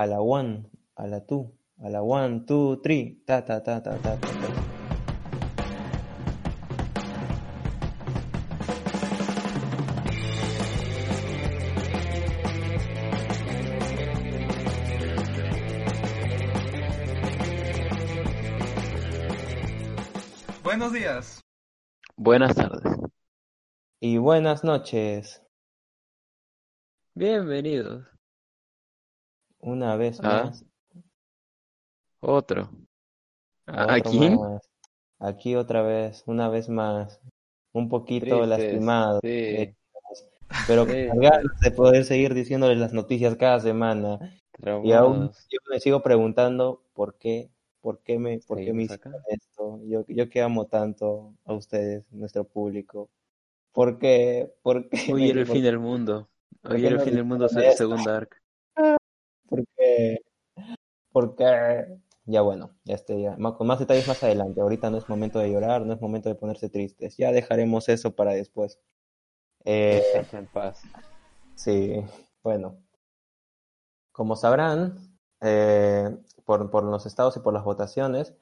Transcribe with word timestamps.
a 0.00 0.06
la 0.06 0.22
one, 0.22 0.64
a 0.96 1.06
la 1.06 1.20
two, 1.20 1.52
a 1.84 1.90
la 1.90 2.00
one, 2.02 2.46
two, 2.46 2.80
three, 2.82 3.22
ta 3.26 3.44
ta 3.44 3.62
ta 3.62 3.82
ta 3.82 3.98
ta 3.98 4.16
ta. 4.16 4.30
ta. 4.30 4.48
Buenos 20.62 20.94
días. 20.94 21.40
Buenas 22.16 22.54
tardes. 22.54 22.82
Y 24.00 24.16
buenas 24.16 24.64
noches, 24.64 25.42
Bienvenidos. 27.14 28.06
Una 29.60 29.96
vez 29.96 30.20
Ah, 30.22 30.44
más. 30.44 30.64
Otro. 32.20 32.70
¿A 33.66 33.94
a 33.94 33.96
Otro 33.98 34.10
quién? 34.10 34.38
más. 34.38 34.62
Aquí 35.18 35.54
otra 35.56 35.82
vez, 35.82 36.22
una 36.26 36.48
vez 36.48 36.68
más. 36.68 37.20
Un 37.72 37.88
poquito 37.88 38.26
Tristes, 38.26 38.48
lastimado, 38.48 39.20
sí, 39.22 39.74
pero 40.66 40.84
de 40.86 41.70
poder 41.70 42.04
seguir 42.04 42.34
diciéndoles 42.34 42.78
las 42.78 42.92
noticias 42.92 43.36
cada 43.36 43.60
semana. 43.60 44.18
Y 44.82 44.92
aún 44.92 45.30
yo 45.50 45.58
me 45.70 45.80
sigo 45.80 46.02
preguntando 46.02 46.82
por 46.94 47.16
qué, 47.16 47.50
por 47.80 48.00
qué 48.00 48.18
me, 48.18 48.38
por 48.40 48.58
qué 48.58 48.72
me 48.72 48.84
hicieron 48.84 49.14
esto. 49.28 49.80
Yo, 49.84 50.04
yo 50.08 50.28
que 50.28 50.42
amo 50.42 50.66
tanto 50.66 51.34
a 51.44 51.52
ustedes, 51.54 52.04
nuestro 52.10 52.44
público. 52.44 53.08
¿Por 53.72 53.98
qué, 53.98 54.52
por 54.62 54.88
qué 54.88 55.12
Hoy 55.12 55.30
era 55.30 55.40
el 55.40 55.46
fin 55.46 55.62
del 55.62 55.78
mundo. 55.78 56.28
Hoy 56.64 56.84
era 56.84 56.96
el 56.96 57.00
fin 57.00 57.14
del 57.14 57.24
mundo 57.24 57.46
hicieron 57.46 57.72
se- 57.72 57.72
esto? 57.72 57.96
Según 59.50 59.58
Dark. 59.58 59.66
¿Por 59.66 59.66
qué? 59.76 60.18
¿Por 61.12 61.36
qué? 61.36 61.98
Ya 62.26 62.42
bueno, 62.42 62.76
ya 62.84 62.94
este, 62.94 63.20
ya, 63.20 63.36
con 63.36 63.66
más 63.66 63.78
detalles 63.80 64.06
más 64.06 64.22
adelante. 64.22 64.60
Ahorita 64.60 64.90
no 64.90 64.98
es 64.98 65.08
momento 65.08 65.38
de 65.40 65.50
llorar, 65.50 65.84
no 65.86 65.94
es 65.94 66.00
momento 66.00 66.28
de 66.28 66.36
ponerse 66.36 66.68
tristes. 66.68 67.16
Ya 67.16 67.32
dejaremos 67.32 67.88
eso 67.88 68.14
para 68.14 68.32
después. 68.32 68.78
Eh, 69.64 70.02
en 70.32 70.46
paz. 70.48 70.82
sí, 71.54 72.04
bueno. 72.42 72.78
Como 74.12 74.36
sabrán, 74.36 74.98
eh, 75.40 76.16
por, 76.44 76.70
por 76.70 76.84
los 76.84 77.06
estados 77.06 77.36
y 77.36 77.40
por 77.40 77.54
las 77.54 77.64
votaciones, 77.64 78.34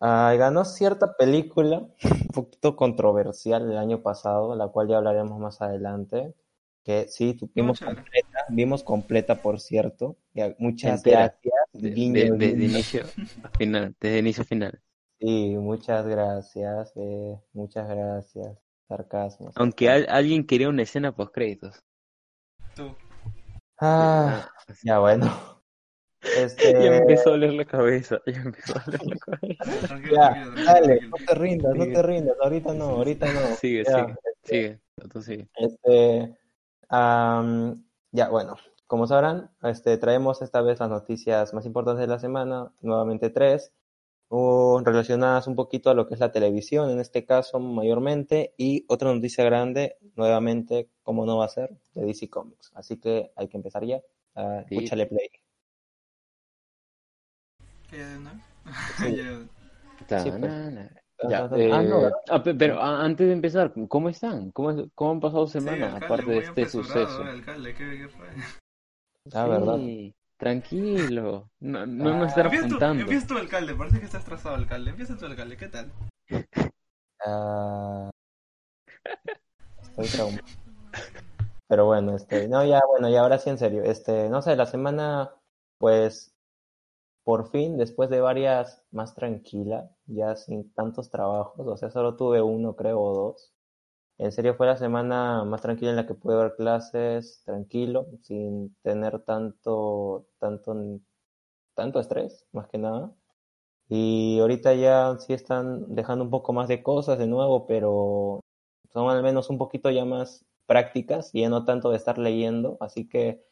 ah, 0.00 0.34
ganó 0.38 0.64
cierta 0.64 1.16
película 1.16 1.88
un 2.04 2.28
poquito 2.34 2.76
controversial 2.76 3.70
el 3.70 3.78
año 3.78 4.02
pasado, 4.02 4.54
la 4.56 4.68
cual 4.68 4.88
ya 4.88 4.98
hablaremos 4.98 5.38
más 5.40 5.60
adelante, 5.62 6.34
que 6.84 7.08
sí, 7.08 7.34
tu- 7.34 7.50
Muy 7.54 7.74
vimos 8.50 8.82
completa, 8.82 9.36
por 9.42 9.60
cierto. 9.60 10.16
Ya, 10.34 10.54
muchas 10.58 10.98
Entera. 10.98 11.20
gracias, 11.42 11.54
De, 11.72 11.90
guiño, 11.90 12.14
de- 12.14 12.30
desde 12.38 12.46
guiño. 12.56 12.64
inicio 12.74 13.02
a 13.42 13.48
final. 13.58 13.96
Desde 14.00 14.18
inicio 14.18 14.42
a 14.42 14.46
final. 14.46 14.80
Sí, 15.20 15.56
muchas 15.58 16.06
gracias, 16.06 16.92
eh, 16.96 17.36
muchas 17.52 17.88
gracias. 17.88 18.56
Sarcasmo, 18.88 19.50
Aunque 19.56 19.90
al- 19.90 20.06
alguien 20.08 20.46
quería 20.46 20.68
una 20.70 20.82
escena 20.82 21.14
post 21.14 21.34
créditos. 21.34 21.84
Tú. 22.74 22.96
Ah, 23.80 24.48
ya 24.82 24.98
bueno. 24.98 25.26
Ya 26.20 26.42
Este, 26.42 26.74
me 26.74 26.96
empezó 26.96 27.28
a 27.28 27.32
doler 27.32 27.52
la 27.54 27.64
cabeza. 27.64 28.20
Ya 28.26 28.40
me 28.40 28.46
empezó 28.46 28.76
a 28.76 28.82
doler 28.84 29.00
la 29.06 29.16
cabeza. 29.18 30.00
Ya, 30.10 30.64
dale, 30.64 31.00
no 31.02 31.16
te 31.24 31.34
rindas, 31.36 31.74
no 31.76 31.84
Sigue. 31.84 31.94
te 31.94 32.02
rindas, 32.02 32.36
ahorita 32.42 32.74
no, 32.74 32.84
ahorita 32.86 33.32
no. 33.32 33.40
Sigue, 33.54 33.84
Ya, 33.84 33.92
sigue, 33.92 34.14
este, 34.24 34.42
sigue. 34.42 34.80
Tú 35.12 35.22
sigue. 35.22 35.48
este, 35.54 36.36
am, 36.88 37.84
ya, 38.12 38.28
bueno, 38.28 38.56
como 38.86 39.06
sabrán, 39.06 39.50
este, 39.62 39.98
traemos 39.98 40.42
esta 40.42 40.62
vez 40.62 40.80
las 40.80 40.88
noticias 40.88 41.52
más 41.54 41.66
importantes 41.66 42.00
de 42.00 42.06
la 42.06 42.18
semana, 42.18 42.72
nuevamente 42.80 43.30
tres, 43.30 43.72
uh, 44.28 44.78
relacionadas 44.84 45.46
un 45.46 45.56
poquito 45.56 45.90
a 45.90 45.94
lo 45.94 46.06
que 46.06 46.14
es 46.14 46.20
la 46.20 46.32
televisión, 46.32 46.90
en 46.90 47.00
este 47.00 47.24
caso 47.24 47.60
mayormente, 47.60 48.54
y 48.56 48.84
otra 48.88 49.12
noticia 49.12 49.44
grande, 49.44 49.96
nuevamente, 50.16 50.88
como 51.02 51.26
no 51.26 51.38
va 51.38 51.46
a 51.46 51.48
ser, 51.48 51.76
de 51.94 52.06
DC 52.06 52.30
Comics. 52.30 52.72
Así 52.74 52.98
que 52.98 53.30
hay 53.36 53.48
que 53.48 53.56
empezar 53.56 53.84
ya. 53.84 54.00
Sí. 54.68 54.76
escúchale 54.76 55.06
play. 55.06 55.28
¿Qué, 57.90 58.04
no? 58.20 58.30
Sí. 58.98 59.16
Ya. 60.08 60.22
Sí, 60.22 60.30
pues. 60.30 60.97
Ya. 61.28 61.44
Ah, 61.44 61.48
no, 61.48 61.56
eh, 61.56 62.02
¿verdad? 62.02 62.12
ah, 62.30 62.42
pe- 62.42 62.54
pero 62.54 62.80
antes 62.80 63.26
de 63.26 63.32
empezar, 63.32 63.72
¿cómo 63.88 64.08
están? 64.08 64.52
¿Cómo, 64.52 64.70
es- 64.70 64.86
cómo 64.94 65.10
han 65.12 65.20
pasado 65.20 65.46
Sí, 65.46 65.52
semanas 65.54 65.94
alcalde, 65.94 66.06
aparte 66.06 66.30
de 66.30 66.38
este 66.38 66.66
suceso? 66.66 67.24
alcalde, 67.24 67.74
¿qué? 67.74 68.08
Ah, 69.34 69.46
¿verdad? 69.46 69.76
Sí, 69.78 70.14
tranquilo. 70.36 71.50
No, 71.60 71.84
no 71.86 72.10
nos 72.14 72.26
Ah. 72.26 72.28
estar 72.28 72.44
Empieza 72.46 72.68
tú, 72.68 72.74
apuntando. 72.76 73.02
empieza 73.02 73.26
tú, 73.26 73.36
alcalde, 73.36 73.74
parece 73.74 73.98
que 73.98 74.06
estás 74.06 74.24
trazado, 74.24 74.54
alcalde. 74.54 74.90
Empieza 74.90 75.16
tú, 75.16 75.26
alcalde, 75.26 75.56
¿qué 75.56 75.68
tal? 75.68 75.90
Ah, 77.26 78.10
estoy 79.82 80.06
traumado. 80.06 80.42
Pero 81.68 81.84
bueno, 81.84 82.14
este, 82.16 82.48
no, 82.48 82.64
ya, 82.64 82.80
bueno, 82.88 83.08
y 83.10 83.16
ahora 83.16 83.38
sí 83.38 83.50
en 83.50 83.58
serio, 83.58 83.82
este, 83.82 84.28
no 84.30 84.40
sé, 84.40 84.56
la 84.56 84.64
semana, 84.66 85.34
pues, 85.78 86.32
por 87.28 87.50
fin, 87.50 87.76
después 87.76 88.08
de 88.08 88.22
varias 88.22 88.82
más 88.90 89.14
tranquila, 89.14 89.90
ya 90.06 90.34
sin 90.34 90.72
tantos 90.72 91.10
trabajos, 91.10 91.66
o 91.66 91.76
sea, 91.76 91.90
solo 91.90 92.16
tuve 92.16 92.40
uno, 92.40 92.74
creo, 92.74 93.02
o 93.02 93.14
dos. 93.14 93.52
En 94.18 94.32
serio, 94.32 94.54
fue 94.54 94.66
la 94.66 94.78
semana 94.78 95.44
más 95.44 95.60
tranquila 95.60 95.90
en 95.90 95.96
la 95.96 96.06
que 96.06 96.14
pude 96.14 96.36
ver 96.36 96.54
clases, 96.56 97.42
tranquilo, 97.44 98.06
sin 98.22 98.74
tener 98.82 99.20
tanto, 99.24 100.26
tanto, 100.38 100.74
tanto 101.74 102.00
estrés, 102.00 102.46
más 102.52 102.68
que 102.68 102.78
nada. 102.78 103.12
Y 103.88 104.38
ahorita 104.40 104.74
ya 104.74 105.18
sí 105.18 105.34
están 105.34 105.94
dejando 105.94 106.24
un 106.24 106.30
poco 106.30 106.54
más 106.54 106.68
de 106.68 106.82
cosas 106.82 107.18
de 107.18 107.26
nuevo, 107.26 107.66
pero 107.66 108.40
son 108.90 109.10
al 109.10 109.22
menos 109.22 109.50
un 109.50 109.58
poquito 109.58 109.90
ya 109.90 110.06
más 110.06 110.46
prácticas 110.66 111.34
y 111.34 111.42
ya 111.42 111.50
no 111.50 111.66
tanto 111.66 111.90
de 111.90 111.98
estar 111.98 112.18
leyendo, 112.18 112.78
así 112.80 113.08
que 113.08 113.44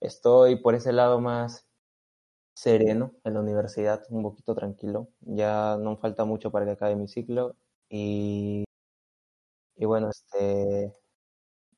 estoy 0.00 0.56
por 0.56 0.74
ese 0.74 0.92
lado 0.92 1.20
más 1.20 1.66
sereno 2.54 3.12
en 3.24 3.34
la 3.34 3.40
universidad, 3.40 4.04
un 4.10 4.22
poquito 4.22 4.54
tranquilo. 4.54 5.08
Ya 5.20 5.76
no 5.78 5.96
falta 5.96 6.24
mucho 6.24 6.50
para 6.50 6.64
que 6.64 6.72
acabe 6.72 6.96
mi 6.96 7.08
ciclo 7.08 7.56
y, 7.88 8.64
y 9.76 9.84
bueno, 9.84 10.10
este 10.10 10.92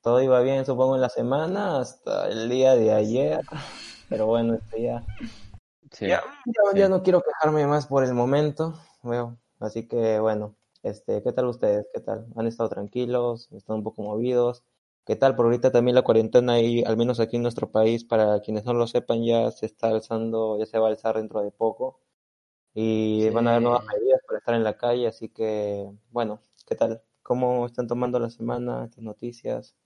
todo 0.01 0.21
iba 0.21 0.39
bien, 0.41 0.65
supongo, 0.65 0.95
en 0.95 1.01
la 1.01 1.09
semana 1.09 1.79
hasta 1.79 2.29
el 2.29 2.47
día 2.49 2.75
de 2.75 2.93
ayer, 2.93 3.41
pero 4.09 4.27
bueno, 4.27 4.53
este 4.53 4.83
ya 4.83 5.03
Sí, 5.91 6.07
ya, 6.07 6.21
ya, 6.45 6.71
sí. 6.71 6.77
ya 6.79 6.89
no 6.89 7.01
quiero 7.01 7.21
quejarme 7.21 7.65
más 7.65 7.87
por 7.87 8.03
el 8.03 8.13
momento, 8.13 8.73
veo. 9.03 9.37
Así 9.59 9.87
que 9.87 10.19
bueno, 10.19 10.55
este, 10.83 11.23
¿qué 11.23 11.31
tal 11.31 11.45
ustedes? 11.47 11.87
¿Qué 11.93 12.01
tal? 12.01 12.27
¿Han 12.35 12.47
estado 12.47 12.69
tranquilos? 12.69 13.49
¿Están 13.51 13.77
un 13.77 13.83
poco 13.83 14.03
movidos? 14.03 14.63
¿Qué 15.07 15.15
tal? 15.15 15.37
Por 15.37 15.45
ahorita 15.45 15.71
también 15.71 15.95
la 15.95 16.01
cuarentena 16.01 16.53
ahí, 16.55 16.83
al 16.85 16.97
menos 16.97 17.21
aquí 17.21 17.37
en 17.37 17.41
nuestro 17.41 17.71
país, 17.71 18.03
para 18.03 18.41
quienes 18.41 18.65
no 18.65 18.73
lo 18.73 18.87
sepan, 18.87 19.23
ya 19.23 19.49
se 19.51 19.65
está 19.65 19.87
alzando, 19.87 20.59
ya 20.59 20.65
se 20.65 20.77
va 20.79 20.87
a 20.87 20.89
alzar 20.89 21.15
dentro 21.15 21.41
de 21.41 21.49
poco. 21.49 22.01
Y 22.73 23.29
van 23.29 23.47
a 23.47 23.51
haber 23.51 23.61
nuevas 23.61 23.85
medidas 23.85 24.19
para 24.27 24.39
estar 24.39 24.53
en 24.55 24.65
la 24.65 24.75
calle, 24.75 25.07
así 25.07 25.29
que 25.29 25.89
bueno, 26.11 26.41
¿qué 26.67 26.75
tal? 26.75 27.01
¿Cómo 27.23 27.65
están 27.65 27.87
tomando 27.87 28.19
la 28.19 28.29
semana, 28.29 28.83
estas 28.83 29.01
noticias? 29.01 29.77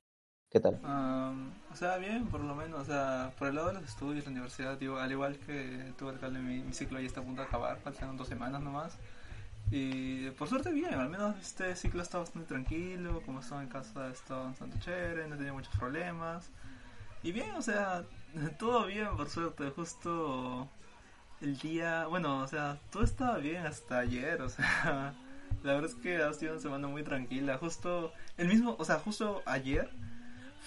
¿Qué 0.50 0.59
tal? 0.59 0.80
Am, 0.84 1.53
o 1.72 1.76
sea, 1.76 1.98
bien, 1.98 2.26
por 2.26 2.42
lo 2.42 2.56
menos, 2.56 2.82
o 2.82 2.86
sea, 2.86 3.32
por 3.38 3.48
el 3.50 3.56
lado 3.56 3.68
de 3.68 3.74
los 3.76 3.84
estudios, 3.84 4.26
la 4.26 4.32
universidad, 4.32 4.76
digo, 4.80 4.98
al 4.98 5.12
igual 5.12 5.38
que 5.38 5.94
tú, 6.00 6.09
alcalde, 6.09 6.40
mi, 6.40 6.64
mi 6.64 6.74
ciclo 6.74 7.00
ya 7.00 7.06
está 7.06 7.22
a 7.22 7.24
punto 7.24 7.44
de 7.44 7.48
acabar, 7.48 7.78
faltan 7.78 8.18
dos 8.18 8.28
semanas 8.28 8.64
nomás. 8.64 8.98
Y 9.70 10.30
por 10.32 10.50
suerte 10.50 10.72
bien, 10.72 10.94
al 10.94 11.10
menos 11.10 11.36
este 11.40 11.76
ciclo 11.76 12.02
está 12.02 12.18
bastante 12.18 12.48
tranquilo, 12.48 13.22
como 13.26 13.40
estaba 13.40 13.62
en 13.62 13.70
casa 13.70 14.10
estaba 14.10 14.46
bastante 14.46 14.80
chévere, 14.80 15.28
no 15.28 15.38
tenía 15.38 15.54
muchos 15.54 15.74
problemas. 15.78 16.50
Y 17.24 17.32
bien, 17.32 17.52
o 17.52 17.62
sea, 17.62 18.04
todo 18.60 18.86
bien, 18.86 19.16
por 19.16 19.30
suerte, 19.30 19.70
justo 19.70 20.68
el 21.41 21.58
día, 21.58 22.08
bueno, 22.08 22.40
o 22.40 22.47
sea, 22.47 22.80
todo 22.91 23.03
estaba 23.03 23.38
bien 23.38 23.66
hasta 23.66 24.00
ayer, 24.00 24.41
o 24.41 24.50
sea, 24.50 25.14
la 25.64 25.74
verdad 25.74 25.90
es 25.90 25.96
que 25.96 26.18
ha 26.18 26.34
sido 26.34 26.53
una 26.53 26.62
semana 26.62 26.88
muy 26.88 27.03
tranquila, 27.03 27.58
justo 27.58 28.12
el 28.38 28.47
mismo, 28.47 28.76
o 28.78 28.85
sea, 28.85 29.00
justo 29.00 29.41
ayer 29.46 29.90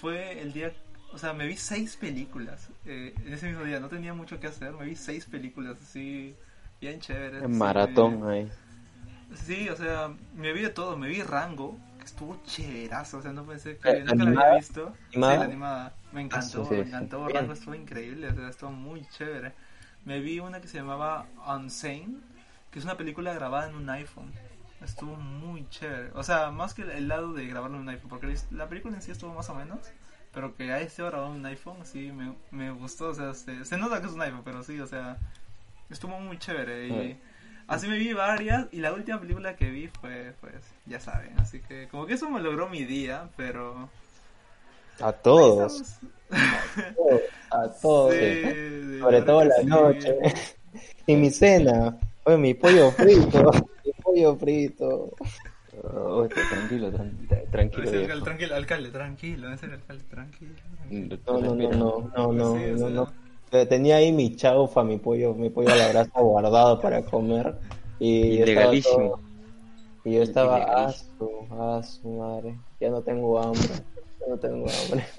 fue 0.00 0.40
el 0.40 0.52
día, 0.52 0.72
o 1.12 1.18
sea, 1.18 1.32
me 1.32 1.46
vi 1.46 1.56
seis 1.56 1.96
películas 1.96 2.70
eh, 2.86 3.14
en 3.24 3.32
ese 3.32 3.46
mismo 3.46 3.64
día, 3.64 3.80
no 3.80 3.88
tenía 3.88 4.14
mucho 4.14 4.40
que 4.40 4.48
hacer, 4.48 4.72
me 4.72 4.86
vi 4.86 4.96
seis 4.96 5.26
películas 5.26 5.76
así, 5.80 6.34
bien 6.80 7.00
chéveres. 7.00 7.42
En 7.42 7.56
maratón 7.56 8.28
ahí. 8.28 8.50
Sí, 9.34 9.68
o 9.68 9.76
sea, 9.76 10.08
me 10.32 10.52
vi 10.52 10.62
de 10.62 10.70
todo, 10.70 10.96
me 10.96 11.08
vi 11.08 11.22
Rango, 11.22 11.78
que 11.98 12.04
estuvo 12.04 12.42
chéverazo, 12.44 13.18
o 13.18 13.22
sea, 13.22 13.32
no 13.32 13.44
pensé 13.46 13.80
Eh, 13.84 14.02
que 14.02 14.04
nunca 14.04 14.24
la 14.24 14.30
¿animada? 14.30 14.46
había 14.46 14.50
visto. 14.50 14.98
¿Animada? 15.12 15.36
Sí, 15.36 15.36
la 15.36 15.44
animada, 15.44 15.96
me 16.12 16.20
encantó, 16.22 16.64
sí, 16.64 16.64
sí, 16.64 16.74
me 16.76 16.84
sí. 16.84 16.84
encantó. 16.86 17.28
Rango 17.28 17.52
estuvo 17.52 17.74
increíble, 17.74 18.28
o 18.30 18.34
sea, 18.34 18.48
estuvo 18.48 18.70
muy 18.72 19.06
chévere. 19.06 19.54
Me 20.04 20.20
vi 20.20 20.40
una 20.40 20.60
que 20.60 20.68
se 20.68 20.78
llamaba 20.78 21.32
Unsane, 21.46 22.20
que 22.70 22.78
es 22.78 22.84
una 22.84 22.96
película 22.96 23.32
grabada 23.34 23.68
en 23.68 23.74
un 23.76 23.88
iPhone. 23.90 24.32
Estuvo 24.80 25.16
muy 25.16 25.68
chévere. 25.68 26.10
O 26.14 26.22
sea, 26.22 26.50
más 26.50 26.74
que 26.74 26.82
el 26.82 27.08
lado 27.08 27.32
de 27.32 27.46
grabarlo 27.46 27.76
en 27.76 27.82
un 27.82 27.88
iPhone, 27.88 28.10
porque 28.10 28.34
la 28.50 28.68
película 28.68 28.96
en 28.96 29.02
sí 29.02 29.10
estuvo 29.10 29.34
más 29.34 29.48
o 29.50 29.54
menos. 29.54 29.92
pero 30.32 30.56
que 30.56 30.72
a 30.72 30.80
este 30.80 31.02
grabado 31.02 31.30
un 31.30 31.46
iPhone, 31.46 31.84
sí, 31.86 32.10
me, 32.12 32.34
me 32.50 32.70
gustó, 32.72 33.08
o 33.10 33.14
sea, 33.14 33.34
se, 33.34 33.64
se 33.64 33.76
nota 33.78 34.00
que 34.00 34.06
es 34.08 34.12
un 34.12 34.22
iPhone, 34.22 34.42
pero 34.44 34.62
sí, 34.64 34.80
o 34.80 34.86
sea, 34.86 35.18
estuvo 35.90 36.18
muy 36.20 36.38
chévere 36.38 36.88
y 36.88 37.20
así 37.68 37.88
me 37.88 37.98
vi 37.98 38.12
varias 38.12 38.66
y 38.72 38.78
la 38.80 38.92
última 38.92 39.20
película 39.20 39.56
que 39.56 39.70
vi 39.70 39.88
fue, 39.88 40.34
pues, 40.40 40.54
ya 40.86 41.00
saben, 41.00 41.38
así 41.38 41.60
que 41.60 41.88
como 41.88 42.06
que 42.06 42.14
eso 42.14 42.28
me 42.30 42.40
logró 42.40 42.68
mi 42.68 42.84
día, 42.84 43.28
pero... 43.36 43.88
A 45.00 45.12
todos. 45.12 45.98
A 47.50 47.68
todos. 47.82 48.12
Sí, 48.12 48.42
Sobre 49.00 49.22
todo 49.22 49.44
la 49.44 49.60
sí. 49.60 49.66
noche. 49.66 50.16
Y 51.06 51.16
mi 51.16 51.30
cena. 51.30 51.96
Oye, 52.24 52.38
mi 52.38 52.54
pollo 52.54 52.90
frito. 52.92 53.50
Mi 53.84 53.92
pollo 54.02 54.36
frito. 54.36 55.10
Oh, 55.82 56.26
tranquilo, 56.28 56.90
tran- 56.92 57.50
tranquilo, 57.50 57.90
alcalde, 57.90 57.98
viejo. 58.06 58.24
tranquilo, 58.24 58.54
alcalde, 58.54 58.90
tranquilo, 58.90 59.52
ese 59.52 59.66
alcalde, 59.66 60.04
tranquilo. 60.08 60.52
tranquilo. 60.76 61.18
No, 61.26 61.40
no, 61.40 61.54
no, 61.54 61.70
Respira. 61.70 61.76
no, 61.76 62.10
no, 62.16 62.32
no, 62.32 62.52
Sí, 62.52 62.64
o 62.70 62.78
no, 62.78 62.78
sea, 62.78 62.90
no. 62.90 63.23
Tenía 63.68 63.96
ahí 63.96 64.12
mi 64.12 64.34
chaufa, 64.36 64.82
mi 64.82 64.98
pollo, 64.98 65.34
mi 65.34 65.50
pollo 65.50 65.72
a 65.72 65.76
la 65.76 65.88
brasa 65.88 66.20
guardado 66.20 66.80
para 66.80 67.02
comer. 67.04 67.54
Y 67.98 68.38
yo 68.38 68.44
estaba 68.44 68.66
Ilegalísimo. 68.66 68.96
todo- 69.10 69.20
Y 70.04 70.14
yo 70.16 70.22
estaba, 70.22 70.56
ah, 70.86 70.92
su, 70.92 71.30
ah, 71.52 71.82
su 71.82 72.08
madre, 72.08 72.58
ya 72.80 72.90
no 72.90 73.00
tengo 73.02 73.38
hambre, 73.40 73.68
ya 74.20 74.26
no 74.28 74.38
tengo 74.38 74.66
hambre. 74.68 75.04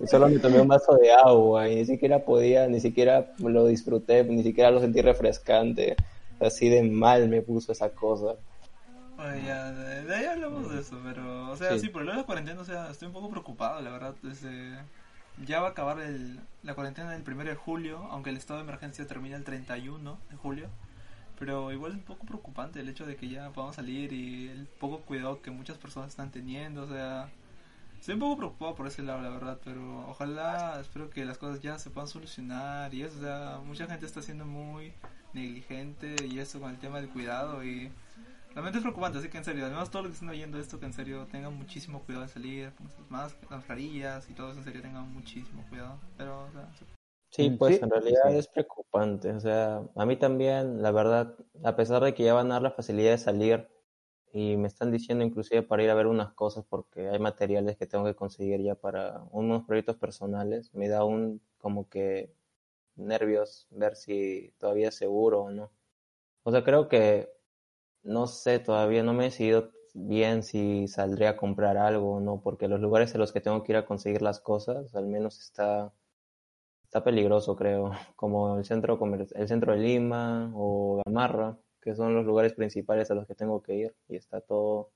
Y 0.00 0.06
solo 0.08 0.28
me 0.28 0.40
tomé 0.40 0.60
un 0.60 0.66
vaso 0.66 0.96
de 0.96 1.12
agua 1.12 1.68
y 1.68 1.76
ni 1.76 1.84
siquiera 1.84 2.24
podía, 2.24 2.66
ni 2.66 2.80
siquiera 2.80 3.30
lo 3.38 3.66
disfruté, 3.66 4.24
ni 4.24 4.42
siquiera 4.42 4.72
lo 4.72 4.80
sentí 4.80 5.00
refrescante. 5.02 5.94
Así 6.40 6.68
de 6.68 6.82
mal 6.82 7.28
me 7.28 7.42
puso 7.42 7.70
esa 7.70 7.90
cosa. 7.90 8.34
Oye, 9.18 9.42
ya, 9.46 9.70
de, 9.70 10.04
de 10.04 10.14
ahí 10.14 10.24
hablamos 10.24 10.72
de 10.74 10.80
eso, 10.80 10.98
pero, 11.04 11.50
o 11.52 11.56
sea, 11.56 11.74
sí, 11.74 11.86
Sí. 11.86 11.88
por 11.90 12.00
el 12.02 12.08
lado 12.08 12.16
de 12.18 12.22
la 12.22 12.26
cuarentena, 12.26 12.60
o 12.60 12.64
sea, 12.64 12.90
estoy 12.90 13.06
un 13.06 13.14
poco 13.14 13.30
preocupado, 13.30 13.80
la 13.82 13.90
verdad, 13.92 14.14
desde... 14.20 14.50
Ya 15.42 15.60
va 15.60 15.68
a 15.68 15.70
acabar 15.70 16.00
el, 16.00 16.40
la 16.62 16.74
cuarentena 16.74 17.14
el 17.14 17.22
1 17.26 17.44
de 17.44 17.54
julio, 17.56 17.98
aunque 18.10 18.30
el 18.30 18.36
estado 18.36 18.60
de 18.60 18.64
emergencia 18.64 19.06
termina 19.06 19.36
el 19.36 19.44
31 19.44 20.18
de 20.30 20.36
julio, 20.36 20.68
pero 21.38 21.72
igual 21.72 21.92
es 21.92 21.98
un 21.98 22.04
poco 22.04 22.24
preocupante 22.24 22.80
el 22.80 22.88
hecho 22.88 23.04
de 23.04 23.16
que 23.16 23.28
ya 23.28 23.50
podamos 23.50 23.76
salir 23.76 24.12
y 24.12 24.48
el 24.48 24.66
poco 24.66 25.00
cuidado 25.00 25.42
que 25.42 25.50
muchas 25.50 25.76
personas 25.78 26.10
están 26.10 26.30
teniendo, 26.30 26.82
o 26.82 26.88
sea... 26.88 27.28
Estoy 27.98 28.14
un 28.14 28.20
poco 28.20 28.36
preocupado 28.36 28.74
por 28.74 28.86
ese 28.86 29.02
lado, 29.02 29.22
la 29.22 29.30
verdad, 29.30 29.58
pero 29.64 30.06
ojalá, 30.10 30.78
espero 30.78 31.08
que 31.08 31.24
las 31.24 31.38
cosas 31.38 31.62
ya 31.62 31.78
se 31.78 31.88
puedan 31.88 32.06
solucionar 32.06 32.92
y 32.92 33.02
eso, 33.02 33.16
o 33.18 33.22
sea, 33.22 33.60
mucha 33.64 33.86
gente 33.86 34.04
está 34.04 34.20
siendo 34.20 34.44
muy 34.44 34.92
negligente 35.32 36.14
y 36.26 36.38
eso 36.38 36.60
con 36.60 36.70
el 36.70 36.78
tema 36.78 37.00
del 37.00 37.08
cuidado 37.08 37.64
y 37.64 37.90
realmente 38.54 38.78
es 38.78 38.82
preocupante, 38.82 39.18
así 39.18 39.28
que 39.28 39.38
en 39.38 39.44
serio, 39.44 39.64
además 39.66 39.90
todos 39.90 40.04
los 40.04 40.10
que 40.12 40.14
están 40.14 40.28
oyendo 40.30 40.58
esto, 40.58 40.78
que 40.80 40.86
en 40.86 40.92
serio 40.92 41.26
tengan 41.30 41.54
muchísimo 41.56 42.00
cuidado 42.02 42.24
de 42.26 42.32
salir, 42.32 42.72
las 42.80 43.10
máscaras, 43.10 43.50
mascarillas 43.50 44.30
y 44.30 44.34
todo 44.34 44.50
eso, 44.50 44.58
en 44.58 44.64
serio 44.64 44.82
tengan 44.82 45.12
muchísimo 45.12 45.64
cuidado, 45.68 45.98
pero, 46.16 46.44
o 46.44 46.52
sea, 46.52 46.68
Sí, 47.30 47.50
Mm, 47.50 47.58
pues 47.58 47.76
sí, 47.76 47.80
en 47.82 47.90
realidad 47.90 48.30
sí. 48.30 48.36
es 48.36 48.46
preocupante. 48.46 49.32
O 49.32 49.40
sea, 49.40 49.82
a 49.96 50.06
mí 50.06 50.16
también, 50.16 50.80
la 50.82 50.92
verdad, 50.92 51.34
a 51.64 51.74
pesar 51.74 52.02
de 52.04 52.14
que 52.14 52.22
ya 52.22 52.32
van 52.32 52.46
a 52.52 52.54
dar 52.54 52.62
la 52.62 52.70
facilidad 52.70 53.10
de 53.10 53.18
salir 53.18 53.68
y 54.32 54.56
me 54.56 54.68
están 54.68 54.92
diciendo 54.92 55.24
inclusive 55.24 55.62
para 55.62 55.82
ir 55.82 55.90
a 55.90 55.94
ver 55.94 56.06
unas 56.06 56.32
cosas 56.32 56.64
porque 56.68 57.08
hay 57.08 57.18
materiales 57.18 57.76
que 57.76 57.86
tengo 57.86 58.04
que 58.04 58.14
conseguir 58.14 58.60
ya 58.62 58.76
para 58.76 59.24
unos 59.32 59.64
proyectos 59.64 59.96
personales, 59.96 60.72
me 60.74 60.88
da 60.88 61.04
un 61.04 61.40
como 61.58 61.88
que 61.88 62.32
nervios 62.96 63.66
ver 63.70 63.96
si 63.96 64.54
todavía 64.58 64.88
es 64.90 64.94
seguro 64.94 65.42
o 65.42 65.50
no. 65.50 65.72
O 66.44 66.52
sea, 66.52 66.62
creo 66.62 66.88
que 66.88 67.33
no 68.04 68.26
sé, 68.26 68.58
todavía 68.60 69.02
no 69.02 69.12
me 69.12 69.24
he 69.24 69.30
decidido 69.30 69.72
bien 69.94 70.42
si 70.42 70.88
saldré 70.88 71.28
a 71.28 71.36
comprar 71.36 71.76
algo 71.76 72.14
o 72.16 72.20
no, 72.20 72.40
porque 72.40 72.68
los 72.68 72.80
lugares 72.80 73.14
en 73.14 73.20
los 73.20 73.32
que 73.32 73.40
tengo 73.40 73.62
que 73.62 73.72
ir 73.72 73.76
a 73.76 73.86
conseguir 73.86 74.22
las 74.22 74.40
cosas, 74.40 74.94
al 74.94 75.06
menos 75.06 75.40
está 75.40 75.92
está 76.94 77.02
peligroso, 77.02 77.56
creo, 77.56 77.90
como 78.16 78.58
el 78.58 78.64
centro 78.64 78.98
el 79.34 79.48
centro 79.48 79.72
de 79.72 79.78
Lima 79.78 80.52
o 80.54 81.02
Gamarra, 81.04 81.58
que 81.80 81.94
son 81.96 82.14
los 82.14 82.24
lugares 82.24 82.54
principales 82.54 83.10
a 83.10 83.14
los 83.14 83.26
que 83.26 83.34
tengo 83.34 83.62
que 83.62 83.74
ir 83.74 83.96
y 84.08 84.16
está 84.16 84.40
todo, 84.40 84.90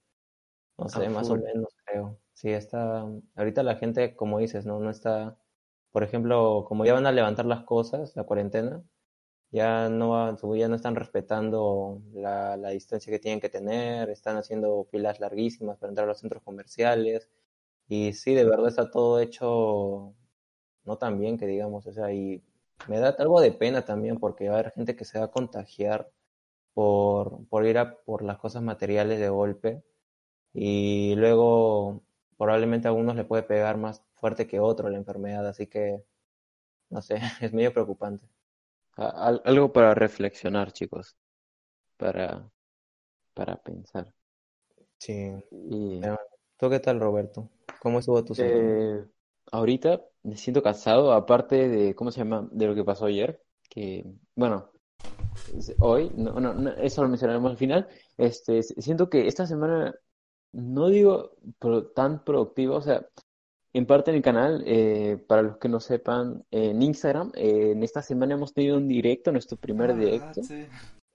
no 0.79 0.89
sé, 0.89 1.07
A 1.07 1.11
más 1.11 1.29
o 1.29 1.35
menos, 1.35 1.75
creo. 1.85 2.17
Sí, 2.35 2.51
está, 2.51 3.05
ahorita 3.35 3.65
la 3.65 3.75
gente, 3.75 4.15
como 4.15 4.39
dices, 4.39 4.65
no, 4.65 4.79
no 4.79 4.91
está, 4.91 5.37
por 5.91 6.05
ejemplo, 6.05 6.65
como 6.69 6.85
ya 6.85 6.95
van 6.95 7.07
a 7.07 7.13
levantar 7.13 7.47
las 7.47 7.65
cosas, 7.65 8.15
la 8.15 8.23
cuarentena, 8.23 8.81
ya 9.51 9.89
no, 9.89 10.37
ya 10.57 10.69
no 10.69 10.77
están 10.77 10.95
respetando 10.97 12.03
la, 12.15 12.57
la 12.57 12.71
distancia 12.71 13.11
que 13.13 13.19
tienen 13.19 13.41
que 13.41 13.49
tener, 13.49 14.11
están 14.11 14.37
haciendo 14.37 14.85
filas 14.91 15.21
larguísimas 15.21 15.79
para 15.79 15.91
entrar 15.91 16.07
a 16.07 16.09
los 16.11 16.21
centros 16.21 16.43
comerciales 16.43 17.29
y 17.89 18.13
sí, 18.15 18.35
de 18.35 18.45
verdad 18.45 18.69
está 18.69 18.91
todo 18.91 19.21
hecho 19.21 20.15
no 20.85 20.99
tan 20.99 21.19
bien 21.21 21.39
que 21.39 21.47
digamos, 21.47 21.87
o 21.87 21.93
sea, 21.93 22.13
y 22.13 22.43
me 22.89 22.99
da 23.01 23.11
algo 23.19 23.41
de 23.41 23.53
pena 23.53 23.85
también 23.85 24.19
porque 24.19 24.49
va 24.49 24.57
a 24.57 24.61
haber 24.61 24.73
gente 24.73 24.97
que 24.97 25.05
se 25.05 25.19
va 25.19 25.27
a 25.27 25.31
contagiar 25.33 26.11
por, 26.75 27.47
por 27.49 27.67
ir 27.67 27.79
a 27.79 27.97
por 28.05 28.23
las 28.23 28.39
cosas 28.39 28.63
materiales 28.63 29.21
de 29.21 29.29
golpe 29.31 29.83
y 30.55 31.15
luego 31.17 32.03
probablemente 32.39 32.89
a 32.89 32.91
algunos 32.93 33.17
le 33.17 33.25
puede 33.25 33.43
pegar 33.45 33.79
más 33.79 34.03
fuerte 34.15 34.47
que 34.47 34.61
otro 34.61 34.91
la 34.91 34.99
enfermedad, 34.99 35.47
así 35.49 35.67
que 35.69 36.05
no 36.91 37.03
sé, 37.03 37.21
es 37.41 37.53
medio 37.55 37.73
preocupante. 37.73 38.27
Al- 38.99 39.41
algo 39.45 39.73
para 39.73 39.95
reflexionar, 39.95 40.73
chicos. 40.73 41.17
Para, 41.97 42.49
para 43.35 43.57
pensar. 43.57 44.13
Sí. 44.99 45.33
Y 45.71 46.01
¿Tú 46.59 46.69
qué 46.71 46.81
tal, 46.81 47.01
Roberto? 47.01 47.49
¿Cómo 47.81 48.01
estuvo 48.01 48.25
tu 48.25 48.35
semana? 48.35 48.77
eh, 48.79 49.07
ahorita 49.53 50.03
me 50.25 50.37
siento 50.37 50.63
cansado, 50.63 51.13
aparte 51.13 51.69
de, 51.69 51.95
¿cómo 51.95 52.11
se 52.11 52.19
llama? 52.19 52.49
De 52.53 52.67
lo 52.67 52.75
que 52.75 52.85
pasó 52.85 53.07
ayer. 53.07 53.41
Que, 53.71 54.05
bueno, 54.35 54.71
hoy, 55.81 56.11
no, 56.17 56.41
no, 56.41 56.55
no, 56.55 56.71
eso 56.73 57.03
lo 57.03 57.09
mencionaremos 57.09 57.51
al 57.51 57.57
final. 57.57 57.89
Este, 58.17 58.63
siento 58.63 59.09
que 59.09 59.27
esta 59.27 59.47
semana, 59.47 59.95
no 60.53 60.89
digo 60.89 61.33
pro- 61.59 61.89
tan 61.89 62.25
productiva, 62.25 62.77
o 62.77 62.83
sea, 62.83 63.07
en 63.79 63.87
parte 63.87 64.11
en 64.11 64.17
el 64.19 64.23
canal, 64.23 64.63
eh, 64.67 65.17
para 65.27 65.43
los 65.43 65.57
que 65.59 65.69
no 65.69 65.81
sepan, 65.81 66.45
en 66.51 66.83
Instagram, 66.83 67.33
eh, 67.35 67.73
en 67.73 67.83
esta 67.83 68.03
semana 68.03 68.35
hemos 68.35 68.53
tenido 68.53 68.77
un 68.77 68.89
directo, 68.89 69.33
nuestro 69.33 69.57
primer 69.57 69.91
Ah, 69.93 69.95
directo. 69.95 70.43
sí. 70.43 70.67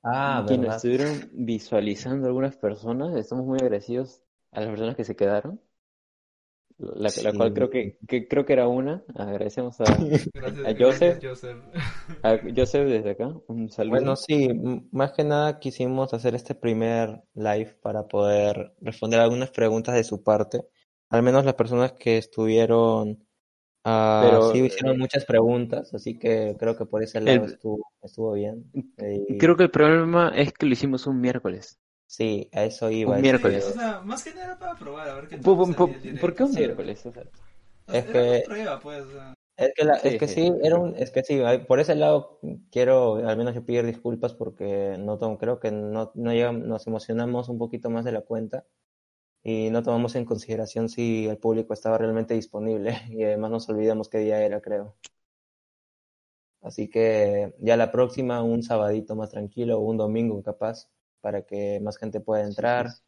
Ah, 0.06 0.44
que 0.48 0.58
nos 0.58 0.76
estuvieron 0.76 1.30
visualizando 1.34 2.28
algunas 2.28 2.58
personas. 2.58 3.16
Estamos 3.16 3.46
muy 3.46 3.58
agradecidos 3.62 4.22
a 4.52 4.60
las 4.62 4.70
personas 4.70 4.96
que 4.98 5.06
se 5.06 5.16
quedaron. 5.16 5.62
La, 6.80 7.10
la 7.24 7.34
cual 7.34 7.50
Sí. 7.50 7.54
creo 7.54 7.70
que, 7.70 7.98
que 8.08 8.28
creo 8.28 8.46
que 8.46 8.54
era 8.54 8.68
una. 8.68 9.04
Agradecemos 9.16 9.80
a, 9.80 9.84
Gracias, 10.34 10.66
A 10.66 10.74
Joseph. 10.78 11.20
Joseph. 11.24 11.58
a 12.24 12.38
Joseph 12.54 12.88
desde 12.90 13.12
acá. 13.12 13.32
Un 13.48 13.70
saludo. 13.70 13.92
Bueno, 13.92 14.16
sí, 14.16 14.50
más 14.92 15.14
que 15.14 15.24
nada 15.24 15.60
quisimos 15.60 16.14
hacer 16.14 16.36
este 16.36 16.56
primer 16.56 17.22
live 17.36 17.78
para 17.82 18.08
poder 18.08 18.74
responder 18.82 19.20
algunas 19.22 19.52
preguntas 19.52 19.96
de 19.96 20.04
su 20.04 20.24
parte. 20.24 20.66
Al 21.14 21.22
menos 21.22 21.46
las 21.46 21.54
personas 21.54 21.92
que 21.92 22.18
estuvieron, 22.18 23.24
ah, 23.86 24.20
Pero, 24.24 24.52
sí 24.52 24.62
hicieron 24.64 24.98
muchas 24.98 25.26
preguntas, 25.26 25.94
así 25.94 26.18
que 26.18 26.56
creo 26.58 26.76
que 26.76 26.88
por 26.88 27.04
ese 27.04 27.20
El- 27.20 27.26
lado 27.26 27.46
estuvo, 27.46 27.86
estuvo 28.02 28.34
bien. 28.34 28.72
Y 28.74 29.38
Creo 29.38 29.56
que 29.56 29.62
el 29.64 29.70
problema 29.70 30.30
es 30.36 30.54
que 30.54 30.66
lo 30.66 30.74
hicimos 30.74 31.06
un 31.06 31.22
miércoles. 31.22 31.80
sí, 32.08 32.50
a 32.52 32.64
eso 32.64 32.90
iba. 32.90 33.16
un 33.16 33.22
miércoles. 33.22 33.64
Sí, 33.64 33.72
o 33.72 33.74
sea, 33.76 34.02
más 34.02 34.24
que 34.24 34.34
nada 34.34 34.58
para 34.58 34.76
probar, 34.76 35.08
a 35.08 35.14
ver 35.14 35.28
qué 35.28 35.38
¿Por, 35.38 35.56
tal 35.68 35.76
por- 35.76 36.02
directo, 36.02 36.20
por 36.20 36.36
qué 36.36 36.44
un 36.44 36.52
sí. 36.52 36.58
miércoles? 36.60 37.06
O 37.06 37.12
sea, 37.12 37.24
Es 37.90 38.06
era 38.06 38.12
que- 38.12 38.44
prueba, 38.48 38.80
pues. 38.80 39.06
Es 39.56 39.72
que, 39.76 39.86
la- 39.86 40.00
Sí, 40.00 40.08
es 40.08 40.18
que 40.20 40.28
sí. 40.28 40.34
sí, 40.34 40.52
era 40.64 40.78
un, 40.78 40.96
es 40.96 41.12
que 41.12 41.22
sí, 41.24 41.40
por 41.68 41.80
ese 41.80 41.94
lado 41.94 42.40
quiero 42.72 43.18
al 43.18 43.38
menos 43.38 43.54
yo 43.54 43.64
pedir 43.64 43.86
disculpas 43.86 44.34
porque 44.34 44.96
no 44.98 45.20
creo 45.38 45.60
que 45.60 45.70
no, 45.72 46.12
no 46.16 46.32
llegam- 46.32 46.64
nos 46.64 46.88
emocionamos 46.88 47.50
un 47.50 47.60
poquito 47.60 47.92
más 47.92 48.04
de 48.04 48.14
la 48.14 48.22
cuenta 48.22 48.66
y 49.44 49.70
no 49.70 49.84
tomamos 49.84 50.16
en 50.16 50.26
consideración 50.26 50.90
si 50.90 51.28
el 51.28 51.38
público 51.38 51.74
estaba 51.74 51.98
realmente 51.98 52.34
disponible 52.34 53.02
y 53.10 53.24
además 53.24 53.52
nos 53.52 53.70
olvidamos 53.70 54.10
qué 54.10 54.20
día 54.20 54.42
era, 54.44 54.62
creo. 54.62 54.96
Así 56.62 56.90
que 56.90 57.54
ya 57.60 57.76
la 57.76 57.92
próxima 57.92 58.42
un 58.42 58.64
sabadito 58.64 59.16
más 59.16 59.30
tranquilo 59.30 59.78
o 59.80 59.82
un 59.82 59.98
domingo 59.98 60.42
capaz 60.42 60.90
para 61.22 61.44
que 61.44 61.80
más 61.82 61.98
gente 61.98 62.22
pueda 62.22 62.44
entrar, 62.44 62.90
sí. 62.92 63.02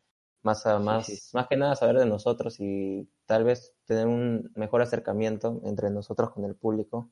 más 0.44 0.66
a 0.66 0.80
más, 0.80 1.06
sí. 1.08 1.20
más 1.34 1.48
que 1.48 1.56
nada 1.58 1.76
saber 1.76 1.98
de 1.98 2.06
nosotros 2.06 2.60
y 2.60 3.10
tal 3.26 3.46
vez 3.46 3.74
tener 3.86 4.08
un 4.08 4.52
mejor 4.56 4.82
acercamiento 4.82 5.62
entre 5.64 5.90
nosotros 5.90 6.32
con 6.32 6.44
el 6.46 6.56
público. 6.56 7.10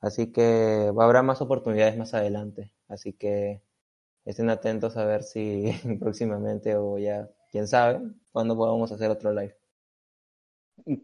Así 0.00 0.32
que 0.32 0.92
habrá 0.98 1.22
más 1.22 1.40
oportunidades 1.42 1.96
más 1.96 2.14
adelante. 2.14 2.72
Así 2.88 3.12
que 3.12 3.62
estén 4.24 4.50
atentos 4.50 4.96
a 4.96 5.04
ver 5.04 5.22
si 5.22 5.72
próximamente 6.00 6.76
o 6.76 6.98
ya, 6.98 7.30
quién 7.50 7.66
sabe, 7.68 8.00
cuándo 8.32 8.56
podamos 8.56 8.90
hacer 8.92 9.10
otro 9.10 9.32
live. 9.32 9.56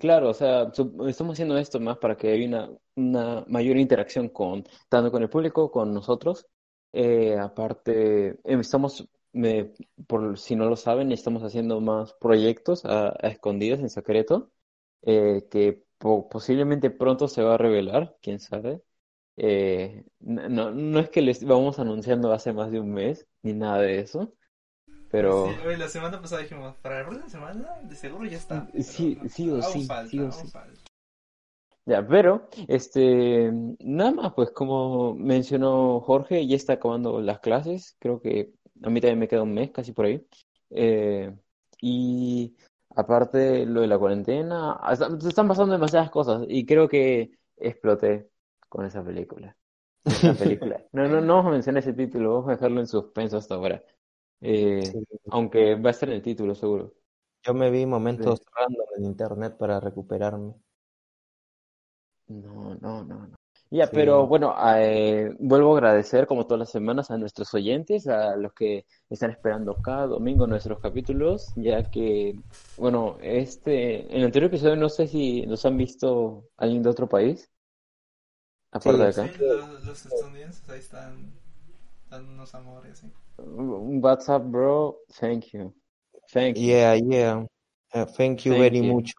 Claro, 0.00 0.30
o 0.30 0.34
sea, 0.34 0.72
estamos 1.06 1.34
haciendo 1.34 1.56
esto 1.58 1.78
más 1.80 1.98
para 1.98 2.16
que 2.16 2.30
haya 2.32 2.46
una, 2.46 2.70
una 2.96 3.44
mayor 3.46 3.76
interacción 3.76 4.28
con, 4.30 4.64
tanto 4.88 5.12
con 5.12 5.22
el 5.22 5.28
público, 5.28 5.70
con 5.70 5.92
nosotros. 5.92 6.46
Eh, 6.92 7.36
aparte, 7.38 8.30
eh, 8.30 8.38
estamos, 8.44 9.06
por 10.06 10.38
si 10.38 10.56
no 10.56 10.66
lo 10.68 10.76
saben, 10.76 11.12
estamos 11.12 11.42
haciendo 11.42 11.80
más 11.80 12.14
proyectos 12.14 12.84
a, 12.84 13.08
a 13.10 13.28
escondidas, 13.28 13.80
en 13.80 13.90
secreto, 13.90 14.50
eh, 15.02 15.46
que 15.50 15.84
po- 15.98 16.28
posiblemente 16.28 16.90
pronto 16.90 17.28
se 17.28 17.42
va 17.42 17.54
a 17.54 17.58
revelar, 17.58 18.16
quién 18.22 18.40
sabe. 18.40 18.82
Eh, 19.36 20.04
no 20.20 20.70
no 20.72 20.98
es 21.00 21.10
que 21.10 21.22
les 21.22 21.44
vamos 21.44 21.78
anunciando 21.78 22.32
hace 22.32 22.52
más 22.54 22.70
de 22.72 22.80
un 22.80 22.92
mes, 22.92 23.26
ni 23.42 23.52
nada 23.54 23.80
de 23.82 24.00
eso, 24.00 24.32
pero 25.10 25.46
Sí, 25.46 25.60
oye, 25.66 25.76
la 25.76 25.88
semana 25.88 26.20
pasada 26.20 26.42
dijimos, 26.42 26.76
para 26.82 26.98
la 27.00 27.04
próxima 27.06 27.28
semana 27.28 27.68
de 27.82 27.94
seguro 27.96 28.24
ya 28.26 28.36
está. 28.36 28.66
Sí, 28.80 29.16
Pero 29.16 29.28
sí 29.28 29.50
o 29.50 29.62
sí, 29.62 29.86
falta, 29.86 30.10
sí 30.10 30.20
o 30.20 30.32
sí. 30.32 30.48
falta. 30.48 30.80
ya, 31.84 32.06
pero 32.06 32.48
este, 32.68 33.50
nada 33.80 34.10
más, 34.12 34.32
pues 34.34 34.50
como 34.50 35.14
mencionó 35.14 36.00
Jorge, 36.00 36.46
ya 36.46 36.56
está 36.56 36.74
acabando 36.74 37.20
las 37.20 37.40
clases, 37.40 37.96
creo 38.00 38.20
que 38.20 38.52
a 38.82 38.90
mí 38.90 39.00
también 39.00 39.18
me 39.18 39.28
queda 39.28 39.42
un 39.42 39.54
mes, 39.54 39.70
casi 39.70 39.92
por 39.92 40.06
ahí. 40.06 40.26
Eh, 40.70 41.34
y 41.80 42.56
aparte 42.94 43.66
lo 43.66 43.82
de 43.82 43.86
la 43.86 43.98
cuarentena, 43.98 44.78
se 45.20 45.28
están 45.28 45.48
pasando 45.48 45.72
demasiadas 45.72 46.10
cosas 46.10 46.44
y 46.48 46.66
creo 46.66 46.88
que 46.88 47.30
exploté 47.56 48.28
con 48.68 48.84
esa 48.84 49.04
película. 49.04 49.56
Esa 50.04 50.34
película. 50.34 50.82
No, 50.92 51.06
no, 51.08 51.20
no 51.20 51.34
vamos 51.36 51.50
a 51.50 51.52
mencionar 51.54 51.82
ese 51.82 51.92
título, 51.92 52.34
vamos 52.34 52.48
a 52.48 52.52
dejarlo 52.52 52.80
en 52.80 52.86
suspenso 52.86 53.36
hasta 53.38 53.54
ahora. 53.54 53.82
Eh, 54.40 54.90
Sí. 54.92 54.98
aunque 55.30 55.74
va 55.76 55.90
a 55.90 55.92
estar 55.92 56.08
en 56.08 56.16
el 56.16 56.22
título, 56.22 56.54
seguro. 56.54 56.94
Yo 57.42 57.54
me 57.54 57.70
vi 57.70 57.86
momentos 57.86 58.40
random 58.54 58.86
en 58.98 59.04
internet 59.04 59.56
para 59.56 59.80
recuperarme. 59.80 60.54
No, 62.28 62.74
no, 62.80 63.04
no, 63.04 63.26
no. 63.26 63.36
Ya, 63.70 63.86
Sí. 63.86 63.92
pero 63.94 64.26
bueno, 64.26 64.54
eh, 64.76 65.34
vuelvo 65.40 65.74
a 65.74 65.78
agradecer 65.78 66.26
como 66.26 66.46
todas 66.46 66.60
las 66.60 66.70
semanas 66.70 67.10
a 67.10 67.18
nuestros 67.18 67.52
oyentes, 67.54 68.06
a 68.06 68.36
los 68.36 68.52
que 68.52 68.86
están 69.10 69.30
esperando 69.30 69.74
cada 69.82 70.06
domingo 70.06 70.46
nuestros 70.46 70.78
capítulos, 70.80 71.52
ya 71.56 71.82
que, 71.90 72.38
bueno, 72.76 73.16
este, 73.20 74.06
en 74.12 74.18
el 74.18 74.24
anterior 74.26 74.50
episodio 74.50 74.76
no 74.76 74.88
sé 74.88 75.08
si 75.08 75.46
nos 75.46 75.64
han 75.66 75.76
visto 75.76 76.48
alguien 76.56 76.82
de 76.82 76.90
otro 76.90 77.08
país, 77.08 77.50
aparte 78.70 79.02
de 79.02 79.08
acá. 79.08 79.28
Sí, 79.28 79.38
los, 79.38 79.84
los 79.84 80.06
estadounidenses 80.06 80.68
ahí 80.68 80.78
están 80.78 81.32
dando 82.08 82.32
unos 82.32 82.54
amores, 82.54 82.98
sí. 82.98 83.12
Un 83.38 84.00
WhatsApp, 84.02 84.42
bro, 84.50 84.96
thank 85.14 85.52
you. 85.52 85.72
Thank 86.32 86.56
you. 86.56 86.64
Yeah, 86.64 86.94
yeah. 86.94 87.44
Uh, 87.92 88.04
thank 88.06 88.44
you 88.46 88.52
Thank 88.52 88.62
very 88.72 88.80
you. 88.82 88.92
mucho. 88.92 89.14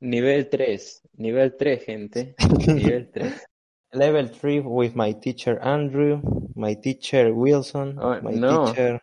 Nivel 0.00 0.44
3, 0.50 1.02
nivel 1.18 1.50
3, 1.58 1.78
gente, 1.86 2.34
nivel 2.74 3.06
3. 3.12 3.32
Level 3.92 4.28
3 4.28 4.60
with 4.60 4.94
my 4.94 5.12
teacher 5.12 5.58
Andrew, 5.60 6.20
my 6.54 6.74
teacher 6.74 7.34
Wilson, 7.34 7.98
Oh, 8.00 8.18
my 8.22 8.34
no. 8.34 8.66
teacher. 8.66 9.00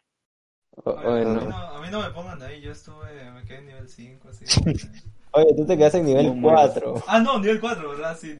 O- 0.85 0.91
Oye, 0.91 1.25
o 1.25 1.29
a, 1.29 1.33
no. 1.33 1.41
mí 1.41 1.47
no, 1.49 1.67
a 1.67 1.81
mí 1.81 1.87
no 1.91 2.01
me 2.01 2.09
pongan 2.11 2.41
ahí, 2.41 2.61
yo 2.61 2.71
estuve, 2.71 3.31
me 3.31 3.43
quedé 3.45 3.59
en 3.59 3.65
nivel 3.67 3.89
5, 3.89 4.29
así. 4.29 4.45
Oye, 5.33 5.53
tú 5.55 5.65
te 5.65 5.77
quedaste 5.77 5.99
en 5.99 6.05
nivel 6.05 6.27
Muy, 6.27 6.35
muy 6.35 6.51
4. 6.51 6.95
ah, 7.07 7.19
no, 7.19 7.37
nivel 7.39 7.59
4, 7.59 7.89
¿verdad? 7.89 8.17
Sí. 8.17 8.37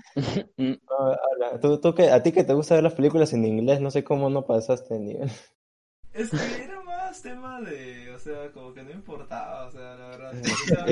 Mm, 0.56 0.74
hola. 0.88 1.60
Tú, 1.60 1.80
tú 1.80 1.94
que, 1.94 2.10
a 2.10 2.22
ti 2.22 2.32
que 2.32 2.44
te 2.44 2.54
gusta 2.54 2.74
ver 2.74 2.84
las 2.84 2.94
películas 2.94 3.32
en 3.32 3.44
inglés, 3.44 3.80
no 3.80 3.90
sé 3.90 4.04
cómo 4.04 4.30
no 4.30 4.46
pasaste 4.46 4.96
el 4.96 5.04
nivel. 5.04 5.30
Es 6.12 6.30
que 6.32 6.64
era 6.64 6.82
más 6.82 7.22
tema 7.22 7.60
de, 7.62 8.10
o 8.14 8.18
sea, 8.18 8.52
como 8.52 8.74
que 8.74 8.82
no 8.82 8.90
importaba, 8.90 9.66
o 9.66 9.70
sea, 9.72 9.96
la 9.96 10.08
verdad. 10.08 10.36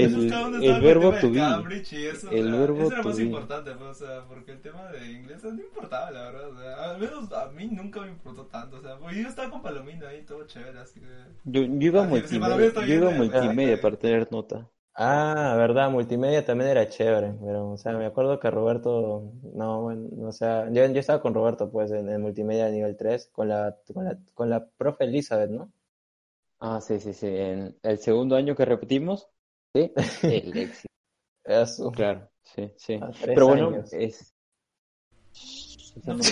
O 0.61 0.63
sea, 0.63 0.81
El- 0.81 0.81
verbo 0.81 1.13
to 1.19 1.31
be. 1.31 1.67
Y 1.91 2.07
eso, 2.07 2.35
o 2.35 2.39
El 2.39 2.45
sea, 2.45 2.59
verbo 2.61 2.81
eso 2.81 2.95
era 2.95 3.03
más 3.03 3.19
be. 3.19 3.25
importante, 3.27 3.73
pues, 3.75 3.91
o 4.03 4.07
sea, 4.07 4.25
porque 4.29 4.53
el 4.53 4.61
tema 4.63 4.89
de 4.93 5.13
inglés 5.13 5.43
no 5.45 5.51
importaba, 5.51 6.11
la 6.11 6.23
verdad, 6.31 6.49
o 6.51 6.59
sea, 6.59 6.91
al 6.93 6.99
menos 7.01 7.33
a 7.33 7.47
mí 7.49 7.69
nunca 7.69 8.01
me 8.01 8.09
importó 8.09 8.47
tanto, 8.47 8.79
o 8.79 8.83
sea, 8.83 8.99
porque 8.99 9.23
yo 9.23 9.29
estaba 9.29 9.51
con 9.51 9.63
Palomino 9.63 10.07
ahí, 10.07 10.23
todo 10.25 10.47
chévere, 10.47 10.79
así 10.81 11.01
que... 11.01 11.07
Yo, 11.45 11.61
yo 11.65 11.87
iba 11.89 12.01
a 12.01 12.05
multimedia, 12.05 12.73
yo 12.77 12.95
iba 12.95 13.09
a 13.09 13.11
eh, 13.11 13.21
multimedia 13.21 13.79
para 13.79 13.99
tener 13.99 14.31
nota. 14.33 14.71
Ah, 15.03 15.55
verdad, 15.57 15.91
multimedia 15.91 16.45
también 16.45 16.71
era 16.71 16.89
chévere, 16.89 17.33
pero, 17.43 17.71
o 17.73 17.77
sea, 17.79 17.93
me 17.93 18.05
acuerdo 18.07 18.39
que 18.39 18.51
Roberto, 18.51 19.33
no, 19.55 19.81
bueno, 19.83 20.29
o 20.29 20.33
sea, 20.33 20.67
yo, 20.71 20.85
yo 20.87 21.01
estaba 21.01 21.23
con 21.23 21.33
Roberto, 21.35 21.71
pues, 21.71 21.91
en, 21.91 22.09
en 22.11 22.21
multimedia 22.21 22.67
de 22.67 22.73
nivel 22.73 22.97
3, 22.99 23.29
con 23.33 23.49
la, 23.49 23.77
con 23.95 24.05
la, 24.05 24.19
con 24.35 24.51
la 24.51 24.67
profe 24.67 25.05
Elizabeth, 25.05 25.51
¿no? 25.51 25.73
Ah, 26.61 26.81
sí, 26.81 27.01
sí, 27.01 27.13
sí. 27.15 27.27
En 27.27 27.77
el 27.83 27.99
segundo 27.99 28.37
año 28.37 28.55
que 28.55 28.65
repetimos, 28.65 29.29
sí, 29.75 29.93
el 30.27 30.57
éxito. 30.59 30.93
Eso, 31.45 31.93
Claro, 31.93 32.31
sí, 32.43 32.73
sí. 32.77 33.01
Pero 33.35 33.47
bueno, 33.47 33.71
años. 33.71 33.93
es. 33.93 34.35
Eso 35.97 36.15
no. 36.15 36.23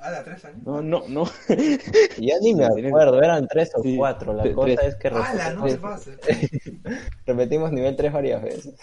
Ah, 0.00 0.10
la 0.10 0.24
tres 0.24 0.44
años. 0.44 0.62
No, 0.64 0.82
no, 0.82 1.02
no. 1.08 1.24
Ya 2.18 2.34
ni 2.40 2.54
me 2.54 2.64
acuerdo, 2.66 3.22
eran 3.22 3.46
tres 3.48 3.70
o 3.74 3.82
Sí, 3.82 3.96
cuatro, 3.96 4.32
la 4.32 4.50
cosa 4.52 4.74
tres. 4.76 4.88
es 4.88 4.94
que 4.96 5.10
la 5.10 5.52
no 5.54 5.68
se 5.68 5.78
repet- 5.78 5.80
pase. 5.80 6.18
repetimos 7.26 7.72
nivel 7.72 7.96
3 7.96 8.12
varias 8.12 8.42
veces. 8.42 8.74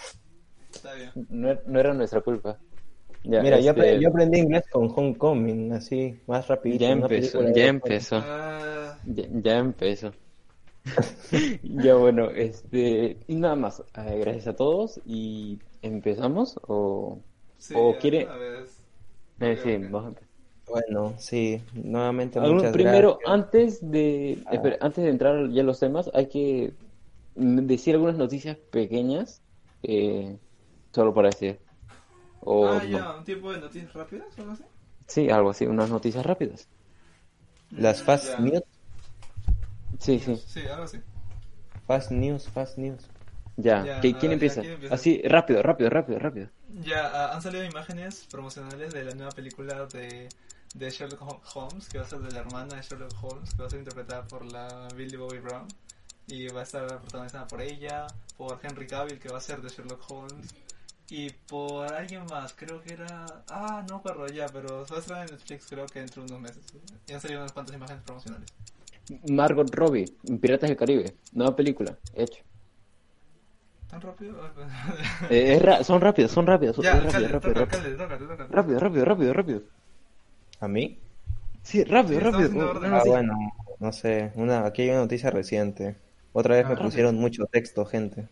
Está 0.73 0.93
bien. 0.93 1.09
No, 1.29 1.49
er- 1.51 1.63
no 1.65 1.79
era 1.79 1.93
nuestra 1.93 2.21
culpa. 2.21 2.57
Ya, 3.23 3.41
Mira, 3.43 3.59
yo, 3.59 3.71
este, 3.71 3.99
yo 4.01 4.09
aprendí 4.09 4.39
inglés 4.39 4.63
con 4.71 4.91
Homecoming, 4.95 5.73
así, 5.73 6.19
más 6.25 6.47
rapidito. 6.47 6.81
ya 6.83 6.91
empezó, 6.91 7.49
ya 7.51 7.65
empezó. 7.67 8.15
Ah, 8.17 8.97
Ya, 9.05 9.23
ya 9.29 9.57
empezó. 9.59 10.11
Ya 11.61 11.95
bueno, 11.95 12.31
este, 12.31 13.17
y 13.27 13.35
nada 13.35 13.55
más. 13.55 13.83
Eh, 13.95 14.17
gracias 14.19 14.47
a 14.47 14.53
todos 14.55 14.99
y 15.05 15.59
empezamos 15.83 16.59
o 16.67 17.19
sí, 17.59 17.75
¿O 17.77 17.95
quiere- 17.99 18.25
una 18.25 18.37
vez. 18.37 18.80
Eh, 19.41 19.57
sí. 19.57 19.77
Bueno, 20.67 21.15
sí, 21.19 21.63
nuevamente 21.74 22.39
muchas 22.39 22.71
primero, 22.71 23.19
gracias. 23.19 23.25
antes 23.25 23.79
de, 23.91 24.45
Ah. 24.45 24.51
espera, 24.51 24.77
antes 24.81 25.03
de 25.03 25.10
entrar 25.10 25.50
ya 25.51 25.62
a 25.62 25.65
los 25.65 25.79
temas, 25.79 26.10
hay 26.13 26.29
que 26.29 26.75
mm, 27.36 27.67
decir 27.67 27.95
algunas 27.95 28.17
noticias 28.17 28.57
pequeñas, 28.71 29.43
eh, 29.83 30.39
solo 30.93 31.13
para 31.13 31.29
decir. 31.29 31.62
O 32.41 32.79
Ah, 32.79 32.83
no. 32.91 33.00
ya, 33.00 33.15
un 33.17 33.24
tipo 33.25 33.51
de 33.51 33.60
noticias 33.60 33.93
rápidas 33.93 34.38
o 34.38 34.41
algo 34.41 34.53
así. 34.53 34.63
Sí, 35.07 35.29
algo 35.29 35.51
así, 35.51 35.67
unas 35.67 35.89
noticias 35.89 36.25
rápidas. 36.25 36.67
Las 37.75 38.01
fast 38.01 38.38
Ya. 38.38 38.38
news, 38.39 38.63
Sí, 40.00 40.19
sí, 40.19 40.41
Sí, 40.45 40.62
algo 40.67 40.83
así. 40.83 41.01
fast 41.88 42.10
news, 42.12 42.48
fast 42.48 42.77
news. 42.77 43.12
ya. 43.57 43.77
Ya, 43.83 43.95
¿Qui- 44.00 44.15
a 44.15 44.19
¿Quién 44.19 44.31
ver, 44.31 44.38
empieza? 44.38 44.62
ya, 44.62 44.62
¿quién 44.62 44.74
empieza? 44.74 44.95
Así, 44.95 45.21
rápido, 45.24 45.62
rápido, 45.63 45.89
rápido, 45.89 46.19
rápido. 46.19 46.50
Ya 46.83 47.07
ah, 47.07 47.35
han 47.35 47.41
salido 47.41 47.63
imágenes 47.63 48.27
promocionales 48.29 48.93
de 48.93 49.03
la 49.03 49.13
nueva 49.13 49.31
película 49.31 49.85
de, 49.87 50.29
Sherlock 50.89 51.21
Ho- 51.21 51.41
Holmes, 51.53 51.89
que 51.89 51.97
va 51.97 52.05
a 52.05 52.07
ser 52.07 52.19
de 52.19 52.31
la 52.31 52.39
hermana 52.39 52.75
de 52.75 52.81
Sherlock 52.81 53.11
Holmes, 53.21 53.53
que 53.53 53.61
va 53.61 53.67
a 53.67 53.69
ser 53.69 53.79
interpretada 53.79 54.27
por 54.27 54.45
la 54.45 54.87
Billy 54.95 55.17
Bobby 55.17 55.39
Brown. 55.39 55.67
Y 56.27 56.47
va 56.47 56.61
a 56.61 56.63
estar 56.63 56.87
protagonizada 57.01 57.47
por 57.47 57.61
ella, 57.61 58.07
por 58.37 58.59
Henry 58.63 58.87
Cavill, 58.87 59.19
que 59.19 59.29
va 59.29 59.37
a 59.39 59.41
ser 59.41 59.61
de 59.61 59.69
Sherlock 59.69 60.09
Holmes. 60.09 60.53
Y 61.09 61.29
por 61.29 61.93
alguien 61.93 62.25
más, 62.27 62.53
creo 62.53 62.81
que 62.81 62.93
era... 62.93 63.25
Ah, 63.49 63.85
no 63.89 64.01
me 64.03 64.33
ya, 64.33 64.45
pero 64.47 64.85
se 64.85 64.91
va 64.91 64.97
a 64.97 65.01
estrenar 65.01 65.25
en 65.27 65.35
Netflix 65.35 65.67
creo 65.67 65.85
que 65.87 65.99
dentro 65.99 66.23
de 66.23 66.31
unos 66.31 66.41
meses. 66.41 66.63
Y 67.05 67.11
han 67.11 67.19
salido 67.19 67.41
unas 67.41 67.51
cuantas 67.51 67.75
imágenes 67.75 68.01
promocionales. 68.03 68.49
Margot 69.29 69.69
Robbie, 69.75 70.05
Piratas 70.39 70.69
del 70.69 70.77
Caribe, 70.77 71.17
nueva 71.33 71.53
película, 71.53 71.97
hecho. 72.13 72.43
¿Tan 73.91 74.01
rápido? 74.01 74.33
Eh, 75.27 75.53
es 75.55 75.62
ra- 75.62 75.83
son 75.83 76.00
rápidos, 76.01 76.31
son 76.31 76.45
rápidos, 76.48 76.75
son 76.75 76.86
ya, 76.86 77.00
rápido, 77.00 77.27
alcalde, 77.27 77.27
rápido, 77.27 77.53
toca, 77.55 77.77
rápido, 77.77 77.98
toca, 77.98 78.17
toca. 78.48 78.50
rápido, 78.50 78.79
rápido, 78.79 79.05
rápido, 79.05 79.33
rápido. 79.33 79.62
¿A 80.62 80.67
mí? 80.69 80.98
Sí, 81.63 81.83
rápido, 81.83 82.19
Sí, 82.19 82.25
rápido. 82.25 82.50
orden. 82.69 82.93
Ah, 82.93 83.03
bueno, 83.05 83.33
no 83.79 83.91
sé, 83.93 84.31
una, 84.36 84.65
aquí 84.65 84.83
hay 84.83 84.89
una 84.91 85.00
noticia 85.01 85.31
reciente. 85.31 85.98
Otra 86.33 86.55
vez 86.55 86.65
Ah, 86.65 86.69
me 86.69 86.75
rápido. 86.75 86.86
pusieron 86.86 87.15
mucho 87.17 87.45
texto, 87.48 87.86
gente. 87.86 88.29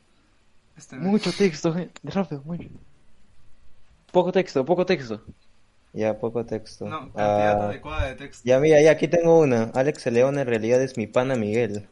Este, 0.75 0.98
Mucho 0.98 1.36
texto, 1.36 1.74
gente, 1.74 2.00
rápido, 2.04 2.44
mucho. 2.44 2.70
Poco 4.12 4.32
texto, 4.32 4.63
poco 4.66 4.86
texto. 4.86 5.16
Ya, 5.94 6.20
poco 6.20 6.46
texto. 6.46 6.86
No, 6.86 7.13
cantidad 7.13 7.62
Ah, 7.62 7.70
adecuada 7.70 8.08
de 8.08 8.16
texto. 8.16 8.46
ya, 8.46 8.60
mira, 8.60 8.82
ya 8.82 8.92
aquí 8.92 9.08
tengo 9.08 9.39
una. 9.39 9.66
Alex 9.75 10.06
León 10.08 10.39
en 10.39 10.48
realidad 10.48 10.82
es 10.84 10.98
mi 10.98 11.08
pana 11.08 11.36
Miguel. 11.36 11.89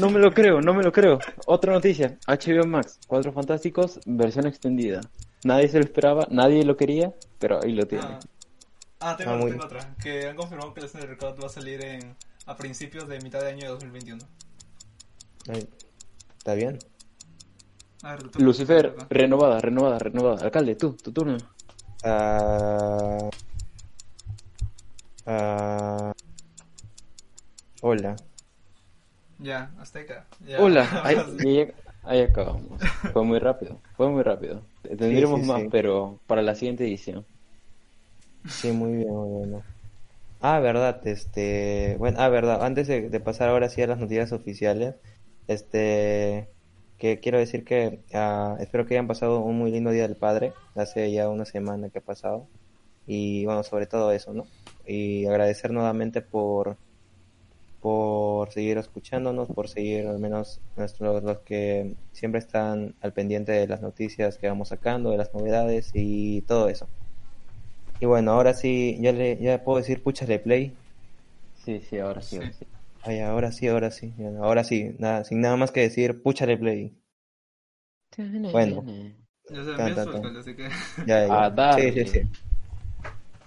No 0.00 0.10
me 0.10 0.18
lo 0.18 0.32
creo, 0.32 0.60
no 0.60 0.74
me 0.74 0.82
lo 0.82 0.92
creo. 0.92 1.18
Otra 1.46 1.72
noticia, 1.72 2.18
HBO 2.26 2.66
Max, 2.66 2.98
Cuatro 3.06 3.32
Fantásticos, 3.32 4.00
versión 4.06 4.46
extendida. 4.46 5.00
Nadie 5.44 5.68
se 5.68 5.78
lo 5.78 5.84
esperaba, 5.84 6.26
nadie 6.30 6.64
lo 6.64 6.76
quería, 6.76 7.14
pero 7.38 7.60
ahí 7.62 7.72
lo 7.72 7.86
tiene. 7.86 8.04
Ah, 8.04 8.20
ah 9.00 9.16
tengo, 9.16 9.32
Ah, 9.32 9.36
muy- 9.36 9.50
tengo 9.52 9.64
otra. 9.64 9.94
Que 10.02 10.28
han 10.28 10.36
confirmado 10.36 10.74
que 10.74 10.80
escena 10.84 11.04
de 11.04 11.10
Record 11.10 11.40
va 11.40 11.46
a 11.46 11.50
salir 11.50 11.80
en, 11.82 12.16
a 12.46 12.56
principios 12.56 13.08
de 13.08 13.20
mitad 13.20 13.40
de 13.40 13.48
año 13.48 13.62
de 13.62 13.68
2021. 13.68 14.24
Ay, 15.48 15.68
¿Está 16.36 16.54
bien? 16.54 16.78
A 18.02 18.12
ver, 18.14 18.22
Lucifer, 18.36 18.94
renovada, 19.10 19.60
renovada, 19.60 19.98
renovada. 19.98 20.44
Alcalde, 20.44 20.76
tú, 20.76 20.92
tu 20.94 21.12
turno. 21.12 21.36
Ah, 22.04 23.28
ah, 25.26 26.12
hola. 27.82 28.16
Ya, 29.38 29.70
Azteca. 29.80 30.26
Ya. 30.46 30.58
Hola, 30.62 30.86
ahí, 31.04 31.16
ahí- 31.16 31.72
ahí 32.04 32.20
acabamos. 32.22 32.80
Fue 33.12 33.24
muy 33.24 33.38
rápido, 33.38 33.80
fue 33.96 34.08
muy 34.08 34.22
rápido. 34.22 34.62
Tendremos 34.82 35.40
sí, 35.40 35.46
más, 35.46 35.60
sí. 35.62 35.68
pero 35.70 36.18
para 36.26 36.42
la 36.42 36.54
siguiente 36.54 36.84
edición. 36.84 37.24
Sí, 38.46 38.72
muy 38.72 38.96
bien, 38.96 39.10
muy 39.14 39.46
bien. 39.48 39.62
Ah, 40.40 40.60
verdad, 40.60 41.06
este, 41.06 41.96
bueno, 41.98 42.18
ah, 42.20 42.28
verdad, 42.28 42.64
antes 42.64 42.88
de, 42.88 43.10
de 43.10 43.20
pasar 43.20 43.48
ahora 43.50 43.68
sí 43.68 43.82
a 43.82 43.86
las 43.88 43.98
noticias 43.98 44.32
oficiales, 44.32 44.96
este, 45.48 46.48
que 46.98 47.20
quiero 47.20 47.38
decir 47.38 47.64
que 47.64 48.04
ah, 48.14 48.56
espero 48.60 48.86
que 48.86 48.94
hayan 48.94 49.08
pasado 49.08 49.40
un 49.40 49.58
muy 49.58 49.70
lindo 49.72 49.90
Día 49.90 50.06
del 50.08 50.16
Padre, 50.16 50.54
hace 50.74 51.10
ya 51.12 51.28
una 51.28 51.44
semana 51.44 51.90
que 51.90 51.98
ha 51.98 52.02
pasado, 52.02 52.48
y 53.06 53.44
bueno, 53.46 53.62
sobre 53.64 53.86
todo 53.86 54.12
eso, 54.12 54.32
¿no? 54.34 54.44
Y 54.86 55.26
agradecer 55.26 55.72
nuevamente 55.72 56.22
por, 56.22 56.78
por 57.80 58.50
seguir 58.50 58.78
escuchándonos, 58.78 59.48
por 59.48 59.68
seguir 59.68 60.06
al 60.06 60.18
menos 60.18 60.60
nuestros, 60.76 61.22
los 61.22 61.38
que 61.38 61.94
siempre 62.12 62.40
están 62.40 62.94
al 63.00 63.12
pendiente 63.12 63.52
de 63.52 63.66
las 63.66 63.80
noticias 63.80 64.38
que 64.38 64.48
vamos 64.48 64.68
sacando, 64.68 65.10
de 65.10 65.18
las 65.18 65.32
novedades 65.34 65.90
y 65.94 66.42
todo 66.42 66.68
eso. 66.68 66.88
Y 68.00 68.06
bueno, 68.06 68.32
ahora 68.32 68.54
sí, 68.54 68.96
ya 69.00 69.12
le, 69.12 69.36
ya 69.38 69.62
puedo 69.64 69.78
decir 69.78 70.02
puchale 70.02 70.38
play. 70.38 70.72
Sí, 71.64 71.80
sí, 71.88 71.98
ahora 71.98 72.22
sí, 72.22 72.36
ahora 72.36 72.52
sí. 72.52 72.66
Ay, 73.02 73.20
ahora 73.20 73.52
sí, 73.52 73.68
ahora 73.68 73.90
sí, 73.90 74.12
ahora 74.40 74.64
sí, 74.64 74.94
nada, 74.98 75.24
sin 75.24 75.40
nada 75.40 75.56
más 75.56 75.70
que 75.70 75.80
decir, 75.80 76.22
puchale 76.22 76.56
play. 76.56 76.92
Bueno. 78.52 78.84
Ya 79.50 79.64
se 79.64 79.74
Tan, 79.76 79.94
tan, 79.94 80.22
tan. 80.22 80.36
así 80.36 80.54
que... 80.54 80.68
Ya, 81.06 81.26
ya. 81.26 81.44
A 81.44 81.50
darle. 81.50 81.92
Sí, 81.92 82.04
sí, 82.04 82.20
sí. 82.20 82.28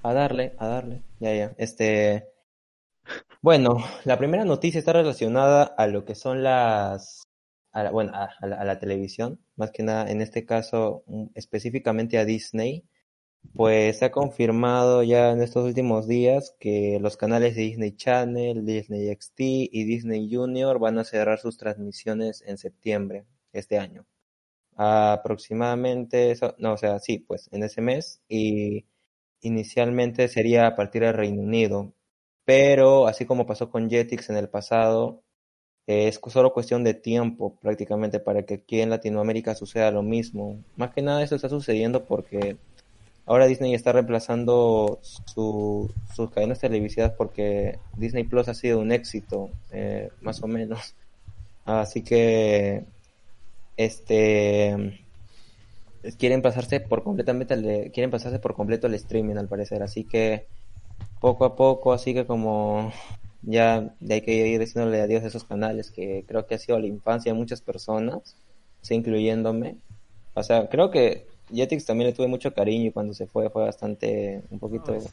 A 0.04 0.14
darle, 0.14 0.54
a 0.58 0.68
darle. 0.68 1.02
Ya, 1.20 1.34
ya. 1.34 1.54
Este. 1.58 2.31
Bueno, 3.42 3.78
la 4.06 4.18
primera 4.18 4.46
noticia 4.46 4.80
está 4.80 4.94
relacionada 4.94 5.64
a 5.64 5.88
lo 5.88 6.06
que 6.06 6.16
son 6.16 6.44
las. 6.44 7.24
a 7.72 7.84
la- 7.84 7.92
bueno, 7.92 8.12
a, 8.14 8.30
la, 8.66 8.80
televisión. 8.80 9.40
Más 9.56 9.72
que 9.72 9.84
nada, 9.84 10.10
en 10.12 10.22
este 10.22 10.46
caso, 10.46 11.04
mm, 11.08 11.28
específicamente 11.36 12.18
a 12.18 12.26
Disney. 12.26 12.84
Pues 13.56 14.00
se 14.00 14.06
ha 14.06 14.12
confirmado 14.12 15.04
ya 15.04 15.32
en 15.32 15.42
estos 15.42 15.66
últimos 15.66 16.08
días 16.08 16.56
que 16.60 17.00
los 17.02 17.18
canales 17.18 17.56
de 17.56 17.64
Disney 17.64 17.94
Channel, 17.96 18.66
Disney 18.66 19.10
XD 19.10 19.70
y 19.72 19.86
Disney 19.86 20.30
Junior 20.34 20.80
van 20.80 21.00
a 21.00 21.06
cerrar 21.06 21.40
sus 21.40 21.58
transmisiones 21.58 22.44
en 22.48 22.58
septiembre 22.60 23.26
este 23.54 23.80
año. 23.80 24.06
Aproximadamente, 24.76 26.32
eso, 26.32 26.56
no, 26.60 26.74
o 26.74 26.78
sea, 26.78 27.00
sí, 27.00 27.20
pues 27.20 27.50
en 27.52 27.64
ese 27.64 27.82
mes 27.82 28.22
y 28.28 28.86
inicialmente 29.42 30.28
sería 30.28 30.68
a 30.68 30.76
partir 30.76 31.04
del 31.04 31.14
Reino 31.16 31.42
Unido, 31.42 31.94
pero 32.46 33.08
así 33.08 33.26
como 33.26 33.46
pasó 33.46 33.70
con 33.70 33.90
Jetix 33.90 34.30
en 34.30 34.38
el 34.38 34.50
pasado, 34.50 35.22
es 35.88 36.20
solo 36.30 36.54
cuestión 36.54 36.84
de 36.84 36.94
tiempo 36.94 37.56
prácticamente 37.62 38.20
para 38.20 38.44
que 38.44 38.56
aquí 38.56 38.82
en 38.82 38.90
Latinoamérica 38.90 39.56
suceda 39.56 39.92
lo 39.92 40.04
mismo. 40.04 40.58
Más 40.78 40.92
que 40.94 41.02
nada 41.02 41.24
eso 41.24 41.36
está 41.36 41.50
sucediendo 41.50 42.06
porque 42.06 42.58
ahora 43.26 43.48
Disney 43.48 43.74
está 43.74 43.92
reemplazando 43.92 45.00
su- 45.04 45.90
sus 46.16 46.32
cadenas 46.32 46.60
televisivas 46.60 47.12
porque 47.18 47.80
Disney 47.98 48.24
Plus 48.26 48.48
ha 48.50 48.54
sido 48.54 48.80
un 48.80 48.92
éxito, 48.92 49.50
eh, 49.72 50.10
más 50.22 50.42
o 50.44 50.48
menos. 50.48 50.96
Así 51.66 52.04
que 52.04 52.84
este 53.78 54.98
quieren 56.18 56.42
pasarse 56.42 56.80
por 56.80 57.04
completamente 57.04 57.54
al- 57.54 57.92
quieren 57.94 58.10
pasarse 58.12 58.40
por 58.40 58.56
completo 58.56 58.88
al 58.88 58.96
streaming 58.96 59.36
al 59.36 59.48
parecer 59.48 59.84
así 59.84 60.04
que 60.04 60.48
poco 61.20 61.46
a 61.46 61.56
poco 61.56 61.94
así 61.94 62.14
que 62.14 62.26
como 62.26 62.92
ya 63.42 63.94
hay 64.10 64.22
que 64.22 64.48
ir 64.48 64.60
diciéndole 64.60 65.02
adiós 65.02 65.24
a 65.24 65.28
esos 65.28 65.44
canales 65.44 65.92
que 65.92 66.24
creo 66.28 66.46
que 66.46 66.56
ha 66.56 66.60
sido 66.60 66.80
la 66.80 66.88
infancia 66.88 67.32
de 67.32 67.38
muchas 67.38 67.62
personas 67.62 68.36
sí, 68.82 68.96
incluyéndome 68.96 69.78
o 70.34 70.44
sea 70.44 70.70
creo 70.70 70.92
que 70.92 71.28
Jetix 71.54 71.86
también 71.86 72.10
le 72.10 72.16
tuve 72.16 72.28
mucho 72.28 72.54
cariño 72.54 72.88
y 72.88 72.92
cuando 72.92 73.14
se 73.14 73.28
fue 73.28 73.50
fue 73.50 73.64
bastante 73.64 74.44
un 74.50 74.60
poquito 74.60 75.00
sí. 75.00 75.10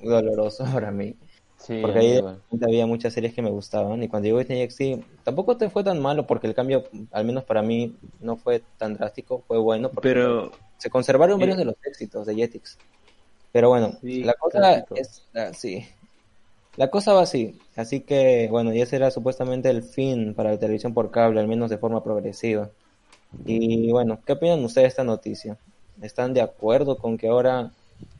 doloroso 0.00 0.64
para 0.72 0.90
mí 0.90 1.16
Sí, 1.62 1.78
porque 1.80 2.00
ahí 2.00 2.16
igual. 2.16 2.42
había 2.60 2.86
muchas 2.86 3.12
series 3.12 3.34
que 3.34 3.40
me 3.40 3.50
gustaban 3.50 4.02
y 4.02 4.08
cuando 4.08 4.26
llegó 4.26 4.40
Disney 4.40 4.68
XD 4.68 5.04
tampoco 5.22 5.56
te 5.56 5.70
fue 5.70 5.84
tan 5.84 6.00
malo 6.00 6.26
porque 6.26 6.48
el 6.48 6.56
cambio, 6.56 6.82
al 7.12 7.24
menos 7.24 7.44
para 7.44 7.62
mí, 7.62 7.94
no 8.18 8.36
fue 8.36 8.62
tan 8.78 8.94
drástico, 8.94 9.44
fue 9.46 9.58
bueno 9.58 9.88
porque 9.88 10.08
Pero 10.08 10.50
se 10.78 10.90
conservaron 10.90 11.38
varios 11.38 11.56
eh, 11.56 11.60
de 11.60 11.64
los 11.66 11.76
éxitos 11.84 12.26
de 12.26 12.34
Jetix. 12.34 12.78
Pero 13.52 13.68
bueno, 13.68 13.92
Sí, 14.00 14.24
la 14.24 14.34
cosa 14.34 14.84
es 14.96 15.22
así. 15.34 15.86
La 16.76 16.88
cosa 16.88 17.12
va 17.12 17.22
así, 17.22 17.60
así 17.76 18.00
que 18.00 18.48
bueno, 18.50 18.72
ya 18.72 18.86
será 18.86 19.10
supuestamente 19.10 19.68
el 19.68 19.82
fin 19.82 20.32
para 20.34 20.52
la 20.52 20.58
televisión 20.58 20.94
por 20.94 21.10
cable, 21.10 21.38
al 21.38 21.46
menos 21.46 21.68
de 21.68 21.76
forma 21.76 22.02
progresiva. 22.02 22.70
Y 23.44 23.90
bueno, 23.92 24.20
¿qué 24.24 24.32
opinan 24.32 24.64
ustedes 24.64 24.84
de 24.84 24.88
esta 24.88 25.04
noticia? 25.04 25.58
¿Están 26.00 26.32
de 26.32 26.40
acuerdo 26.40 26.96
con 26.96 27.18
que 27.18 27.28
ahora 27.28 27.72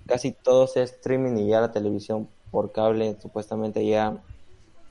casi 0.07 0.33
todo 0.33 0.67
sea 0.67 0.83
streaming 0.83 1.39
y 1.39 1.49
ya 1.49 1.63
la 1.63 1.73
televisión 1.73 2.29
por 2.51 2.73
cable 2.73 3.17
supuestamente 3.23 3.87
ya 3.87 4.19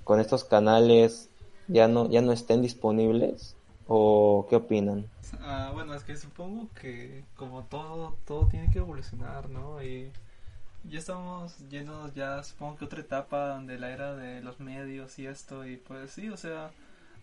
con 0.04 0.20
estos 0.20 0.44
canales 0.44 1.30
ya 1.68 1.88
no 1.88 2.10
ya 2.10 2.22
no 2.22 2.32
estén 2.32 2.64
disponibles? 2.64 3.56
¿O 3.88 4.48
qué 4.50 4.56
opinan? 4.56 5.06
Ah, 5.42 5.70
bueno, 5.74 5.94
es 5.94 6.04
que 6.04 6.16
supongo 6.18 6.68
que 6.80 7.24
como 7.36 7.64
todo, 7.66 8.16
todo 8.26 8.48
tiene 8.48 8.72
que 8.72 8.80
evolucionar, 8.80 9.50
¿no? 9.50 9.84
Y 9.84 10.12
ya 10.84 11.00
estamos 11.00 11.58
yendo 11.70 12.12
ya, 12.14 12.44
supongo 12.44 12.78
que 12.78 12.86
otra 12.86 13.02
etapa 13.02 13.60
de 13.60 13.78
la 13.80 13.92
era 13.92 14.16
de 14.16 14.42
los 14.42 14.60
medios 14.60 15.18
y 15.20 15.28
esto, 15.28 15.66
y 15.66 15.78
pues 15.78 16.12
sí, 16.12 16.30
o 16.30 16.38
sea, 16.38 16.72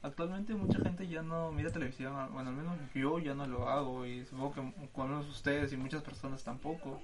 actualmente 0.03 0.55
mucha 0.55 0.79
gente 0.81 1.09
ya 1.09 1.23
no 1.23 1.53
mira 1.53 1.71
televisión, 1.71 2.15
bueno, 2.33 2.51
al 2.51 2.57
menos 2.57 2.77
yo 2.95 3.19
ya 3.19 3.35
no 3.35 3.47
lo 3.47 3.69
hago, 3.69 4.07
y 4.07 4.25
supongo 4.27 4.53
que 4.55 4.89
al 4.93 5.27
ustedes 5.29 5.73
y 5.73 5.77
muchas 5.77 6.03
personas 6.03 6.45
tampoco, 6.45 7.01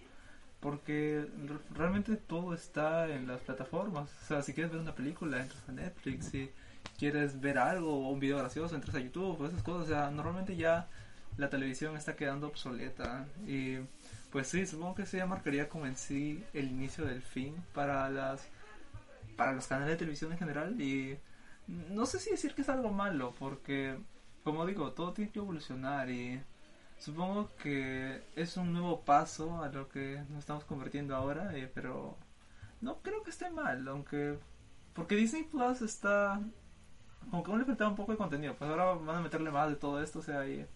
porque 0.60 1.26
re- 1.46 1.58
realmente 1.76 2.16
todo 2.16 2.54
está 2.54 3.08
en 3.08 3.26
las 3.26 3.40
plataformas, 3.42 4.10
o 4.22 4.26
sea, 4.26 4.42
si 4.42 4.54
quieres 4.54 4.72
ver 4.72 4.80
una 4.80 4.94
película, 4.94 5.42
entras 5.42 5.68
a 5.68 5.72
Netflix, 5.72 6.26
si 6.26 6.50
quieres 6.98 7.40
ver 7.40 7.58
algo 7.58 8.06
o 8.06 8.10
un 8.10 8.20
video 8.20 8.38
gracioso, 8.38 8.74
entras 8.74 8.94
a 8.96 9.00
YouTube, 9.00 9.44
esas 9.46 9.62
cosas, 9.62 9.84
o 9.84 9.86
sea, 9.88 10.10
normalmente 10.10 10.56
ya 10.56 10.88
la 11.36 11.50
televisión 11.50 11.96
está 11.96 12.14
quedando 12.14 12.46
obsoleta 12.46 13.26
y 13.46 13.78
pues 14.34 14.48
sí, 14.48 14.66
supongo 14.66 14.96
que 14.96 15.02
eso 15.02 15.16
ya 15.16 15.26
marcaría 15.26 15.68
como 15.68 15.86
en 15.86 15.96
sí 15.96 16.44
el 16.54 16.66
inicio 16.68 17.04
del 17.04 17.22
fin 17.22 17.54
para 17.72 18.10
las 18.10 18.44
para 19.36 19.52
los 19.52 19.68
canales 19.68 19.90
de 19.90 19.96
televisión 19.96 20.32
en 20.32 20.38
general 20.38 20.80
y 20.80 21.16
no 21.68 22.04
sé 22.04 22.18
si 22.18 22.30
decir 22.30 22.52
que 22.52 22.62
es 22.62 22.68
algo 22.68 22.90
malo 22.90 23.32
porque 23.38 23.96
como 24.42 24.66
digo, 24.66 24.90
todo 24.90 25.12
tiene 25.12 25.30
que 25.30 25.38
evolucionar 25.38 26.10
y 26.10 26.42
supongo 26.98 27.54
que 27.62 28.24
es 28.34 28.56
un 28.56 28.72
nuevo 28.72 29.02
paso 29.02 29.62
a 29.62 29.68
lo 29.68 29.88
que 29.88 30.20
nos 30.30 30.40
estamos 30.40 30.64
convirtiendo 30.64 31.14
ahora, 31.14 31.56
eh, 31.56 31.70
pero 31.72 32.16
no 32.80 33.02
creo 33.02 33.22
que 33.22 33.30
esté 33.30 33.50
mal, 33.50 33.86
aunque 33.86 34.36
porque 34.94 35.14
Disney 35.14 35.44
Plus 35.44 35.80
está 35.80 36.40
como 37.30 37.44
que 37.44 37.52
aún 37.52 37.60
le 37.60 37.66
faltaba 37.66 37.90
un 37.90 37.96
poco 37.96 38.10
de 38.10 38.18
contenido, 38.18 38.56
pues 38.56 38.68
ahora 38.68 38.94
van 38.94 39.18
a 39.18 39.20
meterle 39.20 39.52
más 39.52 39.68
de 39.68 39.76
todo 39.76 40.02
esto, 40.02 40.18
o 40.18 40.22
sea, 40.22 40.44
y 40.48 40.66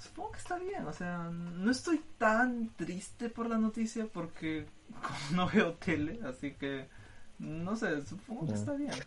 supongo 0.00 0.32
que 0.32 0.38
está 0.38 0.58
bien, 0.58 0.86
o 0.86 0.92
sea, 0.92 1.30
no 1.30 1.70
estoy 1.70 2.00
tan 2.18 2.70
triste 2.76 3.28
por 3.30 3.48
la 3.48 3.58
noticia 3.58 4.06
porque 4.06 4.66
como 5.02 5.36
no 5.36 5.50
veo 5.50 5.74
tele, 5.74 6.20
así 6.26 6.52
que 6.54 6.88
no 7.38 7.76
sé, 7.76 8.04
supongo 8.06 8.48
que 8.48 8.56
está 8.56 8.74
bien. 8.74 9.04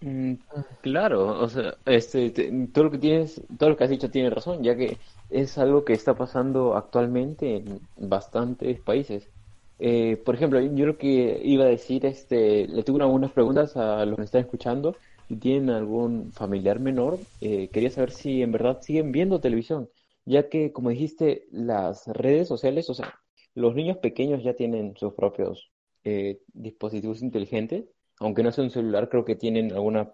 Mm, 0.00 0.34
Claro, 0.82 1.40
o 1.40 1.48
sea, 1.48 1.78
este, 1.86 2.30
te- 2.30 2.52
todo 2.72 2.84
lo 2.84 2.90
que 2.90 2.98
tienes, 2.98 3.42
todo 3.58 3.70
lo 3.70 3.76
que 3.76 3.84
has 3.84 3.90
dicho 3.90 4.10
tiene 4.10 4.30
razón, 4.30 4.62
ya 4.62 4.76
que 4.76 5.00
es 5.30 5.56
algo 5.58 5.84
que 5.84 5.94
está 5.94 6.14
pasando 6.16 6.76
actualmente 6.76 7.56
en 7.56 7.88
bastantes 7.96 8.80
países. 8.82 9.30
Eh, 9.78 10.16
por 10.24 10.34
ejemplo, 10.34 10.60
yo 10.60 10.86
lo 10.86 10.98
que 10.98 11.40
iba 11.44 11.64
a 11.64 11.66
decir, 11.68 12.04
este, 12.06 12.68
le 12.68 12.82
tuve 12.84 13.02
algunas 13.02 13.32
preguntas 13.32 13.76
a 13.76 14.04
los 14.04 14.16
que 14.16 14.20
me 14.20 14.24
están 14.26 14.42
escuchando. 14.42 14.98
Si 15.28 15.36
tienen 15.36 15.70
algún 15.70 16.32
familiar 16.34 16.80
menor, 16.80 17.26
eh, 17.40 17.70
quería 17.70 17.90
saber 17.90 18.10
si 18.10 18.42
en 18.42 18.52
verdad 18.52 18.80
siguen 18.82 19.10
viendo 19.12 19.40
televisión, 19.40 19.88
ya 20.26 20.48
que, 20.48 20.72
como 20.72 20.90
dijiste, 20.90 21.46
las 21.50 22.06
redes 22.08 22.48
sociales, 22.48 22.90
o 22.90 22.94
sea, 22.94 23.14
los 23.54 23.74
niños 23.74 23.98
pequeños 23.98 24.42
ya 24.44 24.54
tienen 24.54 24.94
sus 24.96 25.14
propios 25.14 25.70
eh, 26.04 26.40
dispositivos 26.52 27.22
inteligentes, 27.22 27.86
aunque 28.20 28.42
no 28.42 28.52
sea 28.52 28.64
un 28.64 28.70
celular, 28.70 29.08
creo 29.08 29.24
que 29.24 29.36
tienen 29.36 29.72
alguna 29.72 30.12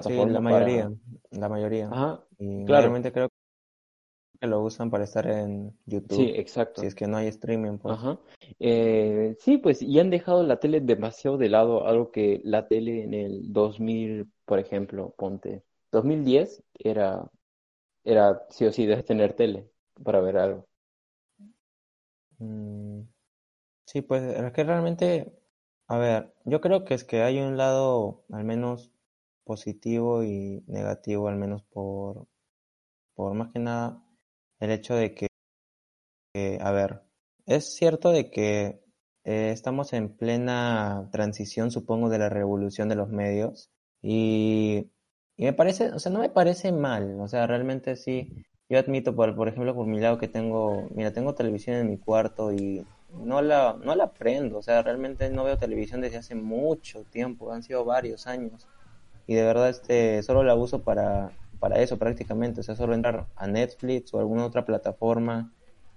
Sí, 0.00 0.24
plataforma 0.24 0.26
la 0.26 0.40
para... 0.46 0.90
mayoría, 0.90 0.92
la 1.30 1.48
mayoría. 1.48 1.96
Ajá, 1.96 2.26
Y 2.38 2.64
claro. 2.64 3.04
creo 3.10 3.28
que 4.42 4.48
lo 4.48 4.60
usan 4.60 4.90
para 4.90 5.04
estar 5.04 5.24
en 5.28 5.70
sí, 5.86 5.86
YouTube, 5.86 6.32
exacto. 6.34 6.80
si 6.80 6.88
es 6.88 6.96
que 6.96 7.06
no 7.06 7.16
hay 7.16 7.28
streaming, 7.28 7.78
pues. 7.78 7.94
Ajá. 7.94 8.18
Eh, 8.58 9.36
sí, 9.38 9.56
pues, 9.56 9.80
y 9.82 10.00
han 10.00 10.10
dejado 10.10 10.42
la 10.42 10.58
tele 10.58 10.80
demasiado 10.80 11.38
de 11.38 11.48
lado, 11.48 11.86
algo 11.86 12.10
que 12.10 12.40
la 12.42 12.66
tele 12.66 13.04
en 13.04 13.14
el 13.14 13.52
2000, 13.52 14.28
por 14.44 14.58
ejemplo, 14.58 15.14
ponte, 15.16 15.62
2010 15.92 16.64
era, 16.74 17.30
era 18.02 18.44
sí 18.50 18.64
o 18.64 18.72
sí 18.72 18.84
debes 18.84 19.04
tener 19.04 19.34
tele 19.34 19.70
para 20.02 20.20
ver 20.20 20.36
algo. 20.36 20.66
Mm, 22.38 23.02
sí, 23.86 24.02
pues 24.02 24.24
es 24.24 24.52
que 24.52 24.64
realmente, 24.64 25.32
a 25.86 25.98
ver, 25.98 26.34
yo 26.46 26.60
creo 26.60 26.84
que 26.84 26.94
es 26.94 27.04
que 27.04 27.22
hay 27.22 27.38
un 27.38 27.56
lado 27.56 28.24
al 28.32 28.42
menos 28.42 28.90
positivo 29.44 30.24
y 30.24 30.64
negativo, 30.66 31.28
al 31.28 31.36
menos 31.36 31.62
por, 31.62 32.26
por 33.14 33.34
más 33.34 33.52
que 33.52 33.60
nada 33.60 34.01
el 34.62 34.70
hecho 34.70 34.94
de 34.94 35.14
que, 35.14 35.28
que, 36.32 36.58
a 36.60 36.70
ver, 36.72 37.02
es 37.46 37.74
cierto 37.74 38.10
de 38.10 38.30
que 38.30 38.82
eh, 39.24 39.50
estamos 39.52 39.92
en 39.92 40.16
plena 40.16 41.08
transición, 41.12 41.70
supongo, 41.70 42.08
de 42.08 42.18
la 42.18 42.28
revolución 42.28 42.88
de 42.88 42.96
los 42.96 43.08
medios 43.10 43.70
y 44.02 44.90
Y 45.36 45.44
me 45.46 45.52
parece, 45.54 45.90
o 45.92 45.98
sea, 45.98 46.12
no 46.12 46.20
me 46.20 46.30
parece 46.30 46.72
mal, 46.72 47.18
o 47.20 47.28
sea, 47.28 47.46
realmente 47.46 47.96
sí. 47.96 48.44
Yo 48.68 48.78
admito, 48.78 49.14
por, 49.16 49.34
por 49.36 49.48
ejemplo, 49.48 49.74
por 49.74 49.86
mi 49.86 50.00
lado 50.00 50.18
que 50.18 50.28
tengo, 50.28 50.88
mira, 50.94 51.12
tengo 51.12 51.34
televisión 51.34 51.76
en 51.76 51.90
mi 51.90 51.98
cuarto 51.98 52.52
y 52.52 52.86
no 53.10 53.42
la, 53.42 53.74
no 53.84 53.94
la 53.96 54.12
prendo, 54.14 54.58
o 54.58 54.62
sea, 54.62 54.82
realmente 54.82 55.30
no 55.30 55.44
veo 55.44 55.58
televisión 55.58 56.00
desde 56.00 56.18
hace 56.18 56.34
mucho 56.36 57.04
tiempo, 57.04 57.52
han 57.52 57.62
sido 57.62 57.84
varios 57.84 58.26
años. 58.26 58.68
Y 59.26 59.34
de 59.34 59.44
verdad, 59.44 59.70
este, 59.70 60.22
solo 60.22 60.42
la 60.44 60.54
uso 60.54 60.82
para, 60.84 61.32
para 61.62 61.80
eso 61.80 61.96
prácticamente, 61.96 62.58
o 62.60 62.64
sea, 62.64 62.74
solo 62.74 62.92
entrar 62.92 63.28
a 63.36 63.46
Netflix 63.46 64.12
o 64.12 64.18
alguna 64.18 64.44
otra 64.44 64.64
plataforma 64.64 65.54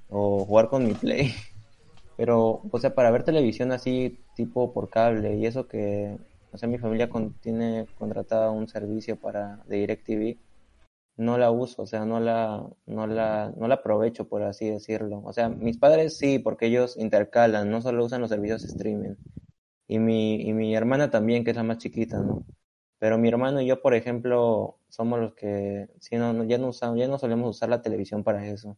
o 0.10 0.45
jugar 0.45 0.69
con 0.69 0.86
mi 0.86 0.93
Play. 0.93 1.34
Pero, 2.17 2.62
o 2.71 2.80
sea, 2.80 2.93
para 2.93 3.10
ver 3.10 3.23
televisión 3.23 3.71
así, 3.71 4.19
tipo 4.36 4.73
por 4.73 4.91
cable, 4.91 5.38
y 5.38 5.47
eso 5.47 5.67
que, 5.67 6.19
o 6.51 6.58
sea, 6.60 6.69
mi 6.69 6.78
familia 6.78 7.10
tiene 7.41 7.88
contratada 7.97 8.51
un 8.51 8.67
servicio 8.67 9.19
para 9.19 9.58
de 9.65 9.78
DirecTV, 9.78 10.38
no 11.17 11.39
la 11.39 11.49
uso, 11.49 11.82
o 11.82 11.88
sea, 11.88 12.06
no 12.06 12.19
la, 12.19 12.63
no 12.86 13.08
la, 13.08 13.51
no 13.58 13.67
la 13.67 13.75
aprovecho, 13.75 14.30
por 14.30 14.43
así 14.43 14.69
decirlo. 14.69 15.23
O 15.25 15.34
sea, 15.34 15.49
mis 15.49 15.80
padres 15.80 16.15
sí, 16.17 16.38
porque 16.38 16.67
ellos 16.67 16.95
intercalan, 16.95 17.71
no 17.71 17.82
solo 17.82 18.06
usan 18.06 18.21
los 18.21 18.30
servicios 18.30 18.63
streaming. 18.65 19.15
Y 19.88 19.97
mi, 19.99 20.36
y 20.47 20.54
mi 20.54 20.75
hermana 20.75 21.10
también, 21.10 21.43
que 21.43 21.51
es 21.51 21.58
la 21.58 21.63
más 21.63 21.80
chiquita, 21.80 22.19
¿no? 22.19 22.43
Pero 22.99 23.17
mi 23.17 23.29
hermano 23.29 23.62
y 23.62 23.67
yo, 23.67 23.81
por 23.81 23.93
ejemplo, 23.93 24.79
somos 24.89 25.19
los 25.19 25.34
que, 25.36 25.88
sí, 25.99 26.17
no, 26.17 26.43
ya 26.45 26.58
no 26.58 26.69
usamos, 26.69 26.97
ya 26.97 27.08
no 27.08 27.19
solemos 27.19 27.49
usar 27.55 27.69
la 27.69 27.81
televisión 27.81 28.23
para 28.23 28.45
eso. 28.47 28.77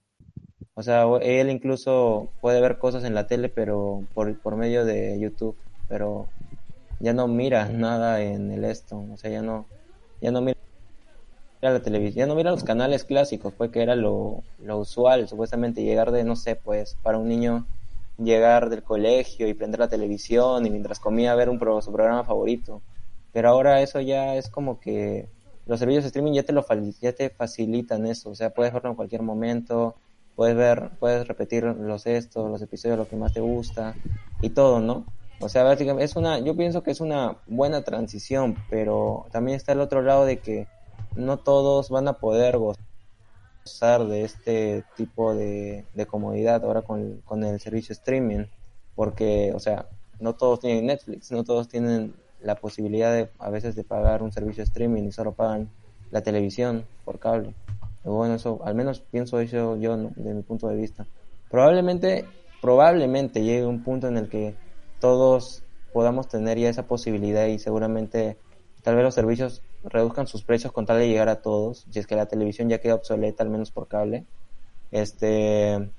O 0.75 0.83
sea, 0.83 1.05
él 1.21 1.49
incluso 1.49 2.33
puede 2.39 2.61
ver 2.61 2.77
cosas 2.79 3.03
en 3.03 3.15
la 3.15 3.27
tele, 3.27 3.49
pero 3.49 4.07
por, 4.13 4.39
por 4.41 4.55
medio 4.57 4.85
de 4.85 5.19
YouTube, 5.19 5.59
pero 5.87 6.33
ya 6.99 7.13
no 7.13 7.27
mira 7.27 7.69
nada 7.69 8.21
en 8.23 8.51
el 8.51 8.65
esto, 8.65 8.99
o 9.11 9.17
sea, 9.17 9.31
ya 9.31 9.41
no, 9.41 9.69
ya 10.21 10.31
no 10.31 10.41
mira 10.41 10.57
la 11.61 11.81
televisión, 11.81 12.15
ya 12.19 12.27
no 12.27 12.35
mira 12.35 12.51
los 12.51 12.63
canales 12.63 13.03
clásicos, 13.05 13.53
pues 13.55 13.71
que 13.71 13.81
era 13.81 13.95
lo, 13.95 14.43
lo 14.57 14.77
usual, 14.79 15.27
supuestamente 15.27 15.83
llegar 15.83 16.11
de, 16.11 16.23
no 16.23 16.35
sé, 16.35 16.55
pues 16.55 16.97
para 17.01 17.17
un 17.17 17.27
niño 17.27 17.67
llegar 18.17 18.69
del 18.69 18.83
colegio 18.83 19.47
y 19.47 19.53
prender 19.53 19.79
la 19.79 19.89
televisión 19.89 20.65
y 20.65 20.69
mientras 20.71 20.99
comía 20.99 21.35
ver 21.35 21.49
un 21.49 21.59
su 21.81 21.91
programa 21.91 22.23
favorito. 22.23 22.83
Pero 23.33 23.49
ahora 23.49 23.81
eso 23.81 23.99
ya 24.01 24.35
es 24.35 24.49
como 24.49 24.79
que 24.79 25.29
los 25.65 25.79
servicios 25.79 26.03
de 26.03 26.07
streaming 26.07 26.33
ya 26.33 26.43
te 26.43 26.53
lo 26.53 26.65
ya 27.01 27.13
te 27.13 27.29
facilitan 27.29 28.05
eso, 28.07 28.29
o 28.29 28.35
sea, 28.35 28.51
puedes 28.51 28.73
verlo 28.73 28.89
en 28.89 28.95
cualquier 28.95 29.21
momento, 29.21 29.95
puedes 30.35 30.55
ver, 30.55 30.91
puedes 30.99 31.27
repetir 31.27 31.63
los 31.63 32.05
estos, 32.05 32.49
los 32.49 32.61
episodios, 32.61 32.97
lo 32.97 33.07
que 33.07 33.15
más 33.15 33.33
te 33.33 33.41
gusta 33.41 33.95
y 34.41 34.51
todo, 34.51 34.79
¿no? 34.79 35.05
O 35.39 35.49
sea, 35.49 35.63
básicamente 35.63 36.05
es 36.05 36.15
una, 36.15 36.39
yo 36.39 36.55
pienso 36.55 36.83
que 36.83 36.91
es 36.91 37.01
una 37.01 37.37
buena 37.47 37.83
transición, 37.83 38.55
pero 38.69 39.27
también 39.31 39.57
está 39.57 39.73
el 39.73 39.81
otro 39.81 40.01
lado 40.01 40.25
de 40.25 40.39
que 40.39 40.67
no 41.15 41.37
todos 41.37 41.89
van 41.89 42.07
a 42.07 42.13
poder 42.13 42.57
gozar 42.57 44.05
de 44.07 44.23
este 44.23 44.83
tipo 44.95 45.35
de, 45.35 45.85
comodidad 46.07 46.63
ahora 46.63 46.81
con, 46.81 47.21
con 47.25 47.43
el 47.43 47.59
servicio 47.59 47.93
streaming, 47.93 48.45
porque, 48.95 49.51
o 49.53 49.59
sea, 49.59 49.87
no 50.19 50.33
todos 50.33 50.61
tienen 50.61 50.87
Netflix, 50.87 51.31
no 51.31 51.43
todos 51.43 51.67
tienen 51.67 52.15
la 52.41 52.55
posibilidad 52.55 53.11
de 53.11 53.29
a 53.39 53.49
veces 53.49 53.75
de 53.75 53.83
pagar 53.83 54.23
un 54.23 54.31
servicio 54.31 54.63
streaming 54.63 55.03
y 55.03 55.11
solo 55.11 55.33
pagan 55.33 55.69
la 56.11 56.21
televisión 56.21 56.85
por 57.03 57.19
cable. 57.19 57.53
Bueno, 58.03 58.35
eso, 58.35 58.61
al 58.63 58.75
menos 58.75 59.01
pienso 59.01 59.39
eso 59.39 59.75
yo 59.75 59.97
de 59.97 60.33
mi 60.33 60.41
punto 60.41 60.67
de 60.67 60.77
vista. 60.77 61.05
Probablemente, 61.49 62.25
probablemente 62.61 63.43
llegue 63.43 63.65
un 63.65 63.83
punto 63.83 64.07
en 64.07 64.17
el 64.17 64.29
que 64.29 64.55
todos 64.99 65.63
podamos 65.91 66.27
tener 66.27 66.57
ya 66.57 66.69
esa 66.69 66.87
posibilidad 66.87 67.47
y 67.47 67.59
seguramente 67.59 68.37
tal 68.83 68.95
vez 68.95 69.03
los 69.03 69.15
servicios 69.15 69.61
reduzcan 69.83 70.27
sus 70.27 70.43
precios 70.43 70.71
con 70.71 70.85
tal 70.85 70.99
de 70.99 71.07
llegar 71.07 71.29
a 71.29 71.41
todos, 71.41 71.85
si 71.89 71.99
es 71.99 72.07
que 72.07 72.15
la 72.15 72.25
televisión 72.25 72.69
ya 72.69 72.79
queda 72.79 72.95
obsoleta, 72.95 73.43
al 73.43 73.49
menos 73.49 73.71
por 73.71 73.87
cable, 73.87 74.25
este 74.91 75.89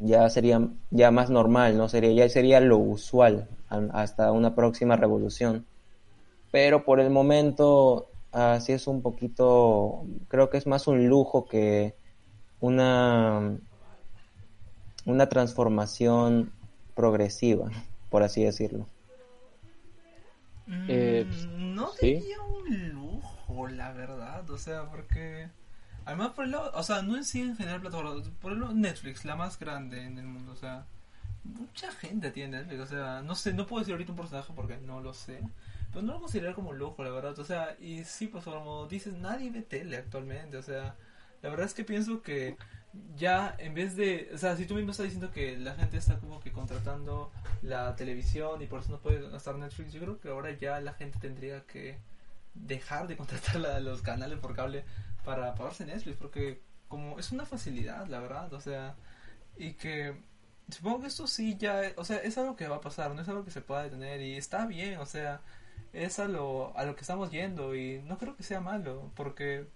ya 0.00 0.28
sería 0.28 0.68
ya 0.90 1.10
más 1.10 1.30
normal, 1.30 1.76
no 1.76 1.88
sería 1.88 2.12
ya 2.12 2.28
sería 2.28 2.60
lo 2.60 2.78
usual 2.78 3.48
hasta 3.92 4.32
una 4.32 4.54
próxima 4.54 4.96
revolución. 4.96 5.66
Pero 6.50 6.84
por 6.84 7.00
el 7.00 7.10
momento 7.10 8.08
así 8.34 8.72
es 8.72 8.86
un 8.86 9.02
poquito, 9.02 10.04
creo 10.28 10.50
que 10.50 10.58
es 10.58 10.66
más 10.66 10.86
un 10.86 11.08
lujo 11.08 11.46
que 11.46 11.94
una, 12.60 13.56
una 15.04 15.28
transformación 15.28 16.52
progresiva, 16.94 17.70
por 18.10 18.22
así 18.22 18.44
decirlo. 18.44 18.86
Mm, 20.66 20.86
eh, 20.88 21.26
no 21.58 21.90
diría 22.00 22.40
un 22.40 22.88
lujo, 22.90 23.68
la 23.68 23.92
verdad, 23.92 24.48
o 24.50 24.58
sea, 24.58 24.90
porque... 24.90 25.48
Además, 26.06 26.32
por 26.32 26.44
el 26.44 26.50
lado, 26.50 26.70
o 26.74 26.82
sea, 26.82 27.00
no 27.00 27.16
en 27.16 27.24
sí 27.24 27.40
en 27.40 27.56
general 27.56 27.80
plataformas, 27.80 28.28
por 28.40 28.52
el 28.52 28.60
lado 28.60 28.74
Netflix, 28.74 29.24
la 29.24 29.36
más 29.36 29.58
grande 29.58 30.04
en 30.04 30.18
el 30.18 30.26
mundo, 30.26 30.52
o 30.52 30.56
sea, 30.56 30.86
mucha 31.44 31.92
gente 31.92 32.30
tiene 32.30 32.58
Netflix, 32.58 32.80
o 32.80 32.86
sea, 32.86 33.22
no 33.22 33.34
sé, 33.34 33.52
no 33.52 33.66
puedo 33.66 33.80
decir 33.80 33.92
ahorita 33.92 34.12
un 34.12 34.16
porcentaje 34.16 34.52
porque 34.54 34.78
no 34.78 35.00
lo 35.00 35.12
sé, 35.14 35.40
pues 35.92 36.04
no 36.04 36.14
lo 36.14 36.20
considero 36.20 36.54
como 36.54 36.72
lujo, 36.72 37.04
la 37.04 37.10
verdad. 37.10 37.38
O 37.38 37.44
sea, 37.44 37.76
y 37.80 38.04
sí, 38.04 38.26
pues 38.26 38.44
como 38.44 38.86
dices, 38.86 39.14
nadie 39.14 39.50
ve 39.50 39.62
tele 39.62 39.96
actualmente. 39.96 40.56
O 40.56 40.62
sea, 40.62 40.96
la 41.42 41.50
verdad 41.50 41.66
es 41.66 41.74
que 41.74 41.84
pienso 41.84 42.22
que 42.22 42.56
ya 43.16 43.54
en 43.58 43.74
vez 43.74 43.96
de, 43.96 44.30
o 44.34 44.38
sea, 44.38 44.56
si 44.56 44.66
tú 44.66 44.74
mismo 44.74 44.90
estás 44.92 45.04
diciendo 45.04 45.30
que 45.30 45.56
la 45.58 45.74
gente 45.74 45.96
está 45.96 46.18
como 46.18 46.40
que 46.40 46.52
contratando 46.52 47.30
la 47.62 47.94
televisión 47.96 48.62
y 48.62 48.66
por 48.66 48.80
eso 48.80 48.92
no 48.92 49.00
puede 49.00 49.28
gastar 49.30 49.56
Netflix, 49.56 49.92
yo 49.92 50.00
creo 50.00 50.20
que 50.20 50.28
ahora 50.28 50.50
ya 50.52 50.80
la 50.80 50.94
gente 50.94 51.18
tendría 51.18 51.62
que 51.62 51.98
dejar 52.54 53.08
de 53.08 53.16
contratar 53.16 53.60
los 53.82 54.02
canales 54.02 54.38
por 54.38 54.54
cable 54.54 54.84
para 55.24 55.54
pagarse 55.54 55.84
Netflix, 55.84 56.16
porque 56.16 56.60
como 56.88 57.18
es 57.18 57.32
una 57.32 57.46
facilidad, 57.46 58.06
la 58.08 58.20
verdad, 58.20 58.52
o 58.52 58.60
sea, 58.60 58.94
y 59.56 59.74
que 59.74 60.14
supongo 60.68 61.02
que 61.02 61.06
esto 61.08 61.26
sí 61.26 61.56
ya, 61.58 61.92
o 61.96 62.04
sea, 62.04 62.18
es 62.18 62.38
algo 62.38 62.56
que 62.56 62.68
va 62.68 62.76
a 62.76 62.80
pasar, 62.80 63.14
no 63.14 63.22
es 63.22 63.28
algo 63.28 63.44
que 63.44 63.50
se 63.50 63.60
pueda 63.60 63.82
detener 63.82 64.20
y 64.20 64.36
está 64.36 64.66
bien, 64.66 64.98
o 64.98 65.06
sea, 65.06 65.40
es 65.92 66.18
a 66.18 66.26
lo, 66.26 66.76
a 66.76 66.84
lo 66.84 66.94
que 66.94 67.02
estamos 67.02 67.30
yendo 67.30 67.74
y 67.74 68.02
no 68.02 68.18
creo 68.18 68.36
que 68.36 68.42
sea 68.42 68.60
malo, 68.60 69.10
porque 69.14 69.66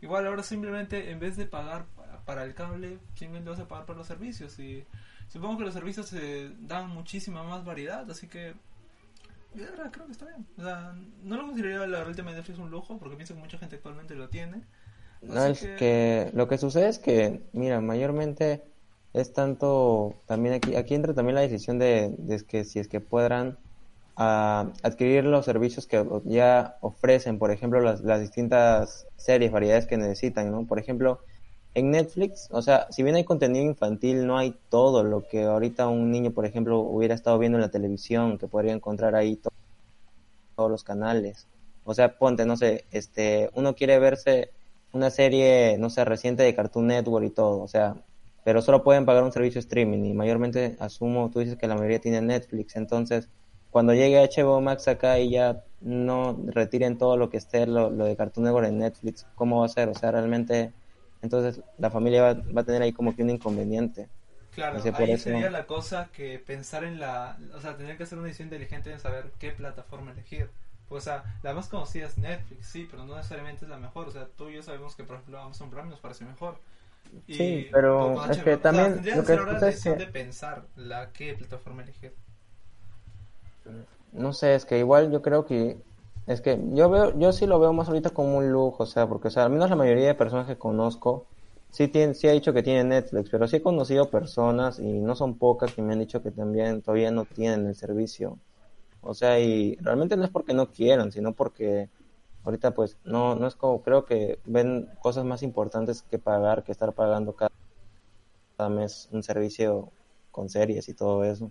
igual 0.00 0.26
ahora 0.26 0.42
simplemente 0.42 1.10
en 1.10 1.18
vez 1.18 1.36
de 1.36 1.46
pagar 1.46 1.86
para 2.24 2.44
el 2.44 2.54
cable, 2.54 2.98
simplemente 3.14 3.50
vas 3.50 3.60
a 3.60 3.68
pagar 3.68 3.86
por 3.86 3.96
los 3.96 4.06
servicios 4.06 4.58
y 4.58 4.84
supongo 5.28 5.58
que 5.58 5.64
los 5.64 5.74
servicios 5.74 6.06
se 6.06 6.50
dan 6.60 6.90
muchísima 6.90 7.42
más 7.42 7.64
variedad, 7.64 8.08
así 8.10 8.28
que 8.28 8.54
yo 9.54 9.64
creo 9.90 10.06
que 10.06 10.12
está 10.12 10.26
bien. 10.26 10.46
O 10.58 10.62
sea, 10.62 10.94
no 11.22 11.36
lo 11.36 11.46
consideraría 11.46 11.86
la, 11.86 12.02
el 12.02 12.14
tema 12.14 12.30
de 12.30 12.36
Netflix 12.38 12.58
un 12.58 12.70
lujo, 12.70 12.98
porque 12.98 13.16
pienso 13.16 13.34
que 13.34 13.40
mucha 13.40 13.58
gente 13.58 13.76
actualmente 13.76 14.14
lo 14.14 14.28
tiene. 14.28 14.62
No, 15.22 15.46
es 15.46 15.60
que... 15.60 16.30
lo 16.34 16.46
que 16.46 16.58
sucede 16.58 16.88
es 16.88 16.98
que, 16.98 17.42
mira, 17.52 17.80
mayormente 17.80 18.64
es 19.16 19.32
tanto, 19.32 20.14
también 20.26 20.54
aquí, 20.56 20.76
aquí 20.76 20.94
entra 20.94 21.14
también 21.14 21.36
la 21.36 21.40
decisión 21.40 21.78
de, 21.78 22.14
que 22.46 22.64
si 22.64 22.78
es 22.78 22.86
que 22.86 23.00
podrán 23.00 23.56
a 24.14 24.72
adquirir 24.82 25.24
los 25.24 25.46
servicios 25.46 25.86
que 25.86 26.04
ya 26.24 26.76
ofrecen, 26.82 27.38
por 27.38 27.50
ejemplo, 27.50 27.80
las, 27.80 28.02
las 28.02 28.20
distintas 28.20 29.06
series, 29.16 29.50
variedades 29.50 29.86
que 29.86 29.96
necesitan, 29.96 30.50
¿no? 30.50 30.66
Por 30.66 30.78
ejemplo, 30.78 31.20
en 31.74 31.90
Netflix, 31.90 32.48
o 32.50 32.60
sea, 32.60 32.86
si 32.90 33.02
bien 33.02 33.16
hay 33.16 33.24
contenido 33.24 33.64
infantil, 33.64 34.26
no 34.26 34.36
hay 34.36 34.54
todo 34.68 35.02
lo 35.02 35.26
que 35.26 35.44
ahorita 35.44 35.88
un 35.88 36.10
niño, 36.10 36.32
por 36.32 36.44
ejemplo, 36.44 36.80
hubiera 36.80 37.14
estado 37.14 37.38
viendo 37.38 37.56
en 37.56 37.62
la 37.62 37.70
televisión, 37.70 38.38
que 38.38 38.48
podría 38.48 38.74
encontrar 38.74 39.14
ahí 39.14 39.40
todos 40.56 40.70
los 40.70 40.84
canales. 40.84 41.46
O 41.84 41.94
sea, 41.94 42.18
ponte, 42.18 42.44
no 42.44 42.56
sé, 42.56 42.84
este, 42.90 43.50
uno 43.54 43.74
quiere 43.74 43.98
verse 43.98 44.50
una 44.92 45.10
serie, 45.10 45.76
no 45.78 45.88
sé, 45.90 46.04
reciente 46.04 46.42
de 46.42 46.54
Cartoon 46.54 46.88
Network 46.88 47.26
y 47.26 47.30
todo, 47.30 47.62
o 47.62 47.68
sea, 47.68 47.96
pero 48.46 48.62
solo 48.62 48.84
pueden 48.84 49.04
pagar 49.06 49.24
un 49.24 49.32
servicio 49.32 49.58
streaming 49.58 50.04
y 50.04 50.14
mayormente 50.14 50.76
asumo, 50.78 51.32
tú 51.32 51.40
dices 51.40 51.56
que 51.58 51.66
la 51.66 51.74
mayoría 51.74 52.00
tiene 52.00 52.20
Netflix, 52.20 52.76
entonces 52.76 53.28
cuando 53.70 53.92
llegue 53.92 54.22
HBO 54.22 54.60
Max 54.60 54.86
acá 54.86 55.18
y 55.18 55.30
ya 55.30 55.64
no 55.80 56.40
retiren 56.46 56.96
todo 56.96 57.16
lo 57.16 57.28
que 57.28 57.38
esté 57.38 57.66
lo, 57.66 57.90
de 57.90 58.16
Cartoon 58.16 58.44
Network 58.44 58.68
en 58.68 58.78
Netflix, 58.78 59.26
¿cómo 59.34 59.58
va 59.58 59.66
a 59.66 59.68
ser? 59.68 59.88
O 59.88 59.96
sea, 59.96 60.12
realmente, 60.12 60.72
entonces 61.22 61.60
la 61.78 61.90
familia 61.90 62.22
va, 62.22 62.34
va 62.56 62.60
a 62.60 62.64
tener 62.64 62.82
ahí 62.82 62.92
como 62.92 63.16
que 63.16 63.24
un 63.24 63.30
inconveniente. 63.30 64.08
Claro, 64.52 64.80
ahí 64.80 65.18
sería 65.18 65.50
la 65.50 65.66
cosa 65.66 66.10
que 66.12 66.38
pensar 66.38 66.84
en 66.84 67.00
la, 67.00 67.36
o 67.52 67.60
sea, 67.60 67.76
tener 67.76 67.96
que 67.96 68.04
hacer 68.04 68.16
una 68.16 68.28
decisión 68.28 68.46
inteligente 68.46 68.92
en 68.92 69.00
saber 69.00 69.32
qué 69.40 69.50
plataforma 69.50 70.12
elegir. 70.12 70.50
Pues, 70.88 71.02
o 71.02 71.04
sea, 71.04 71.24
la 71.42 71.52
más 71.52 71.66
conocida 71.66 72.06
es 72.06 72.16
Netflix, 72.16 72.68
sí, 72.68 72.86
pero 72.88 73.04
no 73.04 73.16
necesariamente 73.16 73.64
es 73.64 73.68
la 73.68 73.76
mejor. 73.76 74.06
O 74.06 74.12
sea, 74.12 74.28
tú 74.38 74.50
y 74.50 74.54
yo 74.54 74.62
sabemos 74.62 74.94
que, 74.94 75.02
por 75.02 75.16
ejemplo, 75.16 75.40
Amazon 75.40 75.68
Prime 75.68 75.88
nos 75.88 75.98
parece 75.98 76.24
mejor. 76.24 76.60
Sí, 77.26 77.68
pero 77.72 78.24
es 78.30 78.38
que 78.38 78.56
también... 78.56 79.00
lo 79.14 79.24
que, 79.24 79.32
ahora 79.32 79.52
la 79.52 79.60
decisión 79.60 79.98
de 79.98 80.06
pensar 80.06 80.66
la 80.76 81.12
qué 81.12 81.34
plataforma 81.34 81.82
elegir. 81.82 82.14
No 84.12 84.32
sé, 84.32 84.54
es 84.54 84.64
que 84.64 84.78
igual 84.78 85.10
yo 85.10 85.22
creo 85.22 85.44
que 85.44 85.78
es 86.26 86.40
que 86.40 86.60
yo 86.72 86.90
veo, 86.90 87.16
yo 87.18 87.32
sí 87.32 87.46
lo 87.46 87.60
veo 87.60 87.72
más 87.72 87.88
ahorita 87.88 88.10
como 88.10 88.38
un 88.38 88.50
lujo, 88.50 88.82
o 88.82 88.86
sea, 88.86 89.06
porque 89.06 89.28
o 89.28 89.30
sea, 89.30 89.44
al 89.44 89.50
menos 89.50 89.70
la 89.70 89.76
mayoría 89.76 90.08
de 90.08 90.14
personas 90.14 90.46
que 90.46 90.56
conozco 90.56 91.26
sí 91.70 91.88
tiene, 91.88 92.14
sí 92.14 92.26
ha 92.26 92.32
dicho 92.32 92.52
que 92.52 92.62
tienen 92.62 92.88
Netflix, 92.88 93.30
pero 93.30 93.46
sí 93.46 93.56
he 93.56 93.62
conocido 93.62 94.10
personas 94.10 94.78
y 94.78 95.00
no 95.00 95.14
son 95.14 95.36
pocas 95.38 95.72
que 95.72 95.82
me 95.82 95.92
han 95.92 96.00
dicho 96.00 96.22
que 96.22 96.30
también 96.30 96.82
todavía 96.82 97.10
no 97.10 97.26
tienen 97.26 97.66
el 97.66 97.76
servicio. 97.76 98.38
O 99.02 99.14
sea, 99.14 99.38
y 99.38 99.76
realmente 99.76 100.16
no 100.16 100.24
es 100.24 100.30
porque 100.30 100.52
no 100.54 100.72
quieran, 100.72 101.12
sino 101.12 101.32
porque, 101.32 101.88
ahorita 102.46 102.74
pues 102.74 102.96
no, 103.04 103.34
no 103.34 103.46
es 103.48 103.56
como, 103.56 103.82
creo 103.82 104.04
que 104.04 104.38
ven 104.44 104.88
cosas 105.00 105.24
más 105.24 105.42
importantes 105.42 106.02
que 106.02 106.18
pagar, 106.18 106.62
que 106.62 106.70
estar 106.70 106.92
pagando 106.92 107.34
cada, 107.34 107.50
cada 108.56 108.70
mes 108.70 109.08
un 109.10 109.24
servicio 109.24 109.90
con 110.30 110.48
series 110.48 110.88
y 110.88 110.94
todo 110.94 111.24
eso. 111.24 111.50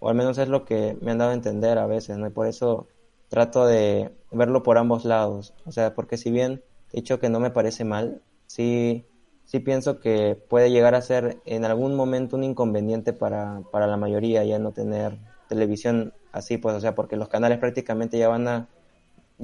O 0.00 0.10
al 0.10 0.14
menos 0.14 0.36
es 0.36 0.48
lo 0.48 0.66
que 0.66 0.98
me 1.00 1.12
han 1.12 1.18
dado 1.18 1.30
a 1.30 1.34
entender 1.34 1.78
a 1.78 1.86
veces, 1.86 2.18
¿no? 2.18 2.26
Y 2.26 2.30
por 2.30 2.46
eso 2.46 2.88
trato 3.28 3.66
de 3.66 4.12
verlo 4.30 4.62
por 4.62 4.76
ambos 4.76 5.06
lados. 5.06 5.54
O 5.64 5.72
sea, 5.72 5.94
porque 5.94 6.18
si 6.18 6.30
bien 6.30 6.62
he 6.92 6.98
dicho 6.98 7.18
que 7.18 7.30
no 7.30 7.40
me 7.40 7.50
parece 7.50 7.84
mal, 7.84 8.20
sí, 8.46 9.06
sí 9.46 9.60
pienso 9.60 9.98
que 9.98 10.36
puede 10.36 10.70
llegar 10.70 10.94
a 10.94 11.00
ser 11.00 11.40
en 11.46 11.64
algún 11.64 11.96
momento 11.96 12.36
un 12.36 12.44
inconveniente 12.44 13.14
para, 13.14 13.62
para 13.72 13.86
la 13.86 13.96
mayoría 13.96 14.44
ya 14.44 14.58
no 14.58 14.72
tener 14.72 15.16
televisión 15.48 16.12
así, 16.32 16.58
pues, 16.58 16.74
o 16.74 16.80
sea, 16.80 16.94
porque 16.94 17.16
los 17.16 17.28
canales 17.28 17.58
prácticamente 17.58 18.18
ya 18.18 18.28
van 18.28 18.46
a, 18.46 18.68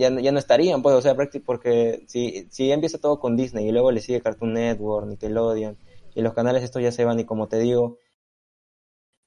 ya, 0.01 0.11
no- 0.11 0.21
ya 0.21 0.33
no 0.33 0.39
estarían, 0.39 0.83
pues, 0.83 0.95
o 0.97 1.03
sea, 1.03 1.15
porque 1.45 2.03
si, 2.09 2.47
si 2.51 2.69
ya 2.69 2.75
empieza 2.75 2.99
todo 2.99 3.21
con 3.21 3.37
Disney 3.37 3.69
y 3.69 3.73
luego 3.73 3.93
le 3.93 4.01
sigue 4.01 4.21
Cartoon 4.23 4.55
Network, 4.55 5.07
Nickelodeon, 5.09 5.77
y 6.15 6.23
los 6.23 6.35
canales 6.35 6.63
estos 6.65 6.83
ya 6.83 6.93
se 6.93 7.05
van 7.05 7.21
y 7.21 7.25
como 7.25 7.49
te 7.49 7.59
digo, 7.59 7.99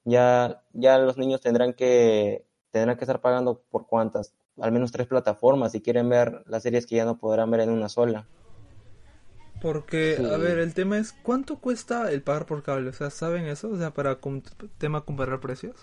ya, 0.04 0.62
ya 0.72 0.98
los 0.98 1.16
niños 1.18 1.40
tendrán 1.40 1.72
que, 1.72 2.44
tendrán 2.70 2.96
que 2.96 3.04
estar 3.04 3.20
pagando 3.20 3.62
por 3.70 3.86
cuántas, 3.86 4.34
al 4.60 4.72
menos 4.72 4.92
tres 4.92 5.06
plataformas 5.06 5.72
si 5.72 5.80
quieren 5.80 6.08
ver 6.08 6.42
las 6.46 6.62
series 6.62 6.86
que 6.86 6.96
ya 6.96 7.04
no 7.04 7.18
podrán 7.18 7.50
ver 7.50 7.60
en 7.60 7.70
una 7.70 7.88
sola. 7.88 8.26
Porque, 9.62 10.16
Sí. 10.18 10.24
a 10.26 10.36
ver, 10.36 10.58
el 10.58 10.74
tema 10.74 10.98
es, 10.98 11.12
¿cuánto 11.12 11.56
cuesta 11.58 12.10
el 12.12 12.22
pagar 12.22 12.44
por 12.46 12.62
cable? 12.62 12.90
O 12.90 12.92
sea, 12.92 13.10
¿saben 13.10 13.46
eso? 13.46 13.70
O 13.70 13.76
sea, 13.76 13.92
para 13.92 14.18
tema 14.78 15.04
comparar 15.04 15.40
precios. 15.40 15.74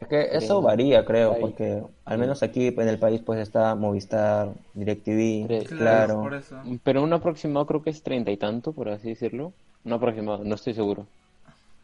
Es 0.00 0.08
que 0.08 0.28
eso 0.36 0.60
varía, 0.60 1.04
creo, 1.04 1.32
Ahí. 1.34 1.40
porque 1.40 1.82
al 2.04 2.18
menos 2.18 2.42
aquí 2.42 2.68
en 2.68 2.88
el 2.88 2.98
país 2.98 3.22
pues 3.24 3.40
está 3.40 3.74
Movistar, 3.74 4.54
DirecTV, 4.74 5.66
claro. 5.68 6.22
por 6.22 6.34
eso. 6.34 6.56
Pero 6.82 7.02
un 7.02 7.12
aproximado 7.12 7.66
creo 7.66 7.82
que 7.82 7.90
es 7.90 8.02
treinta 8.02 8.30
y 8.30 8.36
tanto, 8.36 8.72
por 8.72 8.88
así 8.88 9.08
decirlo. 9.10 9.52
Un 9.84 9.92
aproximado, 9.92 10.44
no 10.44 10.54
estoy 10.54 10.74
seguro. 10.74 11.06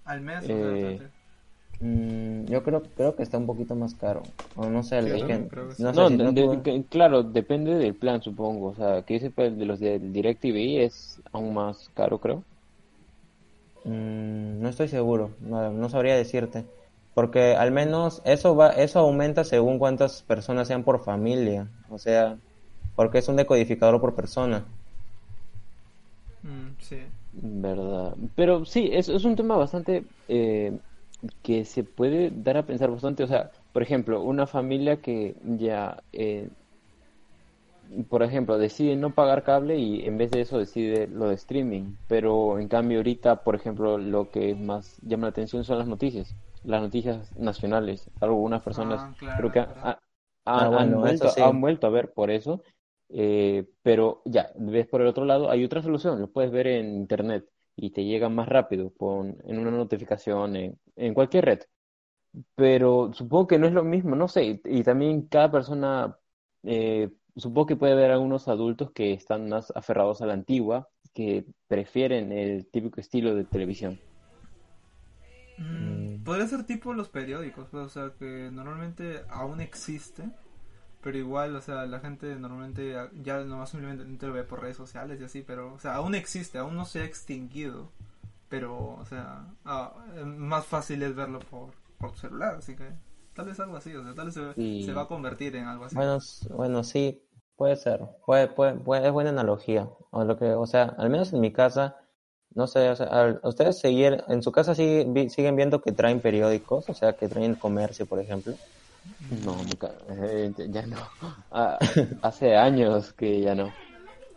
Al 0.05 0.21
mes, 0.21 0.45
Eh, 0.45 0.53
o 0.53 0.57
sea, 0.57 0.67
bastante. 0.67 1.11
Mm, 1.83 2.45
yo 2.47 2.63
creo, 2.63 2.83
creo 2.95 3.17
que 3.17 3.23
está 3.23 3.39
un 3.39 3.47
poquito 3.47 3.75
más 3.75 3.95
caro. 3.95 4.23
O 4.55 4.69
no 4.69 4.83
sé, 4.83 5.01
Sí, 5.01 5.09
es 5.11 5.23
que, 5.25 5.49
creo 5.49 5.69
que 5.69 5.75
sí. 5.75 5.83
no 5.83 5.95
sé 5.95 5.97
No, 5.97 6.09
si 6.09 6.17
de- 6.17 6.25
no 6.25 6.33
de- 6.35 6.43
tuve- 6.43 6.63
que- 6.63 6.87
claro, 6.89 7.23
depende 7.23 7.75
del 7.75 7.95
plan, 7.97 8.21
supongo. 8.23 8.69
O 8.69 8.75
sea, 8.75 9.03
que 9.03 9.19
sepa, 9.21 9.45
el 9.45 9.59
de 9.59 9.65
los 9.67 9.81
de 9.81 9.99
DirecTV 9.99 10.85
es 10.85 11.23
aún 11.33 11.55
más 11.55 11.89
caro, 11.95 12.21
creo. 12.21 12.45
Mm, 13.85 14.61
no 14.61 14.69
estoy 14.69 14.89
seguro, 14.89 15.37
no, 15.41 15.71
no 15.73 15.89
sabría 15.89 16.17
decirte. 16.17 16.67
Porque 17.15 17.55
al 17.55 17.73
menos 17.73 18.23
eso 18.25 18.55
va, 18.55 18.71
eso 18.71 19.01
aumenta 19.01 19.45
según 19.45 19.79
cuántas 19.79 20.23
personas 20.23 20.69
sean 20.69 20.85
por 20.85 21.03
familia. 21.03 21.69
O 21.91 21.99
sea, 21.99 22.37
porque 22.95 23.19
es 23.19 23.29
un 23.29 23.37
decodificador 23.37 24.01
por 24.01 24.15
persona. 24.15 24.65
Mm, 26.43 26.81
sí. 26.81 26.99
Verdad. 27.33 28.15
Pero 28.35 28.65
sí, 28.65 28.91
es, 28.93 29.09
es 29.09 29.25
un 29.25 29.37
tema 29.37 29.57
bastante 29.57 30.05
eh, 30.29 30.79
que 31.43 31.65
se 31.65 31.85
puede 31.85 32.31
dar 32.31 32.57
a 32.57 32.63
pensar 32.67 32.91
bastante. 32.91 33.23
O 33.25 33.27
sea, 33.27 33.51
por 33.73 33.83
ejemplo, 33.83 34.23
una 34.23 34.47
familia 34.47 34.97
que 34.97 35.37
ya, 35.45 36.03
eh, 36.13 36.49
por 38.09 38.23
ejemplo, 38.23 38.59
decide 38.59 38.97
no 38.97 39.11
pagar 39.11 39.43
cable 39.43 39.79
y 39.79 40.07
en 40.07 40.19
vez 40.19 40.31
de 40.31 40.41
eso 40.43 40.59
decide 40.59 41.07
lo 41.07 41.29
de 41.29 41.35
streaming. 41.35 41.95
Pero 42.09 42.59
en 42.59 42.69
cambio 42.69 42.99
ahorita, 42.99 43.43
por 43.45 43.55
ejemplo, 43.55 43.99
lo 43.99 44.31
que 44.31 44.55
más 44.55 44.99
llama 45.03 45.27
la 45.27 45.31
atención 45.31 45.65
son 45.65 45.79
las 45.79 45.89
noticias. 45.89 46.35
Las 46.63 46.83
noticias 46.83 47.35
nacionales. 47.37 48.11
Algunas 48.21 48.63
personas 48.63 49.07
Ah, 49.07 49.15
claro, 49.19 49.37
creo 49.37 49.51
que 49.51 49.61
claro. 49.61 49.83
ha- 49.83 50.01
Ah, 50.55 50.69
han, 50.69 50.69
bueno, 50.69 50.99
han 50.99 51.07
eso 51.07 51.29
vuelto, 51.29 51.29
sí. 51.29 51.43
han 51.43 51.61
vuelto 51.61 51.87
a 51.87 51.91
ver 51.91 52.13
por 52.13 52.31
eso. 52.31 52.63
Eh, 53.09 53.67
pero 53.83 54.23
ya, 54.25 54.53
ves 54.57 54.87
por 54.89 55.01
el 55.01 55.09
otro 55.09 55.25
lado, 55.25 55.51
hay 55.51 55.65
otra 55.65 55.83
solución, 55.83 56.21
lo 56.21 56.31
puedes 56.33 56.51
ver 56.53 56.67
en 56.69 56.95
internet 56.95 57.45
y 57.77 57.91
te 57.91 58.05
llega 58.05 58.29
más 58.29 58.49
rápido 58.49 58.93
con, 58.95 59.37
en 59.45 59.59
una 59.59 59.71
notificación 59.73 60.55
en, 60.57 60.81
en 60.97 61.15
cualquier 61.15 61.45
red. 61.47 61.61
Pero 62.55 63.13
supongo 63.15 63.47
que 63.49 63.59
no 63.59 63.67
es 63.67 63.73
lo 63.73 63.85
mismo, 63.85 64.17
no 64.17 64.29
sé, 64.29 64.45
y, 64.45 64.61
y 64.81 64.83
también 64.85 65.29
cada 65.29 65.51
persona, 65.51 66.19
eh, 66.63 67.11
supongo 67.37 67.67
que 67.67 67.77
puede 67.77 67.93
haber 67.95 68.11
algunos 68.13 68.49
adultos 68.49 68.93
que 68.93 69.13
están 69.13 69.49
más 69.49 69.73
aferrados 69.75 70.23
a 70.23 70.27
la 70.27 70.35
antigua, 70.35 70.89
que 71.15 71.47
prefieren 71.69 72.33
el 72.33 72.69
típico 72.71 73.01
estilo 73.01 73.35
de 73.35 73.45
televisión. 73.47 74.01
Mm, 75.61 76.25
podría 76.25 76.47
ser 76.47 76.65
tipo 76.65 76.95
los 76.95 77.09
periódicos, 77.09 77.69
pues, 77.71 77.85
o 77.85 77.89
sea, 77.91 78.13
que 78.19 78.51
normalmente 78.51 79.23
aún 79.29 79.61
existe, 79.61 80.25
pero 81.03 81.19
igual, 81.19 81.55
o 81.57 81.61
sea, 81.61 81.87
la 81.87 82.01
gente 82.01 82.35
normalmente 82.37 82.97
ya 83.23 83.41
nomás 83.45 83.71
simplemente 83.71 84.27
lo 84.27 84.33
ve 84.33 84.45
por 84.45 84.63
redes 84.63 84.77
sociales 84.77 85.21
y 85.21 85.25
así, 85.25 85.43
pero, 85.43 85.75
o 85.75 85.79
sea, 85.79 85.95
aún 85.97 86.15
existe, 86.15 86.59
aún 86.59 86.77
no 86.77 86.85
se 86.87 87.01
ha 87.03 87.05
extinguido, 87.05 87.91
pero, 88.49 88.97
o 88.99 89.05
sea, 89.07 89.47
ah, 89.65 89.93
más 90.25 90.67
fácil 90.67 91.03
es 91.03 91.15
verlo 91.15 91.41
por, 91.41 91.71
por 91.99 92.17
celular, 92.17 92.57
así 92.57 92.75
que 92.77 92.89
tal 93.35 93.47
vez 93.47 93.61
algo 93.61 93.77
así, 93.77 93.95
o 93.95 94.03
sea, 94.03 94.15
tal 94.15 94.27
vez 94.27 94.35
se, 94.35 94.55
Sí. 94.55 94.83
se 94.85 94.93
va 94.95 95.03
a 95.03 95.09
convertir 95.09 95.57
en 95.57 95.67
algo 95.67 95.85
así. 95.85 95.95
Bueno, 95.97 96.19
bueno, 96.51 96.85
sí, 96.85 97.23
puede 97.57 97.77
ser. 97.77 98.01
Puede, 98.27 98.49
puede, 98.49 98.75
puede- 98.75 99.07
es 99.07 99.13
buena 99.13 99.31
analogía. 99.31 99.89
O 100.11 100.25
lo 100.25 100.37
que, 100.39 100.47
o 100.53 100.67
sea, 100.67 100.85
al 100.99 101.11
menos 101.11 101.33
en 101.33 101.41
mi 101.41 101.53
casa, 101.53 101.97
no 102.55 102.67
sé, 102.67 102.91
o 102.91 102.97
sea, 102.97 103.39
ustedes 103.45 103.79
seguir, 103.79 104.25
en 104.29 104.43
su 104.43 104.53
casa 104.53 104.75
sigue- 104.75 105.07
vi- 105.09 105.31
siguen 105.31 105.57
viendo 105.57 105.81
que 105.81 105.93
traen 105.93 106.21
periódicos, 106.21 106.89
o 106.89 106.95
sea, 106.95 107.15
que 107.15 107.29
traen 107.29 107.55
comercio, 107.55 108.07
por 108.07 108.21
ejemplo. 108.21 108.59
No, 109.31 109.57
nunca, 109.57 109.95
eh, 110.09 110.53
ya 110.71 110.87
no. 110.87 110.97
Ah, 111.51 111.79
hace 112.23 112.57
años 112.57 113.13
que 113.13 113.41
ya 113.41 113.55
no. 113.55 113.77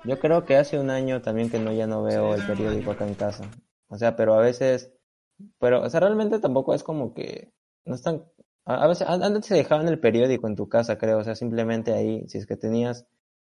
Yo 0.04 0.19
creo 0.19 0.45
que 0.45 0.58
hace 0.58 0.80
un 0.80 0.89
año 0.89 1.21
también 1.21 1.49
que 1.49 1.60
no 1.60 1.71
ya 1.73 1.88
no 1.88 2.04
veo 2.04 2.36
Sí, 2.36 2.41
el 2.41 2.47
periódico 2.47 2.91
acá 2.91 3.06
en 3.06 3.15
casa. 3.15 3.49
O 3.89 3.97
sea, 3.97 4.15
pero 4.15 4.34
a 4.36 4.41
veces, 4.41 4.91
pero, 5.60 5.82
o 5.82 5.89
sea, 5.89 5.99
realmente 5.99 6.39
tampoco 6.39 6.73
es 6.73 6.84
como 6.84 7.13
que 7.13 7.52
no 7.86 7.95
están, 7.95 8.23
a, 8.65 8.84
a 8.84 8.88
veces 8.88 9.08
an- 9.08 9.23
antes 9.23 9.45
se 9.45 9.56
dejaban 9.56 9.88
el 9.88 9.99
periódico 9.99 10.47
en 10.47 10.56
tu 10.56 10.67
casa, 10.67 10.97
creo, 10.97 11.19
o 11.19 11.23
sea, 11.23 11.36
simplemente 11.36 11.93
ahí, 11.93 12.28
si 12.28 12.38
es 12.38 12.45
que 12.45 12.58
tenías, 12.58 13.06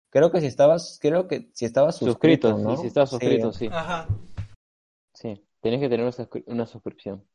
creo 0.10 0.32
que 0.32 0.42
si 0.42 0.48
estabas, 0.48 1.00
creo 1.02 1.28
que 1.28 1.50
si 1.54 1.66
estabas 1.66 1.96
suscrito, 1.98 2.50
Suscrito, 2.50 2.70
¿no? 2.70 2.78
sí, 2.78 2.90
si 2.90 2.90
Sí. 2.90 3.06
suscrito, 3.08 3.52
sí. 3.54 3.70
Ajá. 3.72 4.08
Sí, 5.64 5.72
tienes 5.72 5.80
que 5.82 5.90
tener 5.90 6.02
una, 6.06 6.12
suscri- 6.12 6.44
una 6.48 6.66
suscripción. 6.68 7.26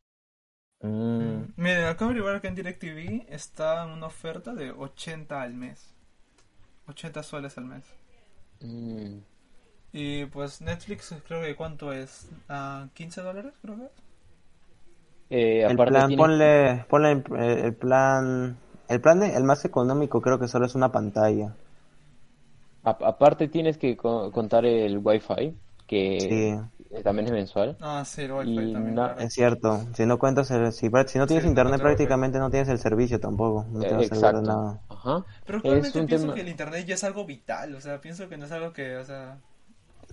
Mm, 0.82 1.44
Miren, 1.56 1.84
acabo 1.84 2.10
de 2.12 2.20
averiguar 2.20 2.40
que 2.40 2.48
en 2.48 2.54
DirecTV 2.54 3.26
está 3.28 3.84
en 3.84 3.90
una 3.90 4.06
oferta 4.06 4.54
de 4.54 4.70
80 4.70 5.42
al 5.42 5.52
mes. 5.52 5.92
80 6.88 7.22
soles 7.22 7.58
al 7.58 7.64
mes. 7.66 7.84
Mm, 8.62 9.22
Y 9.92 10.24
pues 10.24 10.62
Netflix 10.62 11.14
creo 11.26 11.42
que 11.42 11.54
cuánto 11.54 11.92
es, 11.92 12.28
Ah, 12.48 12.88
15 12.94 13.20
dólares 13.20 13.52
creo 13.60 13.76
que 13.76 13.84
es. 13.84 13.90
eh, 15.30 15.64
El 15.66 15.80
plan, 15.82 16.06
tienes- 16.06 16.16
ponle, 16.16 16.84
ponle 16.88 17.12
el, 17.12 17.24
el 17.64 17.76
plan, 17.76 18.58
el 18.88 19.00
plan, 19.00 19.20
de- 19.20 19.36
el 19.36 19.44
más 19.44 19.64
económico 19.64 20.20
creo 20.20 20.38
que 20.40 20.48
solo 20.48 20.66
es 20.66 20.74
una 20.74 20.90
pantalla. 20.90 21.54
a- 22.82 22.90
aparte 23.12 23.48
tienes 23.48 23.78
que 23.78 23.96
co- 23.96 24.32
contar 24.32 24.64
el 24.66 24.98
Wi-Fi, 24.98 25.58
que 25.86 25.96
Sí, 26.16 26.54
eh, 26.54 26.68
también 27.04 27.26
es 27.26 27.32
mensual. 27.32 27.76
Ah, 27.80 28.02
sí, 28.04 28.22
el 28.22 28.32
Wi-Fi 28.32 28.50
Y 28.50 28.72
también. 28.72 28.94
claro. 28.94 29.20
es 29.20 29.32
cierto. 29.34 29.80
Si 29.94 30.06
no 30.06 30.18
cuentas 30.18 30.50
el, 30.50 30.72
si, 30.72 30.88
si 30.88 30.88
no 30.88 30.98
tienes 30.98 31.26
Sí, 31.28 31.34
no 31.34 31.48
internet 31.48 31.74
el 31.74 31.80
prácticamente 31.82 32.38
no 32.38 32.50
tienes 32.50 32.68
el 32.68 32.78
servicio 32.78 33.20
tampoco. 33.20 33.66
No 33.70 33.80
te 33.80 33.88
Eh, 33.88 33.92
va 33.92 34.28
a 34.28 34.32
de 34.32 34.42
nada. 34.42 34.80
Ajá. 34.88 35.24
Pero 35.46 35.58
un 35.58 35.80
pienso 35.80 36.06
tema- 36.06 36.34
que 36.34 36.40
el 36.40 36.48
internet 36.48 36.86
ya 36.86 36.94
es 36.94 37.04
algo 37.04 37.24
vital, 37.24 37.74
o 37.74 37.80
sea, 37.80 38.00
pienso 38.00 38.28
que 38.28 38.36
no 38.36 38.46
es 38.46 38.52
algo 38.52 38.72
que, 38.72 38.96
o 38.96 39.04
sea, 39.04 39.38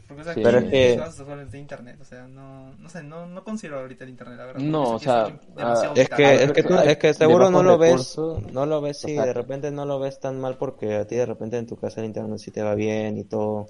porque 0.08 0.22
o 0.22 0.24
sea, 0.26 0.34
Sí. 0.34 0.40
aquí 0.42 0.44
Pero 0.44 0.58
es 0.60 0.66
que- 0.66 0.98
vas 1.00 1.16
solamente 1.16 1.58
internet, 1.58 1.98
o 2.02 2.04
sea, 2.04 2.28
no, 2.28 2.74
no 2.74 2.90
sé, 2.90 3.02
no, 3.04 3.26
no 3.28 3.44
considero 3.46 3.80
ahorita 3.80 4.04
el 4.04 4.10
internet, 4.10 4.38
la 4.38 4.46
verdad. 4.46 4.62
No, 4.62 4.96
o 4.96 5.00
sea, 5.00 5.28
es 5.28 5.56
demasiado 5.56 5.94
ah, 5.96 6.02
Es 6.02 6.10
que, 6.10 6.34
es 6.44 6.52
que, 6.52 6.64
tú- 6.64 6.76
es 6.76 6.98
que 6.98 7.08
de 7.08 7.14
seguro 7.14 7.50
no 7.50 7.64
lo 7.64 7.78
ves, 7.78 8.18
no 8.52 8.66
lo 8.66 8.82
ves, 8.82 9.00
sí, 9.00 9.14
de 9.14 9.32
repente 9.34 9.72
no 9.72 9.86
lo 9.86 10.00
ves 10.00 10.20
tan 10.20 10.40
mal 10.42 10.58
porque 10.58 10.96
a 10.98 11.08
ti 11.08 11.16
de 11.16 11.26
repente 11.26 11.58
en 11.58 11.66
tu 11.68 11.78
casa 11.78 12.02
el 12.02 12.08
internet 12.08 12.40
sí 12.40 12.52
te 12.52 12.62
va 12.62 12.76
bien 12.76 13.18
y 13.18 13.24
todo. 13.24 13.68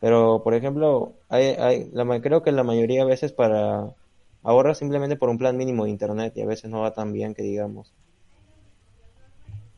Pero, 0.00 0.42
por 0.44 0.54
ejemplo, 0.54 1.14
hay, 1.28 1.46
hay, 1.58 1.90
la, 1.92 2.04
ma- 2.04 2.20
creo 2.20 2.42
que 2.42 2.52
la 2.52 2.64
mayoría 2.64 3.00
de 3.04 3.10
veces 3.10 3.32
para 3.32 3.94
ahorras 4.42 4.78
simplemente 4.78 5.16
por 5.16 5.28
un 5.28 5.38
plan 5.38 5.56
mínimo 5.56 5.84
de 5.84 5.90
internet 5.90 6.32
y 6.36 6.42
a 6.42 6.46
veces 6.46 6.70
no 6.70 6.80
va 6.82 6.92
tan 6.92 7.12
bien 7.12 7.34
que 7.34 7.42
digamos. 7.42 7.92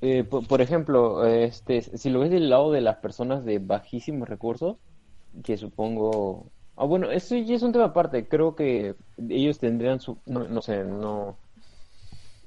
Eh, 0.03 0.25
por, 0.25 0.47
por 0.47 0.61
ejemplo, 0.63 1.27
este, 1.27 1.83
si 1.83 2.11
lo 2.11 2.21
ves 2.21 2.31
del 2.31 2.49
lado 2.49 2.73
de 2.73 2.81
las 2.81 2.97
personas 2.97 3.45
de 3.45 3.59
bajísimos 3.59 4.29
recursos, 4.29 4.77
que 5.45 5.57
supongo... 5.57 6.47
Ah, 6.77 6.87
bueno, 6.87 7.11
eso 7.11 7.37
ya 7.37 7.55
es 7.55 7.63
un 7.63 7.73
tema 7.73 7.87
aparte. 7.87 8.27
Creo 8.27 8.55
que 8.55 8.95
ellos 9.29 9.59
tendrían 9.59 10.01
su... 10.01 10.19
No, 10.27 10.49
no 10.49 10.63
sé, 10.63 10.85
no... 10.85 11.37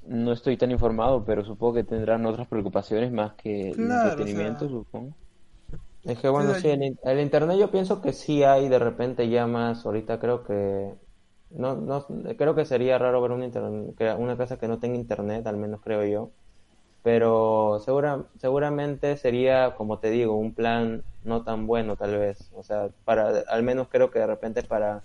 No 0.06 0.32
estoy 0.32 0.56
tan 0.56 0.70
informado, 0.70 1.24
pero 1.24 1.44
supongo 1.44 1.74
que 1.74 1.84
tendrán 1.84 2.26
otras 2.26 2.46
preocupaciones 2.46 3.10
más 3.10 3.34
que 3.34 3.70
el 3.70 3.90
o 3.90 3.90
entretenimiento, 3.90 4.68
sea. 4.68 4.78
supongo. 4.78 5.14
Es 6.04 6.18
que 6.18 6.28
bueno, 6.28 6.54
Sí, 6.54 6.68
el 7.04 7.20
internet 7.20 7.58
yo 7.58 7.70
pienso 7.70 8.02
que 8.02 8.12
sí 8.12 8.42
hay 8.42 8.68
de 8.68 8.78
repente 8.78 9.28
ya 9.28 9.46
más, 9.46 9.86
ahorita 9.86 10.18
creo 10.20 10.44
que 10.44 10.94
no, 11.50 11.76
no, 11.76 12.06
creo 12.36 12.54
que 12.54 12.64
sería 12.66 12.98
raro 12.98 13.22
ver 13.22 13.30
un 13.32 13.42
internet, 13.42 13.94
que 13.96 14.12
una 14.12 14.36
casa 14.36 14.58
que 14.58 14.68
no 14.68 14.78
tenga 14.80 14.96
internet, 14.96 15.46
al 15.46 15.56
menos 15.56 15.80
creo 15.80 16.04
yo. 16.04 16.32
pero 17.02 17.80
segura, 17.80 18.26
seguramente 18.38 19.16
sería, 19.18 19.74
como 19.76 20.00
te 20.00 20.10
digo, 20.10 20.36
un 20.38 20.54
plan 20.54 21.04
no 21.22 21.44
tan 21.44 21.66
bueno 21.66 21.96
tal 21.96 22.18
vez. 22.18 22.50
O 22.54 22.62
sea, 22.64 22.90
para, 23.04 23.40
al 23.48 23.62
menos 23.64 23.88
creo 23.90 24.10
que 24.10 24.20
de 24.20 24.26
repente 24.28 24.62
para 24.64 25.04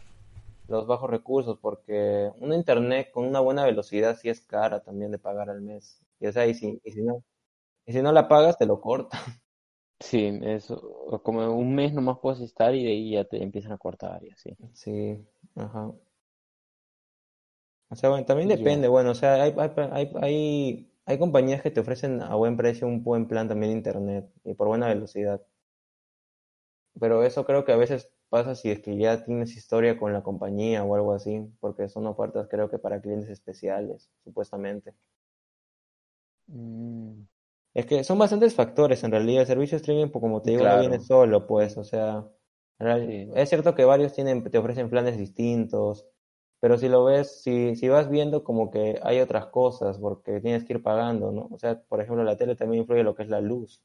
los 0.68 0.88
bajos 0.88 1.10
recursos, 1.12 1.60
porque 1.62 2.32
un 2.40 2.54
internet 2.54 3.12
con 3.14 3.26
una 3.28 3.40
buena 3.42 3.66
velocidad 3.66 4.18
sí 4.18 4.30
es 4.30 4.42
cara 4.42 4.82
también 4.84 5.12
de 5.12 5.20
pagar 5.20 5.50
al 5.52 5.62
mes. 5.62 6.02
Y, 6.20 6.28
o 6.28 6.34
sea, 6.34 6.48
y 6.48 6.56
si, 6.56 6.82
y 6.86 6.92
si 6.92 7.02
no, 7.04 7.24
y 7.86 7.94
si 7.94 8.02
no 8.04 8.12
la 8.14 8.28
pagas, 8.30 8.58
te 8.58 8.66
lo 8.68 8.82
cortan. 8.82 9.22
Sí, 10.00 10.40
eso, 10.44 11.22
como 11.24 11.52
un 11.54 11.76
mes 11.76 11.94
nomás 11.94 12.20
puedes 12.22 12.40
estar 12.42 12.74
y 12.74 12.84
de 12.84 12.92
ahí 12.92 13.12
ya 13.12 13.26
te 13.26 13.44
empiezan 13.44 13.74
a 13.74 13.78
cortar 13.78 14.24
y 14.24 14.30
así. 14.32 14.56
Sí, 14.74 15.18
ajá. 15.56 15.92
O 17.90 17.96
sea, 17.96 18.10
bueno, 18.10 18.26
también 18.26 18.50
depende, 18.50 18.88
bueno, 18.88 19.12
o 19.12 19.16
sea, 19.16 19.42
hay, 19.44 19.54
hay, 19.58 19.72
hay, 19.92 20.12
hay, 20.22 20.92
hay 21.06 21.20
compañías 21.20 21.62
que 21.62 21.72
te 21.72 21.80
ofrecen 21.80 22.22
a 22.22 22.36
buen 22.36 22.56
precio 22.56 22.88
un 22.88 23.04
buen 23.04 23.28
plan 23.28 23.48
también 23.48 23.72
de 23.72 23.78
internet 23.78 24.30
y 24.44 24.54
por 24.54 24.68
buena 24.68 24.88
velocidad. 24.88 25.42
Pero 27.00 27.24
eso 27.24 27.46
creo 27.46 27.66
que 27.66 27.72
a 27.72 27.78
veces 27.78 28.12
pasa 28.30 28.54
si 28.54 28.70
es 28.70 28.80
que 28.80 28.96
ya 28.96 29.26
tienes 29.26 29.56
historia 29.58 29.98
con 29.98 30.14
la 30.14 30.22
compañía 30.22 30.84
o 30.84 30.94
algo 30.96 31.14
así, 31.14 31.42
porque 31.60 31.90
son 31.90 32.06
ofertas 32.06 32.48
creo 32.48 32.70
que 32.70 32.78
para 32.78 33.02
clientes 33.02 33.30
especiales, 33.30 34.12
supuestamente. 34.24 34.94
Mm, 36.50 37.26
Es 37.74 37.86
que 37.88 38.04
son 38.04 38.20
bastantes 38.20 38.54
factores 38.56 39.04
en 39.04 39.12
realidad. 39.12 39.42
El 39.42 39.48
servicio 39.48 39.78
de 39.78 39.82
streaming, 39.82 40.10
pues, 40.12 40.22
como 40.22 40.42
te 40.42 40.52
digo, 40.52 40.68
no 40.68 40.78
Claro. 40.78 40.78
viene 40.78 41.00
solo, 41.00 41.48
pues, 41.48 41.78
o 41.78 41.84
sea, 41.84 42.28
Sí. 42.98 43.30
es 43.36 43.50
cierto 43.50 43.76
que 43.76 43.86
varios 43.86 44.14
tienen, 44.14 44.44
te 44.50 44.58
ofrecen 44.58 44.90
planes 44.90 45.18
distintos, 45.18 46.08
pero 46.60 46.78
si 46.78 46.90
lo 46.90 47.06
ves, 47.06 47.42
si, 47.44 47.76
si 47.76 47.90
vas 47.90 48.10
viendo 48.10 48.44
como 48.44 48.70
que 48.72 49.00
hay 49.04 49.20
otras 49.22 49.48
cosas, 49.48 49.98
porque 50.00 50.42
tienes 50.42 50.64
que 50.66 50.74
ir 50.74 50.84
pagando, 50.84 51.32
¿no? 51.32 51.48
O 51.52 51.58
sea, 51.58 51.82
por 51.84 52.02
ejemplo, 52.02 52.24
la 52.24 52.38
tele 52.38 52.56
también 52.56 52.82
influye 52.84 53.04
lo 53.04 53.16
que 53.16 53.24
es 53.24 53.30
la 53.30 53.42
luz. 53.42 53.82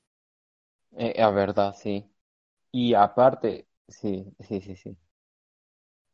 eh, 0.96 1.20
a 1.22 1.30
verdad, 1.30 1.74
sí. 1.76 2.10
Y 2.72 2.94
aparte, 2.94 3.68
sí, 3.88 4.26
sí, 4.40 4.60
sí, 4.62 4.76
sí. 4.76 4.98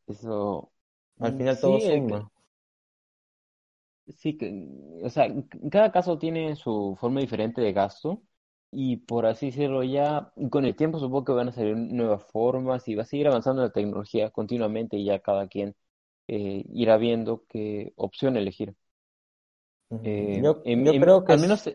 Eso, 0.06 0.72
Al 1.20 1.32
mm, 1.32 1.36
final 1.36 1.60
todo 1.60 1.78
sí, 1.80 1.80
suma. 1.80 2.30
Sí 4.16 4.36
que, 4.38 4.68
o 5.02 5.08
sea, 5.10 5.28
cada 5.70 5.92
caso 5.92 6.18
tiene 6.18 6.56
su 6.56 6.96
forma 7.00 7.20
diferente 7.20 7.60
de 7.60 7.72
gasto 7.72 8.22
y 8.70 8.98
por 8.98 9.26
así 9.26 9.46
decirlo 9.46 9.82
ya, 9.82 10.32
con 10.50 10.64
el 10.64 10.76
tiempo 10.76 10.98
supongo 10.98 11.24
que 11.24 11.32
van 11.32 11.48
a 11.48 11.52
salir 11.52 11.76
nuevas 11.76 12.24
formas 12.32 12.86
y 12.88 12.94
va 12.94 13.02
a 13.02 13.06
seguir 13.06 13.28
avanzando 13.28 13.62
la 13.62 13.70
tecnología 13.72 14.30
continuamente 14.30 14.96
y 14.96 15.04
ya 15.06 15.20
cada 15.20 15.48
quien 15.48 15.74
eh, 16.28 16.64
irá 16.74 16.96
viendo 16.98 17.44
qué 17.48 17.92
opción 17.96 18.36
elegir. 18.36 18.76
Eh, 20.02 20.42
Yo, 20.42 20.62
en- 20.64 20.86
yo 20.86 20.94
en- 20.94 21.00
creo 21.00 21.24
que 21.24 21.32
al 21.32 21.38
es- 21.38 21.40
menos 21.40 21.68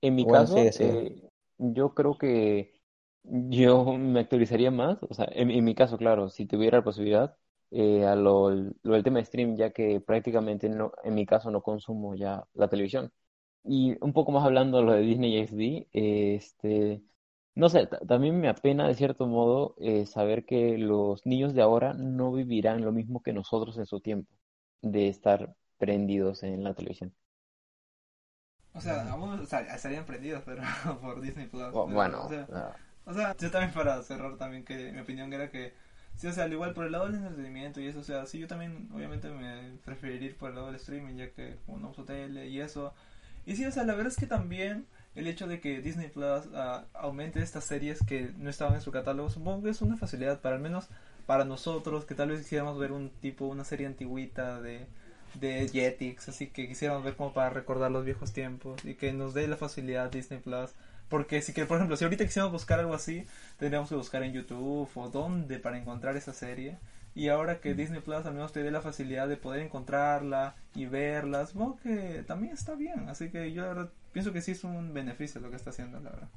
en 0.00 0.14
mi 0.14 0.26
Bueno, 0.26 0.26
caso, 0.26 0.72
eh, 0.78 1.22
yo 1.58 1.94
creo 1.94 2.18
que 2.18 2.80
yo 3.24 3.84
me 3.98 4.20
actualizaría 4.20 4.70
más, 4.70 4.98
o 5.02 5.14
sea, 5.14 5.26
en, 5.32 5.50
en 5.50 5.64
mi 5.64 5.74
caso, 5.74 5.98
claro, 5.98 6.28
si 6.30 6.46
tuviera 6.46 6.78
la 6.78 6.84
posibilidad, 6.84 7.36
eh, 7.70 8.04
a 8.06 8.14
lo, 8.16 8.50
lo 8.50 8.94
del 8.94 9.02
tema 9.04 9.18
de 9.18 9.24
stream, 9.26 9.56
ya 9.56 9.70
que 9.70 10.00
prácticamente 10.00 10.68
no, 10.68 10.92
en 11.04 11.14
mi 11.14 11.26
caso 11.26 11.50
no 11.50 11.62
consumo 11.62 12.14
ya 12.14 12.44
la 12.54 12.68
televisión. 12.68 13.12
Y 13.64 13.96
un 14.04 14.12
poco 14.12 14.32
más 14.32 14.44
hablando 14.44 14.78
de 14.78 14.84
lo 14.84 14.92
de 14.92 15.00
Disney 15.02 15.36
XD, 15.38 15.88
eh, 15.92 16.34
este, 16.36 17.02
no 17.54 17.68
sé, 17.68 17.86
ta- 17.86 17.98
también 18.00 18.40
me 18.40 18.48
apena 18.48 18.88
de 18.88 18.94
cierto 18.94 19.26
modo 19.26 19.74
eh, 19.78 20.06
saber 20.06 20.44
que 20.46 20.78
los 20.78 21.26
niños 21.26 21.54
de 21.54 21.62
ahora 21.62 21.94
no 21.94 22.32
vivirán 22.32 22.84
lo 22.84 22.92
mismo 22.92 23.22
que 23.22 23.32
nosotros 23.32 23.76
en 23.78 23.86
su 23.86 24.00
tiempo, 24.00 24.32
de 24.82 25.08
estar 25.08 25.54
prendidos 25.78 26.42
en 26.44 26.64
la 26.64 26.74
televisión. 26.74 27.14
O 28.74 28.80
sea, 28.80 29.10
aún 29.10 29.42
estarían 29.42 30.06
prendidos, 30.06 30.42
pero 30.44 30.62
por 31.00 31.20
Disney 31.20 31.46
Plus. 31.46 31.74
Bueno, 31.84 32.18
o 32.24 32.28
sea, 32.28 32.48
ah, 32.52 32.78
O 33.06 33.14
sea, 33.14 33.36
yo 33.38 33.50
también 33.50 33.72
para 33.74 34.02
cerrar 34.02 34.36
también 34.38 34.64
que 34.64 34.92
mi 34.92 35.00
opinión 35.00 35.32
era 35.32 35.50
que 35.50 35.74
sí, 36.18 36.26
o 36.26 36.32
sea, 36.32 36.44
al 36.44 36.52
igual 36.52 36.74
por 36.74 36.84
el 36.84 36.92
lado 36.92 37.06
del 37.06 37.14
entretenimiento 37.14 37.80
y 37.80 37.86
eso, 37.86 38.00
o 38.00 38.02
sea, 38.02 38.26
sí 38.26 38.38
yo 38.38 38.46
también 38.46 38.90
obviamente 38.94 39.30
me 39.30 39.78
preferiría 39.84 40.28
ir 40.28 40.36
por 40.36 40.50
el 40.50 40.56
lado 40.56 40.66
del 40.66 40.76
streaming 40.76 41.16
ya 41.16 41.30
que 41.30 41.56
como 41.64 41.78
no 41.78 41.90
uso 41.90 42.04
tele 42.04 42.48
y 42.48 42.60
eso. 42.60 42.92
Y 43.46 43.56
sí, 43.56 43.64
o 43.64 43.72
sea, 43.72 43.84
la 43.84 43.94
verdad 43.94 44.12
es 44.12 44.18
que 44.18 44.26
también 44.26 44.86
el 45.14 45.26
hecho 45.26 45.46
de 45.46 45.60
que 45.60 45.80
Disney 45.80 46.08
Plus 46.08 46.44
ah, 46.54 46.84
aumente 46.92 47.40
estas 47.40 47.64
series 47.64 48.00
que 48.04 48.32
no 48.36 48.50
estaban 48.50 48.74
en 48.74 48.82
su 48.82 48.92
catálogo, 48.92 49.30
supongo 49.30 49.62
que 49.64 49.70
es 49.70 49.80
una 49.80 49.96
facilidad 49.96 50.40
para 50.40 50.56
al 50.56 50.62
menos 50.62 50.88
para 51.26 51.44
nosotros 51.44 52.04
que 52.04 52.14
tal 52.14 52.28
vez 52.30 52.42
quisiéramos 52.42 52.78
ver 52.78 52.92
un 52.92 53.10
tipo, 53.10 53.46
una 53.46 53.64
serie 53.64 53.86
antigüita 53.86 54.60
de 54.60 54.86
de 55.34 55.68
Jetix, 55.68 56.28
así 56.28 56.48
que 56.48 56.68
quisiéramos 56.68 57.04
ver 57.04 57.16
como 57.16 57.32
para 57.32 57.50
recordar 57.50 57.90
los 57.90 58.04
viejos 58.04 58.32
tiempos 58.32 58.84
y 58.84 58.94
que 58.94 59.12
nos 59.12 59.34
dé 59.34 59.46
la 59.48 59.56
facilidad 59.56 60.10
Disney 60.10 60.40
Plus. 60.40 60.70
Porque 61.08 61.40
si 61.42 61.52
que, 61.52 61.64
por 61.64 61.76
ejemplo, 61.78 61.96
si 61.96 62.04
ahorita 62.04 62.24
quisiéramos 62.24 62.52
buscar 62.52 62.80
algo 62.80 62.94
así, 62.94 63.24
tendríamos 63.58 63.88
que 63.88 63.94
buscar 63.94 64.22
en 64.22 64.32
YouTube 64.32 64.88
o 64.94 65.08
dónde 65.08 65.58
para 65.58 65.78
encontrar 65.78 66.16
esa 66.16 66.32
serie. 66.32 66.78
Y 67.14 67.28
ahora 67.28 67.60
que 67.60 67.74
Disney 67.74 68.00
Plus 68.00 68.26
al 68.26 68.34
menos 68.34 68.52
te 68.52 68.62
dé 68.62 68.70
la 68.70 68.80
facilidad 68.80 69.28
de 69.28 69.36
poder 69.36 69.62
encontrarla 69.62 70.54
y 70.74 70.86
verla, 70.86 71.46
supongo 71.46 71.78
que 71.82 72.22
también 72.26 72.52
está 72.52 72.74
bien. 72.74 73.08
Así 73.08 73.30
que 73.30 73.52
yo 73.52 73.62
la 73.62 73.68
verdad 73.68 73.88
pienso 74.12 74.32
que 74.32 74.42
sí 74.42 74.52
es 74.52 74.64
un 74.64 74.92
beneficio 74.94 75.40
lo 75.40 75.50
que 75.50 75.56
está 75.56 75.70
haciendo, 75.70 75.98
la 76.00 76.10
verdad. 76.10 76.28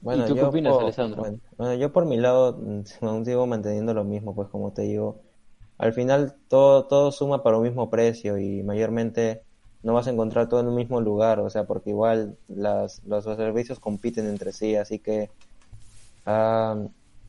Bueno, 0.00 0.22
¿Y 0.22 0.24
tú 0.24 0.36
qué 0.36 0.42
opinas, 0.44 0.74
por, 0.74 0.82
Alessandro? 0.84 1.22
bueno, 1.22 1.38
bueno, 1.56 1.74
yo 1.74 1.92
por 1.92 2.06
mi 2.06 2.18
lado 2.18 2.60
aún 3.00 3.24
sigo 3.24 3.46
manteniendo 3.46 3.94
lo 3.94 4.04
mismo, 4.04 4.34
pues 4.34 4.48
como 4.48 4.72
te 4.72 4.82
digo, 4.82 5.22
al 5.78 5.92
final 5.92 6.36
todo, 6.48 6.86
todo 6.86 7.12
suma 7.12 7.42
para 7.42 7.56
un 7.56 7.64
mismo 7.64 7.90
precio 7.90 8.38
y 8.38 8.62
mayormente 8.62 9.45
no 9.86 9.94
vas 9.94 10.08
a 10.08 10.10
encontrar 10.10 10.48
todo 10.48 10.58
en 10.60 10.66
un 10.66 10.74
mismo 10.74 11.00
lugar, 11.00 11.38
o 11.38 11.48
sea, 11.48 11.64
porque 11.64 11.90
igual 11.90 12.36
las, 12.48 13.04
los, 13.04 13.22
servicios 13.24 13.78
compiten 13.78 14.26
entre 14.26 14.52
sí, 14.52 14.74
así 14.74 14.98
que 14.98 15.30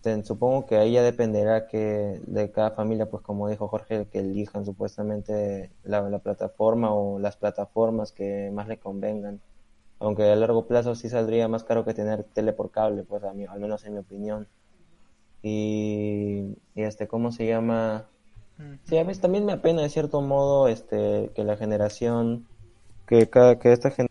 te- 0.02 0.24
supongo 0.24 0.66
que 0.66 0.78
ahí 0.78 0.94
ya 0.94 1.04
dependerá 1.04 1.68
que 1.68 2.20
de 2.26 2.52
cada 2.52 2.72
familia, 2.72 3.10
pues 3.12 3.22
como 3.24 3.48
dijo 3.48 3.68
Jorge, 3.68 4.08
que 4.08 4.20
elijan 4.20 4.66
supuestamente 4.66 5.72
la, 5.84 6.02
la 6.10 6.20
plataforma 6.20 6.94
o 6.94 7.20
las 7.20 7.38
plataformas 7.38 8.12
que 8.12 8.50
más 8.52 8.68
le 8.68 8.80
convengan. 8.80 9.40
Aunque 10.00 10.24
a 10.24 10.36
largo 10.36 10.68
plazo 10.68 10.96
sí 10.96 11.10
saldría 11.10 11.48
más 11.48 11.64
caro 11.64 11.86
que 11.86 11.94
tener 11.94 12.24
tele 12.24 12.54
por 12.54 12.72
cable, 12.72 13.04
pues 13.04 13.24
a 13.24 13.32
al 13.32 13.60
menos 13.60 13.86
en 13.86 13.94
mi 13.94 14.00
opinión. 14.00 14.48
Y, 15.44 16.58
y 16.76 16.84
este, 16.84 17.08
¿cómo 17.08 17.32
se 17.32 17.48
llama? 17.48 18.10
Sí, 18.84 18.98
a 18.98 19.04
veces 19.04 19.22
también 19.22 19.46
me 19.46 19.54
apena 19.54 19.84
de 19.84 19.90
cierto 19.90 20.22
modo 20.22 20.68
este 20.68 21.32
que 21.36 21.44
la 21.44 21.58
generación 21.58 22.48
que 23.08 23.30
cada 23.30 23.60
que 23.60 23.74
esta 23.74 23.92
gen- 23.92 24.08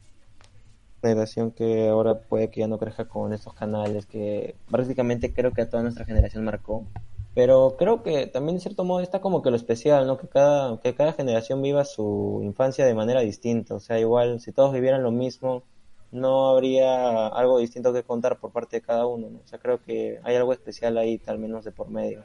generación 1.03 1.53
que 1.53 1.89
ahora 1.89 2.21
puede 2.23 2.51
que 2.51 2.61
ya 2.61 2.69
no 2.69 2.79
crezca 2.79 3.09
con 3.09 3.33
estos 3.33 3.55
canales 3.55 4.07
que 4.07 4.59
prácticamente 4.71 5.33
creo 5.33 5.53
que 5.53 5.63
a 5.63 5.69
toda 5.71 5.83
nuestra 5.83 6.05
generación 6.05 6.45
marcó. 6.45 6.89
Pero 7.35 7.77
creo 7.79 8.03
que 8.03 8.27
también 8.27 8.57
de 8.57 8.63
cierto 8.63 8.85
modo 8.85 9.01
está 9.01 9.21
como 9.21 9.43
que 9.43 9.51
lo 9.51 9.57
especial, 9.57 10.07
¿no? 10.07 10.17
Que 10.19 10.29
cada 10.29 10.81
que 10.81 10.95
cada 10.95 11.13
generación 11.13 11.63
viva 11.63 11.85
su 11.85 12.41
infancia 12.43 12.87
de 12.87 12.95
manera 12.95 13.21
distinta, 13.21 13.75
o 13.75 13.81
sea, 13.81 13.99
igual 14.01 14.41
si 14.41 14.53
todos 14.53 14.73
vivieran 14.73 15.03
lo 15.03 15.13
mismo 15.13 15.65
no 16.11 16.49
habría 16.49 17.27
algo 17.29 17.59
distinto 17.59 17.93
que 17.93 18.05
contar 18.05 18.39
por 18.39 18.53
parte 18.53 18.77
de 18.77 18.83
cada 18.83 19.07
uno, 19.07 19.29
¿no? 19.31 19.41
O 19.41 19.47
sea, 19.47 19.59
creo 19.59 19.81
que 19.83 20.19
hay 20.25 20.37
algo 20.37 20.53
especial 20.53 20.97
ahí, 20.99 21.21
al 21.27 21.39
menos 21.39 21.65
de 21.65 21.73
por 21.73 21.91
medio 21.91 22.25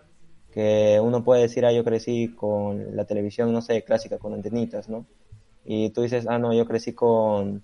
que 0.53 0.99
uno 1.01 1.23
puede 1.23 1.43
decir, 1.43 1.65
ah, 1.65 1.71
yo 1.71 1.83
crecí 1.83 2.29
con 2.35 2.95
la 2.95 3.05
televisión, 3.05 3.51
no 3.53 3.61
sé, 3.61 3.83
clásica, 3.83 4.17
con 4.17 4.33
antenitas, 4.33 4.89
¿no? 4.89 5.05
Y 5.65 5.89
tú 5.91 6.01
dices, 6.01 6.25
ah, 6.27 6.37
no, 6.37 6.53
yo 6.53 6.65
crecí 6.65 6.93
con, 6.93 7.63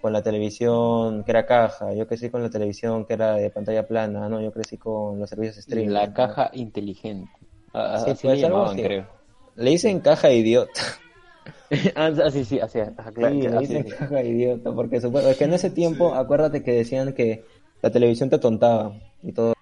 con 0.00 0.12
la 0.12 0.22
televisión 0.22 1.24
que 1.24 1.30
era 1.32 1.46
caja, 1.46 1.92
yo 1.92 2.06
crecí 2.06 2.30
con 2.30 2.42
la 2.42 2.50
televisión 2.50 3.04
que 3.04 3.14
era 3.14 3.34
de 3.34 3.50
pantalla 3.50 3.86
plana, 3.86 4.26
ah, 4.26 4.28
no, 4.28 4.40
yo 4.40 4.52
crecí 4.52 4.76
con 4.76 5.18
los 5.18 5.28
servicios 5.28 5.58
streaming. 5.58 5.90
la 5.90 6.06
¿no? 6.06 6.14
caja 6.14 6.50
inteligente. 6.54 7.30
Ah, 7.72 8.02
Sí, 8.04 8.10
así 8.10 8.26
pues, 8.26 8.36
le 8.36 8.42
llamaban, 8.42 8.74
así. 8.74 8.82
creo. 8.82 9.06
Le 9.56 9.70
dicen 9.70 10.00
caja 10.00 10.30
idiota. 10.30 10.80
Ah, 11.94 12.30
sí, 12.30 12.44
sí, 12.44 12.58
así, 12.58 12.80
claro, 13.14 13.34
Sí, 13.34 13.48
le 13.48 13.58
dicen 13.58 13.84
caja 13.84 14.22
idiota, 14.22 14.72
porque 14.72 15.00
supongo, 15.00 15.28
es 15.28 15.36
que 15.36 15.44
en 15.44 15.54
ese 15.54 15.70
tiempo, 15.70 16.14
acuérdate 16.14 16.62
que 16.62 16.72
decían 16.72 17.12
que 17.12 17.44
la 17.80 17.90
televisión 17.90 18.28
te 18.28 18.38
tontaba 18.38 18.92
y 19.22 19.32
todo. 19.32 19.54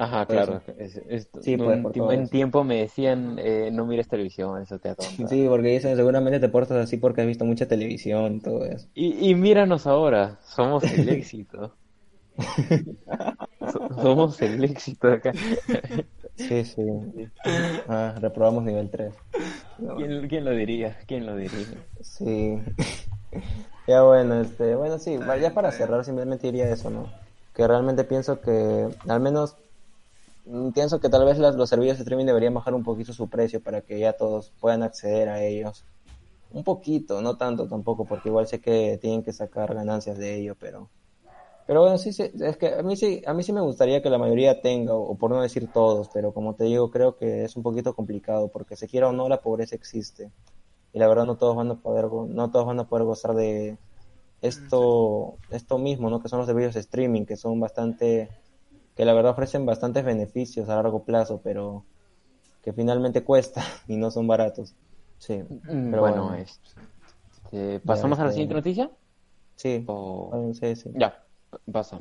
Ajá, 0.00 0.24
claro. 0.26 0.62
eso. 0.66 0.72
es- 0.78 0.96
es- 1.08 1.28
Sí, 1.42 1.54
un 1.56 1.64
pues, 1.64 1.94
por 1.94 2.12
en 2.14 2.28
tiempo 2.28 2.64
me 2.64 2.76
decían, 2.80 3.36
eh, 3.38 3.70
no 3.72 3.84
mires 3.86 4.08
televisión, 4.08 4.62
eso 4.62 4.78
te 4.78 4.88
atonta. 4.88 5.28
Sí, 5.28 5.46
porque 5.48 5.68
dicen, 5.68 5.94
seguramente 5.96 6.40
te 6.40 6.48
portas 6.48 6.78
así 6.78 6.96
porque 6.96 7.20
has 7.20 7.26
visto 7.26 7.44
mucha 7.44 7.66
televisión 7.68 8.36
y 8.36 8.40
todo 8.40 8.64
eso. 8.64 8.88
Y, 8.94 9.28
y 9.30 9.34
míranos 9.34 9.86
ahora, 9.86 10.38
somos 10.42 10.84
el 10.84 11.08
éxito. 11.08 11.74
So- 13.72 13.88
somos 14.02 14.40
el 14.42 14.64
éxito 14.64 15.08
acá. 15.12 15.32
Sí, 16.36 16.64
sí. 16.64 16.82
Ah, 17.86 18.14
reprobamos 18.20 18.64
nivel 18.64 18.88
3. 18.90 19.14
¿Quién, 19.96 20.28
quién 20.28 20.44
lo 20.44 20.52
diría? 20.52 20.96
¿Quién 21.06 21.26
lo 21.26 21.36
diría? 21.36 21.66
Sí. 22.00 22.58
Ya 23.86 24.02
bueno, 24.02 24.40
este, 24.40 24.76
bueno, 24.76 24.98
sí, 24.98 25.18
ya 25.40 25.52
para 25.52 25.72
cerrar 25.72 26.04
simplemente 26.04 26.46
diría 26.46 26.68
eso, 26.70 26.90
¿no? 26.90 27.06
Que 27.54 27.66
realmente 27.66 28.04
pienso 28.04 28.40
que, 28.40 28.88
al 29.08 29.20
menos, 29.20 29.56
pienso 30.74 31.00
que 31.00 31.08
tal 31.08 31.24
vez 31.24 31.38
las- 31.38 31.56
los 31.56 31.68
servicios 31.68 31.98
de 31.98 32.02
streaming 32.02 32.26
deberían 32.26 32.54
bajar 32.54 32.74
un 32.74 32.82
poquito 32.84 33.12
su 33.12 33.28
precio 33.28 33.60
para 33.62 33.82
que 33.82 33.98
ya 33.98 34.12
todos 34.14 34.52
puedan 34.60 34.82
acceder 34.82 35.28
a 35.28 35.42
ellos. 35.44 35.84
un 36.52 36.64
poquito, 36.64 37.22
no 37.22 37.36
tanto 37.36 37.68
tampoco, 37.68 38.04
porque 38.06 38.28
igual 38.28 38.46
sé 38.46 38.60
que 38.60 38.98
tienen 39.00 39.22
que 39.22 39.32
sacar 39.32 39.74
ganancias 39.74 40.18
de 40.18 40.36
ello, 40.36 40.56
pero 40.58 40.88
pero 41.66 41.82
bueno, 41.82 41.98
sí, 41.98 42.12
sí, 42.12 42.24
es 42.40 42.56
que 42.56 42.74
a 42.74 42.82
mí 42.82 42.96
sí, 42.96 43.22
a 43.26 43.32
mí 43.34 43.42
sí 43.44 43.52
me 43.52 43.60
gustaría 43.60 44.02
que 44.02 44.10
la 44.10 44.18
mayoría 44.18 44.60
tenga, 44.60 44.94
o, 44.94 45.16
por 45.16 45.30
no 45.30 45.40
decir 45.42 45.70
todos, 45.72 46.08
pero 46.12 46.32
como 46.34 46.54
te 46.54 46.64
digo, 46.64 46.90
creo 46.90 47.16
que 47.16 47.44
es 47.44 47.56
un 47.56 47.62
poquito 47.62 47.94
complicado, 47.94 48.48
porque 48.48 48.76
se 48.76 48.88
quiera 48.88 49.08
o 49.08 49.12
no, 49.12 49.28
la 49.28 49.40
pobreza 49.40 49.76
existe. 49.76 50.30
Y 50.92 50.98
la 50.98 51.08
verdad 51.08 51.26
no 51.26 51.36
todos 51.36 51.56
van 51.56 51.70
a 51.70 51.76
poder, 51.76 52.06
no 52.06 52.50
todos 52.50 52.66
van 52.66 52.80
a 52.80 52.88
poder 52.88 53.04
gozar 53.06 53.34
de 53.34 53.78
esto, 54.42 55.36
esto 55.50 55.78
mismo, 55.78 56.10
¿no? 56.10 56.20
Que 56.22 56.28
son 56.28 56.38
los 56.40 56.46
servicios 56.48 56.74
de 56.74 56.80
streaming, 56.80 57.24
que 57.26 57.36
son 57.36 57.60
bastante, 57.60 58.30
que 59.00 59.06
la 59.06 59.14
verdad 59.14 59.32
ofrecen 59.32 59.64
bastantes 59.64 60.04
beneficios 60.04 60.68
a 60.68 60.74
largo 60.74 61.04
plazo, 61.04 61.40
pero 61.42 61.86
que 62.62 62.74
finalmente 62.74 63.24
cuesta 63.24 63.64
y 63.88 63.96
no 63.96 64.10
son 64.10 64.26
baratos. 64.26 64.74
Sí. 65.16 65.38
Mm, 65.38 65.90
pero 65.90 66.02
bueno, 66.02 66.34
este, 66.34 67.80
¿pasamos 67.80 68.18
a 68.18 68.26
la 68.26 68.30
siguiente 68.30 68.54
este, 68.58 68.68
noticia? 68.68 68.90
Sí. 69.56 69.86
sí, 70.52 70.76
sí. 70.76 70.90
Ya 70.92 71.24
pasa. 71.72 71.98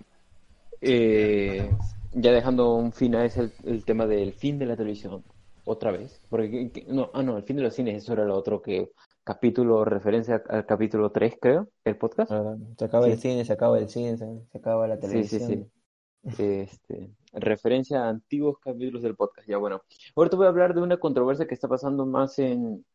Eh, 0.81 1.71
ya 2.11 2.33
dejando 2.33 2.75
un 2.75 2.91
fin 2.91 3.15
a 3.15 3.23
ese 3.23 3.49
el, 3.63 3.85
tema 3.85 4.05
del 4.05 4.33
fin 4.33 4.59
de 4.59 4.65
la 4.65 4.75
televisión, 4.75 5.23
otra 5.63 5.91
vez. 5.91 6.21
Porque, 6.29 6.85
no, 6.89 7.11
ah, 7.13 7.23
no, 7.23 7.37
el 7.37 7.43
fin 7.43 7.55
de 7.55 7.63
los 7.63 7.75
cines, 7.75 8.03
eso 8.03 8.11
era 8.11 8.25
lo 8.25 8.35
otro 8.35 8.61
que 8.61 8.91
capítulo, 9.23 9.85
referencia 9.85 10.43
al 10.49 10.65
capítulo 10.65 11.13
3, 11.13 11.37
creo, 11.39 11.69
el 11.85 11.95
podcast. 11.95 12.29
Ah, 12.29 12.57
se 12.77 12.83
acaba 12.83 13.07
el 13.07 13.17
cine, 13.17 13.45
se 13.45 13.53
acaba 13.53 13.79
el 13.79 13.87
cine, 13.87 14.17
se, 14.17 14.27
acaba 14.53 14.85
la 14.85 14.99
televisión. 14.99 15.39
Sí, 15.39 15.47
sí, 15.47 15.63
sí. 15.63 15.78
Este, 16.23 17.11
referencia 17.33 18.03
a 18.03 18.09
antiguos 18.09 18.57
capítulos 18.59 19.01
del 19.01 19.15
podcast. 19.15 19.47
Ya 19.47 19.57
bueno, 19.57 19.81
ahorita 20.15 20.37
voy 20.37 20.45
a 20.45 20.49
hablar 20.49 20.73
de 20.73 20.81
una 20.81 20.97
controversia 20.97 21.47
que 21.47 21.53
está 21.53 21.67
pasando 21.67 22.05
más 22.05 22.37
en, 22.39 22.85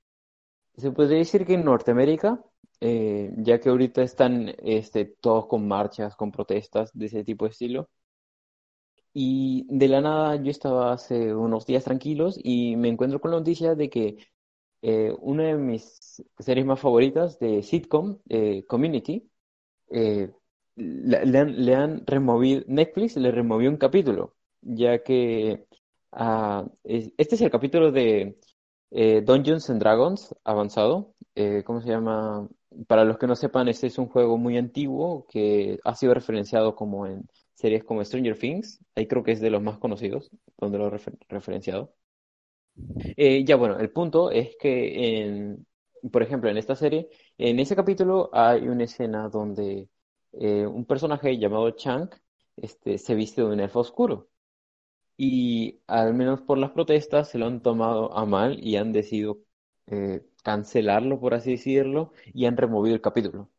se 0.77 0.91
podría 0.93 1.19
decir 1.19 1.47
que 1.47 1.55
en 1.55 1.65
Norteamérica, 1.65 2.43
eh, 2.81 3.31
ya 3.39 3.61
que 3.61 3.69
ahorita 3.71 4.03
están 4.03 4.55
este, 4.59 5.07
todos 5.07 5.47
con 5.47 5.67
marchas, 5.69 6.17
con 6.17 6.33
protestas 6.33 6.91
de 6.95 7.07
ese 7.07 7.25
tipo 7.25 7.45
de 7.45 7.53
estilo. 7.53 7.89
Y 9.13 9.67
de 9.69 9.89
la 9.89 10.01
nada 10.01 10.37
yo 10.37 10.51
estaba 10.51 10.93
hace 10.93 11.35
unos 11.35 11.67
días 11.67 11.85
tranquilos 11.85 12.39
y 12.43 12.77
me 12.77 12.89
encuentro 12.89 13.21
con 13.21 13.31
la 13.31 13.39
noticia 13.39 13.75
de 13.77 13.89
que 13.89 14.17
eh, 14.83 15.15
una 15.21 15.45
de 15.45 15.55
mis 15.57 16.23
series 16.39 16.67
más 16.67 16.81
favoritas 16.81 17.39
de 17.39 17.63
sitcom, 17.63 18.19
eh, 18.29 18.65
Community, 18.67 19.31
le, 20.77 21.75
han, 21.75 22.07
removido, 22.07 22.63
Netflix 22.67 23.17
le 23.17 23.31
removió 23.31 23.71
un 23.71 23.77
capítulo, 23.77 24.35
ya 24.61 25.03
que 25.03 25.67
ah, 26.13 26.67
este 26.85 27.35
es 27.35 27.41
el 27.41 27.51
capítulo 27.51 27.93
de 27.93 28.39
Dungeons 28.91 29.71
and 29.71 29.81
Dragons 29.81 30.35
avanzado, 30.45 31.15
¿cómo 31.65 31.81
se 31.81 31.89
llama? 31.89 32.49
para 32.87 33.05
los 33.05 33.19
que 33.19 33.27
no 33.27 33.37
sepan, 33.37 33.69
este 33.69 33.87
es 33.87 33.99
un 33.99 34.09
juego 34.09 34.37
muy 34.39 34.57
antiguo 34.59 35.27
que 35.29 35.79
ha 35.85 35.95
sido 35.95 36.15
referenciado 36.15 36.75
como 36.75 37.07
en 37.07 37.29
series 37.55 37.85
como 37.85 38.05
Stranger 38.05 38.39
Things. 38.39 38.81
Ahí 38.95 39.07
creo 39.07 39.23
que 39.23 39.33
es 39.33 39.41
de 39.41 39.51
los 39.51 39.63
más 39.63 39.79
conocidos, 39.79 40.31
donde 40.59 40.79
lo 40.79 40.89
he 40.89 40.99
referenciado. 41.29 41.95
Eh, 43.17 43.45
ya 43.45 43.57
bueno, 43.57 43.79
el 43.79 43.91
punto 43.91 44.31
es 44.31 44.57
que, 44.59 45.23
en, 45.23 45.67
por 46.11 46.23
ejemplo, 46.23 46.51
en 46.51 46.59
esta 46.59 46.75
serie, 46.75 47.09
en 47.39 47.61
ese 47.61 47.77
capítulo 47.77 48.31
hay 48.33 48.67
una 48.69 48.85
escena 48.85 49.29
donde 49.29 49.89
eh, 50.41 50.67
un 50.67 50.85
personaje 50.87 51.39
llamado 51.39 51.71
Chang 51.73 52.11
este, 52.57 52.99
se 52.99 53.15
viste 53.15 53.43
de 53.43 53.49
un 53.49 53.61
elfo 53.61 53.81
oscuro. 53.81 54.31
Y 55.17 55.81
al 55.89 56.15
menos 56.15 56.43
por 56.43 56.59
las 56.59 56.73
protestas 56.73 57.31
se 57.31 57.39
lo 57.39 57.47
han 57.47 57.63
tomado 57.63 58.17
a 58.17 58.27
mal 58.27 58.59
y 58.65 58.77
han 58.77 58.93
decidido 58.93 59.41
eh, 59.87 60.27
cancelarlo, 60.45 61.21
por 61.21 61.35
así 61.35 61.53
decirlo, 61.53 62.13
y 62.33 62.47
han 62.47 62.57
removido 62.57 62.95
el 62.97 63.03
capítulo. 63.03 63.51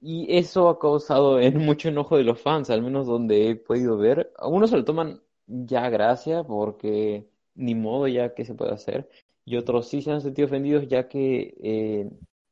Y 0.00 0.26
eso 0.36 0.68
ha 0.68 0.78
causado 0.78 1.38
mucho 1.54 1.88
enojo 1.88 2.16
de 2.16 2.24
los 2.24 2.40
fans, 2.40 2.70
al 2.70 2.82
menos 2.82 3.06
donde 3.06 3.50
he 3.50 3.56
podido 3.56 3.96
ver. 3.98 4.32
Algunos 4.38 4.70
se 4.70 4.76
lo 4.76 4.84
toman 4.84 5.22
ya 5.46 5.88
gracia 5.90 6.44
porque 6.44 7.28
ni 7.54 7.74
modo 7.74 8.08
ya 8.08 8.34
que 8.34 8.44
se 8.44 8.54
puede 8.54 8.72
hacer. 8.72 9.08
Y 9.44 9.56
otros 9.56 9.88
sí 9.88 10.02
se 10.02 10.12
han 10.12 10.20
sentido 10.22 10.46
ofendidos 10.46 10.88
ya 10.88 11.08
que 11.08 11.54
eh, 11.62 12.10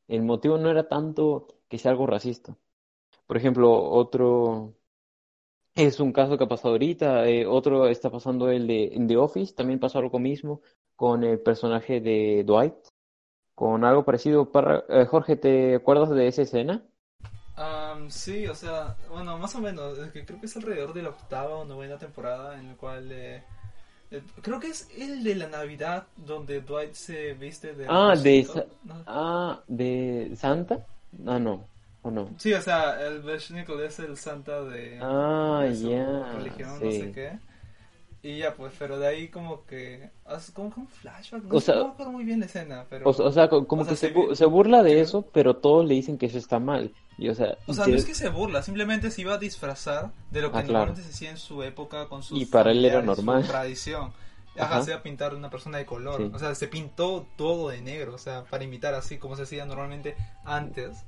el 0.08 0.22
motivo 0.22 0.58
no 0.58 0.70
era 0.70 0.88
tanto 0.88 1.46
que 1.68 1.78
sea 1.78 1.92
algo 1.92 2.06
racista. 2.06 2.56
Por 3.28 3.36
ejemplo, 3.36 3.70
otro 3.70 4.74
es 5.76 6.00
un 6.00 6.12
caso 6.12 6.36
que 6.36 6.44
ha 6.44 6.48
pasado 6.48 6.70
ahorita, 6.70 7.28
eh, 7.28 7.46
otro 7.46 7.86
está 7.86 8.10
pasando 8.10 8.50
el 8.50 8.66
de 8.66 8.86
en 8.94 9.06
The 9.06 9.16
Office, 9.16 9.54
también 9.54 9.78
pasó 9.78 10.00
algo 10.00 10.18
mismo 10.18 10.62
con 10.96 11.22
el 11.22 11.38
personaje 11.38 12.00
de 12.00 12.42
Dwight, 12.44 12.74
con 13.54 13.84
algo 13.84 14.04
parecido. 14.04 14.50
Para, 14.50 14.84
eh, 14.88 15.04
Jorge, 15.04 15.36
¿te 15.36 15.76
acuerdas 15.76 16.10
de 16.10 16.26
esa 16.26 16.42
escena? 16.42 16.84
sí, 18.08 18.46
o 18.46 18.54
sea, 18.54 18.96
bueno, 19.10 19.38
más 19.38 19.54
o 19.54 19.60
menos, 19.60 19.98
que 20.12 20.24
creo 20.24 20.40
que 20.40 20.46
es 20.46 20.56
alrededor 20.56 20.94
de 20.94 21.02
la 21.02 21.10
octava 21.10 21.56
o 21.56 21.64
novena 21.64 21.98
temporada 21.98 22.58
en 22.58 22.70
el 22.70 22.76
cual... 22.76 23.10
Eh, 23.12 23.44
eh, 24.10 24.22
creo 24.40 24.58
que 24.58 24.68
es 24.68 24.88
el 24.96 25.22
de 25.22 25.34
la 25.34 25.48
Navidad 25.48 26.06
donde 26.16 26.62
Dwight 26.62 26.94
se 26.94 27.34
viste 27.34 27.74
de... 27.74 27.86
Ah, 27.88 28.14
de, 28.16 28.66
ah, 29.06 29.62
de 29.68 30.32
Santa. 30.34 30.86
Ah, 31.26 31.38
no. 31.38 31.68
¿O 32.02 32.10
no? 32.10 32.30
Sí, 32.38 32.52
o 32.52 32.62
sea, 32.62 33.04
el 33.06 33.22
Beshnickel 33.22 33.80
es 33.80 33.98
el 33.98 34.16
Santa 34.16 34.62
de... 34.62 34.98
Ah, 35.02 35.66
ya. 35.70 36.32
religión, 36.34 36.80
no 36.82 36.90
sé 36.90 37.12
qué. 37.12 37.38
Y 38.22 38.38
ya, 38.38 38.54
pues, 38.54 38.72
pero 38.78 38.98
de 38.98 39.06
ahí 39.06 39.28
como 39.28 39.64
que. 39.64 40.10
Como 40.52 40.72
un 40.76 40.88
flashback. 40.88 41.44
No, 41.44 41.56
o 41.56 41.60
sea, 41.60 41.76
no 41.76 42.12
muy 42.12 42.24
bien 42.24 42.40
la 42.40 42.46
escena, 42.46 42.84
pero. 42.90 43.08
O, 43.08 43.32
sea, 43.32 43.48
como 43.48 43.86
que 43.86 43.94
se, 43.94 44.12
se, 44.34 44.44
burla 44.44 44.82
de 44.82 45.00
eso, 45.00 45.22
pero 45.32 45.56
todos 45.56 45.86
le 45.86 45.94
dicen 45.94 46.18
que 46.18 46.26
eso 46.26 46.36
está 46.36 46.58
mal. 46.58 46.92
Y, 47.16 47.28
o 47.28 47.34
sea, 47.34 47.56
o 47.66 47.74
sea 47.74 47.86
no 47.86 47.94
es 47.94 48.04
que 48.04 48.14
se 48.14 48.28
burla, 48.28 48.62
simplemente 48.62 49.10
se 49.10 49.22
iba 49.22 49.34
a 49.34 49.38
disfrazar 49.38 50.10
de 50.30 50.42
lo 50.42 50.50
que 50.50 50.58
ah, 50.58 50.62
normalmente 50.62 51.02
se 51.02 51.10
hacía 51.10 51.30
en 51.30 51.36
su 51.36 51.62
época 51.62 52.08
con 52.08 52.24
sus. 52.24 52.40
Y 52.40 52.46
para 52.46 52.72
él 52.72 52.84
era 52.84 53.02
normal. 53.02 53.44
Su 53.44 53.50
tradición. 53.50 54.12
Ajá, 54.58 54.82
se 54.82 54.90
iba 54.90 54.98
a 54.98 55.02
pintar 55.02 55.36
una 55.36 55.50
persona 55.50 55.78
de 55.78 55.86
color. 55.86 56.30
O 56.32 56.38
sea, 56.40 56.54
se 56.56 56.66
pintó 56.66 57.24
todo 57.36 57.68
de 57.68 57.80
negro, 57.80 58.14
o 58.14 58.18
sea, 58.18 58.44
para 58.44 58.64
imitar 58.64 58.94
así 58.94 59.18
como 59.18 59.36
se 59.36 59.42
hacía 59.42 59.64
normalmente 59.64 60.16
antes. 60.44 61.04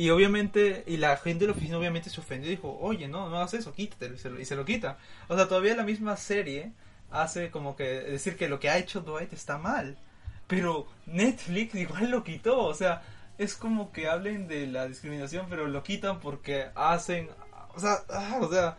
Y 0.00 0.08
obviamente, 0.08 0.82
y 0.86 0.96
la 0.96 1.14
gente 1.18 1.40
de 1.40 1.48
la 1.48 1.52
oficina 1.52 1.76
obviamente 1.76 2.08
se 2.08 2.22
ofendió 2.22 2.50
y 2.50 2.56
dijo, 2.56 2.78
oye, 2.80 3.06
no, 3.06 3.28
no 3.28 3.36
hagas 3.36 3.52
eso, 3.52 3.74
quítatelo, 3.74 4.14
y 4.14 4.46
se, 4.46 4.56
lo, 4.56 4.64
quita. 4.64 4.96
O 5.28 5.36
sea, 5.36 5.46
todavía 5.46 5.76
la 5.76 5.82
misma 5.82 6.16
serie 6.16 6.72
hace 7.10 7.50
como 7.50 7.76
que 7.76 7.84
decir 7.84 8.38
que 8.38 8.48
lo 8.48 8.58
que 8.58 8.70
ha 8.70 8.78
hecho 8.78 9.02
Dwight 9.02 9.34
está 9.34 9.58
mal. 9.58 9.98
Pero 10.46 10.86
Netflix 11.04 11.74
igual 11.74 12.10
lo 12.10 12.24
quitó, 12.24 12.60
o 12.60 12.72
sea, 12.72 13.02
es 13.36 13.54
como 13.54 13.92
que 13.92 14.08
hablen 14.08 14.48
de 14.48 14.66
la 14.68 14.88
discriminación, 14.88 15.48
pero 15.50 15.68
lo 15.68 15.82
quitan 15.82 16.18
porque 16.18 16.68
hacen, 16.74 17.28
o 17.74 17.78
sea, 17.78 17.98
ah, 18.08 18.38
o 18.40 18.50
sea, 18.50 18.78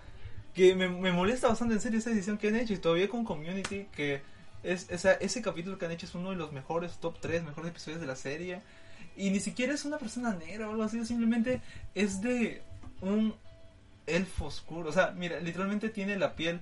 que 0.55 0.73
me, 0.73 0.89
molesta 0.89 1.49
bastante 1.49 1.75
en 1.75 1.81
serio 1.81 1.99
esa 1.99 2.09
decisión 2.09 2.39
que 2.39 2.47
han 2.47 2.55
hecho 2.55 2.73
y 2.73 2.77
todavía 2.77 3.07
con 3.07 3.25
Community 3.25 3.85
que 3.95 4.23
es, 4.63 4.87
ese 4.89 5.41
capítulo 5.43 5.77
que 5.77 5.85
han 5.85 5.91
hecho 5.91 6.07
es 6.07 6.15
uno 6.15 6.31
de 6.31 6.35
los 6.35 6.51
mejores, 6.51 6.97
top 6.97 7.19
3 7.19 7.43
mejores 7.43 7.69
episodios 7.69 8.01
de 8.01 8.07
la 8.07 8.15
serie 8.15 8.63
y 9.21 9.29
ni 9.29 9.39
siquiera 9.39 9.73
es 9.73 9.85
una 9.85 9.97
persona 9.97 10.33
negra 10.33 10.67
o 10.67 10.71
algo 10.71 10.83
así, 10.83 11.05
simplemente 11.05 11.61
es 11.93 12.21
de 12.21 12.63
un 13.01 13.35
elfo 14.07 14.45
oscuro. 14.45 14.89
O 14.89 14.91
sea, 14.91 15.11
mira, 15.15 15.39
literalmente 15.39 15.89
tiene 15.89 16.17
la 16.17 16.35
piel 16.35 16.59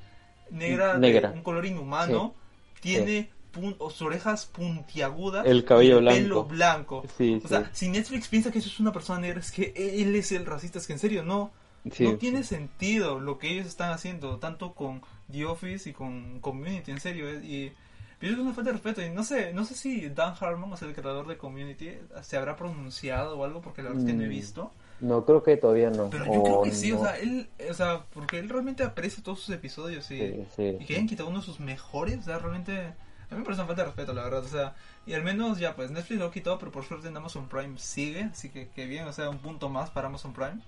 negra, 0.52 0.98
de 0.98 1.28
un 1.34 1.42
color 1.42 1.66
inhumano, 1.66 2.34
tiene 2.82 3.30
sus 3.54 4.02
orejas 4.02 4.46
puntiagudas, 4.46 5.46
el 5.46 5.64
cabello 5.64 6.00
blanco. 6.00 6.20
pelo 6.20 6.44
blanco. 6.44 7.04
o 7.06 7.48
sea, 7.48 7.70
si 7.74 7.88
Netflix 7.88 8.28
piensa 8.28 8.52
que 8.52 8.60
eso 8.60 8.68
es 8.68 8.80
una 8.80 8.92
persona 8.92 9.20
negra, 9.20 9.40
es 9.40 9.52
que 9.52 9.74
él 9.76 10.14
es 10.16 10.32
el 10.34 10.46
racista, 10.46 10.80
es 10.80 10.88
que 10.88 10.94
en 10.94 11.00
serio 11.00 11.24
no. 11.24 11.52
no 11.84 12.16
tiene 12.16 12.44
sentido 12.44 13.20
lo 13.20 13.40
que 13.40 13.52
ellos 13.52 13.68
están 13.68 13.92
haciendo, 13.92 14.38
tanto 14.38 14.74
con 14.74 15.02
The 15.32 15.46
Office 15.46 15.90
y 15.90 15.94
con 15.94 16.40
Community, 16.42 16.92
en 16.92 17.00
serio. 17.00 17.30
Eh, 17.30 17.46
y 17.46 17.72
pero 18.20 18.34
es 18.34 18.40
una 18.40 18.54
falta 18.54 18.70
de 18.70 18.74
respeto. 18.74 19.02
Y 19.02 19.10
no 19.10 19.24
sé, 19.24 19.54
no 19.54 19.64
sé 19.64 19.76
si 19.76 20.10
Dan 20.10 20.36
Harmon, 20.40 20.74
o 20.74 20.78
sea, 20.78 20.88
el 20.88 20.94
creador 20.94 21.28
de 21.28 21.38
Community, 21.38 21.98
se 22.22 22.38
habrá 22.38 22.56
pronunciado 22.56 23.38
o 23.38 23.44
algo, 23.46 23.62
porque 23.62 23.82
la 23.82 23.90
verdad 23.90 24.04
es 24.04 24.12
que 24.12 24.18
no 24.18 24.24
he 24.24 24.28
mm, 24.28 24.30
visto. 24.30 24.72
No, 25.00 25.26
creo 25.26 25.42
que 25.42 25.56
todavía 25.56 25.90
no. 25.90 26.10
Pero 26.10 26.26
yo 26.26 26.44
creo 26.44 26.62
que 26.64 26.72
sí, 26.72 26.92
o 26.92 27.00
sea, 27.00 27.18
él, 27.18 27.50
o 27.70 27.74
sea, 27.74 28.04
porque 28.14 28.38
él 28.40 28.50
realmente 28.50 28.84
aprecia 28.84 29.24
todos 29.24 29.40
sus 29.40 29.56
episodios 29.56 30.12
y, 30.12 30.46
y 30.58 30.86
que 30.86 30.96
hayan 30.96 31.08
quitado 31.08 31.30
uno 31.30 31.40
de 31.40 31.46
sus 31.46 31.60
mejores, 31.60 32.20
o 32.20 32.24
sea, 32.24 32.40
realmente. 32.40 32.94
A 33.32 33.36
mí 33.36 33.42
me 33.42 33.46
parece 33.46 33.62
una 33.62 33.68
falta 33.68 33.84
de 33.84 33.88
respeto, 33.88 34.12
la 34.12 34.24
verdad. 34.24 34.44
O 34.44 34.48
sea, 34.48 34.76
y 35.06 35.14
al 35.14 35.24
menos 35.24 35.60
ya, 35.60 35.76
pues 35.76 35.92
Netflix 35.92 36.20
lo 36.20 36.32
quitado, 36.32 36.58
pero 36.58 36.72
por 36.72 36.84
suerte 36.84 37.08
en 37.08 37.16
Amazon 37.16 37.48
Prime 37.48 37.78
sigue. 37.78 38.24
Así 38.24 38.50
que, 38.50 38.70
que 38.70 38.88
bien, 38.88 39.08
o 39.08 39.14
sea, 39.14 39.30
un 39.30 39.38
punto 39.38 39.70
más 39.70 39.92
para 39.92 40.08
Amazon 40.08 40.34
Prime. 40.34 40.60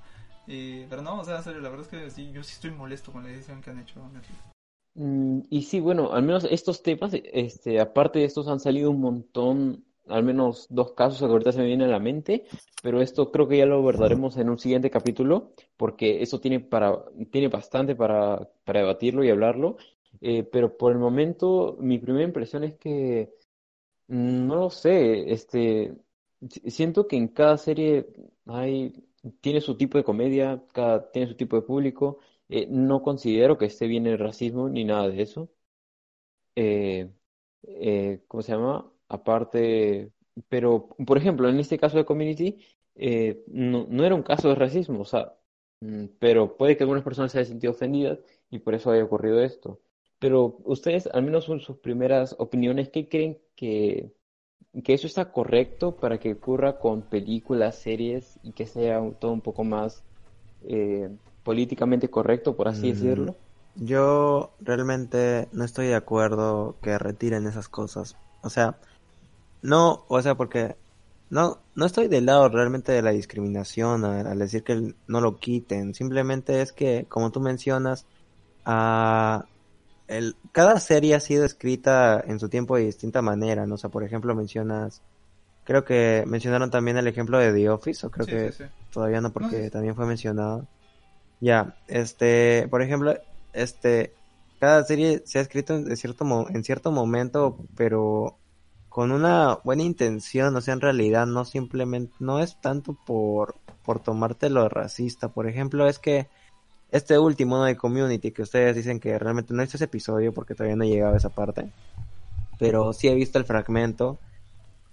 Y, 0.47 0.85
pero 0.85 1.01
no, 1.01 1.19
o 1.19 1.25
sea, 1.25 1.41
serio, 1.41 1.59
la 1.59 1.69
verdad 1.69 1.87
es 1.91 1.91
que 1.91 2.09
sí, 2.11 2.31
yo 2.31 2.43
sí 2.43 2.53
estoy 2.53 2.71
molesto 2.71 3.11
con 3.11 3.23
la 3.23 3.29
decisión 3.29 3.61
que 3.61 3.71
han 3.71 3.79
hecho 3.79 3.99
Netflix. 4.13 4.39
Mm, 4.93 5.41
y 5.49 5.63
sí, 5.63 5.79
bueno, 5.79 6.13
al 6.13 6.23
menos 6.23 6.43
estos 6.45 6.83
temas, 6.83 7.13
este, 7.13 7.79
aparte 7.79 8.19
de 8.19 8.25
estos 8.25 8.47
han 8.47 8.59
salido 8.59 8.91
un 8.91 8.99
montón, 9.01 9.85
al 10.07 10.23
menos 10.23 10.67
dos 10.69 10.93
casos 10.93 11.19
que 11.19 11.25
ahorita 11.25 11.51
se 11.53 11.59
me 11.59 11.65
vienen 11.67 11.87
a 11.89 11.91
la 11.91 11.99
mente, 11.99 12.45
pero 12.81 13.01
esto 13.01 13.31
creo 13.31 13.47
que 13.47 13.57
ya 13.57 13.65
lo 13.65 13.75
abordaremos 13.75 14.37
en 14.37 14.49
un 14.49 14.59
siguiente 14.59 14.89
capítulo, 14.89 15.53
porque 15.77 16.21
eso 16.21 16.41
tiene 16.41 16.59
para, 16.59 17.03
tiene 17.31 17.47
bastante 17.47 17.95
para, 17.95 18.49
para 18.65 18.81
debatirlo 18.81 19.23
y 19.23 19.29
hablarlo. 19.29 19.77
Eh, 20.19 20.43
pero 20.43 20.77
por 20.77 20.91
el 20.91 20.99
momento, 20.99 21.77
mi 21.79 21.97
primera 21.97 22.25
impresión 22.25 22.63
es 22.63 22.75
que 22.75 23.33
mm, 24.07 24.47
no 24.47 24.55
lo 24.55 24.69
sé, 24.69 25.31
este, 25.31 25.95
si- 26.49 26.71
siento 26.71 27.07
que 27.07 27.15
en 27.17 27.27
cada 27.29 27.57
serie 27.57 28.07
hay, 28.45 28.93
tiene 29.41 29.61
su 29.61 29.75
tipo 29.77 29.97
de 29.97 30.03
comedia, 30.03 30.63
cada, 30.73 31.11
tiene 31.11 31.27
su 31.27 31.35
tipo 31.35 31.55
de 31.55 31.61
público. 31.63 32.19
Eh, 32.51 32.67
no 32.69 33.01
considero 33.01 33.57
que 33.57 33.65
esté 33.65 33.87
bien 33.87 34.05
el 34.07 34.19
racismo 34.19 34.69
ni 34.69 34.83
nada 34.85 35.07
de 35.09 35.21
eso. 35.21 35.49
Eh, 36.55 37.09
eh, 37.63 38.23
¿cómo 38.27 38.43
se 38.43 38.51
llama? 38.51 38.91
Aparte, 39.07 40.11
pero 40.49 40.89
por 41.05 41.17
ejemplo, 41.17 41.49
en 41.49 41.59
este 41.59 41.77
caso 41.79 41.97
de 41.97 42.05
Community, 42.05 42.57
no, 43.47 43.87
no 43.89 44.05
era 44.05 44.15
un 44.15 44.23
caso 44.23 44.49
de 44.49 44.55
racismo, 44.55 45.01
o 45.01 45.05
sea, 45.05 45.33
mm, 45.81 46.05
pero 46.19 46.57
puede 46.57 46.77
que 46.77 46.83
algunas 46.83 47.03
personas 47.03 47.31
se 47.31 47.39
hayan 47.39 47.49
sentido 47.51 47.71
ofendidas 47.71 48.19
y 48.49 48.59
por 48.59 48.75
eso 48.75 48.91
haya 48.91 49.03
ocurrido 49.03 49.41
esto. 49.41 49.81
Pero 50.19 50.57
ustedes, 50.65 51.07
al 51.07 51.23
menos 51.23 51.49
en 51.49 51.59
sus 51.61 51.77
primeras 51.77 52.35
opiniones, 52.39 52.89
¿qué 52.89 53.07
creen 53.09 53.39
que 53.55 54.11
que 54.83 54.93
eso 54.93 55.07
está 55.07 55.31
correcto 55.31 55.97
para 55.97 56.19
que 56.19 56.33
ocurra 56.33 56.79
con 56.79 57.01
películas, 57.03 57.75
series 57.75 58.39
y 58.43 58.53
que 58.53 58.65
sea 58.67 59.01
todo 59.19 59.33
un 59.33 59.41
poco 59.41 59.63
más 59.63 60.03
políticamente 61.43 62.09
correcto, 62.09 62.55
por 62.55 62.67
así 62.67 62.87
Mm, 62.87 62.89
decirlo. 62.89 63.37
Yo 63.75 64.55
realmente 64.59 65.49
no 65.53 65.63
estoy 65.65 65.87
de 65.87 65.95
acuerdo 65.95 66.79
que 66.81 66.97
retiren 66.97 67.47
esas 67.47 67.69
cosas. 67.69 68.17
O 68.41 68.49
sea, 68.49 68.79
no, 69.61 70.05
o 70.09 70.21
sea, 70.21 70.35
porque 70.35 70.77
no, 71.29 71.65
no 71.75 71.85
estoy 71.87 72.07
del 72.09 72.25
lado 72.27 72.49
realmente 72.49 72.91
de 72.93 73.01
la 73.03 73.11
discriminación 73.11 74.05
al, 74.05 74.27
al 74.27 74.39
decir 74.39 74.63
que 74.63 74.95
no 75.07 75.21
lo 75.21 75.39
quiten. 75.39 75.93
Simplemente 75.95 76.61
es 76.61 76.73
que, 76.73 77.07
como 77.09 77.31
tú 77.31 77.41
mencionas, 77.41 78.07
ah, 78.65 79.49
el, 80.07 80.39
cada 80.53 80.79
serie 80.79 81.15
ha 81.15 81.19
sido 81.21 81.45
escrita 81.45 82.21
en 82.25 82.39
su 82.39 82.49
tiempo 82.49 82.77
de 82.77 82.85
distinta 82.85 83.21
manera, 83.21 83.67
¿no? 83.67 83.75
O 83.75 83.77
sea, 83.77 83.89
por 83.91 84.03
ejemplo, 84.03 84.35
mencionas, 84.35 85.03
creo 85.63 85.85
que 85.85 86.23
mencionaron 86.27 86.71
también 86.71 86.97
el 86.97 87.07
ejemplo 87.07 87.39
de 87.39 87.53
The 87.53 87.69
Office, 87.69 88.07
o 88.07 88.11
creo 88.11 88.27
Sí, 88.27 88.31
que 88.31 88.51
sí, 88.51 88.51
sí. 88.51 88.63
todavía 88.91 89.21
no 89.21 89.33
porque 89.33 89.57
No, 89.57 89.63
sí. 89.63 89.71
también 89.71 89.95
fue 89.95 90.05
mencionado. 90.07 90.69
Ya, 91.41 91.75
este, 91.87 92.67
por 92.69 92.83
ejemplo, 92.83 93.15
este, 93.53 94.19
cada 94.59 94.83
serie 94.85 95.23
se 95.25 95.39
ha 95.39 95.43
escrito 95.43 95.75
en 95.75 95.97
cierto 95.97 96.25
mo- 96.25 96.47
en 96.49 96.63
cierto 96.63 96.91
momento, 96.93 97.57
pero 97.75 98.39
con 98.89 99.11
una 99.11 99.55
buena 99.65 99.83
intención, 99.83 100.55
o 100.55 100.61
sea, 100.61 100.75
en 100.75 100.81
realidad 100.81 101.27
no 101.27 101.45
simplemente, 101.45 102.15
no 102.19 102.39
es 102.41 102.61
tanto 102.61 102.95
por, 103.05 103.61
por 103.83 104.01
tomártelo 104.03 104.69
racista, 104.69 105.33
por 105.33 105.47
ejemplo, 105.47 105.87
es 105.87 105.99
que 105.99 106.29
este 106.91 107.19
último 107.19 107.57
¿no? 107.57 107.65
de 107.65 107.77
Community, 107.77 108.31
que 108.33 108.43
ustedes 108.43 108.75
dicen 108.75 108.99
que 108.99 109.19
realmente 109.19 109.53
no 109.53 109.61
he 109.61 109.65
visto 109.65 109.77
ese 109.77 109.85
episodio 109.85 110.33
porque 110.33 110.55
todavía 110.55 110.77
no 110.77 110.85
he 110.85 110.89
llegado 110.89 111.15
a 111.15 111.17
esa 111.19 111.31
parte, 111.31 111.73
pero 112.59 112.93
sí 112.93 113.07
he 113.07 113.15
visto 113.15 113.37
el 113.39 113.45
fragmento, 113.45 114.19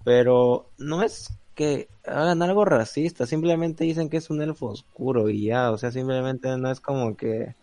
pero 0.05 0.73
no 0.79 1.03
es 1.03 1.31
que 1.59 1.89
hagan 2.07 2.41
algo 2.41 2.65
racista, 2.65 3.27
simplemente 3.27 3.83
dicen 3.83 4.09
que 4.09 4.19
es 4.19 4.31
un 4.31 4.41
elfo 4.41 4.67
oscuro 4.67 5.29
y 5.29 5.47
ya, 5.47 5.73
o 5.73 5.77
sea, 5.77 5.91
simplemente 5.91 6.57
no 6.57 6.71
es 6.71 6.79
como 6.79 7.17
que 7.17 7.57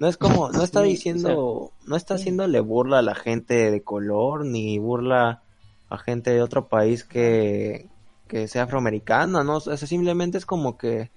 no 0.00 0.08
es 0.08 0.16
como, 0.16 0.50
no 0.50 0.64
está 0.64 0.80
o 0.80 0.82
diciendo, 0.82 1.70
no 1.86 1.94
está 1.96 2.14
haciéndole 2.14 2.58
burla 2.58 2.98
a 2.98 3.02
la 3.02 3.14
gente 3.14 3.70
de 3.70 3.82
color, 3.82 4.44
ni 4.44 4.78
burla 4.80 5.42
a 5.88 5.96
gente 5.98 6.30
de 6.32 6.42
otro 6.42 6.66
país 6.66 7.04
que, 7.04 7.86
que 8.26 8.48
sea 8.48 8.64
afroamericana, 8.64 9.44
¿no? 9.44 9.58
O 9.58 9.60
sea, 9.60 9.76
simplemente 9.76 10.38
es 10.38 10.44
como 10.44 10.76
que 10.76 11.08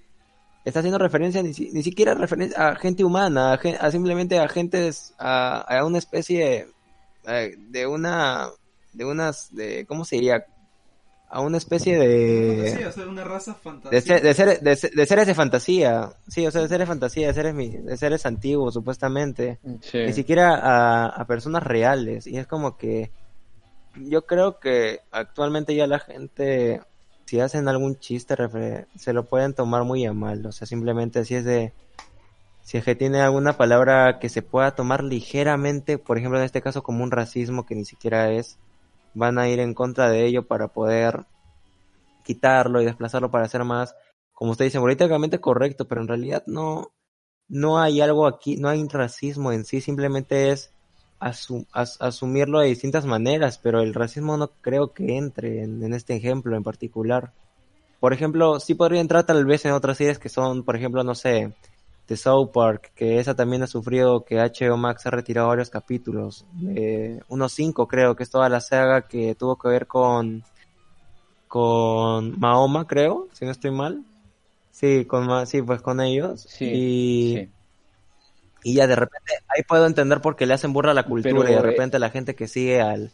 está 0.64 0.78
haciendo 0.78 0.98
referencia 0.98 1.42
ni, 1.42 1.50
ni 1.50 1.82
siquiera 1.82 2.14
referencia 2.14 2.68
a 2.68 2.76
gente 2.76 3.02
humana, 3.02 3.54
a, 3.54 3.58
gen- 3.58 3.76
a 3.80 3.90
simplemente 3.90 4.38
a 4.38 4.48
gentes, 4.48 5.14
a, 5.18 5.62
a 5.62 5.84
una 5.84 5.98
especie 5.98 6.68
eh, 7.26 7.56
de 7.58 7.86
una, 7.88 8.48
de 8.92 9.04
unas, 9.04 9.52
de, 9.52 9.84
¿cómo 9.86 10.04
se 10.04 10.14
diría? 10.16 10.44
A 11.32 11.40
una 11.42 11.58
especie 11.58 11.96
de... 11.96 12.56
Fantasía, 12.64 12.88
o 12.88 12.92
sea, 12.92 13.06
una 13.06 13.22
raza 13.24 13.54
fantasía. 13.54 13.90
De, 14.00 14.00
ser- 14.04 14.22
de, 14.22 14.34
ser- 14.34 14.60
de, 14.60 14.76
ser- 14.76 14.90
de 14.90 15.06
seres 15.06 15.26
de 15.28 15.34
fantasía, 15.34 16.12
sí, 16.26 16.44
o 16.44 16.50
sea, 16.50 16.62
de 16.62 16.66
seres 16.68 16.80
de 16.80 16.86
fantasía, 16.86 17.26
de 17.28 17.34
seres, 17.34 17.54
mi- 17.54 17.68
de 17.68 17.96
seres 17.96 18.26
antiguos, 18.26 18.74
supuestamente, 18.74 19.60
Sí. 19.80 19.98
ni 19.98 20.12
siquiera 20.12 20.56
a, 20.56 21.06
a 21.06 21.24
personas 21.26 21.62
reales, 21.62 22.26
y 22.26 22.36
es 22.36 22.48
como 22.48 22.76
que 22.76 23.12
yo 23.94 24.26
creo 24.26 24.58
que 24.58 25.00
actualmente 25.12 25.74
ya 25.76 25.86
la 25.86 26.00
gente, 26.00 26.80
si 27.26 27.38
hacen 27.38 27.68
algún 27.68 27.98
chiste, 28.00 28.34
se 28.96 29.12
lo 29.12 29.24
pueden 29.26 29.54
tomar 29.54 29.84
muy 29.84 30.04
a 30.06 30.12
mal, 30.12 30.44
o 30.46 30.50
sea, 30.52 30.66
simplemente 30.66 31.24
si 31.24 31.36
es 31.36 31.44
de, 31.44 31.72
si 32.62 32.76
es 32.78 32.84
que 32.84 32.96
tiene 32.96 33.20
alguna 33.20 33.52
palabra 33.56 34.18
que 34.18 34.28
se 34.28 34.42
pueda 34.42 34.74
tomar 34.74 35.04
ligeramente, 35.04 35.96
por 35.96 36.18
ejemplo, 36.18 36.38
en 36.40 36.44
este 36.44 36.60
caso 36.60 36.82
como 36.82 37.04
un 37.04 37.12
racismo 37.12 37.66
que 37.66 37.76
ni 37.76 37.84
siquiera 37.84 38.32
es, 38.32 38.58
van 39.14 39.38
a 39.38 39.48
ir 39.48 39.60
en 39.60 39.74
contra 39.74 40.10
de 40.10 40.26
ello 40.26 40.46
para 40.46 40.68
poder 40.68 41.26
quitarlo 42.22 42.80
y 42.80 42.84
desplazarlo 42.84 43.30
para 43.30 43.44
hacer 43.44 43.64
más, 43.64 43.94
como 44.32 44.52
usted 44.52 44.66
dice, 44.66 44.78
políticamente 44.80 45.40
correcto, 45.40 45.88
pero 45.88 46.00
en 46.02 46.08
realidad 46.08 46.42
no, 46.46 46.92
no 47.48 47.80
hay 47.80 48.00
algo 48.00 48.26
aquí, 48.26 48.56
no 48.56 48.68
hay 48.68 48.86
racismo 48.88 49.52
en 49.52 49.64
sí, 49.64 49.80
simplemente 49.80 50.50
es 50.52 50.74
asu- 51.20 51.66
as- 51.72 52.00
asumirlo 52.00 52.60
de 52.60 52.68
distintas 52.68 53.06
maneras, 53.06 53.58
pero 53.58 53.80
el 53.82 53.94
racismo 53.94 54.36
no 54.36 54.52
creo 54.60 54.92
que 54.94 55.16
entre 55.18 55.62
en, 55.64 55.82
en 55.84 55.94
este 55.94 56.16
ejemplo 56.16 56.56
en 56.56 56.62
particular. 56.64 57.34
Por 58.00 58.12
ejemplo, 58.12 58.60
sí 58.60 58.74
podría 58.74 59.00
entrar 59.00 59.24
tal 59.26 59.44
vez 59.46 59.64
en 59.64 59.72
otras 59.72 59.98
series 59.98 60.18
que 60.18 60.28
son, 60.28 60.64
por 60.64 60.76
ejemplo, 60.76 61.04
no 61.04 61.14
sé, 61.14 61.54
The 62.10 62.16
South 62.16 62.50
Park, 62.52 62.90
que 62.96 63.20
esa 63.20 63.36
también 63.36 63.62
ha 63.62 63.68
sufrido 63.68 64.24
que 64.24 64.40
HBO 64.40 64.76
Max 64.76 65.06
ha 65.06 65.10
retirado 65.10 65.46
varios 65.46 65.70
capítulos, 65.70 66.44
de 66.54 67.22
unos 67.28 67.52
cinco 67.52 67.86
creo, 67.86 68.16
que 68.16 68.24
es 68.24 68.30
toda 68.30 68.48
la 68.48 68.60
saga 68.60 69.02
que 69.02 69.36
tuvo 69.36 69.56
que 69.56 69.68
ver 69.68 69.86
con 69.86 70.42
con 71.46 72.40
Mahoma, 72.40 72.88
creo, 72.88 73.28
si 73.32 73.44
no 73.44 73.52
estoy 73.52 73.70
mal. 73.70 74.02
Sí, 74.72 75.04
con 75.04 75.46
sí, 75.46 75.62
pues 75.62 75.82
con 75.82 76.00
ellos. 76.00 76.48
Sí, 76.48 76.64
y, 76.64 77.36
sí. 77.36 77.50
y 78.64 78.74
ya 78.74 78.88
de 78.88 78.96
repente 78.96 79.32
ahí 79.46 79.62
puedo 79.62 79.86
entender 79.86 80.20
por 80.20 80.34
qué 80.34 80.46
le 80.46 80.54
hacen 80.54 80.72
burla 80.72 80.90
a 80.90 80.94
la 80.94 81.04
cultura 81.04 81.32
Pero, 81.32 81.48
y 81.48 81.52
de 81.52 81.60
eh, 81.60 81.62
repente 81.62 82.00
la 82.00 82.10
gente 82.10 82.34
que 82.34 82.48
sigue 82.48 82.80
al 82.80 83.12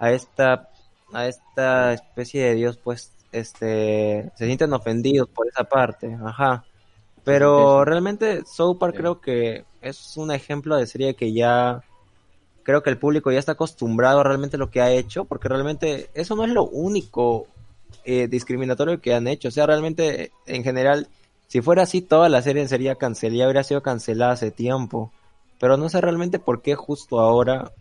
a 0.00 0.10
esta 0.10 0.70
a 1.12 1.26
esta 1.26 1.92
especie 1.92 2.44
de 2.44 2.54
dios 2.54 2.78
pues 2.78 3.12
este 3.30 4.32
se 4.36 4.46
sienten 4.46 4.72
ofendidos 4.72 5.28
por 5.28 5.46
esa 5.48 5.64
parte, 5.64 6.16
ajá. 6.24 6.64
Pero 7.24 7.84
realmente 7.84 8.44
South 8.44 8.78
Park 8.78 8.94
Sí. 8.94 8.98
creo 8.98 9.20
que 9.20 9.64
es 9.80 10.16
un 10.16 10.32
ejemplo 10.32 10.76
de 10.76 10.86
serie 10.86 11.14
que 11.14 11.32
ya 11.32 11.82
creo 12.62 12.82
que 12.82 12.90
el 12.90 12.98
público 12.98 13.30
ya 13.30 13.38
está 13.38 13.52
acostumbrado 13.52 14.20
a 14.20 14.24
realmente 14.24 14.58
lo 14.58 14.70
que 14.70 14.80
ha 14.80 14.90
hecho, 14.90 15.24
porque 15.24 15.48
realmente 15.48 16.10
eso 16.14 16.36
no 16.36 16.44
es 16.44 16.50
lo 16.50 16.64
único 16.64 17.46
eh, 18.04 18.28
discriminatorio 18.28 19.00
que 19.00 19.14
han 19.14 19.28
hecho. 19.28 19.48
O 19.48 19.50
sea, 19.50 19.66
realmente, 19.66 20.32
en 20.46 20.64
general, 20.64 21.08
si 21.48 21.60
fuera 21.60 21.82
así, 21.82 22.00
toda 22.00 22.28
la 22.28 22.42
serie 22.42 22.66
sería 22.68 22.94
cancelada, 22.96 23.46
habría 23.46 23.64
sido 23.64 23.82
cancelada 23.82 24.32
hace 24.32 24.50
tiempo. 24.50 25.12
Pero 25.60 25.76
no 25.76 25.88
sé 25.88 26.00
realmente 26.00 26.38
por 26.38 26.62
qué 26.62 26.74
justo 26.74 27.20
ahora 27.20 27.72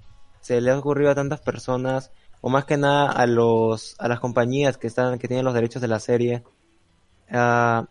se 0.41 0.61
le 0.61 0.71
ha 0.71 0.77
ocurrido 0.77 1.11
a 1.11 1.15
tantas 1.15 1.41
personas, 1.41 2.11
o 2.41 2.49
más 2.49 2.65
que 2.65 2.77
nada 2.77 3.11
a 3.11 3.25
los, 3.27 3.95
a 3.99 4.07
las 4.07 4.19
compañías 4.19 4.77
que 4.77 4.87
están, 4.87 5.19
que 5.19 5.27
tienen 5.27 5.45
los 5.45 5.53
derechos 5.53 5.81
de 5.81 5.87
la 5.87 5.99
serie, 5.99 6.43
a 7.31 7.85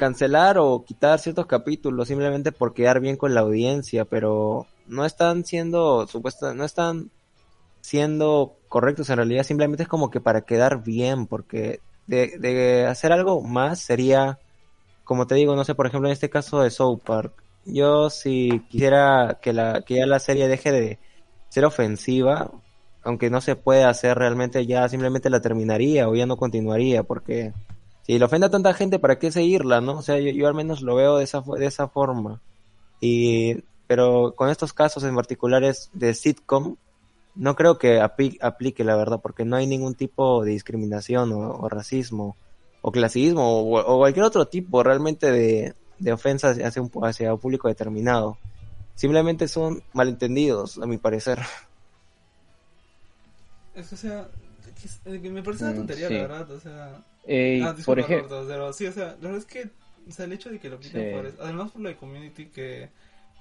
cancelar 0.00 0.56
o 0.56 0.82
quitar 0.82 1.18
ciertos 1.18 1.44
capítulos 1.44 2.08
simplemente 2.08 2.52
por 2.52 2.72
quedar 2.72 3.00
bien 3.00 3.18
con 3.18 3.34
la 3.34 3.42
audiencia, 3.42 4.06
pero 4.06 4.66
no 4.86 5.04
están 5.04 5.44
siendo 5.44 6.06
supuesta, 6.06 6.54
no 6.54 6.64
están 6.64 7.10
siendo 7.82 8.56
correctos 8.68 9.10
en 9.10 9.16
realidad, 9.16 9.44
simplemente 9.44 9.82
es 9.82 9.90
como 9.90 10.10
que 10.10 10.18
para 10.18 10.40
quedar 10.40 10.82
bien, 10.82 11.26
porque 11.26 11.80
de, 12.06 12.86
hacer 12.88 13.12
algo 13.12 13.42
más 13.42 13.80
sería, 13.80 14.38
como 15.04 15.26
te 15.26 15.34
digo, 15.34 15.54
no 15.54 15.66
sé, 15.66 15.74
por 15.74 15.86
ejemplo 15.86 16.08
en 16.08 16.14
este 16.14 16.30
caso 16.30 16.62
de 16.62 16.70
South 16.70 17.00
Park, 17.04 17.34
yo 17.66 18.08
si 18.08 18.64
quisiera 18.70 19.38
que 19.42 19.52
la, 19.52 19.82
que 19.82 19.96
ya 19.96 20.06
la 20.06 20.18
serie 20.18 20.48
deje 20.48 20.72
de 20.72 20.98
ser 21.50 21.66
ofensiva, 21.66 22.50
aunque 23.02 23.28
no 23.28 23.42
se 23.42 23.54
puede 23.54 23.84
hacer 23.84 24.16
realmente 24.16 24.64
ya 24.64 24.88
simplemente 24.88 25.28
la 25.28 25.42
terminaría 25.42 26.08
o 26.08 26.14
ya 26.14 26.24
no 26.24 26.38
continuaría, 26.38 27.02
porque 27.02 27.52
si 28.12 28.18
le 28.18 28.24
ofende 28.24 28.46
a 28.46 28.50
tanta 28.50 28.74
gente, 28.74 28.98
¿para 28.98 29.18
qué 29.18 29.30
seguirla, 29.32 29.80
no? 29.80 29.98
O 29.98 30.02
sea, 30.02 30.18
yo, 30.18 30.30
yo 30.30 30.48
al 30.48 30.54
menos 30.54 30.82
lo 30.82 30.94
veo 30.96 31.18
de 31.18 31.24
esa, 31.24 31.42
de 31.58 31.66
esa 31.66 31.88
forma. 31.88 32.42
Y, 33.00 33.64
pero 33.86 34.34
con 34.36 34.50
estos 34.50 34.72
casos 34.72 35.04
en 35.04 35.14
particulares 35.14 35.90
de 35.92 36.14
sitcom, 36.14 36.76
no 37.34 37.56
creo 37.56 37.78
que 37.78 38.00
apli- 38.00 38.38
aplique, 38.40 38.84
la 38.84 38.96
verdad, 38.96 39.20
porque 39.22 39.44
no 39.44 39.56
hay 39.56 39.66
ningún 39.66 39.94
tipo 39.94 40.44
de 40.44 40.52
discriminación 40.52 41.32
o, 41.32 41.50
o 41.58 41.68
racismo 41.68 42.36
o 42.82 42.92
clasismo 42.92 43.60
o, 43.60 43.78
o 43.80 43.98
cualquier 43.98 44.24
otro 44.24 44.48
tipo 44.48 44.82
realmente 44.82 45.30
de, 45.30 45.74
de 45.98 46.12
ofensas 46.12 46.58
hacia 46.58 46.82
un, 46.82 46.90
hacia 47.04 47.34
un 47.34 47.40
público 47.40 47.68
determinado. 47.68 48.38
Simplemente 48.94 49.48
son 49.48 49.82
malentendidos, 49.92 50.78
a 50.78 50.86
mi 50.86 50.98
parecer. 50.98 51.38
Es 53.74 53.88
que, 53.88 53.94
o 53.94 53.98
sea, 53.98 54.28
es- 54.84 55.00
me 55.22 55.42
parece 55.42 55.64
una 55.64 55.72
Mm, 55.72 55.76
tontería, 55.76 56.08
sí. 56.08 56.14
la 56.14 56.20
verdad, 56.22 56.50
o 56.52 56.60
sea... 56.60 57.04
Eh, 57.26 57.62
ah, 57.64 57.76
por 57.84 57.98
ejemplo, 57.98 58.44
pero 58.48 58.72
sí, 58.72 58.86
o 58.86 58.92
sea, 58.92 59.08
la 59.20 59.28
verdad 59.30 59.36
es 59.38 59.44
que, 59.46 59.70
o 60.08 60.12
sea, 60.12 60.24
el 60.24 60.32
hecho 60.32 60.50
de 60.50 60.58
que 60.58 60.68
lo 60.70 60.80
quiten 60.80 61.10
Sí. 61.10 61.14
por 61.16 61.26
eso, 61.26 61.36
además 61.42 61.70
por 61.70 61.82
lo 61.82 61.88
de 61.88 61.96
Community 61.96 62.46
que 62.46 62.88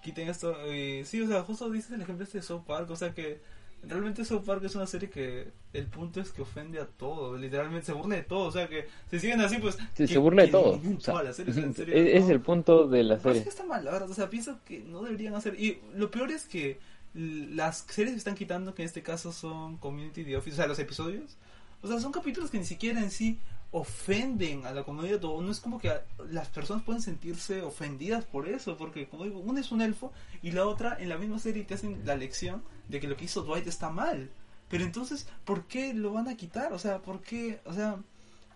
quiten 0.03 0.27
esto, 0.29 0.55
y 0.73 1.03
sí, 1.05 1.21
o 1.21 1.27
sea, 1.27 1.43
justo 1.43 1.69
dices 1.69 1.91
el 1.91 2.01
ejemplo 2.01 2.23
este 2.25 2.39
de 2.39 2.43
South 2.43 2.63
Park, 2.67 2.89
o 2.91 2.95
sea 2.95 3.13
que 3.13 3.39
realmente 3.81 4.25
South 4.25 4.43
Park 4.45 4.61
es 4.65 4.75
una 4.75 4.85
serie 4.85 5.09
que 5.09 5.47
el 5.71 5.85
punto 5.87 6.19
es 6.19 6.31
que 6.31 6.41
ofende 6.41 6.79
a 6.79 6.85
todo, 6.85 7.37
literalmente 7.37 7.85
se 7.85 7.93
burla 7.93 8.17
de 8.17 8.23
todo, 8.23 8.47
o 8.47 8.51
sea 8.51 8.67
que 8.67 8.87
se 9.09 9.19
siguen 9.19 9.39
así 9.41 9.57
pues... 9.57 9.75
Se, 9.93 10.03
que- 10.05 10.07
se 10.13 10.17
burla 10.17 10.43
de 10.43 10.49
todo. 10.49 10.81
o 10.97 10.99
sea, 10.99 11.23
la 11.23 11.33
serie, 11.33 11.51
o 11.51 11.55
sea, 11.55 11.63
en 11.63 11.69
es, 11.71 11.75
serio, 11.77 11.95
es 11.95 12.25
¿no? 12.25 12.29
el 12.31 12.41
punto 12.41 12.87
de 12.87 13.03
la 13.03 13.17
Pero 13.17 13.29
es 13.29 13.37
serie. 13.37 13.43
que 13.43 13.49
está 13.49 13.63
mal, 13.63 13.85
la 13.85 13.91
verdad. 13.91 14.09
O 14.09 14.13
sea, 14.13 14.29
pienso 14.29 14.59
que 14.65 14.79
no 14.81 15.01
deberían 15.03 15.33
hacer. 15.35 15.57
Y 15.59 15.79
lo 15.95 16.11
peor 16.11 16.29
es 16.31 16.45
que 16.45 16.79
las 17.13 17.85
series 17.89 18.11
que 18.13 18.17
están 18.17 18.35
quitando, 18.35 18.75
que 18.75 18.81
en 18.83 18.87
este 18.87 19.01
caso 19.01 19.31
son 19.31 19.77
Community 19.77 20.23
The 20.25 20.37
Office, 20.37 20.55
o 20.55 20.57
sea, 20.57 20.67
los 20.67 20.79
episodios, 20.79 21.37
o 21.81 21.87
sea, 21.87 21.99
son 21.99 22.11
capítulos 22.11 22.49
que 22.51 22.57
ni 22.59 22.65
siquiera 22.65 22.99
en 23.01 23.11
sí 23.11 23.39
ofenden 23.71 24.65
a 24.65 24.71
la 24.71 24.83
comunidad. 24.83 25.23
O 25.25 25.41
no 25.41 25.51
es 25.51 25.59
como 25.59 25.79
que 25.79 25.91
las 26.29 26.47
personas 26.49 26.83
pueden 26.83 27.01
sentirse 27.01 27.61
ofendidas 27.61 28.25
por 28.25 28.47
eso, 28.47 28.77
porque, 28.77 29.07
como 29.07 29.23
digo, 29.25 29.39
una 29.39 29.59
es 29.59 29.71
un 29.71 29.81
elfo 29.81 30.11
y 30.41 30.51
la 30.51 30.65
otra 30.65 30.97
en 30.99 31.09
la 31.09 31.17
misma 31.17 31.39
serie 31.39 31.63
te 31.63 31.75
hacen 31.75 32.01
la 32.05 32.15
lección 32.15 32.63
de 32.87 32.99
que 32.99 33.07
lo 33.07 33.15
que 33.15 33.25
hizo 33.25 33.43
Dwight 33.43 33.67
está 33.67 33.89
mal. 33.89 34.29
Pero 34.69 34.83
entonces, 34.83 35.27
¿por 35.45 35.65
qué 35.65 35.93
lo 35.93 36.13
van 36.13 36.27
a 36.27 36.37
quitar? 36.37 36.73
O 36.73 36.79
sea, 36.79 36.99
¿por 36.99 37.21
qué? 37.21 37.59
O 37.65 37.73
sea, 37.73 37.97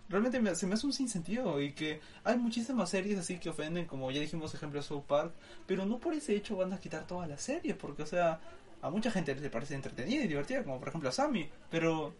realmente 0.09 0.39
me- 0.41 0.53
se 0.55 0.67
me 0.67 0.75
hace 0.75 0.85
un 0.85 0.93
sinsentido 0.93 1.59
y 1.61 1.71
que 1.73 2.01
hay 2.23 2.37
muchísimas 2.37 2.89
series 2.89 3.17
así 3.17 3.39
que 3.39 3.49
ofenden, 3.49 3.85
como 3.85 4.11
ya 4.11 4.21
dijimos, 4.21 4.53
ejemplo 4.53 4.81
South 4.83 5.03
Park, 5.07 5.31
pero 5.65 5.85
no 5.85 5.97
por 5.97 6.13
ese 6.13 6.35
hecho 6.35 6.55
van 6.57 6.73
a 6.73 6.79
quitar 6.79 7.07
toda 7.07 7.25
la 7.27 7.37
serie, 7.37 7.73
porque, 7.73 8.03
o 8.03 8.05
sea, 8.05 8.39
a 8.81 8.89
mucha 8.91 9.09
gente 9.11 9.33
le 9.33 9.49
parece 9.49 9.73
entretenida 9.75 10.23
y 10.23 10.27
divertida, 10.27 10.63
como 10.63 10.77
por 10.79 10.89
ejemplo 10.89 11.09
a 11.09 11.11
Sammy, 11.13 11.49
pero, 11.71 12.13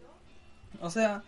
o 0.80 0.90
sea, 0.90 1.22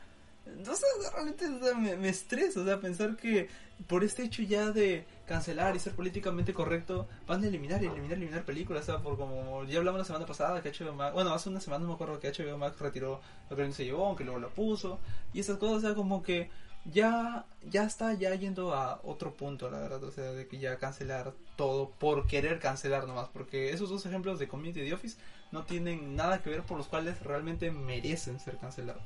no 0.65 0.75
sé, 0.75 0.87
realmente 1.13 1.49
me, 1.49 1.97
me 1.97 2.09
estresa, 2.09 2.61
o 2.61 2.65
sea, 2.65 2.81
pensar 2.81 3.17
que 3.17 3.49
por 3.89 4.05
este 4.05 4.25
hecho 4.25 4.43
ya 4.43 4.71
de 4.71 5.05
cancelar 5.27 5.77
y 5.77 5.79
ser 5.79 5.95
políticamente 5.95 6.55
correcto, 6.55 7.09
van 7.27 7.45
a 7.45 7.47
eliminar 7.47 7.83
eliminar, 7.83 8.17
eliminar 8.17 8.45
películas, 8.45 8.85
o 8.85 8.87
sea, 8.87 9.03
por 9.03 9.17
como 9.17 9.65
ya 9.65 9.79
hablamos 9.79 9.99
la 9.99 10.05
semana 10.05 10.27
pasada 10.27 10.63
que 10.63 10.71
HBO 10.71 10.95
Max, 10.95 11.15
bueno, 11.15 11.33
hace 11.35 11.49
una 11.49 11.61
semana 11.61 11.83
no 11.83 11.89
me 11.89 11.95
acuerdo 11.95 12.21
que 12.21 12.31
HBO 12.31 12.59
Max 12.59 12.79
retiró 12.79 13.21
lo 13.51 13.57
que 13.57 13.65
no 13.65 13.73
se 13.73 13.85
llevó, 13.85 14.07
aunque 14.07 14.25
luego 14.25 14.39
lo 14.39 14.51
puso, 14.51 14.99
y 15.33 15.41
esas 15.41 15.59
cosas, 15.59 15.79
o 15.79 15.81
sea, 15.81 15.95
como 15.95 16.23
que 16.23 16.51
ya, 16.85 17.45
ya 17.69 17.85
está 17.85 18.15
ya 18.15 18.35
yendo 18.35 18.75
a 18.75 19.01
otro 19.03 19.35
punto, 19.35 19.71
la 19.71 19.81
verdad, 19.81 20.03
o 20.05 20.13
sea, 20.13 20.33
de 20.33 20.47
que 20.47 20.59
ya 20.59 20.79
cancelar 20.79 21.35
todo 21.57 21.91
por 21.91 22.27
querer 22.27 22.61
cancelar 22.61 23.07
nomás, 23.07 23.29
porque 23.29 23.71
esos 23.71 23.91
dos 23.91 24.07
ejemplos 24.07 24.39
de 24.39 24.49
Community 24.49 24.81
The 24.81 24.95
Office 24.95 25.19
no 25.53 25.65
tienen 25.65 26.17
nada 26.17 26.43
que 26.43 26.51
ver 26.51 26.63
por 26.63 26.79
los 26.79 26.87
cuales 26.87 27.21
realmente 27.23 27.71
merecen 27.71 28.39
ser 28.39 28.57
cancelados. 28.59 29.03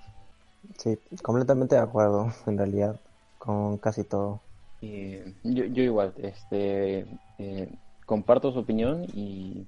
Sí, 0.79 0.99
completamente 1.23 1.75
de 1.75 1.81
acuerdo, 1.83 2.33
en 2.47 2.59
realidad, 2.59 3.01
con 3.39 3.79
casi 3.79 4.05
todo. 4.05 4.41
Eh, 4.83 5.35
yo, 5.45 5.65
yo 5.67 5.83
igual, 5.83 6.15
este, 6.19 7.07
eh, 7.39 7.73
comparto 8.07 8.53
su 8.53 8.61
opinión 8.61 9.05
y 9.15 9.67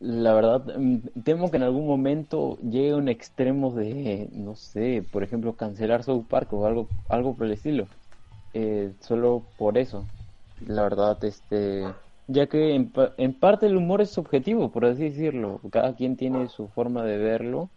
la 0.00 0.32
verdad 0.34 0.78
mm, 0.78 1.22
temo 1.24 1.50
que 1.50 1.56
en 1.56 1.64
algún 1.64 1.86
momento 1.86 2.56
llegue 2.58 2.92
a 2.92 2.96
un 2.96 3.08
extremo 3.08 3.72
de, 3.72 4.28
no 4.32 4.54
sé, 4.54 5.06
por 5.10 5.22
ejemplo, 5.22 5.56
cancelar 5.56 6.04
South 6.04 6.26
Park 6.28 6.52
o 6.52 6.66
algo, 6.66 6.88
algo 7.08 7.36
por 7.36 7.46
el 7.46 7.52
estilo. 7.52 7.86
Eh, 8.54 8.94
solo 9.00 9.42
por 9.56 9.78
eso. 9.78 10.04
La 10.60 10.82
verdad, 10.82 11.22
este, 11.24 11.84
ya 12.26 12.46
que 12.48 12.74
en, 12.74 12.92
en 13.16 13.38
parte 13.38 13.66
el 13.66 13.76
humor 13.76 14.00
es 14.00 14.10
subjetivo, 14.10 14.70
por 14.70 14.84
así 14.86 15.04
decirlo. 15.04 15.60
Cada 15.70 15.94
quien 15.94 16.16
tiene 16.16 16.48
su 16.48 16.68
forma 16.68 17.04
de 17.04 17.18
verlo. 17.18 17.70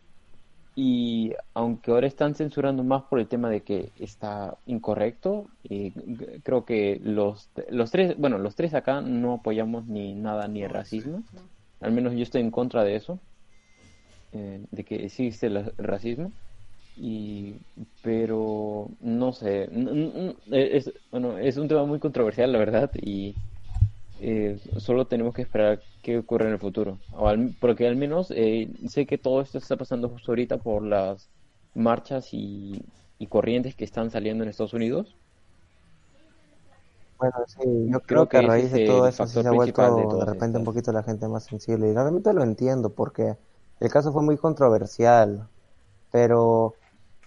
Y 0.75 1.33
aunque 1.53 1.91
ahora 1.91 2.07
están 2.07 2.35
censurando 2.35 2.83
más 2.83 3.03
por 3.03 3.19
el 3.19 3.27
tema 3.27 3.49
de 3.49 3.63
que 3.63 3.91
está 3.97 4.57
incorrecto, 4.65 5.49
eh, 5.63 5.93
g- 5.93 6.41
creo 6.43 6.65
que 6.65 6.99
los, 7.03 7.51
los 7.69 7.91
tres, 7.91 8.17
bueno, 8.17 8.37
los 8.37 8.55
tres 8.55 8.73
acá 8.73 9.01
no 9.01 9.33
apoyamos 9.35 9.85
ni 9.87 10.15
nada 10.15 10.47
ni 10.47 10.63
el 10.63 10.69
racismo. 10.69 11.23
Al 11.81 11.91
menos 11.93 12.13
yo 12.13 12.23
estoy 12.23 12.41
en 12.41 12.51
contra 12.51 12.83
de 12.83 12.95
eso, 12.95 13.21
eh, 14.31 14.65
de 14.71 14.85
que 14.85 15.05
existe 15.05 15.47
el 15.47 15.73
racismo. 15.77 16.33
Y, 16.95 17.57
pero 18.01 18.89
no 19.01 19.33
sé, 19.33 19.69
es, 20.51 20.93
bueno, 21.11 21.37
es 21.37 21.57
un 21.57 21.67
tema 21.67 21.85
muy 21.85 21.99
controversial, 21.99 22.51
la 22.51 22.59
verdad, 22.59 22.91
y 23.01 23.37
eh, 24.21 24.59
solo 24.77 25.07
tenemos 25.07 25.33
que 25.33 25.41
esperar 25.43 25.83
qué 26.01 26.17
ocurre 26.19 26.47
en 26.47 26.53
el 26.53 26.59
futuro. 26.59 26.99
O 27.11 27.27
al- 27.27 27.55
porque 27.59 27.87
al 27.87 27.95
menos 27.95 28.31
eh, 28.35 28.69
sé 28.87 29.05
que 29.05 29.17
todo 29.17 29.41
esto 29.41 29.57
está 29.57 29.77
pasando 29.77 30.09
justo 30.09 30.31
ahorita 30.31 30.59
por 30.59 30.83
las 30.83 31.31
marchas 31.73 32.29
y, 32.33 32.81
y 33.17 33.27
corrientes 33.27 33.75
que 33.75 33.85
están 33.85 34.11
saliendo 34.11 34.43
en 34.43 34.49
Estados 34.49 34.73
Unidos. 34.73 35.17
Bueno, 37.17 37.33
sí, 37.47 37.61
yo 37.91 38.01
Creo 38.07 38.27
creo 38.27 38.27
que 38.27 38.37
a 38.37 38.41
que 38.41 38.41
raíz 38.41 38.71
de 38.71 38.79
todo 38.79 39.07
eso 39.07 39.25
sí 39.27 39.39
se 39.39 39.47
ha 39.47 39.51
vuelto 39.51 40.17
de 40.17 40.25
repente 40.25 40.57
un 40.57 40.63
poquito 40.63 40.91
la 40.91 41.03
gente 41.03 41.27
más 41.27 41.45
sensible. 41.45 41.87
Y 41.89 41.93
realmente 41.93 42.33
lo 42.33 42.43
entiendo 42.43 42.93
porque 42.95 43.37
el 43.79 43.89
caso 43.91 44.11
fue 44.11 44.23
muy 44.23 44.37
controversial, 44.37 45.47
pero 46.11 46.79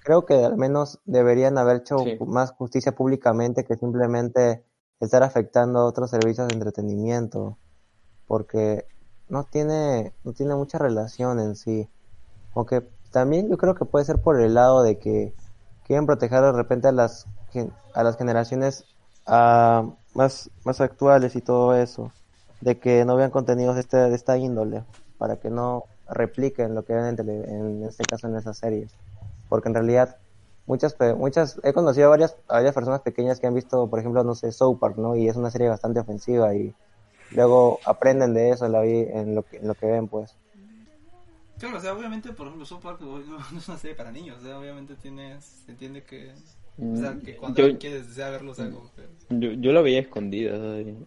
creo 0.04 0.26
que 0.26 0.34
al 0.44 0.56
menos 0.58 1.00
deberían 1.06 1.58
haber 1.58 1.78
hecho 1.78 2.04
Sí. 2.04 2.18
más 2.20 2.52
justicia 2.52 2.92
públicamente 2.94 3.64
que 3.64 3.76
simplemente 3.76 4.64
estar 5.06 5.22
afectando 5.22 5.80
a 5.80 5.84
otros 5.86 6.10
servicios 6.10 6.48
de 6.48 6.54
entretenimiento, 6.54 7.58
porque 8.26 8.86
no 9.28 9.44
tiene, 9.44 10.14
no 10.24 10.32
tiene 10.32 10.54
mucha 10.56 10.78
relación 10.78 11.40
en 11.40 11.56
sí. 11.56 11.88
Aunque 12.54 12.82
también 13.12 13.50
yo 13.50 13.58
creo 13.58 13.74
que 13.74 13.84
puede 13.84 14.04
ser 14.04 14.20
por 14.20 14.40
el 14.40 14.54
lado 14.54 14.82
de 14.82 14.98
que 14.98 15.34
quieren 15.84 16.06
proteger 16.06 16.42
de 16.42 16.52
repente 16.52 16.88
a 16.88 16.92
las, 16.92 17.26
a 17.94 18.02
las 18.02 18.16
generaciones 18.16 18.86
ah, 19.26 19.94
más, 20.14 20.50
más 20.64 20.80
actuales 20.80 21.36
y 21.36 21.42
todo 21.42 21.74
eso, 21.76 22.12
de 22.60 22.78
que 22.80 23.04
no 23.04 23.16
vean 23.16 23.30
contenidos 23.30 23.74
de, 23.76 23.82
este, 23.82 23.96
de 23.98 24.14
esta 24.14 24.36
índole, 24.38 24.84
para 25.18 25.36
que 25.38 25.50
no 25.50 25.84
repliquen 26.08 26.74
lo 26.74 26.84
que 26.84 26.94
ven 26.94 27.06
en, 27.06 27.16
tele- 27.16 27.44
en 27.48 27.84
este 27.84 28.06
caso 28.06 28.26
en 28.28 28.36
esas 28.36 28.58
series. 28.58 28.96
Porque 29.48 29.68
en 29.68 29.74
realidad 29.74 30.18
muchas, 30.66 30.94
pe- 30.94 31.14
muchas, 31.14 31.60
he 31.64 31.72
conocido 31.72 32.06
a 32.06 32.10
varias, 32.10 32.36
a 32.48 32.54
varias 32.54 32.74
personas 32.74 33.00
pequeñas 33.02 33.40
que 33.40 33.46
han 33.46 33.54
visto, 33.54 33.88
por 33.88 33.98
ejemplo, 34.00 34.24
no 34.24 34.34
sé, 34.34 34.52
South 34.52 34.78
Park, 34.78 34.96
¿no? 34.98 35.16
Y 35.16 35.28
es 35.28 35.36
una 35.36 35.50
serie 35.50 35.68
bastante 35.68 36.00
ofensiva 36.00 36.54
y 36.54 36.74
luego 37.30 37.80
aprenden 37.84 38.34
de 38.34 38.50
eso 38.50 38.66
en, 38.66 38.72
la 38.72 38.80
vi- 38.82 39.06
en, 39.08 39.34
lo, 39.34 39.42
que, 39.44 39.58
en 39.58 39.68
lo 39.68 39.74
que 39.74 39.86
ven, 39.86 40.08
pues. 40.08 40.36
Claro, 41.58 41.78
o 41.78 41.80
sea, 41.80 41.94
obviamente, 41.94 42.32
por 42.32 42.46
ejemplo, 42.46 42.66
South 42.66 42.80
Park 42.82 43.00
no 43.02 43.18
es 43.58 43.68
una 43.68 43.78
serie 43.78 43.94
para 43.96 44.10
niños, 44.10 44.38
o 44.38 44.42
sea, 44.42 44.58
obviamente 44.58 44.94
tienes, 44.96 45.44
se 45.44 45.72
entiende 45.72 46.02
que, 46.02 46.32
o 46.78 46.96
sea, 46.96 47.16
que 47.24 47.36
cuando 47.36 47.56
Mm, 47.56 47.58
Yo- 47.58 47.64
alguien 47.64 47.78
quieres 47.80 48.08
desea 48.08 48.30
verlo, 48.30 48.52
o 48.52 48.54
sea, 48.54 48.70
como 48.70 48.90
que... 48.94 49.02
Yo, 49.30 49.52
yo 49.52 49.72
lo 49.72 49.82
veía 49.82 50.00
escondida, 50.00 50.54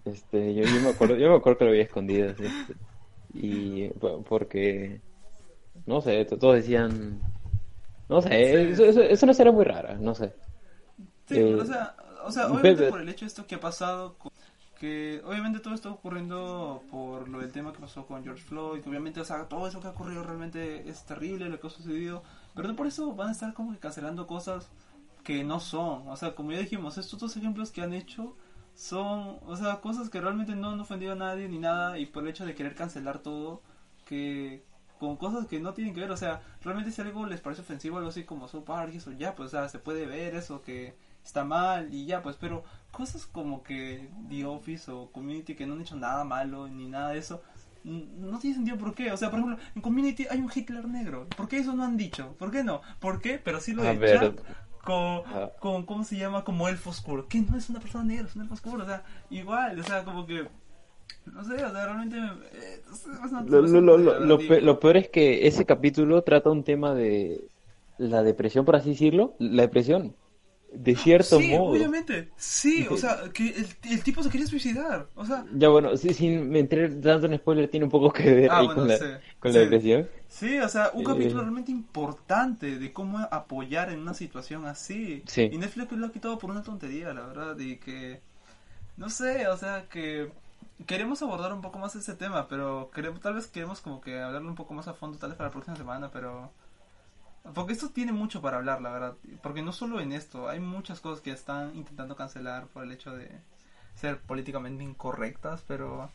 este, 0.06 0.56
yo, 0.56 0.66
yo 0.66 0.82
me 0.82 0.90
acuerdo, 0.90 1.16
yo 1.18 1.30
me 1.30 1.36
acuerdo 1.36 1.60
que 1.60 1.66
lo 1.66 1.72
veía 1.72 1.84
escondida, 1.84 2.32
este, 2.32 2.76
y 3.34 3.90
po- 3.90 4.24
porque, 4.24 5.02
no 5.86 6.02
sé, 6.02 6.26
to- 6.26 6.38
todos 6.40 6.56
decían, 6.56 7.22
no 8.10 8.22
sé, 8.22 8.30
Sí. 8.42 8.58
eso, 8.72 8.86
eso, 8.86 9.02
es 9.02 9.24
una 9.24 9.52
muy 9.52 9.66
rara, 9.66 9.96
no 10.00 10.16
sé. 10.16 10.34
Sí, 11.28 11.42
Eh, 11.42 11.44
pero, 11.48 11.62
o 11.62 11.66
sea, 11.66 11.96
o 12.26 12.32
sea, 12.32 12.52
obviamente 12.52 12.84
Pepe- 12.84 12.84
por 12.84 13.02
el 13.02 13.10
hecho 13.10 13.26
de 13.26 13.28
esto 13.28 13.46
que 13.48 13.56
ha 13.56 13.60
pasado, 13.60 14.18
que 14.80 15.22
obviamente 15.26 15.60
todo 15.60 15.74
está 15.74 15.90
ocurriendo 15.90 16.84
por 16.90 17.28
lo 17.30 17.40
del 17.40 17.52
tema 17.52 17.74
que 17.74 17.80
pasó 17.80 18.06
con 18.06 18.24
George 18.24 18.44
Floyd, 18.44 18.82
que 18.82 18.90
obviamente, 18.90 19.20
o 19.22 19.26
sea, 19.26 19.48
todo 19.48 19.68
eso 19.68 19.82
que 19.82 19.88
ha 19.88 19.92
ocurrido 19.92 20.24
realmente 20.24 20.88
es 20.90 21.06
terrible 21.06 21.50
lo 21.50 21.60
que 21.60 21.68
ha 21.68 21.70
sucedido, 21.70 22.24
pero 22.56 22.68
no 22.70 22.76
por 22.76 22.88
eso 22.88 23.14
van 23.16 23.30
a 23.30 23.32
estar 23.32 23.54
como 23.54 23.74
que 23.74 23.80
cancelando 23.80 24.28
cosas 24.28 24.70
que 25.24 25.44
no 25.44 25.60
son, 25.60 26.08
o 26.08 26.16
sea, 26.18 26.36
como 26.36 26.52
ya 26.54 26.60
dijimos, 26.60 26.98
estos 26.98 27.20
dos 27.20 27.36
ejemplos 27.38 27.72
que 27.72 27.82
han 27.82 27.94
hecho 27.94 28.36
son, 28.76 29.40
o 29.46 29.56
sea, 29.58 29.82
cosas 29.82 30.10
que 30.10 30.22
realmente 30.22 30.56
no 30.56 30.70
han 30.72 30.80
ofendido 30.80 31.14
a 31.14 31.16
nadie 31.16 31.50
ni 31.50 31.60
nada, 31.60 32.00
y 32.00 32.06
por 32.06 32.24
el 32.24 32.30
hecho 32.30 32.46
de 32.46 32.56
querer 32.56 32.76
cancelar 32.76 33.20
todo, 33.20 33.62
que 34.06 34.64
con 35.00 35.18
cosas 35.18 35.48
que 35.48 35.60
no 35.60 35.74
tienen 35.74 35.94
que 35.94 36.02
ver, 36.02 36.12
o 36.12 36.18
sea, 36.18 36.42
realmente 36.62 36.92
si 36.92 37.02
algo 37.02 37.26
les 37.26 37.42
parece 37.42 37.62
ofensivo, 37.62 37.98
algo 37.98 38.10
así 38.10 38.24
como 38.24 38.48
South 38.48 38.64
Park 38.64 38.92
y 38.94 38.98
eso, 38.98 39.12
ya, 39.12 39.36
pues, 39.36 39.48
o 39.48 39.52
sea, 39.52 39.70
se 39.70 39.80
puede 39.80 40.06
ver 40.06 40.36
eso 40.36 40.62
que 40.62 40.96
está 41.24 41.44
mal 41.44 41.94
y 41.94 42.06
ya, 42.06 42.22
pues, 42.22 42.38
pero 42.38 42.64
cosas 42.92 43.26
como 43.26 43.64
que 43.64 44.10
The 44.30 44.46
Office 44.46 44.92
o 44.92 45.12
Community 45.12 45.56
que 45.56 45.66
no 45.66 45.74
han 45.74 45.82
hecho 45.82 45.96
nada 45.96 46.24
malo 46.24 46.68
ni 46.68 46.88
nada 46.88 47.10
de 47.10 47.20
eso, 47.20 47.42
no 47.84 48.40
tiene 48.40 48.56
sentido 48.56 48.78
por 48.78 48.94
qué, 48.94 49.12
o 49.12 49.18
sea, 49.18 49.30
por 49.30 49.40
ejemplo, 49.40 49.64
en 49.76 49.82
Community 49.82 50.26
hay 50.30 50.40
un 50.40 50.52
Hitler 50.54 50.88
negro, 50.88 51.28
¿por 51.36 51.48
qué 51.48 51.60
eso 51.60 51.74
no 51.74 51.84
han 51.84 51.98
dicho? 51.98 52.36
¿Por 52.38 52.52
qué 52.52 52.64
no? 52.64 52.82
¿Por 53.00 53.22
qué? 53.22 53.40
Pero 53.44 53.62
sí 53.62 53.74
lo 53.74 53.84
de. 53.84 54.20
Chuck 54.20 54.42
con, 54.88 55.24
con, 55.60 55.86
¿cómo 55.86 56.06
se 56.06 56.16
llama? 56.16 56.46
Como 56.46 56.70
elfo 56.70 56.92
oscuro, 56.92 57.28
que 57.28 57.42
no 57.42 57.58
es 57.58 57.70
una 57.70 57.82
persona 57.82 58.06
negra, 58.06 58.26
es 58.26 58.38
un 58.38 58.44
elfo 58.44 58.54
oscuro, 58.54 58.84
o 58.84 58.88
sea, 58.88 59.04
igual, 59.30 59.78
o 59.78 59.84
sea, 59.84 60.06
como 60.06 60.26
que... 60.26 60.48
No 61.34 61.44
sé, 61.44 61.54
o 61.56 61.72
sea, 61.72 61.86
realmente... 61.86 62.18
eh, 62.18 62.82
una- 63.30 63.42
Lo, 63.42 63.62
lo, 63.62 63.82
lo, 63.82 63.98
lo, 63.98 64.20
lo 64.20 64.38
digo, 64.38 64.50
pe- 64.56 64.62
lo 64.62 64.80
peor 64.80 64.98
es 64.98 65.10
que 65.10 65.48
ese 65.48 65.66
capítulo 65.66 66.24
trata 66.24 66.50
un 66.50 66.64
tema 66.64 66.94
de 66.94 67.42
la 67.98 68.24
depresión, 68.24 68.66
por 68.66 68.76
así 68.76 68.92
decirlo, 68.92 69.36
la 69.40 69.64
depresión, 69.64 70.16
de 70.72 70.96
cierto 70.96 71.40
sí, 71.40 71.50
modo. 71.50 71.72
obviamente. 71.72 72.30
Sí, 72.38 72.88
o 72.90 72.96
Sí. 72.96 73.02
sea, 73.02 73.18
que 73.34 73.50
el, 73.50 73.68
el 73.92 74.04
tipo 74.04 74.22
se 74.24 74.30
quería 74.30 74.48
suicidar. 74.48 75.08
O 75.16 75.26
sea, 75.26 75.46
Ya 75.54 75.70
bueno, 75.70 75.96
sí, 75.98 76.14
sin 76.14 76.50
meter 76.50 77.00
tanto 77.02 77.28
en 77.28 77.38
spoiler, 77.38 77.70
tiene 77.70 77.86
un 77.86 77.92
poco 77.92 78.12
que 78.12 78.34
ver 78.34 78.52
Ah, 78.52 78.60
ahí 78.60 78.66
bueno, 78.66 78.82
con 78.82 78.88
la, 78.88 78.98
sí, 78.98 79.06
con 79.40 79.52
sí. 79.52 79.58
la 79.58 79.62
depresión. 79.62 80.10
sí, 80.28 80.60
o 80.60 80.68
sea, 80.70 80.92
un 80.94 81.02
Eh. 81.02 81.04
capítulo 81.06 81.42
realmente 81.42 81.72
importante 81.72 82.78
de 82.80 82.94
cómo 82.94 83.20
apoyar 83.32 83.92
en 83.92 84.00
una 84.00 84.14
situación 84.14 84.66
así. 84.66 85.24
Sí. 85.28 85.50
Y 85.52 85.58
Netflix 85.58 85.92
lo 85.94 86.06
ha 86.08 86.12
quitado 86.12 86.38
por 86.38 86.52
una 86.52 86.64
tontería, 86.64 87.14
la 87.14 87.26
verdad, 87.28 87.58
y 87.60 87.78
que 87.78 88.22
no 88.98 89.10
sé, 89.10 89.48
o 89.48 89.58
sea, 89.58 89.86
que 89.90 90.32
queremos 90.86 91.22
abordar 91.22 91.54
un 91.54 91.62
poco 91.62 91.80
más 91.80 91.96
ese 91.96 92.16
tema, 92.16 92.48
pero 92.48 92.92
queremos, 92.94 93.20
tal 93.20 93.34
vez 93.34 93.48
queremos 93.48 93.82
como 93.82 94.00
que 94.02 94.22
hablarlo 94.22 94.50
un 94.50 94.56
poco 94.56 94.74
más 94.74 94.88
a 94.88 94.94
fondo, 94.94 95.18
tal 95.18 95.30
vez 95.30 95.38
para 95.38 95.50
la 95.50 95.54
próxima 95.54 95.76
semana, 95.76 96.10
pero... 96.12 96.52
Porque 97.54 97.74
esto 97.74 97.90
tiene 97.90 98.12
mucho 98.12 98.42
para 98.42 98.58
hablar, 98.58 98.82
la 98.82 98.92
verdad. 98.92 99.16
Porque 99.42 99.62
no 99.62 99.72
solo 99.72 100.02
en 100.02 100.12
esto, 100.12 100.50
hay 100.50 100.60
muchas 100.60 101.00
cosas 101.00 101.22
que 101.22 101.32
están 101.32 101.76
intentando 101.76 102.16
cancelar 102.16 102.68
por 102.68 102.84
el 102.84 102.92
hecho 102.92 103.16
de 103.16 103.42
ser 103.96 104.20
políticamente 104.22 104.84
incorrectas, 104.84 105.64
pero... 105.68 106.12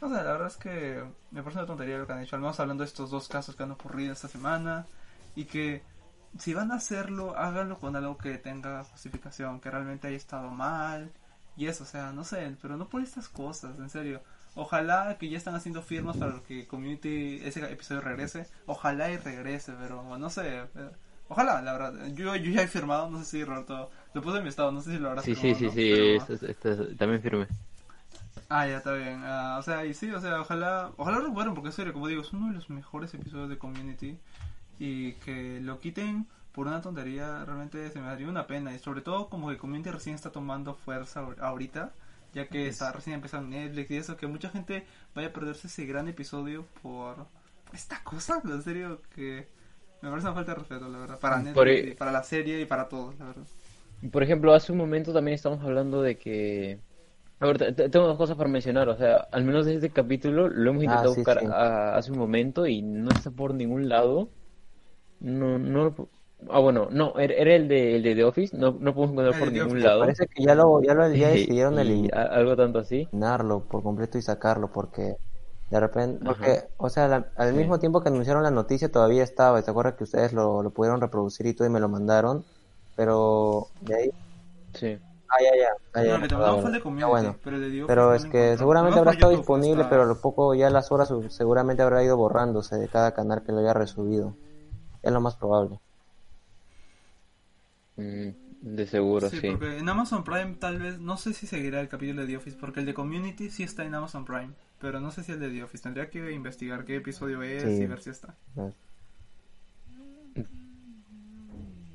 No 0.00 0.08
sé, 0.08 0.14
la 0.14 0.32
verdad 0.32 0.48
es 0.48 0.56
que 0.56 1.02
me 1.30 1.42
parece 1.42 1.60
una 1.60 1.66
tontería 1.66 1.98
lo 1.98 2.06
que 2.06 2.12
han 2.12 2.22
hecho, 2.22 2.36
al 2.36 2.42
menos 2.42 2.60
hablando 2.60 2.82
de 2.82 2.88
estos 2.88 3.10
dos 3.10 3.28
casos 3.28 3.56
que 3.56 3.62
han 3.62 3.72
ocurrido 3.72 4.12
esta 4.12 4.28
semana, 4.28 4.86
y 5.34 5.44
que 5.44 5.82
si 6.38 6.54
van 6.54 6.70
a 6.72 6.76
hacerlo, 6.76 7.36
háganlo 7.36 7.78
con 7.78 7.96
algo 7.96 8.18
que 8.18 8.38
tenga 8.38 8.84
justificación, 8.84 9.60
que 9.60 9.70
realmente 9.70 10.08
haya 10.08 10.16
estado 10.16 10.50
mal, 10.50 11.12
y 11.58 11.66
eso, 11.66 11.84
o 11.84 11.86
sea, 11.86 12.12
no 12.12 12.24
sé, 12.24 12.56
pero 12.62 12.76
no 12.78 12.88
por 12.88 13.02
estas 13.02 13.28
cosas, 13.28 13.78
en 13.78 13.90
serio. 13.90 14.22
Ojalá 14.54 15.18
que 15.18 15.28
ya 15.28 15.36
están 15.36 15.54
haciendo 15.54 15.82
firmas 15.82 16.16
para 16.16 16.40
que 16.42 16.66
Community 16.66 17.40
ese 17.44 17.60
episodio 17.70 18.00
regrese. 18.00 18.46
Ojalá 18.66 19.10
y 19.10 19.16
regrese, 19.18 19.72
pero 19.78 20.16
no 20.18 20.30
sé. 20.30 20.60
eh, 20.60 20.90
Ojalá, 21.28 21.60
la 21.60 21.72
verdad. 21.74 22.06
Yo, 22.14 22.34
yo 22.36 22.50
ya 22.50 22.62
he 22.62 22.66
firmado, 22.68 23.10
no 23.10 23.18
sé 23.18 23.24
si 23.26 23.44
Roberto. 23.44 23.90
Lo 24.14 24.22
puse 24.22 24.38
en 24.38 24.44
mi 24.44 24.48
estado, 24.48 24.72
no 24.72 24.80
sé 24.80 24.92
si 24.92 24.98
lo 24.98 25.08
habrás 25.10 25.24
Sí, 25.26 25.34
sí, 25.34 25.54
firmado, 25.54 25.58
sí, 25.58 25.64
¿no? 25.66 25.72
sí, 25.72 25.92
Pero- 25.94 26.34
esto- 26.34 26.46
esto- 26.74 26.96
también 26.96 27.20
firme. 27.22 27.46
Ah, 28.48 28.66
ya 28.66 28.78
está 28.78 28.94
bien. 28.94 29.20
Ah, 29.24 29.56
o 29.58 29.62
sea, 29.62 29.84
y 29.84 29.92
sí, 29.92 30.10
o 30.10 30.20
sea, 30.20 30.40
ojalá, 30.40 30.90
ojalá 30.96 31.18
lo 31.18 31.24
recuperen 31.24 31.54
porque 31.54 31.68
en 31.68 31.72
serio, 31.74 31.92
como 31.92 32.08
digo, 32.08 32.22
es 32.22 32.32
uno 32.32 32.48
de 32.48 32.54
los 32.54 32.70
mejores 32.70 33.12
episodios 33.12 33.50
de 33.50 33.58
Community 33.58 34.16
y 34.78 35.12
que 35.14 35.60
lo 35.60 35.78
quiten 35.80 36.26
por 36.58 36.66
una 36.68 36.80
tontería 36.82 37.44
realmente 37.44 37.90
se 37.90 38.00
me 38.00 38.06
daría 38.06 38.28
una 38.28 38.46
pena 38.46 38.74
y 38.74 38.78
sobre 38.80 39.00
todo 39.02 39.28
como 39.28 39.48
que 39.50 39.58
Community 39.58 39.90
recién 39.90 40.14
está 40.16 40.30
tomando 40.32 40.74
fuerza 40.74 41.22
ahor- 41.22 41.40
ahorita, 41.40 41.92
ya 42.34 42.48
que 42.48 42.68
está 42.68 42.92
recién 42.92 43.14
empezando 43.16 43.48
Netflix 43.48 43.90
y 43.90 43.96
eso, 43.98 44.16
que 44.16 44.26
mucha 44.26 44.50
gente 44.50 44.86
vaya 45.14 45.28
a 45.28 45.32
perderse 45.32 45.68
ese 45.68 45.86
gran 45.86 46.08
episodio 46.08 46.66
por 46.82 47.26
esta 47.72 48.02
cosa, 48.04 48.42
en 48.44 48.62
serio 48.62 49.00
que 49.14 49.48
me 50.02 50.10
parece 50.10 50.26
una 50.28 50.34
falta 50.34 50.52
de 50.52 50.58
respeto, 50.60 50.88
la 50.88 50.98
verdad, 50.98 51.18
para 51.20 51.38
Netflix, 51.40 51.76
Por- 51.76 51.84
y 51.84 51.94
para 51.94 52.12
la 52.12 52.22
serie 52.24 52.60
y 52.60 52.66
para 52.66 52.88
todos, 52.88 53.18
la 53.18 53.26
verdad. 53.26 53.46
Por 54.12 54.22
ejemplo, 54.22 54.54
hace 54.54 54.72
un 54.72 54.78
momento 54.78 55.12
también 55.12 55.34
estamos 55.34 55.60
hablando 55.62 56.02
de 56.02 56.18
que... 56.18 56.80
A 57.40 57.46
ver, 57.46 57.58
te- 57.58 57.72
te- 57.72 57.90
tengo 57.90 58.06
dos 58.08 58.18
cosas 58.18 58.36
para 58.36 58.50
mencionar, 58.50 58.88
o 58.88 58.96
sea, 58.96 59.16
al 59.32 59.44
menos 59.44 59.66
desde 59.66 59.78
este 59.86 59.92
capítulo 59.92 60.48
lo 60.48 60.70
hemos 60.70 60.84
Ah, 60.84 60.84
intentado 60.84 61.14
sí, 61.14 61.24
buscar 61.24 61.38
sí. 61.38 61.46
a- 61.46 61.96
hace 61.96 62.12
un 62.12 62.18
momento 62.18 62.66
y 62.66 62.82
no 62.82 63.10
está 63.10 63.30
por 63.30 63.54
ningún 63.54 63.88
lado. 63.88 64.30
No, 65.20 65.58
no... 65.58 65.94
Ah, 66.50 66.60
bueno, 66.60 66.88
no, 66.90 67.18
era 67.18 67.34
era 67.34 67.54
el 67.56 67.66
de, 67.68 67.96
el 67.96 68.02
de 68.04 68.14
The 68.14 68.24
Office, 68.24 68.56
no, 68.56 68.70
no 68.78 68.94
podemos 68.94 69.12
encontrar 69.12 69.38
por 69.38 69.48
el 69.48 69.54
ningún 69.54 69.70
Office, 69.72 69.86
lado. 69.86 70.00
Parece 70.00 70.26
que 70.28 70.44
ya 70.44 70.54
lo, 70.54 70.80
ya 70.82 70.94
lo 70.94 71.08
ya 71.12 71.28
decidieron 71.30 71.74
y 71.74 71.80
eliminar. 71.80 72.18
a- 72.18 72.34
algo 72.36 72.54
tanto 72.56 72.78
así. 72.78 73.00
eliminarlo 73.02 73.64
por 73.64 73.82
completo 73.82 74.18
y 74.18 74.22
sacarlo 74.22 74.70
porque 74.70 75.16
de 75.70 75.80
repente 75.80 76.18
Ajá. 76.22 76.28
porque 76.28 76.64
o 76.76 76.88
sea 76.88 77.08
la- 77.08 77.26
al 77.36 77.50
Sí. 77.50 77.54
mismo 77.56 77.78
tiempo 77.80 78.00
que 78.00 78.08
anunciaron 78.08 78.42
la 78.44 78.50
noticia 78.52 78.90
todavía 78.90 79.22
estaba 79.24 79.60
te 79.62 79.70
acuerdas 79.70 79.94
que 79.94 80.04
ustedes 80.04 80.32
lo, 80.32 80.62
lo 80.62 80.70
pudieron 80.70 81.00
reproducir 81.00 81.44
y 81.46 81.54
todo 81.54 81.66
y 81.66 81.70
me 81.70 81.80
lo 81.80 81.88
mandaron 81.88 82.44
pero 82.96 83.66
de 83.82 83.94
ahí 83.96 84.10
Sí. 84.74 84.96
ah 85.28 85.36
ya 85.42 85.56
ya 85.58 85.68
ah, 85.94 86.02
ya, 86.04 86.18
No, 86.18 86.44
ah, 86.44 86.52
bueno. 86.52 86.68
el 86.68 87.02
Ah, 87.02 87.06
bueno. 87.08 87.36
pero 87.42 87.56
el 87.56 87.62
de 87.72 88.16
es 88.16 88.24
que 88.26 88.56
seguramente 88.56 88.98
habrá 88.98 89.10
por 89.10 89.14
estado 89.16 89.32
YouTube 89.32 89.40
disponible 89.42 89.82
está- 89.82 89.90
pero 89.90 90.02
a 90.02 90.06
lo 90.06 90.20
poco 90.20 90.54
ya 90.54 90.70
las 90.70 90.90
horas 90.92 91.12
seguramente 91.30 91.82
habrá 91.82 92.02
ido 92.02 92.16
borrándose 92.16 92.76
de 92.76 92.88
cada 92.88 93.12
canal 93.12 93.42
que 93.42 93.52
lo 93.52 93.58
haya 93.58 93.74
resubido 93.74 94.34
es 95.02 95.12
lo 95.12 95.20
más 95.20 95.34
probable 95.36 95.80
Mm, 97.98 98.28
de 98.76 98.86
seguro, 98.86 99.28
Sí, 99.28 99.40
sí. 99.40 99.48
porque 99.50 99.76
en 99.78 99.88
Amazon 99.88 100.24
Prime 100.24 100.54
tal 100.58 100.78
vez, 100.78 100.98
no 100.98 101.16
sé 101.16 101.34
si 101.34 101.46
seguirá 101.46 101.80
el 101.80 101.88
capítulo 101.88 102.22
de 102.22 102.28
The 102.28 102.36
Office, 102.38 102.56
porque 102.58 102.80
el 102.80 102.86
de 102.86 102.94
Community 102.94 103.50
sí 103.50 103.62
está 103.62 103.84
en 103.84 103.94
Amazon 103.94 104.24
Prime, 104.24 104.50
pero 104.80 105.00
no 105.00 105.10
sé 105.10 105.22
si 105.22 105.32
el 105.32 105.40
de 105.40 105.50
The 105.50 105.62
Office. 105.64 105.82
Tendría 105.82 106.08
que 106.10 106.32
investigar 106.32 106.84
qué 106.84 106.96
episodio 106.96 107.42
es 107.42 107.62
Sí. 107.64 107.82
y 107.82 107.86
ver 107.86 108.00
si 108.00 108.10
está. 108.10 108.34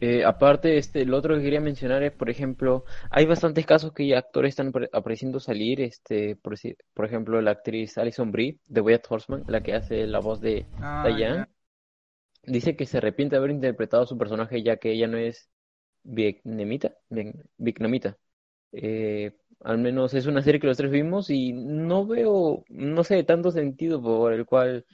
Eh, 0.01 0.25
aparte, 0.25 0.77
este, 0.77 1.05
lo 1.05 1.15
otro 1.17 1.35
que 1.37 1.43
quería 1.43 1.61
mencionar 1.61 2.03
es, 2.03 2.11
por 2.11 2.29
ejemplo, 2.29 2.83
hay 3.09 3.25
bastantes 3.25 3.65
casos 3.65 3.93
que 3.93 4.05
ya 4.07 4.17
actores 4.17 4.49
están 4.49 4.73
apare- 4.73 4.89
apareciendo 4.91 5.39
salir, 5.39 5.79
este, 5.79 6.35
por, 6.35 6.55
por 6.93 7.05
ejemplo, 7.05 7.41
la 7.41 7.51
actriz 7.51 7.97
Alison 7.97 8.29
Brie 8.31 8.59
de 8.67 8.81
Bojack 8.81 9.09
Horseman, 9.09 9.43
la 9.47 9.61
que 9.63 9.73
hace 9.75 10.05
la 10.07 10.19
voz 10.19 10.41
de 10.41 10.65
Ah, 10.81 11.05
Diane, 11.07 11.45
dice 12.43 12.75
que 12.75 12.85
se 12.85 12.97
arrepiente 12.97 13.35
de 13.35 13.37
haber 13.39 13.51
interpretado 13.51 14.03
a 14.03 14.07
su 14.07 14.17
personaje 14.17 14.61
ya 14.61 14.75
que 14.77 14.91
ella 14.91 15.07
no 15.07 15.17
es 15.17 15.49
vietnamita, 16.03 16.93
vietnamita. 17.57 18.17
Eh, 18.71 19.35
al 19.61 19.77
menos 19.77 20.13
es 20.13 20.25
una 20.25 20.41
serie 20.41 20.59
que 20.59 20.67
los 20.67 20.77
tres 20.77 20.91
vimos 20.91 21.29
y 21.29 21.53
no 21.53 22.05
veo, 22.05 22.63
no 22.69 23.03
sé, 23.03 23.23
tanto 23.23 23.51
sentido 23.51 24.01
por 24.01 24.33
el 24.33 24.45
cual 24.45 24.85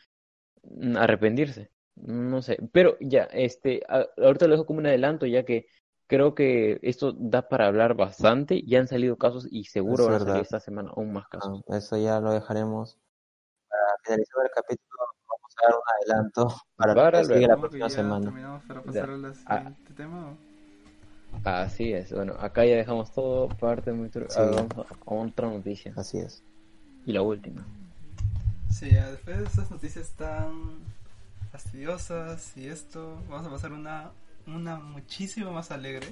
arrepentirse. 0.98 1.72
No 1.96 2.42
sé, 2.42 2.58
pero 2.72 2.96
ya, 3.02 3.24
este, 3.26 3.82
ahorita 4.18 4.46
lo 4.48 4.52
dejo 4.54 4.66
como 4.66 4.80
un 4.80 4.86
adelanto 4.88 5.26
ya 5.26 5.44
que 5.44 5.66
creo 6.08 6.34
que 6.34 6.80
esto 6.82 7.12
da 7.14 7.48
para 7.50 7.68
hablar 7.68 7.96
bastante. 7.96 8.62
Ya 8.66 8.80
han 8.80 8.88
salido 8.88 9.18
casos 9.18 9.48
y 9.52 9.66
seguro 9.66 10.04
Es 10.04 10.10
van 10.10 10.16
a 10.16 10.20
salir 10.20 10.28
verdad. 10.34 10.42
esta 10.44 10.60
semana 10.60 10.92
aún 10.96 11.12
más 11.12 11.28
casos. 11.28 11.62
Ah, 11.70 11.78
eso 11.78 11.98
ya 11.98 12.20
lo 12.22 12.32
dejaremos 12.32 12.98
para 13.70 13.82
finalizar 14.04 14.44
el 14.46 14.52
capítulo 14.56 14.98
vamos 15.28 15.56
a 15.58 15.68
dar 15.68 15.76
un 15.76 15.82
adelanto 16.16 16.48
para 16.76 16.94
lo 16.94 17.02
Para 17.02 17.20
que 17.20 17.26
sigue 17.26 17.38
luego. 17.40 17.54
la 17.54 17.60
próxima 17.60 17.90
semana 17.90 18.26
terminamos 18.26 18.64
para 18.64 18.82
pasar 18.82 19.10
al 19.10 19.26
Ah. 19.26 19.34
siguiente 19.34 19.94
tema. 19.94 20.32
¿o? 20.32 20.49
Así 21.44 21.94
es, 21.94 22.12
bueno, 22.12 22.34
acá 22.40 22.66
ya 22.66 22.76
dejamos 22.76 23.12
todo, 23.14 23.48
parte 23.50 23.92
muy 23.94 24.10
Sí. 24.10 24.20
ah, 24.36 24.52
vamos 24.54 24.72
a, 24.78 24.94
a 24.94 25.14
otra 25.14 25.48
noticia. 25.50 25.94
así 25.96 26.18
es 26.18 26.44
Y 27.06 27.14
la 27.14 27.22
última. 27.22 27.66
Sí, 28.72 28.92
ya 28.92 29.10
después 29.12 29.38
de 29.38 29.46
estas 29.46 29.72
noticias 29.72 30.12
tan 30.12 30.80
fastidiosas 31.52 32.56
y 32.56 32.68
esto, 32.68 33.22
vamos 33.30 33.48
a 33.48 33.50
pasar 33.50 33.72
una, 33.72 34.12
una 34.46 34.78
muchísimo 34.78 35.52
más 35.52 35.72
alegre, 35.72 36.08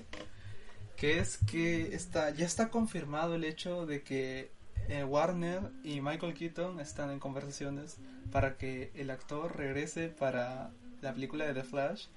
que 0.95 1.19
es 1.19 1.37
que 1.37 1.93
está, 1.93 2.31
ya 2.31 2.45
está 2.45 2.69
confirmado 2.69 3.35
el 3.35 3.43
hecho 3.43 3.85
de 3.85 4.01
que 4.01 4.51
eh, 4.87 5.03
Warner 5.03 5.61
y 5.83 6.01
Michael 6.01 6.33
Keaton 6.33 6.79
están 6.79 7.11
en 7.11 7.19
conversaciones 7.19 7.97
para 8.31 8.57
que 8.57 8.91
el 8.95 9.09
actor 9.09 9.55
regrese 9.55 10.07
para 10.09 10.71
la 11.01 11.13
película 11.13 11.45
de 11.45 11.53
The 11.53 11.63
Flash 11.63 12.07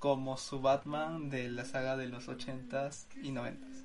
como 0.00 0.38
su 0.38 0.60
Batman 0.60 1.28
de 1.28 1.48
la 1.50 1.64
saga 1.64 1.96
de 1.96 2.08
los 2.08 2.28
80s 2.28 3.06
y 3.22 3.30
90s. 3.30 3.84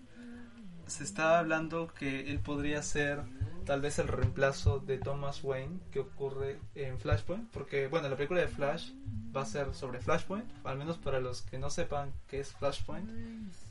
Se 0.88 1.04
está 1.04 1.38
hablando 1.38 1.94
que 1.94 2.32
él 2.32 2.40
podría 2.40 2.82
ser 2.82 3.22
tal 3.66 3.82
vez 3.82 4.00
el 4.00 4.08
reemplazo 4.08 4.80
de 4.80 4.98
Thomas 4.98 5.44
Wayne 5.44 5.80
que 5.92 6.00
ocurre 6.00 6.60
en 6.76 7.00
Flashpoint, 7.00 7.50
porque 7.52 7.88
bueno, 7.88 8.08
la 8.08 8.16
película 8.16 8.40
de 8.40 8.48
Flash 8.48 8.92
va 9.36 9.42
a 9.42 9.46
ser 9.46 9.74
sobre 9.74 10.00
Flashpoint, 10.00 10.46
al 10.64 10.78
menos 10.78 10.98
para 10.98 11.20
los 11.20 11.42
que 11.42 11.60
no 11.60 11.70
sepan 11.70 12.14
qué 12.28 12.40
es 12.40 12.54
Flashpoint, 12.54 13.10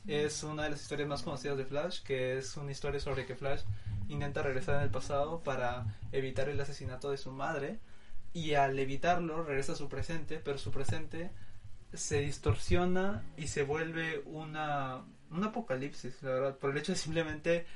es 0.07 0.43
una 0.43 0.65
de 0.65 0.71
las 0.71 0.83
historias 0.83 1.09
más 1.09 1.23
conocidas 1.23 1.57
de 1.57 1.65
Flash, 1.65 2.03
que 2.03 2.37
es 2.37 2.57
una 2.57 2.73
historia 2.73 3.01
sobre 3.01 3.25
que 3.25 3.37
Flash 3.37 3.63
intenta 4.09 4.43
regresar 4.43 4.77
en 4.77 4.83
el 4.83 4.91
pasado 4.91 5.41
para 5.41 5.87
evitar 6.13 6.51
el 6.51 6.61
asesinato 6.61 7.11
de 7.11 7.17
su 7.17 7.33
madre 7.33 7.79
y 8.35 8.55
al 8.55 8.79
evitarlo 8.79 9.45
regresa 9.45 9.73
a 9.73 9.77
su 9.77 9.89
presente, 9.89 10.43
pero 10.45 10.59
su 10.59 10.73
presente 10.73 11.31
se 11.95 12.21
distorsiona 12.21 13.23
y 13.37 13.49
se 13.49 13.63
vuelve 13.63 14.23
una 14.27 15.03
un 15.31 15.43
apocalipsis, 15.43 16.23
la 16.23 16.31
verdad, 16.31 16.59
por 16.59 16.71
el 16.71 16.79
hecho 16.79 16.93
de 16.93 16.99
simplemente 16.99 17.67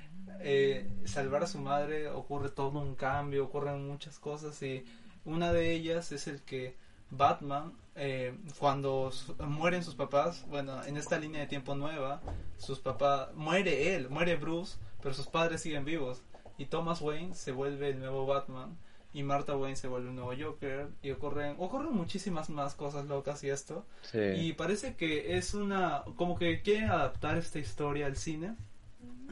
eh, 0.40 0.88
salvar 1.04 1.42
a 1.42 1.46
su 1.46 1.58
madre 1.58 2.08
ocurre 2.08 2.50
todo 2.50 2.78
un 2.78 2.94
cambio, 2.94 3.44
ocurren 3.44 3.88
muchas 3.88 4.18
cosas 4.18 4.62
y 4.62 4.84
una 5.24 5.52
de 5.52 5.72
ellas 5.72 6.12
es 6.12 6.28
el 6.28 6.42
que 6.42 6.76
Batman 7.10 7.72
eh, 7.96 8.38
cuando 8.58 9.10
mueren 9.40 9.82
sus 9.82 9.94
papás, 9.94 10.46
bueno, 10.48 10.84
en 10.84 10.96
esta 10.96 11.18
línea 11.18 11.40
de 11.40 11.46
tiempo 11.46 11.74
nueva, 11.74 12.20
sus 12.58 12.78
papás 12.78 13.34
muere 13.34 13.96
él, 13.96 14.08
muere 14.08 14.36
Bruce, 14.36 14.78
pero 15.02 15.14
sus 15.14 15.26
padres 15.26 15.62
siguen 15.62 15.84
vivos. 15.84 16.22
Y 16.58 16.66
Thomas 16.66 17.00
Wayne 17.00 17.34
se 17.34 17.52
vuelve 17.52 17.90
el 17.90 17.98
nuevo 18.00 18.26
Batman 18.26 18.76
y 19.12 19.22
Martha 19.22 19.56
Wayne 19.56 19.76
se 19.76 19.88
vuelve 19.88 20.10
un 20.10 20.16
nuevo 20.16 20.32
Joker 20.38 20.88
y 21.02 21.10
ocurren 21.12 21.56
ocurren 21.58 21.94
muchísimas 21.94 22.50
más 22.50 22.74
cosas 22.74 23.06
locas 23.06 23.42
y 23.42 23.48
esto 23.50 23.86
Sí. 24.02 24.18
y 24.18 24.52
parece 24.52 24.96
que 24.96 25.36
es 25.38 25.54
una. 25.54 26.02
Como 26.16 26.38
que 26.38 26.60
quieren 26.62 26.90
adaptar 26.90 27.36
esta 27.38 27.58
historia 27.58 28.06
al 28.06 28.16
cine. 28.16 28.54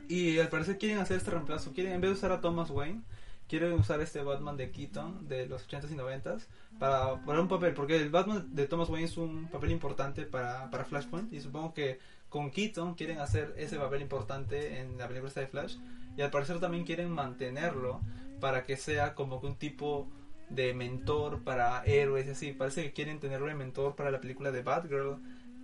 Y 0.08 0.38
al 0.38 0.48
parecer 0.48 0.78
quieren 0.78 0.98
hacer 0.98 1.16
este 1.18 1.32
reemplazo. 1.32 1.72
Quieren, 1.72 1.92
en 1.94 2.00
vez 2.00 2.10
de 2.10 2.14
usar 2.16 2.30
a 2.32 2.40
Thomas 2.40 2.70
Wayne, 2.70 3.02
quieren 3.48 3.72
usar 3.72 4.00
este 4.00 4.22
Batman 4.22 4.56
de 4.56 4.70
Keaton 4.70 5.28
de 5.28 5.46
los 5.46 5.68
80s 5.68 5.90
y 5.90 5.94
90s 5.96 6.46
para, 6.78 7.20
para 7.24 7.40
un 7.40 7.48
papel. 7.48 7.74
Porque 7.74 7.96
el 7.96 8.10
Batman 8.10 8.54
de 8.54 8.66
Thomas 8.68 8.88
Wayne 8.88 9.06
es 9.06 9.16
un 9.16 9.48
papel 9.48 9.72
importante 9.72 10.22
para, 10.22 10.70
para 10.70 10.84
Flashpoint. 10.84 11.32
Y 11.32 11.40
supongo 11.40 11.74
que 11.74 11.98
con 12.28 12.50
Keaton 12.52 12.94
quieren 12.94 13.18
hacer 13.18 13.52
ese 13.58 13.76
papel 13.78 14.00
importante 14.02 14.78
en 14.80 14.96
la 14.96 15.08
película 15.08 15.32
de 15.34 15.46
Flash. 15.48 15.76
Y 16.16 16.22
al 16.22 16.30
parecer 16.30 16.60
también 16.60 16.84
quieren 16.84 17.10
mantenerlo 17.10 18.00
para 18.40 18.64
que 18.64 18.76
sea 18.76 19.14
como 19.14 19.40
que 19.40 19.46
un 19.46 19.56
tipo 19.56 20.08
de 20.50 20.74
mentor 20.74 21.42
para 21.42 21.84
héroes 21.84 22.26
y 22.26 22.30
así. 22.30 22.52
Parece 22.52 22.84
que 22.84 22.92
quieren 22.92 23.20
tenerlo 23.20 23.46
de 23.46 23.54
mentor 23.54 23.96
para 23.96 24.10
la 24.10 24.20
película 24.20 24.50
de 24.52 24.62
Batgirl 24.62 25.18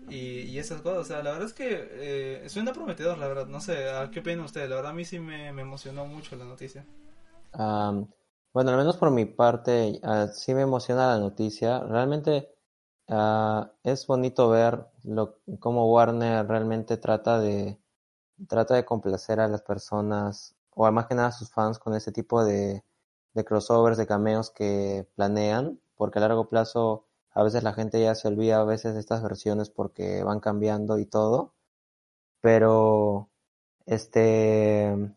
y, 0.09 0.41
y 0.41 0.59
esas 0.59 0.83
cosas. 0.83 0.99
O 0.99 1.05
sea, 1.05 1.23
la 1.23 1.33
verdad 1.33 1.47
es 1.47 1.55
que 1.55 1.89
eh, 1.91 2.49
suena 2.49 2.73
prometedor, 2.73 3.19
la 3.19 3.29
verdad. 3.29 3.47
No 3.47 3.61
sé, 3.61 3.91
¿a 3.91 4.11
qué 4.11 4.23
pena 4.23 4.45
ustedes? 4.45 4.69
La 4.69 4.77
verdad 4.77 4.93
a 4.93 4.95
mí 4.95 5.05
sí 5.05 5.19
me, 5.19 5.53
me 5.53 5.63
emocionó 5.63 6.07
mucho 6.07 6.37
la 6.37 6.45
noticia. 6.45 6.85
Bueno, 8.55 8.71
al 8.71 8.77
menos 8.77 8.99
por 8.99 9.11
mi 9.11 9.25
parte, 9.25 9.99
ah, 10.03 10.29
sí 10.29 10.55
me 10.55 10.63
emociona 10.63 11.15
la 11.15 11.19
noticia. 11.19 11.81
Realmente 11.81 12.55
ah, 13.09 13.73
es 13.83 14.07
bonito 14.07 14.51
ver 14.51 14.87
lo, 15.05 15.39
cómo 15.59 15.91
Warner 15.93 16.47
realmente 16.47 16.99
trata 16.99 17.41
de, 17.41 17.79
trata 18.49 18.75
de 18.75 18.85
complacer 18.85 19.41
a 19.41 19.49
las 19.49 19.63
personas, 19.63 20.55
o 20.75 20.91
más 20.93 21.07
que 21.07 21.15
nada 21.15 21.29
a 21.29 21.33
sus 21.33 21.51
fans, 21.51 21.79
con 21.79 21.95
ese 21.95 22.13
tipo 22.13 22.45
de, 22.45 22.85
crossovers, 23.47 23.99
de 23.99 24.07
cameos 24.07 24.51
que 24.51 25.09
planean, 25.17 25.81
porque 25.97 26.19
a 26.19 26.23
largo 26.23 26.49
plazo 26.49 27.07
a 27.33 27.43
veces 27.43 27.63
la 27.63 27.73
gente 27.73 28.01
ya 28.01 28.15
se 28.15 28.29
olvida 28.29 28.61
a 28.61 28.65
veces 28.65 28.95
de 28.95 29.01
estas 29.01 29.23
versiones 29.23 29.71
porque 29.71 30.23
van 30.25 30.41
cambiando 30.41 30.99
y 30.99 31.07
todo. 31.07 31.55
Pero, 32.41 33.31
este, 33.87 35.15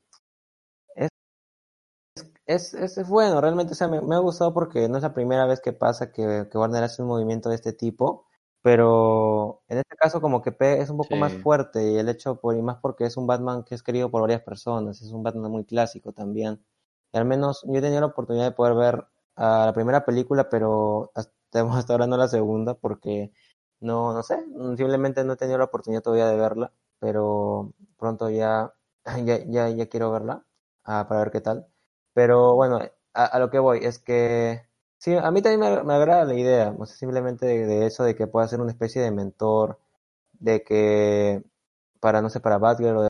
es, 2.46 2.76
es, 2.76 3.08
bueno, 3.08 3.42
realmente, 3.42 3.74
me, 3.88 4.16
ha 4.16 4.20
gustado 4.20 4.54
porque 4.54 4.88
no 4.88 4.98
es 4.98 5.04
la 5.04 5.14
primera 5.14 5.46
vez 5.48 5.62
que 5.62 5.74
pasa 5.74 6.12
que 6.12 6.48
Warner 6.54 6.84
hace 6.84 7.02
un 7.02 7.08
movimiento 7.08 7.50
de 7.50 7.56
este 7.56 7.74
tipo, 7.74 8.28
pero 8.66 9.64
en 9.70 9.80
este 9.80 9.96
caso 9.98 10.22
como 10.22 10.42
que 10.44 10.52
pe- 10.52 10.82
es 10.82 10.90
un 10.90 10.98
poco 10.98 11.18
más 11.18 11.38
fuerte 11.38 11.92
y 11.94 11.98
el 12.00 12.10
hecho, 12.10 12.40
por, 12.42 12.58
y 12.58 12.64
más 12.64 12.78
porque 12.82 13.06
es 13.06 13.18
un 13.18 13.28
Batman 13.28 13.64
que 13.64 13.76
es 13.76 13.84
querido 13.84 14.12
por 14.12 14.22
varias 14.24 14.42
personas, 14.44 15.02
es 15.04 15.12
un 15.12 15.24
Batman 15.24 15.52
muy 15.52 15.66
clásico 15.66 16.14
también. 16.14 16.66
Y 17.14 17.18
al 17.18 17.26
menos 17.26 17.64
yo 17.68 17.76
he 17.76 17.82
tenido 17.82 18.02
la 18.02 18.08
oportunidad 18.08 18.46
de 18.46 18.52
poder 18.52 18.76
ver 18.76 19.06
la 19.38 19.72
primera 19.74 20.06
película, 20.06 20.50
pero 20.50 21.12
hasta, 21.16 21.34
hasta 21.80 21.94
ahora 21.94 22.08
no 22.08 22.18
la 22.18 22.28
segunda 22.28 22.74
porque 22.76 23.32
no, 23.80 24.14
no 24.14 24.24
sé, 24.24 24.38
simplemente 24.78 25.24
no 25.24 25.34
he 25.34 25.38
tenido 25.38 25.58
la 25.60 25.66
oportunidad 25.66 26.02
todavía 26.02 26.28
de 26.28 26.38
verla, 26.38 26.74
pero 27.00 27.74
pronto 27.98 28.30
ya, 28.30 28.74
ya, 29.26 29.40
ya, 29.46 29.70
ya 29.70 29.88
quiero 29.90 30.12
verla 30.12 30.46
ah, 30.84 31.06
para 31.08 31.22
ver 31.22 31.32
qué 31.32 31.42
tal. 31.42 31.68
Pero 32.14 32.56
bueno, 32.56 32.80
a, 33.14 33.26
a 33.26 33.40
lo 33.40 33.50
que 33.50 33.60
voy 33.60 33.80
es 33.86 34.00
que 34.00 34.68
sí, 35.06 35.16
a 35.16 35.30
mí 35.32 35.42
también 35.44 35.86
me, 35.86 35.94
agrada 35.94 36.26
la 36.26 36.34
idea, 36.34 36.76
o 36.78 36.86
sea, 36.88 36.98
simplemente 36.98 37.46
de, 37.46 37.66
de 37.68 37.86
eso, 37.86 38.04
de 38.04 38.16
que 38.16 38.26
pueda 38.28 38.48
ser 38.48 38.60
una 38.60 38.72
especie 38.72 39.02
de 39.04 39.12
mentor, 39.12 39.80
de 40.34 40.64
que 40.64 41.44
para, 42.00 42.22
no 42.24 42.30
sé, 42.30 42.40
para 42.40 42.58
Batgirl 42.58 42.98
o 42.98 43.02
de 43.04 43.10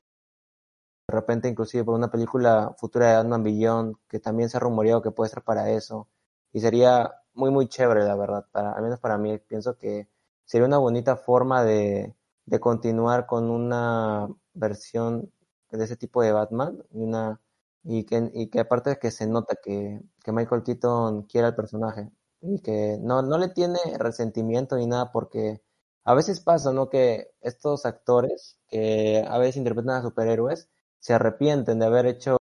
repente 1.08 1.48
inclusive 1.48 1.84
por 1.84 1.94
una 1.94 2.10
película 2.10 2.74
futura 2.78 3.10
de 3.10 3.16
Batman 3.16 3.42
Beyond, 3.42 3.96
que 4.08 4.20
también 4.20 4.50
se 4.50 4.58
ha 4.58 4.60
rumoreado 4.60 5.00
que 5.02 5.10
puede 5.10 5.30
ser 5.30 5.42
para 5.42 5.70
eso, 5.70 6.08
y 6.52 6.60
sería 6.60 7.14
muy, 7.34 7.50
muy 7.50 7.68
chévere, 7.68 8.04
la 8.04 8.16
verdad, 8.16 8.46
para, 8.52 8.72
al 8.72 8.82
menos 8.82 9.00
para 9.00 9.16
mí, 9.16 9.38
pienso 9.38 9.76
que 9.78 10.08
sería 10.44 10.66
una 10.66 10.78
bonita 10.78 11.16
forma 11.16 11.64
de, 11.64 12.14
de 12.44 12.60
continuar 12.60 13.26
con 13.26 13.50
una 13.50 14.28
versión 14.54 15.32
de 15.70 15.84
ese 15.84 15.96
tipo 15.96 16.22
de 16.22 16.32
Batman, 16.32 16.82
y 16.92 17.02
una 17.02 17.40
y 17.88 18.04
que, 18.04 18.30
y 18.34 18.48
que 18.48 18.60
aparte 18.60 18.90
de 18.90 18.98
que 18.98 19.10
se 19.10 19.26
nota 19.26 19.56
que, 19.62 20.00
que 20.24 20.32
Michael 20.32 20.62
Keaton 20.64 21.22
quiere 21.22 21.46
al 21.46 21.54
personaje 21.54 22.10
y 22.40 22.60
que 22.60 22.98
no, 23.00 23.22
no 23.22 23.38
le 23.38 23.48
tiene 23.48 23.78
resentimiento 23.98 24.76
ni 24.76 24.86
nada 24.86 25.12
porque 25.12 25.62
a 26.04 26.14
veces 26.14 26.40
pasa, 26.40 26.72
¿no? 26.72 26.88
Que 26.90 27.30
estos 27.40 27.86
actores 27.86 28.58
que 28.68 29.24
a 29.26 29.38
veces 29.38 29.56
interpretan 29.56 29.96
a 29.96 30.02
superhéroes 30.02 30.68
se 30.98 31.14
arrepienten 31.14 31.78
de 31.78 31.86
haber 31.86 32.06
hecho 32.06 32.36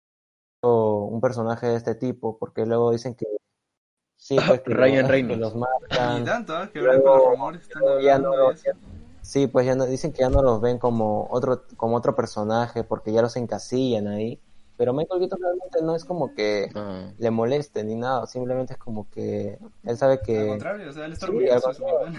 un 0.64 1.20
personaje 1.22 1.68
de 1.68 1.76
este 1.78 1.96
tipo 1.96 2.38
porque 2.38 2.66
luego 2.66 2.92
dicen 2.92 3.16
que 3.16 3.26
sí, 4.16 4.38
pues 4.48 4.62
que, 4.66 4.74
Ryan 4.74 5.02
lo- 5.04 5.08
que 5.08 5.12
Reynolds. 5.12 5.40
los 5.42 5.56
Y 5.56 5.58
matan. 5.58 6.26
tanto, 6.26 6.72
que 6.72 6.80
ahora 6.80 7.02
con 7.02 7.18
los 7.18 7.26
rumores 7.32 7.62
están 7.64 7.82
luego 7.82 8.00
ya 8.00 8.16
hablando 8.16 8.38
no- 8.38 8.48
de 8.50 8.54
eso. 8.54 8.70
Sí, 9.24 9.48
pues 9.48 9.66
ya 9.68 9.76
no, 9.76 9.86
dicen 9.86 10.12
que 10.14 10.22
ya 10.22 10.30
no 10.30 10.42
los 10.42 10.62
ven 10.62 10.80
como 10.80 11.28
otro, 11.30 11.64
como 11.78 11.96
otro 11.96 12.16
personaje 12.16 12.84
porque 12.84 13.12
ya 13.14 13.22
los 13.22 13.36
encasillan 13.38 14.08
ahí. 14.08 14.42
Pero 14.82 14.94
Michael 14.94 15.20
Keaton 15.20 15.40
realmente 15.40 15.82
no 15.84 15.96
es 15.96 16.04
como 16.06 16.34
que 16.34 16.72
le 17.20 17.30
moleste 17.32 17.84
ni 17.84 17.96
nada, 17.96 18.26
simplemente 18.26 18.74
es 18.74 18.80
como 18.80 19.08
que 19.12 19.60
él 19.84 19.98
sabe 19.98 20.14
Al 20.14 20.22
que 20.24 20.48
contrario, 20.48 20.90
o 20.90 20.94
sea, 20.94 21.06
él 21.06 21.14
está 21.14 21.28
Sí, 21.28 21.32
orgulloso 21.34 21.68
al 21.68 21.74
de 21.74 21.78
su 21.78 21.84
papel. 21.84 22.14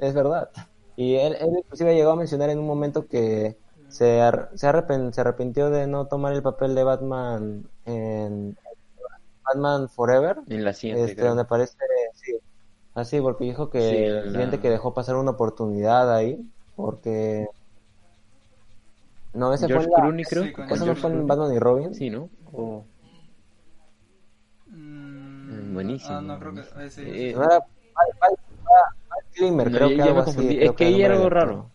es 0.00 0.14
verdad. 0.14 0.50
Y 0.96 1.16
él, 1.16 1.36
él 1.40 1.50
inclusive 1.58 1.94
llegó 1.94 2.10
a 2.12 2.16
mencionar 2.16 2.50
en 2.50 2.58
un 2.58 2.66
momento 2.66 3.06
que 3.06 3.58
se, 3.88 4.20
ar- 4.20 4.50
se, 4.54 4.66
arrepen- 4.68 5.12
se 5.12 5.20
arrepintió 5.20 5.70
de 5.70 5.86
no 5.86 6.06
tomar 6.06 6.32
el 6.32 6.42
papel 6.42 6.74
de 6.74 6.84
Batman 6.84 7.70
en 7.84 8.56
Batman 9.44 9.88
Forever, 9.88 10.38
en 10.48 10.64
la 10.64 10.72
siguiente, 10.72 11.10
este, 11.10 11.22
donde 11.22 11.42
aparece, 11.42 11.74
sí, 12.14 12.32
así, 12.94 13.20
porque 13.20 13.44
dijo 13.44 13.70
que 13.70 13.78
Sí, 13.80 13.96
el 13.96 14.14
la- 14.14 14.32
siguiente 14.32 14.60
que 14.60 14.70
dejó 14.70 14.94
pasar 14.94 15.16
una 15.16 15.32
oportunidad 15.32 16.14
ahí, 16.14 16.40
porque... 16.76 17.46
No, 19.32 19.52
ese 19.54 19.66
George 19.68 19.88
fue 19.94 20.02
en 20.08 20.16
la- 20.18 20.26
creo. 20.28 20.44
Sí, 20.44 20.52
¿Eso 20.74 20.86
no 20.86 20.94
fue 20.96 21.10
en. 21.10 21.26
Batman 21.26 21.54
y 21.54 21.58
Robin? 21.58 21.94
Sí, 21.94 22.10
¿no? 22.10 22.30
O- 22.52 22.84
Mm, 24.66 25.74
buenísimo. 25.74 26.18
Ah, 26.18 26.22
no, 26.22 26.38
creo 26.38 26.54
que. 26.54 26.60
eh, 26.84 26.90
sí, 26.90 27.02
Eh, 27.04 27.32
No 27.34 27.42
era 27.44 27.58
Val, 27.58 28.06
Val- 28.20 28.36
Val 29.08 29.24
Kilmer, 29.32 29.70
No, 29.70 29.76
creo 29.78 29.90
ya- 29.90 29.96
que 29.96 30.02
algo 30.02 30.20
así. 30.20 30.58
Es 30.60 30.72
que 30.72 30.84
ahí 30.84 31.02
era 31.02 31.14
algo 31.14 31.30
raro. 31.30 31.70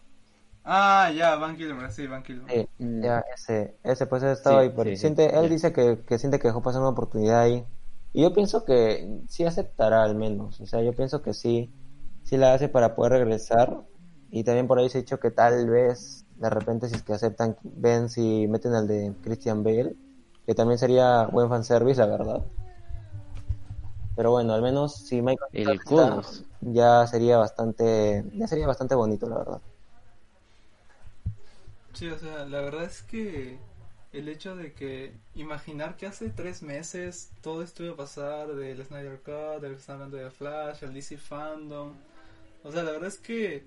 Ah, 0.64 1.12
ya, 1.16 1.36
Van 1.36 1.56
Kilmer, 1.56 1.92
sí, 1.92 2.08
Van 2.08 2.24
Kilmer. 2.24 2.50
Sí, 2.50 2.68
Mm, 2.78 3.04
ya, 3.04 3.24
ese, 3.34 3.80
ese 3.84 4.06
pues 4.08 4.24
él 4.24 4.30
estaba 4.30 4.62
Sí, 4.62 4.68
ahí, 4.70 4.96
sí, 4.96 4.98
siente, 4.98 5.26
él 5.38 5.44
ya. 5.44 5.50
dice 5.50 5.74
que, 5.74 6.04
que 6.06 6.18
siente 6.20 6.40
que 6.40 6.48
dejó 6.48 6.62
pasar 6.62 6.82
una 6.82 6.90
oportunidad 6.92 7.42
ahí. 7.42 7.66
Y 8.14 8.22
yo 8.24 8.34
pienso 8.34 8.64
que 8.66 9.22
sí 9.28 9.46
aceptará 9.46 10.04
al 10.04 10.16
menos, 10.16 10.60
o 10.62 10.66
sea, 10.66 10.82
yo 10.82 10.94
pienso 10.96 11.22
que 11.22 11.34
sí, 11.34 11.74
sí 12.24 12.38
la 12.38 12.54
hace 12.54 12.70
para 12.70 12.96
poder 12.96 13.14
regresar. 13.14 13.86
Y 14.30 14.44
también 14.44 14.68
por 14.68 14.80
ahí 14.80 14.90
se 14.90 14.98
ha 15.00 15.02
dicho 15.02 15.20
que 15.20 15.32
tal 15.32 15.70
vez, 15.70 16.25
de 16.36 16.50
repente, 16.50 16.90
si 16.90 16.96
es 16.96 17.04
que 17.04 17.14
aceptan, 17.14 17.58
ven 17.64 18.10
si 18.10 18.48
meten 18.48 18.74
al 18.74 18.88
de 18.88 19.14
Christian 19.24 19.64
Bale, 19.64 19.96
que 20.46 20.54
también 20.54 20.78
sería 20.78 21.26
buen 21.28 21.50
fanservice, 21.50 22.00
la 22.00 22.08
verdad. 22.08 22.46
Pero 24.16 24.32
bueno, 24.32 24.54
al 24.54 24.62
menos 24.62 24.96
si 24.96 25.22
Michael 25.22 25.50
El 25.54 25.70
está, 25.72 26.22
ya 26.62 27.06
sería 27.08 27.38
bastante, 27.38 28.24
ya 28.34 28.48
sería 28.48 28.68
bastante 28.68 28.96
bonito, 28.96 29.28
la 29.28 29.38
verdad. 29.38 29.62
Sí, 31.94 32.10
o 32.10 32.18
sea, 32.18 32.46
la 32.46 32.62
verdad 32.62 32.84
es 32.84 33.02
que 33.04 33.58
el 34.12 34.30
hecho 34.30 34.56
de 34.56 34.74
que 34.74 35.14
imaginar 35.34 35.98
que 35.98 36.06
hace 36.06 36.30
tres 36.30 36.62
meses 36.62 37.32
todo 37.42 37.62
esto 37.62 37.84
iba 37.84 37.94
a 37.94 37.98
pasar 37.98 38.48
del 38.56 38.84
Snyder 38.86 39.20
Cut, 39.20 39.62
del 39.62 39.74
que 39.74 39.80
están 39.80 39.96
hablando 39.96 40.18
de 40.18 40.30
Flash, 40.30 40.84
el 40.84 40.94
DC 40.94 41.18
Fandom, 41.18 41.94
o 42.64 42.72
sea, 42.72 42.84
la 42.84 42.92
verdad 42.92 43.10
es 43.10 43.20
que 43.20 43.64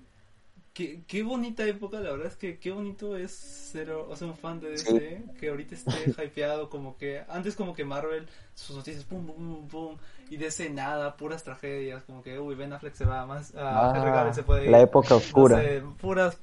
qué, 0.73 1.03
qué 1.07 1.23
bonita 1.23 1.65
época, 1.65 1.99
la 1.99 2.11
verdad 2.11 2.27
es 2.27 2.35
que 2.35 2.59
qué 2.59 2.71
bonito 2.71 3.17
es 3.17 3.31
ser 3.31 3.91
o 3.91 4.15
sea, 4.15 4.27
un 4.27 4.37
fan 4.37 4.59
de 4.59 4.71
DC, 4.71 5.23
que 5.39 5.49
ahorita 5.49 5.75
esté 5.75 5.91
hypeado 6.23 6.69
como 6.69 6.97
que 6.97 7.23
antes 7.29 7.55
como 7.55 7.73
que 7.73 7.85
Marvel, 7.85 8.27
sus 8.55 8.75
noticias 8.75 9.03
pum 9.03 9.25
pum 9.25 9.35
pum 9.35 9.67
pum 9.67 9.97
y 10.29 10.37
DC 10.37 10.69
nada, 10.69 11.17
puras 11.17 11.43
tragedias, 11.43 12.03
como 12.03 12.21
que 12.21 12.39
uy, 12.39 12.55
Ben 12.55 12.73
Affleck 12.73 12.95
se 12.95 13.05
va 13.05 13.25
más, 13.25 13.53
a 13.55 13.93
Henry 13.95 14.11
Cavill 14.11 14.33
se 14.33 14.43
puede 14.43 14.65
ir, 14.65 14.71
la 14.71 14.81
época 14.81 15.15
oscura. 15.15 15.57
no 15.57 15.63
sé, 15.63 15.83
puras. 15.99 16.37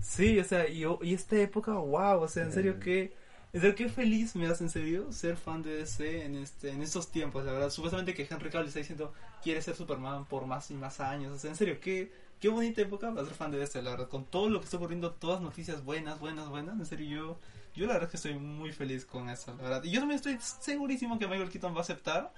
Sí, 0.00 0.38
o 0.38 0.44
sea, 0.44 0.68
y, 0.68 0.84
y 1.02 1.14
esta 1.14 1.36
época, 1.36 1.72
wow, 1.72 2.20
o 2.20 2.28
sea, 2.28 2.44
en 2.44 2.52
serio 2.52 2.78
que. 2.78 3.14
En 3.52 3.60
serio, 3.62 3.74
qué 3.74 3.88
feliz 3.88 4.36
me 4.36 4.46
hace, 4.48 4.64
en 4.64 4.70
serio, 4.70 5.10
ser 5.12 5.36
fan 5.36 5.62
de 5.62 5.78
DC 5.78 6.24
en, 6.24 6.36
este, 6.36 6.70
en 6.70 6.82
estos 6.82 7.10
tiempos, 7.10 7.44
la 7.44 7.52
verdad. 7.52 7.70
Supuestamente 7.70 8.12
que 8.12 8.26
Henry 8.28 8.50
Cavill 8.50 8.68
está 8.68 8.80
diciendo 8.80 9.12
quiere 9.42 9.62
ser 9.62 9.74
Superman 9.74 10.26
por 10.26 10.46
más 10.46 10.70
y 10.70 10.74
más 10.74 11.00
años. 11.00 11.32
O 11.32 11.38
sea, 11.38 11.50
en 11.50 11.56
serio, 11.56 11.78
qué, 11.80 12.12
qué 12.40 12.48
bonita 12.48 12.82
época 12.82 13.12
para 13.12 13.26
ser 13.26 13.34
fan 13.34 13.50
de 13.50 13.58
DC, 13.58 13.82
la 13.82 13.90
verdad. 13.90 14.08
Con 14.08 14.24
todo 14.24 14.48
lo 14.48 14.60
que 14.60 14.64
está 14.64 14.76
ocurriendo, 14.76 15.12
todas 15.12 15.40
noticias 15.40 15.84
buenas, 15.84 16.18
buenas, 16.18 16.48
buenas. 16.48 16.78
En 16.78 16.86
serio, 16.86 17.08
yo, 17.08 17.38
yo 17.74 17.86
la 17.86 17.94
verdad 17.94 18.04
es 18.04 18.10
que 18.10 18.16
estoy 18.16 18.34
muy 18.38 18.72
feliz 18.72 19.04
con 19.04 19.28
eso, 19.28 19.54
la 19.56 19.62
verdad. 19.62 19.84
Y 19.84 19.90
yo 19.90 20.00
también 20.00 20.16
estoy 20.16 20.38
segurísimo 20.40 21.18
que 21.18 21.26
Michael 21.26 21.50
Keaton 21.50 21.74
va 21.74 21.78
a 21.78 21.82
aceptar 21.82 22.32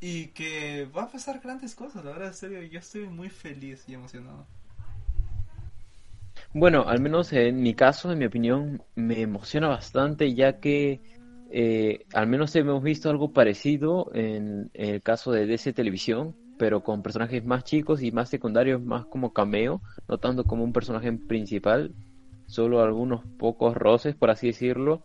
y 0.00 0.28
que 0.28 0.88
va 0.96 1.04
a 1.04 1.08
pasar 1.08 1.40
grandes 1.40 1.74
cosas, 1.74 2.04
la 2.04 2.12
verdad, 2.12 2.28
en 2.28 2.34
serio. 2.34 2.62
Yo 2.62 2.78
estoy 2.78 3.08
muy 3.08 3.30
feliz 3.30 3.84
y 3.88 3.94
emocionado. 3.94 4.46
Bueno, 6.52 6.84
al 6.88 7.00
menos 7.00 7.32
en 7.32 7.62
mi 7.62 7.74
caso, 7.74 8.10
en 8.10 8.18
mi 8.18 8.24
opinión, 8.24 8.82
me 8.94 9.20
emociona 9.20 9.68
bastante 9.68 10.34
ya 10.34 10.60
que 10.60 11.00
eh, 11.50 12.06
al 12.12 12.26
menos 12.26 12.54
hemos 12.56 12.82
visto 12.82 13.10
algo 13.10 13.32
parecido 13.32 14.10
en, 14.14 14.70
en 14.74 14.94
el 14.94 15.02
caso 15.02 15.32
de 15.32 15.46
DC 15.46 15.72
Televisión, 15.72 16.34
pero 16.58 16.82
con 16.82 17.02
personajes 17.02 17.44
más 17.44 17.64
chicos 17.64 18.02
y 18.02 18.12
más 18.12 18.28
secundarios, 18.28 18.82
más 18.82 19.06
como 19.06 19.32
cameo, 19.32 19.80
no 20.08 20.18
tanto 20.18 20.44
como 20.44 20.64
un 20.64 20.72
personaje 20.72 21.12
principal, 21.12 21.94
solo 22.46 22.82
algunos 22.82 23.22
pocos 23.38 23.74
roces, 23.76 24.16
por 24.16 24.30
así 24.30 24.48
decirlo, 24.48 25.02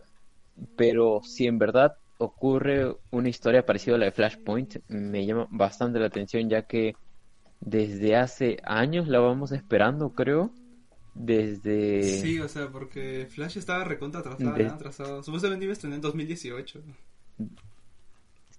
pero 0.76 1.22
si 1.24 1.48
en 1.48 1.60
verdad 1.60 1.94
ocurre 2.18 2.96
una 3.12 3.30
historia 3.30 3.66
parecida 3.66 3.96
a 3.96 3.98
la 3.98 4.06
de 4.06 4.12
Flashpoint, 4.12 4.78
me 4.88 5.26
llama 5.26 5.48
bastante 5.52 6.00
la 6.00 6.08
atención 6.08 6.50
ya 6.50 6.64
que 6.64 6.94
desde 7.60 8.16
hace 8.16 8.58
años 8.64 9.08
la 9.08 9.20
vamos 9.20 9.52
esperando, 9.52 10.12
creo. 10.14 10.52
Desde... 11.16 12.02
Sí, 12.22 12.40
o 12.40 12.48
sea, 12.48 12.72
porque 12.72 13.28
Flash 13.30 13.58
estaba 13.58 13.84
recontra 13.84 14.22
atrasada, 14.22 14.58
De- 14.58 14.68
atrasado. 14.68 15.24
Supuestamente 15.24 15.66
iba 15.66 15.72
a 15.72 15.74
estrenar 15.74 15.98
en 15.98 16.02
2018. 16.02 16.82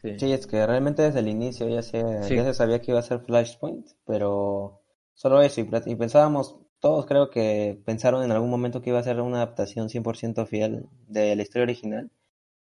Sí. 0.05 0.19
Sí, 0.21 0.33
es 0.33 0.47
que 0.47 0.67
realmente 0.67 1.03
desde 1.03 1.21
el 1.21 1.29
inicio 1.29 1.69
ya 1.69 1.83
se, 1.83 2.03
Sí. 2.23 2.37
ya 2.37 2.45
se 2.45 2.55
sabía 2.55 2.81
que 2.81 2.93
iba 2.93 3.01
a 3.01 3.03
ser 3.03 3.21
Flashpoint, 3.21 3.87
pero 4.07 4.83
solo 5.15 5.43
eso, 5.43 5.61
y, 5.63 5.69
y 5.87 5.97
pensábamos, 5.97 6.59
todos 6.81 7.07
creo 7.07 7.31
que 7.31 7.81
pensaron 7.87 8.23
en 8.23 8.31
algún 8.33 8.51
momento 8.51 8.83
que 8.83 8.91
iba 8.91 8.99
a 9.01 9.03
ser 9.03 9.21
una 9.21 9.39
adaptación 9.39 9.89
100% 9.91 10.47
fiel 10.47 10.87
de 11.09 11.35
la 11.37 11.43
historia 11.43 11.65
original, 11.65 12.11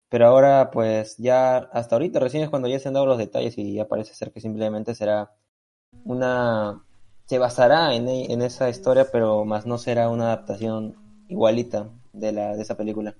Pero 0.09 0.27
ahora, 0.27 0.71
pues 0.71 1.17
ya 1.17 1.57
hasta 1.57 1.95
ahorita 1.95 2.19
recién 2.19 2.43
es 2.43 2.49
cuando 2.49 2.67
ya 2.69 2.79
se 2.79 2.87
han 2.89 2.95
dado 2.95 3.05
los 3.07 3.17
detalles 3.19 3.57
y 3.57 3.73
ya 3.75 3.87
parece 3.87 4.13
ser 4.15 4.31
que 4.33 4.41
simplemente 4.41 4.95
será 4.95 5.31
una... 6.05 6.83
Se 7.25 7.39
basará 7.39 7.95
en, 7.95 8.07
e- 8.09 8.31
en 8.33 8.41
esa 8.41 8.69
historia, 8.69 9.07
pero 9.11 9.45
más 9.45 9.65
no 9.65 9.77
será 9.77 10.09
una 10.09 10.25
adaptación 10.25 10.95
igualita 11.29 11.89
de 12.13 12.31
la 12.33 12.55
de 12.55 12.61
esa 12.63 12.75
película. 12.77 13.15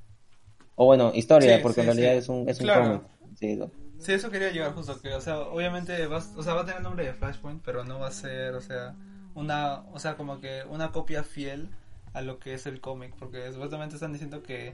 O 0.75 0.85
bueno, 0.85 1.11
historia, 1.13 1.57
Sí, 1.57 1.63
porque 1.63 1.81
en 1.81 1.87
realidad 1.87 2.15
es 2.15 2.29
un, 2.29 2.49
es 2.49 2.59
un 2.59 2.65
Claro. 2.67 2.83
cómic. 2.83 3.03
Sí, 3.39 3.59
Sí, 4.01 4.13
eso 4.13 4.31
quería 4.31 4.49
llegar 4.49 4.73
justo, 4.73 4.99
que, 4.99 5.13
o 5.13 5.21
sea, 5.21 5.41
obviamente 5.41 6.07
va, 6.07 6.17
o 6.35 6.41
sea, 6.41 6.55
va 6.55 6.61
a 6.61 6.65
tener 6.65 6.81
nombre 6.81 7.05
de 7.05 7.13
Flashpoint, 7.13 7.61
pero 7.63 7.83
no 7.83 7.99
va 7.99 8.07
a 8.07 8.11
ser, 8.11 8.55
o 8.55 8.61
sea, 8.61 8.95
una, 9.35 9.81
o 9.93 9.99
sea, 9.99 10.17
como 10.17 10.41
que 10.41 10.63
una 10.67 10.91
copia 10.91 11.23
fiel 11.23 11.69
a 12.13 12.21
lo 12.23 12.39
que 12.39 12.55
es 12.55 12.65
el 12.65 12.81
cómic, 12.81 13.13
porque 13.19 13.51
supuestamente 13.51 13.95
están 13.95 14.11
diciendo 14.11 14.41
que 14.41 14.73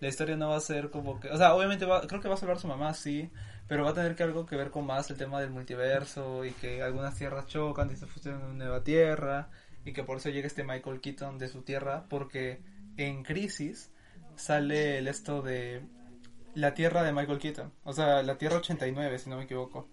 la 0.00 0.08
historia 0.08 0.36
no 0.36 0.48
va 0.48 0.56
a 0.56 0.60
ser 0.60 0.90
como 0.90 1.20
que, 1.20 1.28
o 1.30 1.36
sea, 1.36 1.54
obviamente 1.54 1.86
va, 1.86 2.04
creo 2.08 2.20
que 2.20 2.26
va 2.26 2.34
a 2.34 2.36
salvar 2.36 2.58
su 2.58 2.66
mamá, 2.66 2.94
sí, 2.94 3.30
pero 3.68 3.84
va 3.84 3.90
a 3.90 3.94
tener 3.94 4.16
que 4.16 4.24
algo 4.24 4.44
que 4.44 4.56
ver 4.56 4.72
con 4.72 4.84
más 4.84 5.08
el 5.08 5.16
tema 5.16 5.40
del 5.40 5.50
multiverso 5.50 6.44
y 6.44 6.50
que 6.50 6.82
algunas 6.82 7.14
tierras 7.14 7.46
chocan 7.46 7.92
y 7.92 7.96
se 7.96 8.06
fusionan 8.06 8.40
en 8.40 8.46
una 8.48 8.64
nueva 8.64 8.82
tierra 8.82 9.50
y 9.84 9.92
que 9.92 10.02
por 10.02 10.16
eso 10.16 10.30
llega 10.30 10.48
este 10.48 10.64
Michael 10.64 11.00
Keaton 11.00 11.38
de 11.38 11.46
su 11.46 11.62
tierra, 11.62 12.06
porque 12.08 12.60
en 12.96 13.22
Crisis 13.22 13.92
sale 14.34 14.98
el 14.98 15.06
esto 15.06 15.42
de 15.42 15.86
la 16.54 16.74
tierra 16.74 17.02
de 17.02 17.12
Michael 17.12 17.38
Keaton, 17.38 17.72
o 17.84 17.92
sea, 17.92 18.22
la 18.22 18.38
tierra 18.38 18.56
89, 18.58 19.18
si 19.18 19.30
no 19.30 19.36
me 19.36 19.44
equivoco. 19.44 19.88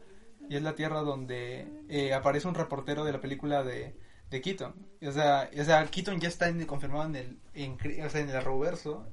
Y 0.50 0.56
es 0.58 0.62
la 0.64 0.76
tierra 0.76 1.00
donde 1.02 1.68
eh, 1.90 2.14
aparece 2.14 2.48
un 2.48 2.56
reportero 2.56 3.06
de 3.06 3.14
la 3.14 3.22
película 3.22 3.64
de, 3.64 3.96
de 4.30 4.42
Keaton. 4.42 4.74
O 5.08 5.12
sea, 5.12 5.50
o 5.60 5.64
sea, 5.64 5.86
Keaton 5.86 6.20
ya 6.20 6.28
está 6.28 6.50
en- 6.50 6.66
confirmado 6.66 7.06
en 7.06 7.16
el, 7.16 7.40
en, 7.54 7.78
o 8.06 8.10
sea, 8.10 8.22
en 8.22 8.30
el 8.30 8.44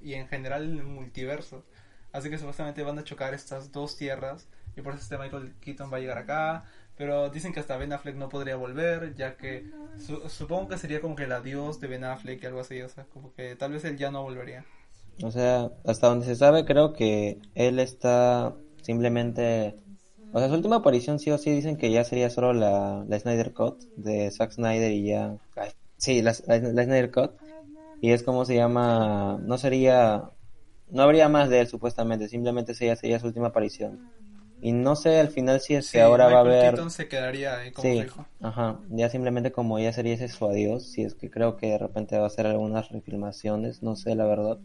y 0.02 0.14
en 0.14 0.26
general 0.28 0.64
en 0.64 0.78
el 0.78 0.84
multiverso. 0.84 1.64
Así 2.12 2.30
que 2.30 2.38
supuestamente 2.38 2.82
van 2.82 2.98
a 2.98 3.04
chocar 3.04 3.34
estas 3.34 3.70
dos 3.70 3.96
tierras 3.96 4.48
y 4.76 4.80
por 4.80 4.94
eso 4.94 5.02
este 5.02 5.18
Michael 5.18 5.54
Keaton 5.60 5.92
va 5.92 5.98
a 5.98 6.00
llegar 6.00 6.18
acá. 6.18 6.64
Pero 6.96 7.30
dicen 7.30 7.52
que 7.52 7.60
hasta 7.60 7.76
Ben 7.76 7.92
Affleck 7.92 8.16
no 8.16 8.28
podría 8.28 8.56
volver, 8.56 9.14
ya 9.14 9.36
que 9.36 9.70
su- 9.98 10.28
supongo 10.28 10.68
que 10.70 10.78
sería 10.78 11.00
como 11.00 11.14
que 11.14 11.24
el 11.24 11.32
adiós 11.32 11.78
de 11.78 11.86
Ben 11.86 12.02
Affleck 12.02 12.42
y 12.42 12.46
algo 12.46 12.58
así. 12.60 12.82
O 12.82 12.88
sea, 12.88 13.04
como 13.04 13.32
que 13.34 13.54
tal 13.54 13.70
vez 13.72 13.84
él 13.84 13.96
ya 13.96 14.10
no 14.10 14.22
volvería. 14.24 14.64
O 15.22 15.30
sea, 15.30 15.72
hasta 15.84 16.08
donde 16.08 16.26
se 16.26 16.36
sabe, 16.36 16.64
creo 16.64 16.92
que 16.92 17.38
él 17.54 17.78
está 17.78 18.54
simplemente. 18.82 19.74
O 20.32 20.38
sea, 20.38 20.48
su 20.48 20.54
última 20.54 20.76
aparición 20.76 21.18
sí 21.18 21.30
o 21.30 21.38
sí 21.38 21.50
dicen 21.50 21.76
que 21.76 21.90
ya 21.90 22.04
sería 22.04 22.30
solo 22.30 22.52
la, 22.52 23.04
la 23.08 23.18
Snyder 23.18 23.52
Cut 23.52 23.80
de 23.96 24.30
Zack 24.30 24.52
Snyder 24.52 24.92
y 24.92 25.08
ya. 25.08 25.36
ay, 25.56 25.70
sí, 25.96 26.22
la, 26.22 26.34
la, 26.46 26.58
la 26.58 26.84
Snyder 26.84 27.10
Cut. 27.10 27.32
Y 28.00 28.12
es 28.12 28.22
como 28.22 28.44
se 28.44 28.54
llama. 28.54 29.38
No 29.42 29.58
sería. 29.58 30.30
No 30.90 31.02
habría 31.02 31.28
más 31.28 31.50
de 31.50 31.60
él 31.60 31.66
supuestamente, 31.68 32.28
simplemente 32.28 32.74
sería, 32.74 32.96
sería 32.96 33.18
su 33.20 33.26
última 33.26 33.48
aparición. 33.48 33.98
Y 34.60 34.72
no 34.72 34.96
sé 34.96 35.20
al 35.20 35.28
final 35.28 35.60
si 35.60 35.74
es 35.74 35.92
que 35.92 36.00
ahora 36.00 36.26
va 36.26 36.38
a 36.38 36.40
haber. 36.40 36.74
Keaton 36.74 36.90
se 36.90 37.08
quedaría 37.08 37.58
ahí 37.58 37.70
como 37.70 37.88
Sí, 37.88 38.06
ajá, 38.40 38.80
ya 38.88 39.08
simplemente 39.08 39.52
como 39.52 39.78
ya 39.78 39.92
sería 39.92 40.14
ese 40.14 40.28
su 40.28 40.46
adiós, 40.46 40.90
si 40.90 41.02
es 41.02 41.14
que 41.14 41.30
creo 41.30 41.56
que 41.56 41.68
de 41.68 41.78
repente 41.78 42.18
va 42.18 42.24
a 42.24 42.26
hacer 42.26 42.46
algunas 42.46 42.88
refilmaciones, 42.88 43.82
no 43.82 43.94
sé 43.94 44.16
la 44.16 44.24
verdad, 44.24 44.58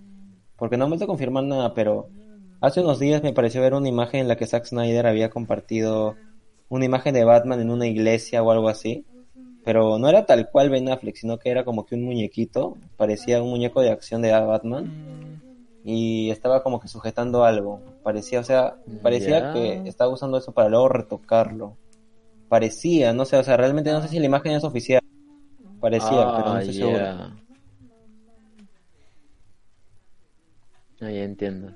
porque 0.64 0.78
no 0.78 0.86
me 0.86 0.92
vuelto 0.92 1.04
a 1.04 1.08
confirmar 1.08 1.44
nada, 1.44 1.74
pero 1.74 2.08
hace 2.62 2.80
unos 2.80 2.98
días 2.98 3.22
me 3.22 3.34
pareció 3.34 3.60
ver 3.60 3.74
una 3.74 3.90
imagen 3.90 4.22
en 4.22 4.30
la 4.30 4.38
que 4.38 4.48
Zack 4.48 4.64
Snyder 4.64 5.06
había 5.08 5.30
compartido 5.30 6.16
una 6.70 6.86
imagen 6.86 7.14
de 7.14 7.26
Batman 7.26 7.60
en 7.60 7.70
una 7.70 7.86
iglesia 7.86 8.42
o 8.42 8.50
algo 8.50 8.70
así, 8.70 9.04
pero 9.66 10.00
no 10.00 10.08
era 10.08 10.26
tal 10.26 10.50
cual 10.50 10.70
Ben 10.70 10.88
Affleck, 10.88 11.18
sino 11.18 11.38
que 11.38 11.50
era 11.50 11.66
como 11.66 11.86
que 11.86 11.96
un 11.96 12.06
muñequito, 12.06 12.78
parecía 12.96 13.44
un 13.44 13.50
muñeco 13.50 13.82
de 13.82 13.92
acción 13.92 14.22
de 14.22 14.32
Batman 14.32 14.90
y 15.84 16.30
estaba 16.32 16.64
como 16.64 16.80
que 16.80 16.88
sujetando 16.88 17.44
algo. 17.44 17.82
Parecía, 18.02 18.40
o 18.40 18.44
sea, 18.46 18.78
parecía 19.02 19.52
que 19.52 19.82
estaba 19.86 20.14
usando 20.14 20.38
eso 20.38 20.54
para 20.54 20.70
luego 20.70 20.88
retocarlo. 20.88 21.76
Parecía, 22.48 23.12
no 23.12 23.26
sé, 23.26 23.36
o 23.36 23.44
sea, 23.44 23.58
realmente 23.58 23.92
no 23.92 24.02
sé 24.02 24.08
si 24.08 24.18
la 24.18 24.28
imagen 24.28 24.54
es 24.54 24.64
oficial. 24.64 25.02
Parecía, 25.82 26.32
pero 26.38 26.52
no 26.52 26.56
Ah, 26.56 26.60
estoy 26.62 26.76
seguro. 26.76 27.43
Ah, 31.04 31.12
ya 31.12 31.24
entiendo. 31.24 31.72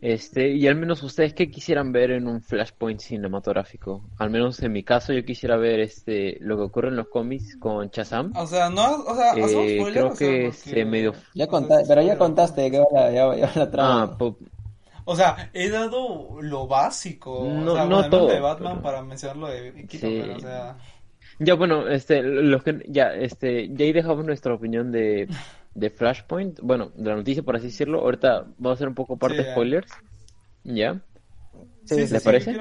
Este, 0.00 0.48
y 0.50 0.66
al 0.66 0.74
menos 0.74 1.00
ustedes 1.04 1.32
qué 1.32 1.48
quisieran 1.48 1.92
ver 1.92 2.10
en 2.10 2.26
un 2.26 2.42
Flashpoint 2.42 2.98
cinematográfico. 3.00 4.02
Al 4.18 4.30
menos 4.30 4.60
en 4.60 4.72
mi 4.72 4.82
caso 4.82 5.12
yo 5.12 5.24
quisiera 5.24 5.56
ver 5.56 5.78
este 5.78 6.38
lo 6.40 6.56
que 6.56 6.62
ocurre 6.64 6.88
en 6.88 6.96
los 6.96 7.06
cómics 7.08 7.56
con 7.56 7.88
Shazam. 7.88 8.32
O 8.36 8.44
sea, 8.46 8.68
no, 8.68 9.04
o 9.04 9.14
sea, 9.14 9.34
Eh, 9.36 9.44
hacemos 9.44 9.64
spoiler, 9.70 9.92
creo 9.92 10.06
o 10.08 10.16
sea, 10.16 10.28
que 10.28 10.44
porque- 10.46 10.52
se 10.58 10.84
medio- 10.84 11.12
Ya 11.34 11.46
contaste, 11.46 11.84
pero 11.86 12.02
ya 12.02 12.18
contaste 12.18 12.68
va 12.70 12.86
la, 12.92 13.12
ya, 13.12 13.36
ya 13.36 13.46
va 13.46 13.52
la 13.54 13.70
trama. 13.70 14.02
Ah, 14.02 14.18
po- 14.18 14.38
O 15.04 15.14
sea, 15.16 15.50
he 15.52 15.68
dado 15.68 16.40
lo 16.40 16.66
básico. 16.66 17.46
No- 17.48 17.72
o 17.72 17.76
sea, 17.76 17.84
no 17.86 18.08
todo, 18.10 18.26
de 18.28 18.40
Batman 18.40 18.72
pero- 18.74 18.82
para 18.82 19.02
mencionar 19.02 19.36
lo 19.36 19.46
de 19.48 19.86
Sí. 19.88 19.98
pero 20.00 20.34
o 20.36 20.40
sea... 20.40 20.76
ya 21.38 21.54
bueno, 21.54 21.88
este, 21.88 22.22
los 22.22 22.62
que 22.64 22.84
ya, 22.88 23.12
este, 23.14 23.68
ya 23.72 23.84
ahí 23.84 23.92
dejamos 23.92 24.24
nuestra 24.24 24.52
opinión 24.54 24.90
de, 24.90 25.28
de 25.74 25.90
Flashpoint, 25.90 26.60
bueno, 26.60 26.90
de 26.96 27.08
la 27.10 27.16
noticia 27.16 27.42
por 27.42 27.56
así 27.56 27.66
decirlo. 27.66 28.00
Ahorita 28.00 28.40
vamos 28.58 28.70
a 28.70 28.74
hacer 28.74 28.88
un 28.88 28.94
poco 28.94 29.16
parte 29.16 29.36
Sí, 29.38 29.42
de 29.42 29.46
ya. 29.48 29.52
spoilers. 29.54 29.92
¿Ya? 30.64 31.00
Sí, 31.84 31.96
¿les 31.96 32.10
sí. 32.10 32.18
parece? 32.24 32.56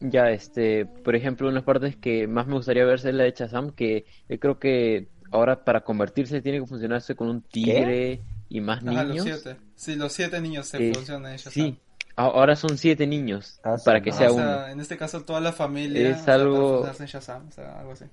Ya, 0.00 0.30
este, 0.30 0.86
por 0.86 1.14
ejemplo, 1.14 1.46
una 1.46 1.54
de 1.54 1.60
las 1.60 1.64
partes 1.64 1.96
que 1.96 2.26
más 2.26 2.46
me 2.46 2.54
gustaría 2.54 2.84
ver 2.84 2.94
es 2.94 3.04
la 3.04 3.24
de 3.24 3.32
Shazam, 3.36 3.70
que 3.72 4.06
yo 4.30 4.38
creo 4.40 4.58
que 4.58 5.08
ahora 5.30 5.62
para 5.64 5.82
convertirse 5.82 6.40
tiene 6.40 6.60
que 6.60 6.66
funcionarse 6.66 7.14
con 7.14 7.28
un 7.28 7.42
tigre 7.42 8.20
y 8.48 8.60
más 8.60 8.82
Ajá, 8.82 9.04
los 9.04 9.08
niños. 9.16 9.24
siete. 9.42 9.56
Sí, 9.76 9.96
los 9.96 10.12
siete 10.12 10.40
niños 10.40 10.66
se 10.68 10.88
Eh, 10.88 10.94
funcionan 10.94 11.32
en 11.32 11.36
Shazam. 11.38 11.52
Sí, 11.52 11.78
ahora 12.16 12.56
son 12.56 12.78
siete 12.78 13.06
niños 13.06 13.60
Ah, 13.62 13.76
sí. 13.76 13.84
para 13.84 14.00
que 14.00 14.10
sea 14.12 14.30
o 14.30 14.34
uno. 14.36 14.66
en 14.68 14.80
este 14.80 14.96
caso 14.96 15.22
toda 15.22 15.40
la 15.40 15.52
familia 15.52 16.08
Es 16.10 16.14
o 16.16 16.16
sea, 16.16 16.24
para 16.24 16.42
algo- 16.44 16.68
funcionarse 16.68 17.02
en 17.02 17.08
Shazam, 17.08 17.48
o 17.48 17.52
sea, 17.52 17.78
algo 17.80 17.92
así. 17.92 18.04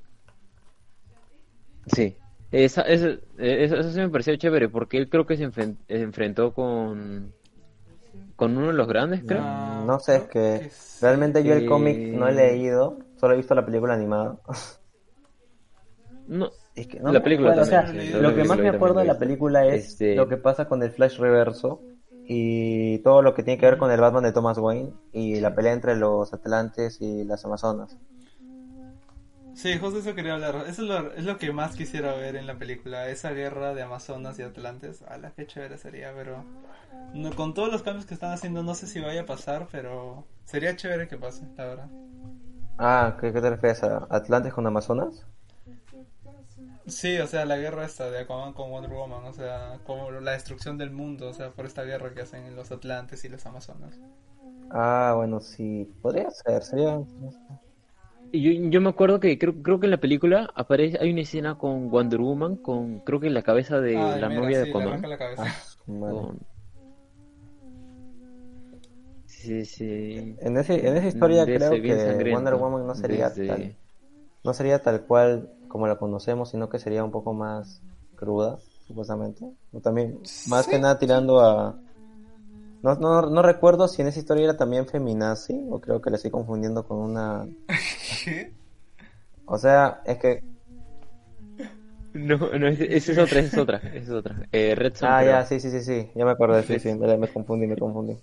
Sí, 1.85 2.17
esa, 2.51 2.81
esa- 2.81 3.07
eh, 3.09 3.19
eso, 3.63 3.75
eso 3.77 3.91
sí 3.91 3.99
me 3.99 4.09
pareció 4.09 4.35
chévere 4.35 4.69
porque 4.69 4.97
él 4.97 5.09
creo 5.09 5.25
que 5.25 5.37
se 5.37 5.49
enfren- 5.49 5.77
se 5.87 6.01
enfrentó 6.01 6.53
con, 6.53 7.33
con 8.35 8.57
uno 8.57 8.67
de 8.67 8.73
los 8.73 8.87
grandes, 8.87 9.23
creo. 9.25 9.43
No 9.85 9.99
sé, 9.99 10.17
es 10.17 10.23
que 10.29 10.39
que 10.59 10.69
sí. 10.69 11.05
realmente 11.05 11.43
yo 11.43 11.53
el 11.53 11.59
Eh, 11.61 11.65
cómic 11.65 12.13
no 12.13 12.27
he 12.27 12.33
leído, 12.33 12.97
solo 13.15 13.33
he 13.33 13.37
visto 13.37 13.55
la 13.55 13.65
película 13.65 13.93
animada. 13.93 14.39
No, 16.27 16.51
Es 16.75 16.87
que 16.87 16.99
no 16.99 17.11
La 17.11 17.23
película 17.23 17.49
acuerdo, 17.49 17.61
o 17.61 17.65
sea, 17.65 17.81
también, 17.85 18.21
lo 18.21 18.35
que 18.35 18.43
más 18.43 18.59
me 18.59 18.69
acuerdo 18.69 18.99
de 18.99 19.05
la 19.05 19.17
película 19.19 19.65
es 19.65 19.85
Este- 19.89 20.15
lo 20.15 20.27
que 20.27 20.37
pasa 20.37 20.67
con 20.67 20.83
el 20.83 20.91
Flash 20.91 21.17
Reverso 21.17 21.81
y 22.27 22.99
todo 22.99 23.21
lo 23.21 23.33
que 23.33 23.43
tiene 23.43 23.59
que 23.59 23.65
ver 23.65 23.77
con 23.77 23.89
el 23.91 23.99
Batman 24.01 24.23
de 24.23 24.33
Thomas 24.33 24.57
Wayne 24.59 24.93
y 25.11 25.39
la 25.39 25.55
pelea 25.55 25.73
entre 25.73 25.95
los 25.95 26.33
Atlantes 26.33 26.97
y 27.01 27.23
las 27.23 27.45
Amazonas. 27.45 27.97
Sí, 29.57 29.79
justo 29.79 29.99
eso 29.99 30.13
quería 30.13 30.35
hablar. 30.35 30.55
Eso 30.67 30.83
es 30.83 30.87
lo, 30.87 31.13
es 31.13 31.25
lo 31.25 31.37
que 31.39 31.51
más 31.51 31.75
quisiera 31.75 32.13
ver 32.13 32.35
en 32.35 32.45
la 32.45 32.59
película. 32.59 33.09
Esa 33.09 33.31
guerra 33.31 33.73
de 33.73 33.81
Amazonas 33.81 34.37
y 34.37 34.43
Atlantes. 34.43 35.01
A 35.01 35.17
la 35.17 35.31
que 35.31 35.47
chévere 35.47 35.77
sería, 35.79 36.13
pero... 36.13 36.45
No, 37.13 37.35
con 37.35 37.53
todos 37.55 37.71
los 37.71 37.81
cambios 37.81 38.05
que 38.05 38.13
están 38.13 38.31
haciendo 38.31 38.61
no 38.61 38.75
sé 38.75 38.85
si 38.87 38.99
vaya 38.99 39.21
a 39.21 39.25
pasar, 39.25 39.67
pero 39.71 40.27
sería 40.45 40.75
chévere 40.75 41.07
que 41.07 41.17
pase, 41.17 41.47
la 41.57 41.65
verdad. 41.65 41.89
Ah, 42.79 43.17
¿qué, 43.19 43.31
qué 43.33 43.39
te 43.41 43.49
refieres 43.51 43.83
a 43.83 44.07
Atlantes 44.09 44.53
con 44.53 44.65
Amazonas? 44.65 45.27
Sí, 46.87 47.17
o 47.19 47.27
sea, 47.27 47.45
la 47.45 47.57
guerra 47.57 47.85
esta 47.85 48.09
de 48.09 48.19
Aquaman 48.19 48.53
con 48.53 48.71
Wonder 48.71 48.91
Woman, 48.91 49.25
o 49.25 49.33
sea, 49.33 49.79
como 49.85 50.09
la 50.11 50.31
destrucción 50.31 50.77
del 50.77 50.89
mundo, 50.91 51.29
o 51.29 51.33
sea, 51.33 51.51
por 51.51 51.65
esta 51.67 51.83
guerra 51.83 52.13
que 52.13 52.21
hacen 52.21 52.45
en 52.45 52.55
los 52.55 52.71
Atlantes 52.71 53.23
y 53.25 53.29
las 53.29 53.45
Amazonas. 53.45 53.99
Ah, 54.69 55.13
bueno, 55.15 55.39
sí, 55.41 55.93
podría 56.01 56.29
ser, 56.31 56.63
sería... 56.63 56.99
Y 58.31 58.41
Yo, 58.63 58.69
yo 58.69 58.81
me 58.81 58.89
acuerdo 58.89 59.19
que 59.19 59.37
creo, 59.39 59.61
creo 59.63 59.79
que 59.79 59.87
en 59.87 59.91
la 59.91 59.99
película 59.99 60.49
aparece, 60.53 60.97
hay 61.01 61.11
una 61.11 61.21
escena 61.21 61.57
con 61.57 61.89
Wonder 61.89 62.19
Woman, 62.19 62.57
con 62.57 62.99
creo 62.99 63.19
que 63.19 63.29
la 63.29 63.41
cabeza 63.41 63.79
de 63.79 63.97
Ay, 63.97 64.19
la 64.21 64.29
mira, 64.29 64.41
novia 64.41 64.57
de 64.59 64.63
sí, 64.65 64.69
Aquaman. 64.69 64.89
arranca 64.89 65.07
la 65.07 65.17
cabeza. 65.17 65.43
Ah. 65.45 65.55
Con- 65.85 66.39
Sí, 69.25 69.65
sí. 69.65 70.35
En, 70.41 70.57
ese, 70.57 70.87
en 70.87 70.97
esa 70.97 71.07
historia 71.07 71.45
De 71.45 71.55
creo 71.55 71.71
que 71.71 72.31
Wonder 72.33 72.55
Woman 72.55 72.85
no 72.87 72.95
sería 72.95 73.29
desde- 73.29 73.47
tal, 73.47 73.75
no 74.43 74.53
sería 74.53 74.81
tal 74.81 75.01
cual 75.05 75.49
como 75.67 75.87
la 75.87 75.97
conocemos, 75.97 76.49
sino 76.49 76.69
que 76.69 76.79
sería 76.79 77.03
un 77.03 77.11
poco 77.11 77.33
más 77.33 77.81
cruda, 78.15 78.57
supuestamente. 78.87 79.45
O 79.71 79.79
también, 79.79 80.19
más 80.47 80.65
Sí. 80.65 80.71
que 80.71 80.79
nada 80.79 80.97
tirando 80.99 81.39
a... 81.39 81.79
No, 82.81 82.95
no, 82.95 83.21
no 83.29 83.41
recuerdo 83.43 83.87
si 83.87 84.01
en 84.01 84.07
esa 84.07 84.19
historia 84.19 84.45
era 84.45 84.57
también 84.57 84.87
feminazi, 84.87 85.63
o 85.69 85.79
creo 85.79 86.01
que 86.01 86.09
la 86.09 86.15
estoy 86.17 86.31
confundiendo 86.31 86.85
con 86.87 86.97
una... 86.97 87.47
¿Qué? 88.07 88.53
O 89.45 89.57
sea, 89.57 90.01
es 90.05 90.19
que... 90.19 90.43
No, 92.13 92.37
no, 92.37 92.67
esa 92.67 93.11
es 93.11 93.17
otra, 93.17 93.39
esa 93.41 93.49
es 93.49 93.57
otra, 93.57 93.77
esa 93.77 93.97
es 93.97 94.09
otra. 94.09 94.47
Eh, 94.51 94.75
Red 94.75 94.95
Son, 94.95 95.13
Ah, 95.13 95.15
creo. 95.15 95.39
ya, 95.39 95.45
sí, 95.45 95.59
sí, 95.59 95.69
sí, 95.71 95.81
sí, 95.81 96.11
ya 96.15 96.25
me 96.25 96.31
acordé, 96.31 96.63
sí, 96.63 96.79
sí, 96.79 96.93
me, 96.95 97.17
me 97.17 97.31
confundí, 97.31 97.67
me 97.67 97.77
confundí. 97.77 98.17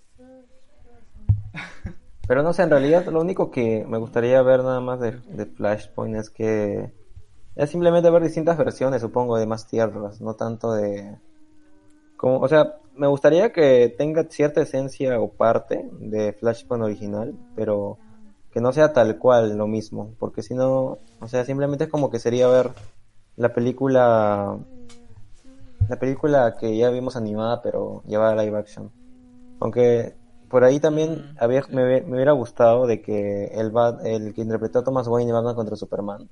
Pero 2.26 2.42
no 2.42 2.52
sé, 2.52 2.62
en 2.62 2.70
realidad 2.70 3.06
lo 3.06 3.20
único 3.20 3.50
que 3.50 3.84
me 3.86 3.98
gustaría 3.98 4.40
ver 4.42 4.60
nada 4.64 4.80
más 4.80 5.00
de, 5.00 5.12
de 5.26 5.46
Flashpoint 5.46 6.16
es 6.16 6.30
que 6.30 6.94
es 7.56 7.70
simplemente 7.70 8.10
ver 8.10 8.22
distintas 8.22 8.58
versiones, 8.58 9.02
supongo, 9.02 9.38
de 9.38 9.46
más 9.46 9.66
tierras, 9.68 10.20
no 10.20 10.34
tanto 10.36 10.72
de 10.74 11.18
Como, 12.16 12.40
o 12.40 12.48
sea, 12.48 12.76
me 12.96 13.06
gustaría 13.06 13.52
que 13.52 13.94
tenga 13.96 14.24
cierta 14.24 14.62
esencia 14.62 15.20
o 15.20 15.28
parte 15.28 15.88
de 15.92 16.32
Flashpoint 16.32 16.84
original, 16.84 17.34
pero 17.54 17.98
que 18.52 18.60
no 18.60 18.72
sea 18.72 18.92
tal 18.92 19.18
cual 19.18 19.56
lo 19.56 19.66
mismo, 19.66 20.14
porque 20.18 20.42
si 20.42 20.54
no, 20.54 20.98
o 21.20 21.28
sea, 21.28 21.44
simplemente 21.44 21.84
es 21.84 21.90
como 21.90 22.10
que 22.10 22.18
sería 22.20 22.46
ver 22.48 22.70
la 23.36 23.52
película 23.52 24.56
la 25.88 25.96
película 25.98 26.56
que 26.58 26.76
ya 26.76 26.90
vimos 26.90 27.16
animada 27.16 27.60
pero 27.62 28.02
llevada 28.06 28.32
a 28.32 28.42
live 28.44 28.56
action. 28.58 28.90
Aunque 29.60 30.14
por 30.48 30.64
ahí 30.64 30.78
también 30.80 31.10
Mm, 31.10 31.36
había, 31.38 31.62
me, 31.70 32.00
me 32.02 32.14
hubiera 32.16 32.32
gustado 32.32 32.86
de 32.86 33.02
que 33.02 33.46
el, 33.54 33.70
Bat- 33.72 34.04
el 34.04 34.34
que 34.34 34.42
interpretó 34.42 34.78
a 34.80 34.84
Thomas 34.84 35.08
Wayne 35.08 35.30
en 35.30 35.34
Batman 35.36 35.54
contra 35.54 35.76
Superman 35.76 36.28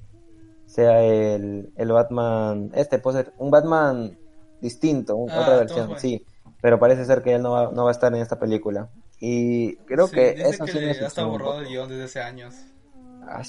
sea 0.67 1.03
el, 1.03 1.71
el 1.77 1.93
Batman, 1.93 2.71
este 2.75 2.99
puede 2.99 3.25
ser 3.25 3.33
un 3.39 3.51
Batman 3.51 4.17
distinto, 4.61 5.17
Ah, 5.17 5.41
otra 5.41 5.57
Thomas 5.57 5.59
versión, 5.59 5.99
sí, 5.99 6.25
pero 6.63 6.79
parece 6.79 7.05
ser 7.05 7.23
que 7.23 7.35
él 7.35 7.43
no 7.43 7.51
va, 7.51 7.71
no 7.71 7.85
va 7.85 7.91
a 7.91 7.93
estar 7.93 8.15
en 8.15 8.23
esta 8.23 8.39
película. 8.39 8.89
Y 9.21 9.77
creo 9.85 10.07
Sí, 10.09 10.15
que 10.17 10.31
eso 10.31 10.65
que 10.65 10.73
sí 10.73 10.79
me 10.79 10.91
está 10.93 11.25
borrado 11.25 11.61
el 11.61 11.69
guion 11.69 11.91
desde 11.91 12.05
hace 12.05 12.23
años. 12.23 12.55
Ah. 13.25 13.43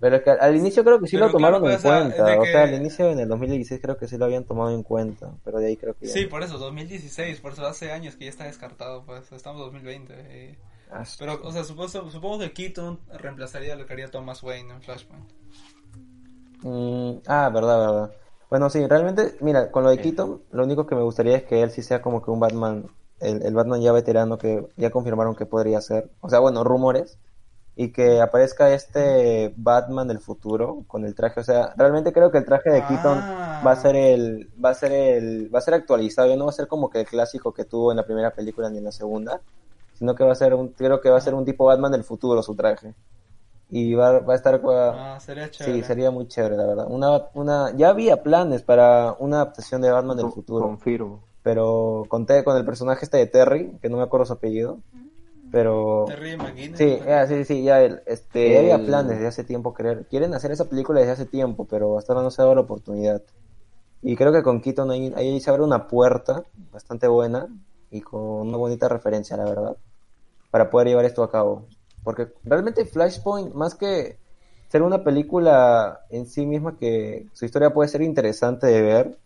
Pero 0.00 0.16
es 0.16 0.22
que 0.22 0.30
al 0.30 0.56
inicio 0.56 0.84
creo 0.84 1.00
que 1.00 1.06
sí 1.06 1.16
Pero 1.16 1.26
lo 1.28 1.32
tomaron 1.32 1.62
claro, 1.62 1.74
en 1.76 1.80
pues, 1.80 1.84
o 1.84 1.88
sea, 1.88 2.00
cuenta. 2.02 2.40
O 2.40 2.44
sea, 2.44 2.62
al 2.64 2.74
inicio 2.74 3.10
en 3.10 3.18
el 3.20 3.28
2016 3.28 3.80
creo 3.80 3.96
que 3.96 4.08
sí 4.08 4.18
lo 4.18 4.26
habían 4.26 4.44
tomado 4.44 4.70
en 4.74 4.82
cuenta. 4.82 5.32
Pero 5.44 5.58
de 5.58 5.68
ahí 5.68 5.76
creo 5.76 5.94
que 5.94 6.06
ya. 6.06 6.12
Sí, 6.12 6.26
por 6.26 6.42
eso, 6.42 6.58
2016, 6.58 7.40
por 7.40 7.52
eso 7.52 7.66
hace 7.66 7.92
años 7.92 8.16
que 8.16 8.24
ya 8.24 8.30
está 8.30 8.44
descartado, 8.44 9.04
pues 9.06 9.30
estamos 9.32 9.60
en 9.60 9.64
2020. 9.66 10.14
y- 10.52 10.58
Ah, 10.90 11.02
Pero, 11.18 11.40
o 11.42 11.50
sea, 11.50 11.64
supongo, 11.64 11.88
supongo 12.10 12.38
que 12.38 12.52
Keaton 12.52 13.00
reemplazaría 13.18 13.74
lo 13.74 13.86
que 13.86 13.92
haría 13.94 14.08
Thomas 14.10 14.42
Wayne 14.42 14.72
en 14.74 14.82
Flashpoint. 14.82 15.24
Mm, 16.62 17.18
ah, 17.26 17.50
verdad, 17.52 17.78
verdad. 17.80 18.10
Bueno, 18.50 18.70
sí, 18.70 18.86
realmente, 18.86 19.36
mira, 19.40 19.70
con 19.72 19.82
lo 19.82 19.90
de. 19.90 19.98
Keaton, 19.98 20.42
lo 20.52 20.64
único 20.64 20.86
que 20.86 20.94
me 20.94 21.02
gustaría 21.02 21.36
es 21.36 21.44
que 21.44 21.62
él 21.62 21.70
sí 21.70 21.82
sea 21.82 22.00
como 22.00 22.22
que 22.22 22.30
un 22.30 22.38
Batman, 22.40 22.86
el, 23.20 23.42
el 23.42 23.54
Batman 23.54 23.80
ya 23.80 23.92
veterano 23.92 24.38
que 24.38 24.68
ya 24.76 24.90
confirmaron 24.90 25.34
que 25.34 25.46
podría 25.46 25.80
ser. 25.80 26.10
O 26.20 26.28
sea, 26.28 26.38
bueno, 26.38 26.62
rumores. 26.64 27.18
Y 27.78 27.92
que 27.92 28.22
aparezca 28.22 28.72
este 28.72 29.52
Batman 29.56 30.08
del 30.08 30.18
futuro 30.20 30.84
con 30.86 31.04
el 31.04 31.14
traje. 31.14 31.40
O 31.40 31.44
sea, 31.44 31.74
realmente 31.76 32.10
creo 32.12 32.30
que 32.30 32.38
el 32.38 32.46
traje 32.46 32.70
de 32.70 32.82
Keaton 32.86 33.18
Ah. 33.20 33.62
va 33.66 33.72
a 33.72 33.76
ser 33.76 33.94
el, 33.96 34.50
va 34.64 34.70
a 34.70 34.74
ser 34.74 34.92
el, 34.92 35.54
va 35.54 35.58
a 35.58 35.62
ser 35.62 35.74
actualizado. 35.74 36.26
Ya 36.28 36.36
no 36.36 36.44
va 36.46 36.50
a 36.50 36.54
ser 36.54 36.68
como 36.68 36.88
que 36.88 37.00
el 37.00 37.06
clásico 37.06 37.52
que 37.52 37.64
tuvo 37.66 37.90
en 37.90 37.98
la 37.98 38.06
primera 38.06 38.30
película 38.30 38.70
ni 38.70 38.78
en 38.78 38.84
la 38.84 38.92
segunda. 38.92 39.42
Sino 39.92 40.14
que 40.14 40.24
va 40.24 40.32
a 40.32 40.34
ser 40.36 40.54
un, 40.54 40.68
creo 40.68 41.00
que 41.02 41.10
va 41.10 41.18
a 41.18 41.20
ser 41.20 41.34
un 41.34 41.44
tipo 41.44 41.66
Batman 41.66 41.92
del 41.92 42.04
futuro 42.04 42.42
su 42.42 42.54
traje. 42.54 42.94
Y 43.68 43.94
va, 43.94 44.20
va 44.20 44.34
a 44.34 44.36
estar, 44.36 44.60
Ah, 44.64 45.18
sería 45.20 45.50
chévere. 45.50 45.78
Sí, 45.78 45.84
sería 45.84 46.10
muy 46.10 46.28
chévere, 46.28 46.56
la 46.56 46.66
verdad. 46.66 46.86
Una, 46.88 47.22
una, 47.34 47.76
ya 47.76 47.88
había 47.88 48.22
planes 48.22 48.62
para 48.62 49.14
una 49.18 49.36
adaptación 49.36 49.82
de 49.82 49.90
Batman 49.90 50.16
del 50.16 50.30
futuro, 50.30 50.66
Confirmo. 50.66 51.24
pero 51.42 52.06
conté 52.08 52.44
con 52.44 52.56
el 52.56 52.64
personaje 52.64 53.04
este 53.04 53.16
de 53.18 53.26
Terry, 53.26 53.72
que 53.82 53.88
no 53.88 53.96
me 53.96 54.04
acuerdo 54.04 54.26
su 54.26 54.34
apellido, 54.34 54.78
pero 55.50 56.04
Terry 56.08 56.36
McGuinness. 56.36 56.78
sí, 56.78 57.00
ya, 57.04 57.26
sí, 57.26 57.44
sí, 57.44 57.62
ya 57.64 57.82
el, 57.82 58.02
este, 58.06 58.52
ya 58.52 58.58
había 58.60 58.84
planes 58.84 59.12
desde 59.16 59.26
hace 59.28 59.44
tiempo 59.44 59.74
querer, 59.74 60.06
quieren 60.06 60.34
hacer 60.34 60.52
esa 60.52 60.66
película 60.68 61.00
desde 61.00 61.12
hace 61.12 61.26
tiempo, 61.26 61.66
pero 61.68 61.98
hasta 61.98 62.12
ahora 62.12 62.22
no 62.24 62.30
se 62.30 62.42
ha 62.42 62.44
dado 62.44 62.54
la 62.54 62.60
oportunidad. 62.62 63.22
Y 64.02 64.14
creo 64.14 64.32
que 64.32 64.42
con 64.42 64.60
Keaton 64.60 64.90
ahí, 64.92 65.12
ahí 65.16 65.40
se 65.40 65.50
abre 65.50 65.64
una 65.64 65.88
puerta 65.88 66.44
bastante 66.72 67.08
buena 67.08 67.48
y 67.90 68.00
con 68.00 68.20
una 68.20 68.56
bonita 68.56 68.88
referencia, 68.88 69.36
la 69.36 69.44
verdad, 69.44 69.76
para 70.50 70.70
poder 70.70 70.88
llevar 70.88 71.04
esto 71.04 71.24
a 71.24 71.30
cabo. 71.30 71.64
Porque 72.06 72.28
realmente 72.44 72.84
Flashpoint, 72.84 73.52
más 73.52 73.74
que 73.74 74.20
ser 74.68 74.82
una 74.82 75.02
película 75.02 76.02
en 76.08 76.26
sí 76.26 76.46
misma 76.46 76.76
que 76.78 77.26
su 77.32 77.44
historia 77.44 77.74
puede 77.74 77.88
ser 77.88 78.00
interesante 78.00 78.68
de 78.68 78.80
ver, 78.80 79.18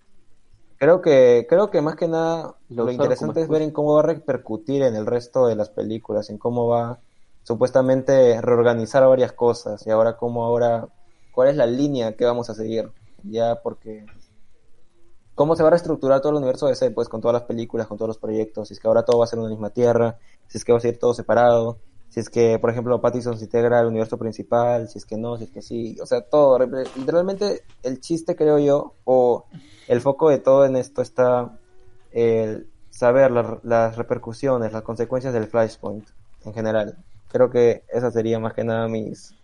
creo 0.78 1.02
que, 1.02 1.46
creo 1.46 1.70
que 1.70 1.82
más 1.82 1.96
que 1.96 2.08
nada 2.08 2.54
Lo 2.70 2.90
interesante 2.90 3.42
es 3.42 3.48
ver 3.48 3.60
en 3.60 3.70
cómo 3.70 3.96
va 3.96 4.00
a 4.00 4.04
repercutir 4.04 4.80
en 4.80 4.96
el 4.96 5.04
resto 5.04 5.46
de 5.46 5.56
las 5.56 5.68
películas, 5.68 6.30
en 6.30 6.38
cómo 6.38 6.68
va 6.68 7.00
supuestamente 7.42 8.40
reorganizar 8.40 9.06
varias 9.06 9.32
cosas 9.32 9.86
y 9.86 9.90
ahora 9.90 10.16
cómo 10.16 10.46
ahora, 10.46 10.88
cuál 11.32 11.48
es 11.48 11.56
la 11.56 11.66
línea 11.66 12.16
que 12.16 12.24
vamos 12.24 12.48
a 12.48 12.54
seguir, 12.54 12.90
ya 13.24 13.60
porque 13.62 14.06
cómo 15.34 15.54
se 15.54 15.62
va 15.62 15.66
a 15.66 15.72
reestructurar 15.72 16.22
todo 16.22 16.30
el 16.30 16.38
universo 16.38 16.64
de 16.64 16.72
DC, 16.72 16.92
pues 16.92 17.10
con 17.10 17.20
todas 17.20 17.34
las 17.34 17.42
películas, 17.42 17.88
con 17.88 17.98
todos 17.98 18.08
los 18.08 18.18
proyectos, 18.18 18.68
si 18.68 18.72
es 18.72 18.80
que 18.80 18.88
ahora 18.88 19.04
todo 19.04 19.18
va 19.18 19.24
a 19.24 19.28
ser 19.28 19.38
una 19.38 19.50
misma 19.50 19.68
tierra, 19.68 20.16
si 20.48 20.56
es 20.56 20.64
que 20.64 20.72
va 20.72 20.78
a 20.78 20.80
ser 20.80 20.96
todo 20.96 21.12
separado, 21.12 21.76
si 22.10 22.20
es 22.20 22.28
que, 22.30 22.58
por 22.58 22.70
ejemplo, 22.70 23.00
Pattinson 23.00 23.38
se 23.38 23.44
integra 23.44 23.80
al 23.80 23.86
universo 23.86 24.18
principal, 24.18 24.88
si 24.88 24.98
es 24.98 25.06
que 25.06 25.16
no, 25.16 25.38
si 25.38 25.44
es 25.44 25.50
que 25.52 25.62
sí, 25.62 25.96
o 26.02 26.06
sea, 26.06 26.22
todo, 26.22 26.58
literalmente 26.96 27.62
el 27.82 28.00
chiste 28.00 28.36
creo 28.36 28.58
yo, 28.58 28.96
o 29.04 29.46
el 29.88 30.00
foco 30.02 30.28
de 30.30 30.38
todo 30.38 30.66
en 30.66 30.76
esto 30.76 31.02
está 31.02 31.58
el 32.10 32.68
saber 32.90 33.30
la- 33.30 33.60
las 33.62 33.96
repercusiones, 33.96 34.72
las 34.72 34.82
consecuencias 34.82 35.32
del 35.32 35.46
Flashpoint 35.46 36.08
en 36.44 36.52
general. 36.54 36.98
Creo 37.28 37.50
que 37.50 37.84
esa 37.92 38.10
sería 38.10 38.38
más 38.40 38.54
que 38.54 38.64
nada 38.64 38.88
mis, 38.88 39.34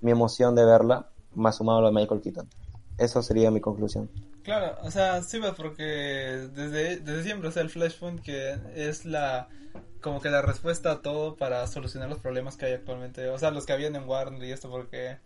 mi 0.00 0.10
emoción 0.12 0.54
de 0.54 0.64
verla, 0.66 1.10
más 1.34 1.56
sumado 1.56 1.78
a 1.78 1.82
lo 1.82 1.88
de 1.88 1.94
Michael 1.94 2.20
Keaton. 2.20 2.48
Eso 2.98 3.22
sería 3.22 3.50
mi 3.50 3.60
conclusión. 3.60 4.10
Claro, 4.42 4.76
o 4.82 4.90
sea, 4.90 5.22
sí, 5.22 5.38
pues, 5.38 5.52
porque 5.54 5.82
desde, 6.52 6.96
desde 6.98 7.22
siempre, 7.22 7.48
o 7.48 7.52
sea, 7.52 7.62
el 7.62 7.70
Flashpoint 7.70 8.20
que 8.22 8.56
es 8.74 9.04
la 9.04 9.48
como 10.00 10.20
que 10.20 10.30
la 10.30 10.42
respuesta 10.42 10.90
a 10.90 11.00
todo 11.00 11.36
para 11.36 11.64
solucionar 11.68 12.08
los 12.08 12.18
problemas 12.18 12.56
que 12.56 12.66
hay 12.66 12.72
actualmente, 12.72 13.28
o 13.28 13.38
sea, 13.38 13.52
los 13.52 13.66
que 13.66 13.72
habían 13.72 13.94
en 13.94 14.08
Warner 14.08 14.42
y 14.42 14.50
esto, 14.50 14.68
porque 14.68 15.18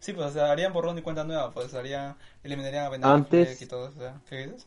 sí, 0.00 0.12
pues, 0.12 0.26
o 0.26 0.30
sea, 0.32 0.52
harían 0.52 0.72
borrón 0.74 0.98
y 0.98 1.02
cuenta 1.02 1.24
nueva, 1.24 1.50
pues, 1.50 1.72
harían, 1.72 2.14
eliminarían 2.44 2.84
a 2.84 2.88
Ben 2.90 3.04
Antes- 3.06 3.48
Affleck 3.48 3.62
y 3.62 3.66
todo, 3.66 3.88
o 3.88 3.92
sea, 3.92 4.20
¿qué 4.28 4.36
dices? 4.48 4.66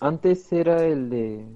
Antes 0.00 0.52
era 0.52 0.84
el 0.84 1.08
de. 1.08 1.46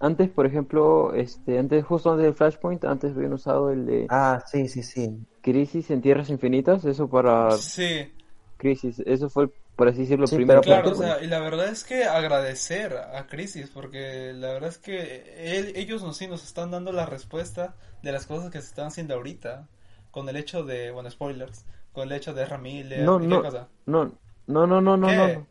Antes, 0.00 0.28
por 0.30 0.46
ejemplo, 0.46 1.12
este, 1.14 1.58
antes, 1.58 1.84
justo 1.84 2.10
antes 2.12 2.24
del 2.24 2.34
Flashpoint, 2.34 2.84
antes 2.84 3.16
habían 3.16 3.32
usado 3.32 3.70
el 3.72 3.84
de 3.84 4.06
Ah, 4.10 4.42
sí, 4.46 4.68
sí, 4.68 4.82
sí. 4.82 5.18
Crisis 5.42 5.90
en 5.90 6.02
Tierras 6.02 6.30
Infinitas, 6.30 6.84
eso 6.84 7.08
para 7.08 7.50
Sí, 7.52 8.12
Crisis, 8.58 9.02
eso 9.06 9.28
fue, 9.28 9.50
por 9.78 9.88
así 9.88 10.00
decirlo, 10.02 10.30
Sí, 10.30 10.38
primero. 10.38 10.60
pero 10.60 10.62
claro, 10.62 10.82
¿por 10.82 10.92
o 10.92 10.94
sea, 10.94 11.22
y 11.22 11.26
la 11.26 11.38
verdad 11.40 11.68
es 11.68 11.84
que 11.84 12.04
agradecer 12.04 12.94
a 12.96 13.26
Crisis, 13.26 13.70
porque 13.70 14.32
la 14.34 14.52
verdad 14.52 14.68
es 14.70 14.78
que 14.78 15.56
él, 15.58 15.72
ellos 15.76 16.02
nos, 16.02 16.16
sí 16.18 16.26
nos 16.26 16.44
están 16.44 16.70
dando 16.70 16.92
la 16.92 17.06
respuesta 17.06 17.76
de 18.02 18.12
las 18.12 18.26
cosas 18.26 18.50
que 18.50 18.60
se 18.60 18.68
están 18.68 18.88
haciendo 18.88 19.14
ahorita, 19.14 19.68
con 20.10 20.28
el 20.28 20.36
hecho 20.36 20.64
de, 20.64 20.90
bueno, 20.90 21.10
spoilers, 21.10 21.64
con 21.92 22.08
el 22.08 22.16
hecho 22.16 22.34
de 22.34 22.44
Ramírez, 22.46 23.16
No, 23.16 23.18
¿qué 23.26 23.28
no, 23.30 23.38
cosa? 23.40 23.68
no, 23.86 24.12
no, 24.46 24.66
no, 24.66 24.80
no, 24.82 24.96
no, 24.98 25.12
no. 25.14 25.46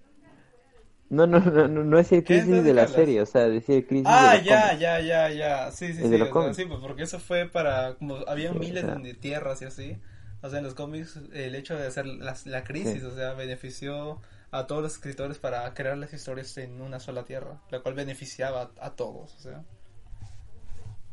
No, 1.10 1.26
no, 1.28 1.40
no, 1.40 1.68
no, 1.68 1.84
no 1.84 2.00
es 2.00 2.12
el 2.14 2.24
crisis 2.24 2.64
de 2.64 2.74
la 2.74 2.88
serie, 2.88 3.22
o 3.22 3.26
sea, 3.26 3.48
decir 3.50 3.86
crisis 3.88 4.20
Ah, 4.20 4.20
de 4.22 4.30
los 4.30 4.44
ya, 4.44 4.62
cómics. 4.62 4.78
ya, 4.78 5.00
ya, 5.02 5.30
ya, 5.30 5.72
sí, 5.72 5.94
sí, 5.94 6.06
El 6.06 6.12
sí, 6.12 6.30
o 6.30 6.42
sea, 6.42 6.54
sí, 6.54 6.66
pues 6.66 6.80
porque 6.80 7.04
eso 7.04 7.20
fue 7.20 7.46
para, 7.50 7.96
como 7.96 8.16
había 8.28 8.54
Sí, 8.54 8.54
miles 8.54 8.86
o 8.86 8.88
sea. 8.88 9.04
de 9.04 9.14
tierras 9.14 9.62
y 9.62 9.66
así, 9.66 9.98
o 10.42 10.50
sea, 10.50 10.60
en 10.60 10.66
los 10.66 10.74
cómics 10.76 11.20
el 11.34 11.56
hecho 11.56 11.76
de 11.76 11.88
hacer 11.88 12.06
la, 12.06 12.36
la 12.46 12.64
crisis, 12.64 13.02
Sí. 13.02 13.06
o 13.06 13.12
sea, 13.16 13.34
benefició 13.34 14.20
a 14.52 14.66
todos 14.68 14.82
los 14.82 14.94
escritores 14.94 15.40
para 15.40 15.74
crear 15.74 15.98
las 15.98 16.14
historias 16.14 16.58
en 16.58 16.82
una 16.82 17.00
sola 17.00 17.26
tierra, 17.26 17.60
la 17.70 17.82
cual 17.82 17.96
beneficiaba 17.96 18.72
a, 18.80 18.88
a 18.88 18.90
todos, 18.96 19.36
o 19.36 19.40
sea. 19.40 19.64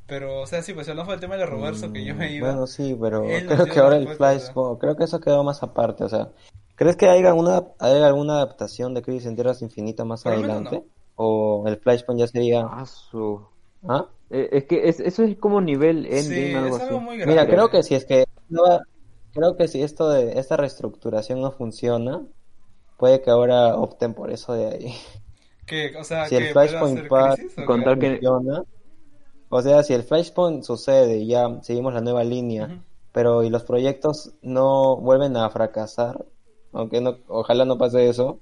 Pero, 0.07 0.43
o 0.43 0.47
sea, 0.47 0.63
sí, 0.63 0.75
pues 0.75 0.89
hablamos 0.89 1.11
del 1.13 1.21
tema 1.21 1.37
de 1.37 1.47
Roberto, 1.47 1.91
que 1.93 2.05
yo 2.05 2.15
me 2.15 2.31
iba. 2.33 2.49
Bueno, 2.51 2.67
sí, 2.67 2.97
pero 3.01 3.25
Él 3.25 3.47
creo 3.47 3.65
que 3.65 3.81
ahora 3.81 3.97
el 3.97 4.09
Flash, 4.09 4.49
creo 4.79 4.97
que 4.97 5.05
eso 5.05 5.19
quedó 5.19 5.43
más 5.43 5.63
aparte, 5.63 6.05
o 6.05 6.09
sea, 6.11 6.29
¿crees 6.77 6.97
que 6.97 7.09
haya 7.09 7.29
alguna, 7.29 7.63
hay 7.79 8.03
alguna 8.03 8.35
adaptación 8.35 8.93
de 8.93 9.01
Crisis 9.03 9.27
en 9.27 9.35
Tierras 9.35 9.63
Infinitas 9.63 10.05
más 10.07 10.27
adelante? 10.27 10.83
¿O 11.17 11.65
el 11.69 11.77
Flashpoint 11.79 12.21
ya 12.21 12.27
sería... 12.27 12.67
Ah, 12.69 12.85
su- 12.87 13.41
¿Ah? 13.89 14.07
Eh, 14.31 14.49
es 14.53 14.65
que 14.65 14.89
es- 14.89 14.99
eso 15.01 15.23
es 15.23 15.37
como 15.39 15.61
nivel 15.61 16.07
sí, 16.11 16.17
endgame, 16.19 16.57
algo 16.57 16.77
es 16.77 16.83
algo 16.83 16.97
así. 16.97 17.05
muy 17.05 17.17
grande. 17.19 17.33
Mira, 17.33 17.47
creo 17.47 17.71
que 17.71 17.83
si 17.85 17.95
es 17.95 18.05
que... 18.05 18.27
no- 18.49 18.81
creo 19.35 19.57
que 19.57 19.69
si 19.69 19.83
esto 19.83 20.09
de 20.11 20.39
esta 20.39 20.57
reestructuración 20.57 21.41
no 21.41 21.53
funciona, 21.53 22.27
puede 22.99 23.23
que 23.23 23.31
ahora 23.31 23.77
opten 23.77 24.15
por 24.15 24.31
eso 24.33 24.55
de 24.55 24.67
ahí. 24.69 24.97
Que, 25.67 25.95
o 25.97 26.05
sea, 26.05 26.25
Si 26.29 26.35
el 26.37 26.47
Flashpoint 26.47 27.01
hacer 27.01 27.07
pa- 27.09 27.37
crisis, 27.37 27.59
¿o 27.59 27.65
con 27.65 27.79
qué? 27.81 27.85
tal 27.85 27.99
que- 27.99 28.21
funciona, 28.21 28.65
o 29.49 29.63
sea, 29.63 29.83
si 29.83 29.95
el 29.95 30.05
Flashpoint 30.05 30.65
sucede 30.65 31.19
y 31.19 31.29
ya 31.29 31.61
seguimos 31.63 31.95
la 31.95 32.01
nueva 32.03 32.25
línea, 32.25 32.75
pero 33.13 33.43
y 33.45 33.51
los 33.51 33.65
proyectos 33.65 34.35
no 34.43 34.97
vuelven 34.99 35.37
a 35.37 35.51
fracasar, 35.51 36.27
aunque 36.73 37.01
no, 37.01 37.19
ojalá 37.29 37.65
no 37.65 37.79
pase 37.79 38.09
eso, 38.09 38.41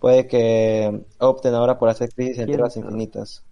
puede 0.00 0.28
que 0.28 1.06
opten 1.20 1.54
ahora 1.54 1.78
por 1.78 1.88
hacer 1.90 2.10
crisis 2.14 2.38
en 2.38 2.46
¿Quién 2.46 2.50
tierras 2.50 2.76
infinitas 2.76 3.46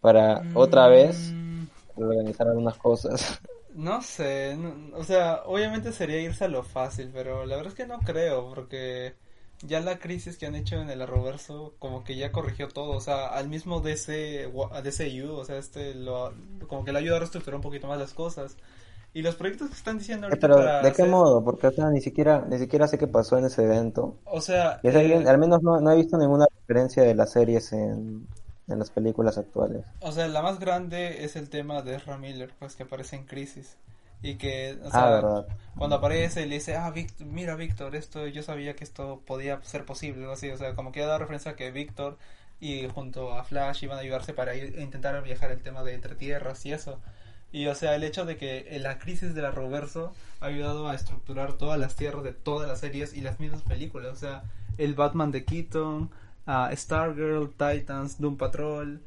para 0.00 0.48
otra 0.54 0.88
vez 0.88 1.36
Mm, 1.46 1.66
organizar 1.96 2.48
algunas 2.48 2.78
cosas. 2.78 3.40
No 3.74 4.02
sé, 4.02 4.56
no- 4.56 4.96
o 4.98 5.04
sea, 5.04 5.42
obviamente 5.46 5.92
sería 5.92 6.20
irse 6.20 6.44
a 6.44 6.48
lo 6.48 6.62
fácil, 6.64 7.10
pero 7.12 7.46
la 7.46 7.56
verdad 7.56 7.72
es 7.72 7.76
que 7.76 7.86
no 7.86 8.00
creo, 8.00 8.48
porque 8.52 9.14
ya 9.62 9.80
la 9.80 9.98
crisis 10.00 10.36
que 10.38 10.46
han 10.46 10.56
hecho 10.56 10.80
en 10.80 10.90
el 10.90 11.00
Arrowverso 11.02 11.74
como 11.78 12.02
que 12.02 12.16
ya 12.16 12.32
corrigió 12.32 12.66
todo, 12.68 12.90
o 12.96 13.00
sea, 13.00 13.28
al 13.28 13.48
mismo 13.48 13.80
DC, 13.80 14.48
DCU, 14.82 15.36
o 15.36 15.44
sea, 15.44 15.56
este 15.58 15.94
lo, 15.94 16.34
como 16.68 16.84
que 16.84 16.92
le 16.92 16.98
ayudó 16.98 17.16
a 17.16 17.18
reestructurar 17.20 17.56
un 17.56 17.62
poquito 17.62 17.86
más 17.86 17.98
las 17.98 18.12
cosas. 18.14 18.56
Y 19.14 19.22
los 19.22 19.36
proyectos 19.36 19.68
que 19.70 19.76
están 19.76 19.98
diciendo 19.98 20.26
ahorita 20.28 20.46
Pero 20.46 20.56
para 20.56 20.82
¿de 20.82 20.92
qué 20.92 21.02
hacer- 21.02 21.10
modo? 21.10 21.44
Porque 21.44 21.66
o 21.66 21.72
sea, 21.72 21.90
ni 21.90 22.00
siquiera 22.00 22.44
ni 22.48 22.58
siquiera 22.58 22.86
sé 22.88 22.98
qué 22.98 23.06
pasó 23.06 23.38
en 23.38 23.46
ese 23.46 23.64
evento. 23.64 24.16
O 24.24 24.40
sea, 24.40 24.80
eh, 24.82 25.24
al 25.26 25.38
menos 25.38 25.62
no, 25.62 25.80
no 25.80 25.90
he 25.92 25.96
visto 25.96 26.16
ninguna 26.18 26.46
referencia 26.60 27.02
de 27.02 27.14
las 27.14 27.32
series 27.32 27.72
en, 27.72 28.26
en 28.70 28.78
las 28.78 28.90
películas 28.90 29.38
actuales. 29.38 29.84
O 30.00 30.12
sea, 30.12 30.28
la 30.28 30.42
más 30.42 30.58
grande 30.58 31.24
es 31.24 31.36
el 31.36 31.48
tema 31.50 31.82
de 31.82 31.96
Ezra 31.96 32.16
Miller, 32.18 32.52
pues 32.58 32.74
que 32.76 32.84
aparece 32.84 33.16
en 33.16 33.24
Crisis. 33.26 33.76
Y 34.22 34.36
que, 34.36 34.78
o 34.84 34.88
Ah, 34.88 34.90
sea, 34.90 35.10
verdad. 35.10 35.46
cuando 35.76 35.96
aparece 35.96 36.44
le 36.46 36.56
dice, 36.56 36.76
ah, 36.76 36.90
Víctor, 36.90 37.26
mira 37.26 37.54
Víctor, 37.56 37.96
esto 37.96 38.26
yo 38.26 38.42
sabía 38.42 38.76
que 38.76 38.84
esto 38.84 39.22
podía 39.26 39.62
ser 39.62 39.84
posible, 39.86 40.20
algo 40.22 40.34
así, 40.34 40.50
o 40.50 40.58
sea, 40.58 40.74
como 40.74 40.92
que 40.92 41.02
ha 41.02 41.06
dado 41.06 41.20
referencia 41.20 41.52
a 41.52 41.56
que 41.56 41.70
Víctor 41.70 42.18
y 42.60 42.86
junto 42.88 43.32
a 43.32 43.44
Flash 43.44 43.82
iban 43.84 43.96
a 43.96 44.02
ayudarse 44.02 44.34
para 44.34 44.54
ir, 44.54 44.78
intentar 44.78 45.22
viajar 45.22 45.50
el 45.52 45.62
tema 45.62 45.82
de 45.84 45.94
entre 45.94 46.14
tierras 46.16 46.66
y 46.66 46.72
eso. 46.72 47.00
Y 47.52 47.66
o 47.68 47.74
sea, 47.74 47.94
el 47.96 48.04
hecho 48.04 48.26
de 48.26 48.36
que 48.36 48.76
eh, 48.76 48.78
la 48.78 48.98
crisis 48.98 49.34
de 49.34 49.40
la 49.42 49.50
Roverso 49.50 50.12
ha 50.40 50.46
ayudado 50.46 50.88
a 50.88 50.94
estructurar 50.94 51.54
todas 51.54 51.80
las 51.80 51.96
tierras 51.96 52.22
de 52.22 52.32
todas 52.32 52.68
las 52.68 52.80
series 52.80 53.14
y 53.14 53.22
las 53.22 53.40
mismas 53.40 53.62
películas, 53.62 54.12
o 54.12 54.16
sea, 54.16 54.42
el 54.76 54.94
Batman 54.94 55.30
de 55.32 55.44
Keaton, 55.46 56.10
a 56.46 56.70
Stargirl, 56.74 57.50
Titans, 57.50 58.20
Doom 58.20 58.36
Patrol, 58.36 59.02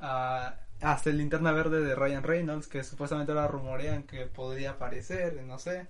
hasta 0.00 1.10
el 1.10 1.18
linterna 1.18 1.52
verde 1.52 1.80
de 1.80 1.94
Ryan 1.94 2.22
Reynolds, 2.22 2.68
que 2.68 2.84
supuestamente 2.84 3.32
ahora 3.32 3.48
rumorean 3.48 4.02
que 4.04 4.26
podría 4.26 4.72
aparecer, 4.72 5.42
no 5.44 5.58
sé. 5.58 5.86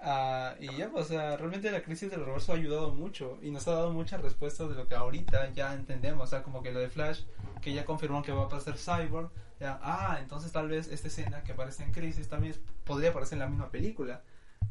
Ah, 0.00 0.54
y 0.60 0.76
ya, 0.76 0.90
o 0.94 1.02
sea, 1.02 1.36
realmente 1.36 1.70
la 1.72 1.82
crisis 1.82 2.10
del 2.10 2.24
reverso 2.24 2.52
ha 2.52 2.56
ayudado 2.56 2.94
mucho 2.94 3.38
y 3.42 3.50
nos 3.50 3.66
ha 3.66 3.72
dado 3.72 3.92
muchas 3.92 4.22
respuestas 4.22 4.68
de 4.68 4.76
lo 4.76 4.86
que 4.86 4.94
ahorita 4.94 5.50
ya 5.52 5.74
entendemos. 5.74 6.24
O 6.24 6.26
sea, 6.26 6.42
como 6.42 6.62
que 6.62 6.72
lo 6.72 6.80
de 6.80 6.88
Flash, 6.88 7.22
que 7.60 7.72
ya 7.72 7.84
confirmó 7.84 8.22
que 8.22 8.32
va 8.32 8.42
a 8.42 8.46
aparecer 8.46 8.76
Cyborg. 8.76 9.30
Ya, 9.60 9.80
ah, 9.82 10.18
entonces 10.20 10.52
tal 10.52 10.68
vez 10.68 10.86
esta 10.88 11.08
escena 11.08 11.42
que 11.42 11.52
aparece 11.52 11.82
en 11.82 11.90
Crisis 11.92 12.28
también 12.28 12.54
podría 12.84 13.10
aparecer 13.10 13.34
en 13.36 13.40
la 13.40 13.48
misma 13.48 13.70
película. 13.70 14.22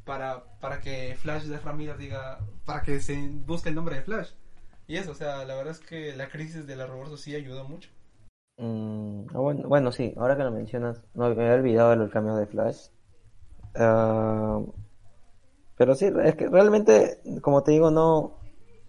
Para, 0.06 0.46
para 0.62 0.80
que 0.80 1.18
Flash 1.20 1.44
de 1.44 1.60
Ramírez 1.60 1.98
diga, 1.98 2.40
para 2.66 2.82
que 2.82 3.02
se 3.02 3.30
busque 3.46 3.70
el 3.70 3.76
nombre 3.76 3.96
de 3.96 4.04
Flash. 4.04 4.32
Y 4.88 4.96
eso, 4.96 5.12
o 5.12 5.16
sea, 5.16 5.44
la 5.44 5.56
verdad 5.56 5.74
es 5.74 5.80
que 5.80 6.16
la 6.16 6.30
crisis 6.30 6.66
de 6.66 6.76
la 6.76 6.88
reverso 6.88 7.18
sí 7.18 7.36
ayudó 7.36 7.66
mucho. 7.66 7.90
Mm, 8.58 9.28
ah, 9.34 9.40
bueno, 9.40 9.68
bueno, 9.68 9.92
sí, 9.92 10.14
ahora 10.18 10.38
que 10.38 10.44
lo 10.44 10.52
mencionas, 10.52 11.02
no 11.14 11.30
me 11.30 11.44
había 11.44 11.56
olvidado 11.56 11.90
de 11.92 11.98
los 11.98 12.10
cambios 12.10 12.40
de 12.40 12.48
Flash. 12.48 12.88
Ah, 13.76 14.62
pero 15.78 15.94
sí, 15.94 16.10
es 16.24 16.36
que 16.36 16.48
realmente, 16.48 17.20
como 17.42 17.64
te 17.64 17.72
digo, 17.72 17.92
no, 17.92 18.38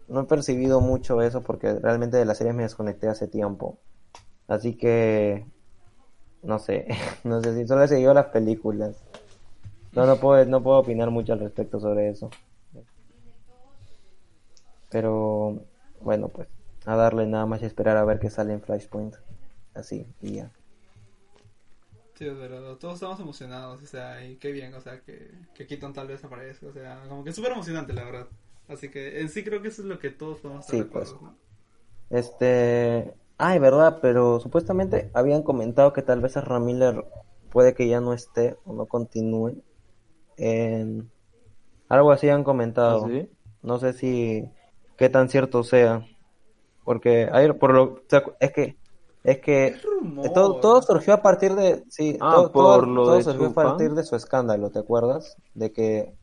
no 0.08 0.20
he 0.20 0.24
percibido 0.24 0.80
mucho 0.80 1.20
eso 1.20 1.42
porque 1.42 1.74
realmente 1.74 2.16
de 2.16 2.24
la 2.24 2.34
serie 2.34 2.52
me 2.52 2.62
desconecté 2.62 3.08
hace 3.08 3.28
tiempo. 3.28 3.78
Así 4.46 4.76
que, 4.76 5.46
no 6.42 6.58
sé, 6.58 6.86
no 7.24 7.42
sé 7.42 7.54
si 7.54 7.66
solo 7.66 7.82
he 7.82 7.88
seguido 7.88 8.14
las 8.14 8.26
películas. 8.26 8.96
No, 9.92 10.06
no 10.06 10.16
puedo, 10.16 10.44
no 10.46 10.62
puedo 10.62 10.78
opinar 10.78 11.10
mucho 11.10 11.32
al 11.32 11.40
respecto 11.40 11.80
sobre 11.80 12.08
eso. 12.10 12.30
Pero, 14.90 15.66
bueno, 16.00 16.28
pues, 16.28 16.48
a 16.86 16.96
darle 16.96 17.26
nada 17.26 17.46
más 17.46 17.62
y 17.62 17.66
esperar 17.66 17.96
a 17.96 18.04
ver 18.04 18.18
qué 18.18 18.30
sale 18.30 18.52
en 18.52 18.60
Flashpoint. 18.60 19.14
Así, 19.74 20.06
y 20.20 20.36
ya. 20.36 20.50
Sí, 22.14 22.26
es 22.26 22.36
verdad, 22.36 22.74
todos 22.76 22.94
estamos 22.94 23.20
emocionados, 23.20 23.80
o 23.80 23.86
sea, 23.86 24.24
y 24.24 24.36
qué 24.36 24.50
bien, 24.50 24.74
o 24.74 24.80
sea, 24.80 25.00
que, 25.00 25.30
que 25.54 25.66
Keaton 25.66 25.92
tal 25.92 26.08
vez 26.08 26.24
aparezca, 26.24 26.66
o 26.66 26.72
sea, 26.72 27.00
como 27.08 27.22
que 27.22 27.30
es 27.30 27.36
súper 27.36 27.52
emocionante, 27.52 27.92
la 27.92 28.04
verdad. 28.04 28.26
Así 28.68 28.90
que 28.90 29.20
en 29.20 29.28
sí 29.28 29.42
creo 29.42 29.62
que 29.62 29.68
eso 29.68 29.82
es 29.82 29.88
lo 29.88 29.98
que 29.98 30.10
todos 30.10 30.40
podemos 30.40 30.64
estar 30.64 30.76
Sí, 30.76 30.82
de 30.82 30.88
acuerdo, 30.88 31.18
pues. 31.18 31.22
¿no? 31.22 31.38
Este. 32.10 33.14
Ay, 33.38 33.58
verdad, 33.58 33.98
pero 34.02 34.40
supuestamente 34.40 35.10
habían 35.14 35.42
comentado 35.42 35.92
que 35.92 36.02
tal 36.02 36.20
vez 36.20 36.36
Ezra 36.36 36.58
Miller 36.58 37.04
puede 37.50 37.74
que 37.74 37.88
ya 37.88 38.00
no 38.00 38.12
esté 38.12 38.56
o 38.64 38.72
no 38.72 38.86
continúe. 38.86 39.62
En... 40.36 41.10
Algo 41.88 42.10
así 42.10 42.28
han 42.28 42.44
comentado. 42.44 43.06
¿Ah, 43.06 43.08
sí? 43.08 43.30
No 43.62 43.78
sé 43.78 43.92
si. 43.92 44.50
Qué 44.98 45.08
tan 45.08 45.30
cierto 45.30 45.62
sea. 45.64 46.04
Porque 46.84 47.28
hay, 47.32 47.52
por 47.52 47.72
lo, 47.74 47.82
o 47.84 48.00
sea, 48.08 48.22
es 48.40 48.52
que. 48.52 48.76
Es 49.24 49.38
que. 49.40 49.76
Todo, 50.34 50.56
todo 50.60 50.82
surgió 50.82 51.14
a 51.14 51.22
partir 51.22 51.54
de. 51.54 51.84
Sí, 51.88 52.16
Ah, 52.20 52.32
todo, 52.32 52.52
por 52.52 52.64
todo- 52.64 52.86
lo 52.86 53.04
todo 53.04 53.14
de 53.16 53.22
surgió 53.22 53.46
a 53.46 53.54
partir 53.54 53.92
de 53.92 54.04
su 54.04 54.16
escándalo, 54.16 54.70
¿te 54.70 54.80
acuerdas? 54.80 55.36
De 55.54 55.72
que 55.72 56.14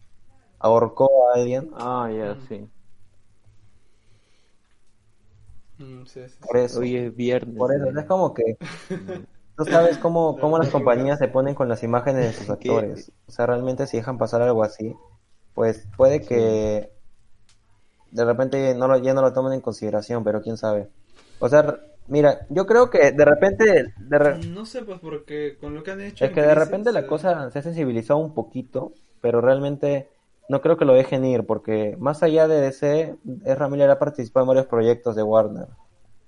ahorcó 0.59 1.09
a 1.31 1.35
alguien. 1.39 1.69
Ah, 1.75 2.09
ya, 2.11 2.37
sí. 2.47 2.67
Mm, 5.77 6.05
sí, 6.05 6.21
sí, 6.27 6.35
Por 6.41 6.57
eso. 6.57 6.79
Hoy 6.79 6.95
es 6.95 7.15
viernes. 7.15 7.57
Por 7.57 7.73
eso, 7.73 7.91
¿no? 7.91 7.99
es 7.99 8.05
como 8.05 8.33
que 8.33 8.57
tú 9.57 9.65
sabes 9.65 9.97
cómo, 9.97 10.37
cómo 10.39 10.57
las 10.57 10.69
compañías 10.69 11.19
se 11.19 11.27
ponen 11.27 11.55
con 11.55 11.67
las 11.69 11.83
imágenes 11.83 12.25
de 12.25 12.33
sus 12.33 12.49
actores. 12.49 13.11
O 13.27 13.31
sea, 13.31 13.45
realmente 13.45 13.87
si 13.87 13.97
dejan 13.97 14.17
pasar 14.17 14.41
algo 14.41 14.63
así, 14.63 14.95
pues 15.53 15.87
puede 15.97 16.21
que 16.21 16.91
de 18.15 18.25
repente 18.25 18.73
no 18.75 18.87
lo, 18.87 18.97
ya 18.97 19.13
no 19.13 19.21
lo 19.21 19.33
tomen 19.33 19.53
en 19.53 19.61
consideración, 19.61 20.23
pero 20.23 20.41
quién 20.41 20.57
sabe. 20.57 20.89
O 21.39 21.49
sea, 21.49 21.77
mira, 22.07 22.45
yo 22.49 22.65
creo 22.65 22.89
que 22.89 23.11
de 23.11 23.25
repente, 23.25 23.93
de 23.97 24.17
re- 24.19 24.41
sí. 24.41 24.49
No 24.49 24.65
sé, 24.65 24.83
pues 24.83 24.99
porque 24.99 25.57
con 25.59 25.73
lo 25.75 25.83
que 25.83 25.91
han 25.91 26.01
hecho. 26.01 26.25
es 26.25 26.31
que 26.31 26.41
de 26.41 26.47
Crisis, 26.47 26.65
repente 26.65 26.91
la 26.91 27.01
eh, 27.01 27.07
cosa 27.07 27.51
se 27.51 27.59
ha 27.59 27.61
sensibilizado 27.61 28.19
un 28.19 28.33
poquito, 28.33 28.93
pero 29.21 29.41
realmente 29.41 30.09
no 30.47 30.61
creo 30.61 30.77
que 30.77 30.85
lo 30.85 30.93
dejen 30.93 31.25
ir, 31.25 31.45
porque 31.45 31.95
más 31.99 32.23
allá 32.23 32.47
de 32.47 32.61
DC, 32.61 33.15
Ezra 33.45 33.67
Miller 33.67 33.89
ha 33.89 33.99
participado 33.99 34.43
en 34.43 34.47
varios 34.49 34.67
proyectos 34.67 35.15
de 35.15 35.23
Warner. 35.23 35.67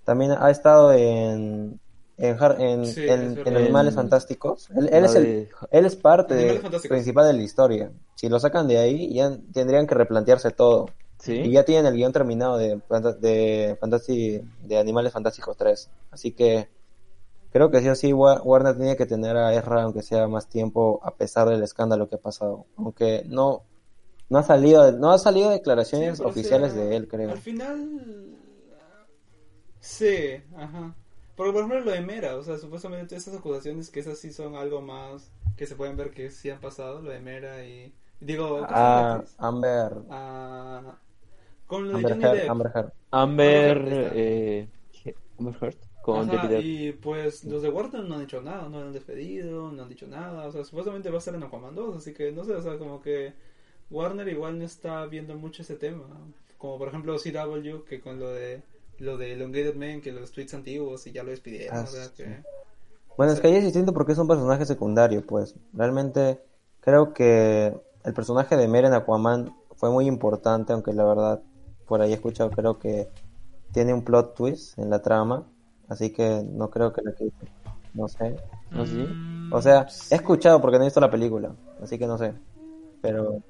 También 0.04 0.32
ha 0.32 0.50
estado 0.50 0.92
en 0.94 1.80
en, 2.20 2.36
en, 2.60 2.86
Sí, 2.88 3.02
en- 3.08 3.10
es 3.10 3.38
en 3.38 3.44
verdad. 3.44 3.58
Animales 3.62 3.94
En- 3.94 3.98
Fantásticos. 3.98 4.70
Él, 4.72 4.90
es 5.06 5.14
el, 5.16 5.50
él 5.70 5.86
es 5.86 5.96
parte 5.96 6.34
de- 6.34 6.60
principal 6.90 7.28
de 7.28 7.34
la 7.34 7.44
historia. 7.44 7.92
Si 8.16 8.28
lo 8.28 8.40
sacan 8.40 8.68
de 8.68 8.80
ahí, 8.80 9.14
ya 9.14 9.32
tendrían 9.54 9.86
que 9.86 9.94
replantearse 9.94 10.50
todo. 10.50 10.90
Sí. 11.20 11.34
Y 11.44 11.52
ya 11.52 11.64
tienen 11.66 11.86
el 11.88 11.96
guion 11.96 12.14
terminado 12.14 12.58
de, 12.58 12.80
de, 13.20 13.78
Fantasy, 13.80 14.42
de 14.64 14.78
Animales 14.78 15.14
Fantásticos 15.14 15.58
3. 15.58 15.90
Así 16.12 16.32
que 16.32 16.70
creo 17.52 17.72
que 17.72 17.82
sí 17.82 17.90
o 17.90 17.96
sí 17.96 18.14
Wa- 18.14 18.42
Warner 18.44 18.78
tiene 18.78 18.96
que 18.98 19.06
tener 19.06 19.38
a 19.38 19.54
Ezra 19.54 19.84
aunque 19.84 20.04
sea 20.04 20.28
más 20.28 20.48
tiempo 20.48 21.00
a 21.04 21.12
pesar 21.16 21.50
del 21.50 21.64
escándalo 21.64 22.10
que 22.10 22.16
ha 22.16 22.20
pasado. 22.22 22.66
Aunque 22.78 23.24
no 23.28 23.64
no 24.30 24.40
ha 24.40 24.44
salido 24.44 24.92
no 24.94 25.12
ha 25.12 25.18
salido 25.20 25.50
declaraciones 25.52 26.18
Sí, 26.18 26.24
oficiales 26.24 26.74
sea, 26.74 26.82
de 26.84 26.96
él, 26.98 27.08
creo. 27.08 27.32
Al 27.32 27.38
final. 27.40 28.38
Sí, 29.80 30.42
ajá. 30.56 30.96
Porque 31.36 31.52
por 31.54 31.62
ejemplo 31.64 31.80
lo 31.82 31.92
de 31.92 32.02
Mera, 32.02 32.36
o 32.36 32.44
sea, 32.44 32.58
supuestamente 32.58 33.16
esas 33.16 33.36
acusaciones 33.36 33.90
que 33.90 34.00
esas 34.00 34.18
sí 34.18 34.34
son 34.34 34.56
algo 34.56 34.82
más 34.82 35.32
que 35.56 35.68
se 35.68 35.76
pueden 35.76 35.96
ver 35.98 36.12
que 36.12 36.30
sí 36.32 36.50
han 36.50 36.60
pasado, 36.60 37.02
lo 37.02 37.12
de 37.12 37.20
Mera 37.20 37.64
y. 37.66 37.94
Digo, 38.20 38.66
¿cómo 38.68 38.82
se 38.82 38.88
llama 38.88 39.02
la 39.02 39.08
Ah? 39.08 39.24
Amber 39.38 39.94
Ah, 40.10 40.98
con 41.68 41.88
lo 41.92 42.00
de 42.02 42.06
Amber 42.06 42.12
Johnny 42.12 42.26
Heard, 42.26 42.38
Depp. 42.38 42.50
Amber 42.50 42.72
Heard. 42.76 44.12
Eh, 44.14 44.70
Amber 45.40 45.56
Heard 45.62 45.76
con 46.02 46.30
Ajá, 46.30 46.32
Johnny 46.32 46.48
Depp. 46.48 46.62
y 46.64 46.92
pues 46.94 47.44
los 47.46 47.62
de 47.62 47.70
Warner 47.70 48.04
no 48.06 48.16
han 48.16 48.22
hecho 48.24 48.42
nada, 48.42 48.70
no 48.70 48.80
han 48.80 48.94
despedido, 48.94 49.72
no 49.72 49.84
han 49.84 49.90
dicho 49.90 50.08
nada, 50.08 50.48
o 50.48 50.52
sea, 50.52 50.64
supuestamente 50.64 51.10
va 51.10 51.16
a 51.16 51.20
estar 51.20 51.36
en 51.36 51.44
Aquaman 51.44 51.76
2, 51.76 51.98
así 51.98 52.14
que 52.14 52.32
no 52.32 52.44
sé, 52.46 52.54
o 52.56 52.62
sea, 52.62 52.78
como 52.78 53.02
que 53.02 53.34
Warner 53.90 54.28
igual 54.30 54.58
no 54.60 54.66
está 54.66 55.06
viendo 55.06 55.36
mucho 55.36 55.62
ese 55.64 55.76
tema, 55.76 56.06
como 56.58 56.78
por 56.78 56.88
ejemplo 56.90 57.18
CW, 57.18 57.84
que 57.88 58.00
con 58.02 58.20
lo 58.20 58.30
de 58.34 58.62
lo 59.00 59.18
de 59.18 59.34
Elongated 59.34 59.76
Man, 59.76 60.02
que 60.02 60.12
los 60.12 60.32
tweets 60.32 60.56
antiguos 60.56 61.06
y 61.06 61.12
ya 61.12 61.24
lo 61.24 61.30
despidieron, 61.32 61.78
Ah, 61.78 61.84
o 61.84 61.88
sea, 61.88 62.06
sí. 62.06 62.24
que... 62.24 62.44
Bueno, 63.16 63.34
es 63.34 63.40
que 63.40 63.48
ahí 63.48 63.56
es 63.56 63.64
distinto 63.64 63.94
porque 63.94 64.14
es 64.14 64.18
un 64.18 64.28
personaje 64.28 64.66
secundario, 64.66 65.26
pues. 65.26 65.56
Realmente 65.74 66.40
creo 66.82 67.14
que 67.14 67.76
el 68.04 68.14
personaje 68.14 68.56
de 68.58 68.68
Mera 68.68 68.88
en 68.88 68.94
Aquaman 68.96 69.56
fue 69.76 69.92
muy 69.92 70.08
importante, 70.08 70.74
aunque 70.74 70.94
la 70.94 71.04
verdad, 71.06 71.42
por 71.88 72.02
ahí 72.02 72.12
he 72.12 72.16
escuchado, 72.16 72.52
creo 72.52 72.78
que 72.80 73.08
tiene 73.74 73.94
un 73.94 74.04
plot 74.04 74.36
twist 74.36 74.78
en 74.80 74.90
la 74.90 75.02
trama, 75.02 75.46
así 75.90 76.12
que 76.12 76.44
no 76.44 76.70
creo 76.70 76.94
que 76.94 77.02
lo 77.04 77.14
que 77.16 77.30
no 77.94 78.08
sé. 78.08 78.36
¿Ah, 78.74 78.86
sí? 78.86 78.98
Mm, 78.98 79.54
O 79.54 79.62
sea, 79.62 79.88
he 80.12 80.16
escuchado 80.16 80.62
porque 80.62 80.78
no 80.78 80.84
he 80.84 80.88
visto 80.88 81.00
la 81.00 81.10
película, 81.12 81.52
así 81.82 81.98
que 81.98 82.06
no 82.08 82.18
sé. 82.18 82.34
Pero 83.02 83.42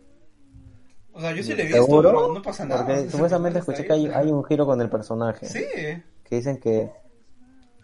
O 1.14 1.20
sea, 1.20 1.34
yo 1.34 1.42
sí 1.42 1.56
le 1.56 1.64
he 1.64 1.66
visto, 1.66 1.84
seguro, 1.84 2.10
pero 2.12 2.34
no 2.36 2.42
pasa 2.42 2.66
nada. 2.66 2.86
porque 2.86 3.10
supuestamente 3.10 3.60
escuché 3.60 3.84
que 3.86 3.94
hay, 3.94 4.32
un 4.32 4.44
giro 4.46 4.66
con 4.66 4.80
el 4.82 4.90
personaje, 4.90 5.48
Sí. 5.48 5.64
que 6.24 6.36
dicen 6.36 6.60
que, 6.60 6.92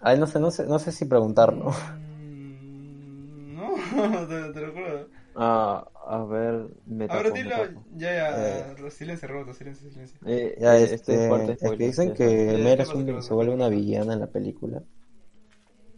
ay, 0.02 0.20
no 0.20 0.28
sé, 0.28 0.40
no 0.40 0.52
sé, 0.52 0.66
no 0.66 0.78
sé 0.80 0.92
si 0.92 1.06
preguntarlo. 1.06 1.72
Mm, 1.72 3.56
No, 3.56 3.74
te, 4.28 4.54
te 4.54 4.62
lo 4.62 4.74
juro. 4.74 5.08
Ah, 5.36 5.84
a 6.06 6.24
ver, 6.26 6.68
me 6.86 7.06
A 7.06 7.16
ver, 7.18 7.26
tapo, 7.26 7.36
me 7.36 7.44
dilo, 7.44 7.56
tapo. 7.56 7.86
ya, 7.96 8.14
ya, 8.14 8.90
silencio, 8.92 9.28
roto, 9.28 9.54
silencio, 9.54 9.90
silencio. 9.90 10.20
Eh, 10.26 10.56
Ya, 10.60 10.78
eh, 10.78 10.84
este, 10.94 11.52
este 11.52 11.66
es 11.66 11.72
que 11.72 11.86
dicen 11.86 12.14
que. 12.14 12.26
¿qué 12.26 12.58
Mera 12.64 12.84
un- 12.94 13.22
se 13.22 13.34
vuelve 13.34 13.54
una 13.54 13.70
villana 13.70 14.14
en 14.14 14.20
la 14.20 14.28
película. 14.28 14.84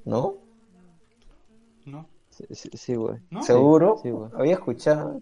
¿No? 0.06 0.38
No, 1.86 2.08
Sí, 2.30 2.44
sí, 2.52 2.70
sí, 2.74 2.96
güey. 2.96 3.18
no. 3.32 3.42
¿Seguro? 3.44 3.98
sí, 4.04 4.10
güey. 4.12 4.30
Había 4.36 4.54
escuchado. 4.56 5.22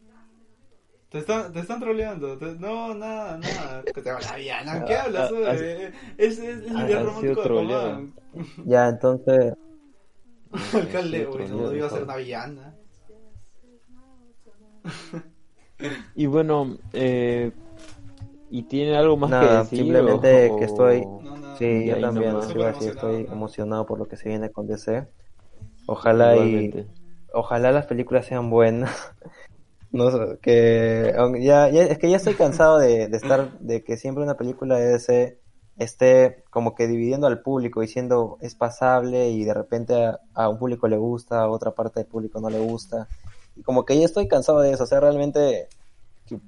Te 1.09 1.19
están, 1.19 1.53
te 1.53 1.59
están 1.59 1.79
troleando. 1.79 2.37
te- 2.37 2.55
no, 2.55 2.93
nada, 2.95 3.37
nada. 3.37 3.83
Que 3.83 4.01
te 4.01 4.11
la 4.11 4.35
villana. 4.35 4.83
¿Qué 4.87 4.93
Ah, 4.95 5.03
hablas? 5.03 5.31
ah, 5.31 5.51
oye? 5.51 5.87
es, 6.17 6.39
es 6.39 6.39
el 6.39 6.75
ah, 6.77 7.03
romántico 7.03 7.43
sido 7.43 7.67
de. 7.67 8.11
Ya, 8.65 8.89
entonces, 8.89 9.53
Alcalde, 10.73 11.25
güey, 11.25 11.47
no 11.49 11.73
iba 11.75 11.87
a 11.87 11.89
ser 11.89 12.03
una 12.03 12.15
villana. 12.15 12.75
Y 16.15 16.27
bueno, 16.27 16.77
eh, 16.93 17.51
¿Y 18.49 18.63
tiene 18.63 18.95
algo 18.95 19.17
más 19.17 19.31
que 19.31 19.35
decir? 19.63 19.79
simplemente 19.79 20.51
o- 20.51 20.57
que 20.57 20.65
estoy- 20.65 21.01
No. 21.05 21.23
Sí, 21.57 21.85
yo 21.85 21.99
también 22.01 22.35
estoy 22.37 22.61
emocionado. 22.61 23.33
emocionado 23.33 23.85
por 23.85 23.99
lo 23.99 24.07
que 24.07 24.17
se 24.17 24.29
viene 24.29 24.51
con 24.51 24.67
DC. 24.67 25.07
Ojalá 25.87 26.35
y 26.37 26.71
ojalá 27.33 27.71
las 27.71 27.85
películas 27.87 28.25
sean 28.25 28.49
buenas. 28.49 28.91
No 29.91 30.09
sé, 30.09 30.39
que 30.41 31.13
ya, 31.41 31.69
ya- 31.69 31.83
es 31.83 31.99
que 31.99 32.09
ya 32.09 32.17
estoy 32.17 32.33
cansado 32.33 32.79
de, 32.79 33.07
de 33.09 33.15
estar 33.17 33.51
de 33.59 33.83
que 33.83 33.95
siempre 33.95 34.23
una 34.23 34.35
película 34.37 34.75
de 34.77 34.87
DC 34.93 35.37
esté 35.77 36.43
como 36.49 36.73
que 36.73 36.87
dividiendo 36.87 37.27
al 37.27 37.41
público 37.43 37.81
diciendo 37.81 38.39
es 38.41 38.55
pasable 38.55 39.29
y 39.29 39.43
de 39.43 39.53
repente 39.53 39.93
a, 40.03 40.19
a 40.33 40.49
un 40.49 40.57
público 40.57 40.87
le 40.87 40.97
gusta, 40.97 41.41
a 41.41 41.49
otra 41.49 41.71
parte 41.75 41.99
del 41.99 42.07
público 42.09 42.39
no 42.41 42.49
le 42.49 42.57
gusta. 42.57 43.07
Y 43.55 43.63
como 43.63 43.85
que 43.85 43.97
ya 43.99 44.05
estoy 44.05 44.27
cansado 44.27 44.59
de 44.61 44.71
eso, 44.71 44.83
o 44.83 44.87
sea, 44.87 44.99
realmente 44.99 45.67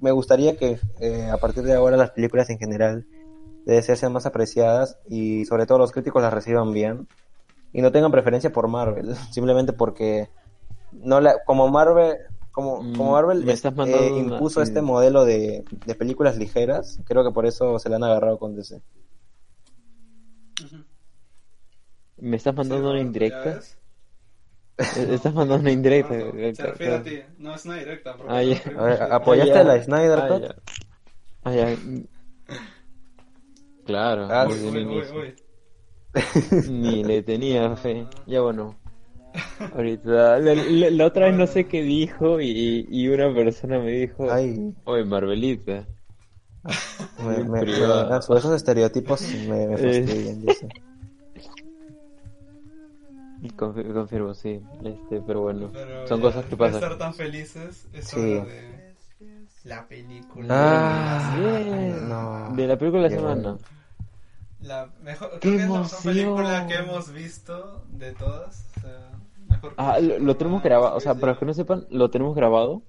me 0.00 0.10
gustaría 0.10 0.56
que 0.56 0.78
eh, 1.00 1.28
a 1.30 1.36
partir 1.38 1.62
de 1.64 1.74
ahora 1.74 1.96
las 1.96 2.10
películas 2.10 2.50
en 2.50 2.58
general 2.58 3.06
de 3.64 3.74
DC 3.74 3.96
sean 3.96 4.12
más 4.12 4.26
apreciadas 4.26 4.98
y 5.08 5.44
sobre 5.44 5.66
todo 5.66 5.78
los 5.78 5.92
críticos 5.92 6.22
las 6.22 6.32
reciban 6.32 6.72
bien 6.72 7.08
y 7.72 7.82
no 7.82 7.92
tengan 7.92 8.12
preferencia 8.12 8.50
por 8.52 8.68
Marvel, 8.68 9.14
simplemente 9.32 9.72
porque 9.72 10.28
no 10.92 11.20
la, 11.20 11.36
como 11.44 11.68
Marvel 11.68 12.16
como, 12.52 12.78
Mm, 12.82 12.96
como 12.96 13.12
Marvel 13.12 13.48
estás 13.50 13.74
eh, 13.86 14.12
una- 14.16 14.38
impuso 14.38 14.60
sí. 14.60 14.68
este 14.68 14.82
modelo 14.82 15.24
de, 15.26 15.64
de 15.70 15.94
películas 15.94 16.38
ligeras, 16.38 16.98
creo 17.06 17.22
que 17.22 17.30
por 17.32 17.44
eso 17.46 17.78
se 17.78 17.88
le 17.90 17.96
han 17.96 18.04
agarrado 18.04 18.38
con 18.38 18.56
DC. 18.56 18.80
¿Me 22.18 22.36
estás 22.36 22.54
mandando 22.56 22.86
Sí, 22.86 22.90
una 22.92 22.98
¿ya 23.00 23.06
indirecta? 23.06 23.54
ves? 23.56 23.78
¿Me 24.78 24.84
¿Estás 25.14 25.34
mandando 25.34 25.62
una 25.62 25.72
indirecta? 25.72 26.14
No, 26.14 26.32
no, 26.32 26.54
Se 26.54 26.66
refiere 26.66 26.94
a 26.94 27.02
ti. 27.02 27.20
No 27.38 27.54
es 27.54 27.64
una 27.64 27.76
directa. 27.76 28.16
Ah, 28.28 28.42
ver, 28.42 28.62
primero- 28.62 29.14
¿apoyaste 29.14 29.58
Ah, 29.58 29.64
la 29.64 29.82
Snyder 29.82 30.18
Ah, 30.18 30.28
Cut? 30.28 30.44
Ah. 31.44 31.52
Claro, 33.86 34.28
Ah, 34.30 34.46
Uy, 34.48 34.54
Ni 36.68 37.04
le 37.04 37.22
tenía 37.22 37.76
fe. 37.76 38.06
Ya 38.26 38.40
bueno. 38.40 38.74
Ahorita, 39.74 40.38
la, 40.38 40.54
la- 40.54 40.90
la 40.90 41.06
otra 41.06 41.26
vez 41.26 41.36
no 41.36 41.46
sé 41.46 41.66
qué 41.66 41.82
dijo 41.82 42.40
y, 42.40 42.86
y 42.90 43.08
una 43.08 43.32
persona 43.34 43.78
me 43.78 43.92
dijo, 43.92 44.30
Ay, 44.30 44.74
oye, 44.84 45.04
Marvelita. 45.04 45.86
me, 47.18 47.44
me- 47.44 47.62
me- 47.64 48.08
esos 48.38 48.54
estereotipos 48.54 49.22
me, 49.48 49.68
me 49.68 49.76
fastidian, 49.76 50.42
yo 50.42 50.52
sé. 50.54 50.68
Confi- 53.56 53.92
confirmo, 53.92 54.34
sí. 54.34 54.60
Este, 54.84 55.20
pero 55.26 55.42
bueno, 55.42 55.70
Pero 55.72 56.06
son 56.08 56.18
ya, 56.18 56.22
cosas 56.22 56.44
que 56.44 56.50
de 56.50 56.56
pasan. 56.56 56.74
estar 56.82 56.98
tan 56.98 57.14
felices, 57.14 57.86
es 57.92 58.04
Sí. 58.08 58.20
de 58.20 58.94
la 59.64 59.86
película. 59.86 60.46
Ah, 60.50 61.36
Bien. 61.38 62.08
no. 62.08 62.52
De 62.56 62.66
la 62.66 62.76
película 62.78 63.02
de 63.02 63.10
la 63.10 63.16
semana. 63.16 63.42
bueno. 63.42 63.58
La 64.60 64.88
mejor, 65.02 65.30
¡Qué 65.38 65.38
creo 65.40 65.56
que 65.58 65.62
es 65.64 65.68
la 65.70 65.80
mejor 65.80 66.02
película 66.02 66.66
que 66.66 66.74
hemos 66.74 67.12
visto 67.12 67.84
de 67.90 68.12
todas. 68.12 68.66
O 68.76 68.80
sea, 68.80 69.10
mejor 69.48 69.74
Ah, 69.76 69.98
lo, 70.00 70.18
lo 70.18 70.36
tenemos 70.36 70.62
grabado, 70.62 70.96
o 70.96 71.00
sea, 71.00 71.14
para 71.14 71.32
los 71.32 71.38
que 71.38 71.44
no 71.46 71.54
sepan, 71.54 71.86
lo 71.90 72.10
tenemos 72.10 72.34
grabado. 72.34 72.82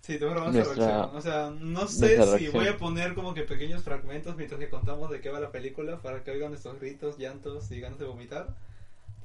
Sí, 0.00 0.18
tengo 0.18 0.32
grabado 0.32 0.52
nuestra. 0.52 1.06
O 1.06 1.20
sea, 1.20 1.50
no 1.50 1.86
sé 1.86 2.16
nuestra 2.16 2.24
si 2.24 2.30
reacción. 2.30 2.52
voy 2.54 2.66
a 2.66 2.76
poner 2.76 3.14
como 3.14 3.34
que 3.34 3.42
pequeños 3.42 3.82
fragmentos 3.84 4.36
mientras 4.36 4.58
que 4.58 4.68
contamos 4.68 5.10
de 5.10 5.20
qué 5.20 5.30
va 5.30 5.38
la 5.38 5.52
película 5.52 5.98
para 5.98 6.24
que 6.24 6.32
oigan 6.32 6.50
nuestros 6.50 6.80
gritos, 6.80 7.18
llantos 7.18 7.70
y 7.70 7.78
ganas 7.80 8.00
de 8.00 8.06
vomitar. 8.06 8.48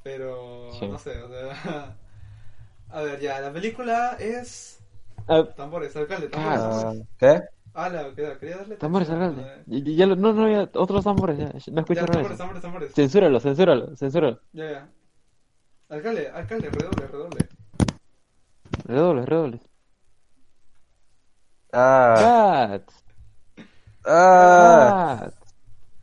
Pero 0.07 0.69
Sí. 0.79 0.87
no 0.87 0.97
sé, 0.97 1.21
o 1.21 1.27
sea. 1.29 1.95
A 2.89 3.01
ver, 3.01 3.19
ya, 3.19 3.41
la 3.41 3.51
película 3.51 4.15
es. 4.19 4.79
Ah, 5.27 5.43
Tambores, 5.55 5.93
alcalde, 5.97 6.29
tambores. 6.29 6.59
Ah, 6.61 6.69
tambores. 6.69 7.07
¿Qué? 7.19 7.41
Ah, 7.73 7.89
la, 7.89 8.15
quería, 8.15 8.39
quería 8.39 8.57
darle. 8.57 8.75
tambores, 8.77 9.09
alcalde. 9.09 9.41
eh. 9.41 9.63
Ya, 9.67 9.91
ya 9.99 10.05
lo- 10.05 10.15
no, 10.15 10.31
no, 10.33 10.49
ya, 10.49 10.69
otros 10.75 11.03
tambores, 11.03 11.37
ya, 11.37 11.45
no 11.47 11.51
Ya, 11.75 11.81
escucharon 11.81 12.15
tambores, 12.15 12.31
eso. 12.31 12.37
tambores, 12.37 12.61
tambores. 12.61 12.91
Censúralo, 12.93 13.39
censúralo, 13.39 13.95
censúralo. 13.97 14.39
Ya, 14.53 14.71
ya. 14.71 14.89
Alcalde, 15.89 16.29
alcalde, 16.29 16.69
redoble, 16.69 17.07
redoble. 17.07 17.47
Redobles, 18.87 19.25
redobles. 19.27 19.61
Ah, 21.73 22.15
Cat. 22.19 22.91
ah, 24.05 24.93
Cat. 25.19 25.36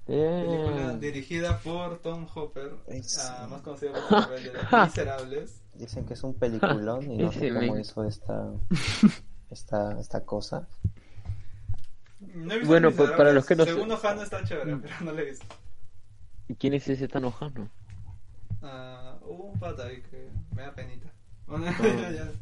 Película 0.07 0.77
Bien. 0.89 1.01
dirigida 1.01 1.59
por 1.61 1.99
Tom 2.01 2.27
Hopper, 2.35 2.73
Es- 2.89 3.19
ah, 3.19 3.47
más 3.51 3.63
conocido 3.63 3.93
por 3.93 4.03
el 4.03 4.09
papel 4.09 4.45
de 4.45 4.53
Los 4.53 4.73
Miserables. 4.73 5.63
dicen 5.75 6.05
que 6.05 6.13
es 6.15 6.23
un 6.23 6.35
peliculón 6.35 7.11
y 7.11 7.17
no 7.19 7.33
sé 7.33 7.53
cómo 7.53 7.79
hizo 7.79 8.05
esta, 8.05 8.51
esta, 9.51 9.99
esta 9.99 10.21
cosa. 10.25 10.69
No 12.21 12.53
he 12.53 12.59
visto 12.59 12.67
Bueno, 12.71 12.91
pa- 12.93 13.17
para 13.17 13.33
los 13.33 13.47
que 13.47 13.57
no 13.57 13.65
Según 13.65 13.89
sé- 13.89 13.95
Ohana 13.95 14.23
está 14.25 14.45
chévere, 14.45 14.77
pero 14.77 14.95
no 15.01 15.13
lo 15.13 15.19
he 15.21 15.25
visto. 15.25 15.47
¿Y 16.49 16.55
quién 16.57 16.75
es 16.75 16.87
ese 16.89 17.09
tan 17.09 17.25
ojano? 17.25 17.71
Ah, 18.63 19.17
hubo 19.23 19.45
un 19.45 19.59
pata 19.59 19.87
ahí 19.87 20.03
que 20.03 20.29
me 20.55 20.63
da 20.63 20.75
penita. 20.75 21.11
Bueno, 21.47 21.67
ya. 22.11 22.33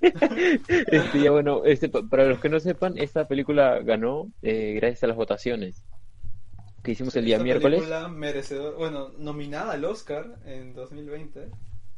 Este, 0.88 1.22
ya 1.22 1.30
bueno, 1.30 1.64
este, 1.64 1.88
pa- 1.88 2.02
para 2.08 2.24
los 2.26 2.40
que 2.40 2.48
no 2.48 2.58
sepan, 2.58 2.98
esta 2.98 3.28
película 3.28 3.78
ganó 3.80 4.30
eh, 4.42 4.72
gracias 4.74 5.04
a 5.04 5.06
las 5.06 5.16
votaciones 5.16 5.84
que 6.82 6.92
hicimos 6.92 7.14
el 7.16 7.24
día 7.24 7.36
Esta 7.36 7.44
miércoles. 7.44 7.82
merecedor, 8.10 8.76
bueno, 8.76 9.10
nominada 9.18 9.72
al 9.72 9.84
Oscar 9.84 10.38
en 10.44 10.74
2020 10.74 11.48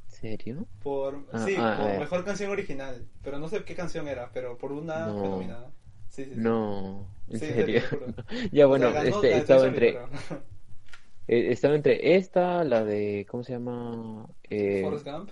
¿Serio? 0.08 0.66
por, 0.82 1.26
Ah, 1.32 1.44
sí, 1.46 1.54
ah, 1.58 1.76
por 1.80 1.90
eh. 1.90 1.98
mejor 1.98 2.24
canción 2.24 2.50
original, 2.50 3.06
pero 3.22 3.38
no 3.38 3.48
sé 3.48 3.64
qué 3.64 3.74
canción 3.74 4.08
era, 4.08 4.30
pero 4.32 4.56
por 4.58 4.72
una 4.72 5.06
No. 5.06 5.22
nominada. 5.30 5.70
Sí, 6.08 6.24
sí, 6.24 6.30
sí. 6.34 6.40
No, 6.40 7.06
en 7.28 7.40
serio. 7.40 7.82
Ya 8.52 8.66
O 8.66 8.68
bueno, 8.68 8.92
sea, 8.92 9.02
ganó 9.02 9.16
este, 9.16 9.36
estaba 9.38 9.66
entre, 9.66 9.88
eh, 11.28 11.50
estaba 11.52 11.74
entre 11.74 12.16
esta, 12.16 12.64
la 12.64 12.84
de, 12.84 13.26
¿cómo 13.28 13.42
se 13.44 13.52
llama? 13.52 14.28
Eh, 14.50 14.82
Forrest 14.82 15.06
Gump. 15.06 15.30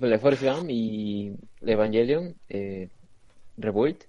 la 0.00 0.18
Forrest 0.18 0.42
Gump 0.42 0.66
y 0.70 1.36
Evangelion, 1.62 2.36
eh, 2.48 2.88
Rebuild, 3.56 4.04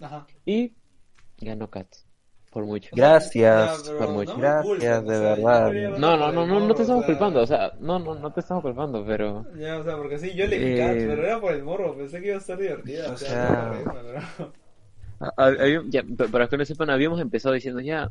Ajá. 0.00 0.26
y 0.44 0.72
ganó 1.40 1.70
Cats, 1.70 2.07
por 2.58 2.66
mucho. 2.66 2.90
Gracias, 2.92 3.88
por 3.96 4.08
mucho. 4.08 4.32
no 4.32 4.38
Gracias, 4.40 4.64
culpen, 4.66 5.06
de 5.06 5.18
verdad. 5.20 5.72
No, 5.96 6.16
no, 6.16 6.32
no, 6.32 6.44
no, 6.44 6.74
te 6.74 6.82
estamos 6.82 7.04
o 7.04 7.06
sea, 7.06 7.14
culpando, 7.14 7.40
o 7.42 7.46
sea, 7.46 7.72
no, 7.78 8.00
no, 8.00 8.16
no 8.16 8.32
te 8.32 8.40
estamos 8.40 8.62
culpando, 8.64 9.04
pero 9.06 9.46
Ya, 9.56 9.78
o 9.78 9.84
sea, 9.84 9.96
porque 9.96 10.18
sí, 10.18 10.34
yo 10.34 10.44
le 10.48 10.58
vi 10.58 10.64
Eh, 10.80 11.04
pero 11.08 11.22
era 11.24 11.40
por 11.40 11.52
el 11.52 11.62
morbo, 11.62 11.94
pensé 11.96 12.20
que 12.20 12.26
iba 12.26 12.36
a 12.36 12.40
estar 12.40 12.58
divertida. 12.58 13.10
o 13.10 13.12
O 13.12 13.16
sea, 13.16 13.72
pero- 15.46 15.82
ya, 15.88 16.02
pa- 16.16 16.26
para 16.26 16.48
que 16.48 16.56
no 16.56 16.64
sepan, 16.64 16.90
habíamos 16.90 17.20
empezado 17.20 17.54
diciendo 17.54 17.80
ya, 17.80 18.10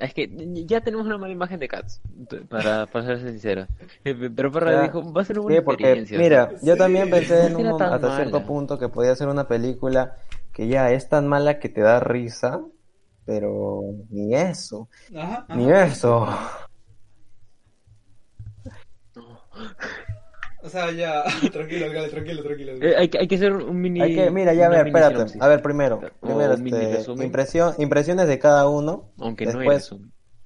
es 0.00 0.12
que 0.14 0.28
ya 0.66 0.80
tenemos 0.80 1.06
una 1.06 1.18
mala 1.18 1.32
imagen 1.32 1.60
de 1.60 1.68
Cats, 1.68 2.00
para, 2.48 2.86
para 2.86 3.04
ser 3.06 3.20
sincero. 3.20 3.66
Eh, 4.04 4.30
Pero 4.34 4.50
Parra 4.50 4.72
Ya. 4.72 4.82
dijo, 4.82 5.12
va 5.12 5.22
a 5.22 5.24
ser 5.24 5.38
una 5.38 5.44
buena 5.44 5.60
Sí, 5.60 5.64
porque 5.64 5.92
experiencia. 5.92 6.18
mira, 6.18 6.50
yo 6.60 6.72
Sí. 6.72 6.78
también 6.78 7.08
pensé 7.08 7.46
en 7.46 7.54
un, 7.56 7.80
hasta 7.80 8.16
cierto 8.16 8.42
punto 8.44 8.80
que 8.80 8.88
podía 8.88 9.14
ser 9.14 9.28
una 9.28 9.46
película 9.46 10.16
que 10.52 10.66
ya 10.66 10.90
es 10.90 11.08
tan 11.08 11.28
mala 11.28 11.58
que 11.58 11.68
te 11.68 11.82
da 11.82 12.00
risa, 12.00 12.62
pero 13.26 13.82
ni 14.10 14.34
eso, 14.34 14.88
Ajá, 15.14 15.44
ajá. 15.48 15.56
ni 15.56 15.70
eso. 15.70 16.26
O 20.62 20.68
sea, 20.68 20.90
ya, 20.92 21.22
tranquilo, 21.52 21.90
Gale, 21.92 22.08
tranquilo, 22.08 22.42
tranquilo. 22.42 22.72
Eh, 22.80 22.96
hay, 22.96 23.08
que- 23.08 23.18
hay 23.18 23.28
que 23.28 23.36
hacer 23.36 23.52
un 23.52 23.80
mini. 23.80 24.00
Hay 24.00 24.14
que, 24.14 24.30
mira, 24.30 24.52
ya 24.54 24.66
a 24.66 24.68
ver, 24.68 24.86
espérate. 24.88 25.14
sinopsis. 25.14 25.42
A 25.42 25.48
ver, 25.48 25.62
primero, 25.62 26.00
primero 26.20 26.54
este, 26.54 27.24
impresión, 27.24 27.74
impresiones 27.78 28.26
de 28.26 28.38
cada 28.38 28.68
uno. 28.68 29.10
Aunque 29.18 29.46
no 29.46 29.52
después- 29.58 29.94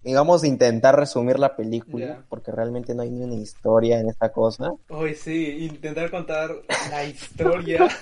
vamos 0.04 0.42
a 0.42 0.46
intentar 0.46 0.96
resumir 0.98 1.38
la 1.38 1.56
película, 1.56 2.22
porque 2.28 2.52
realmente 2.52 2.94
no 2.94 3.02
hay 3.02 3.10
ni 3.10 3.22
una 3.22 3.34
historia 3.34 3.98
en 4.00 4.08
esta 4.10 4.30
cosa. 4.30 4.70
Hoy 4.90 5.14
sí, 5.14 5.66
intentar 5.70 6.10
contar 6.10 6.50
la 6.90 7.04
historia. 7.06 7.88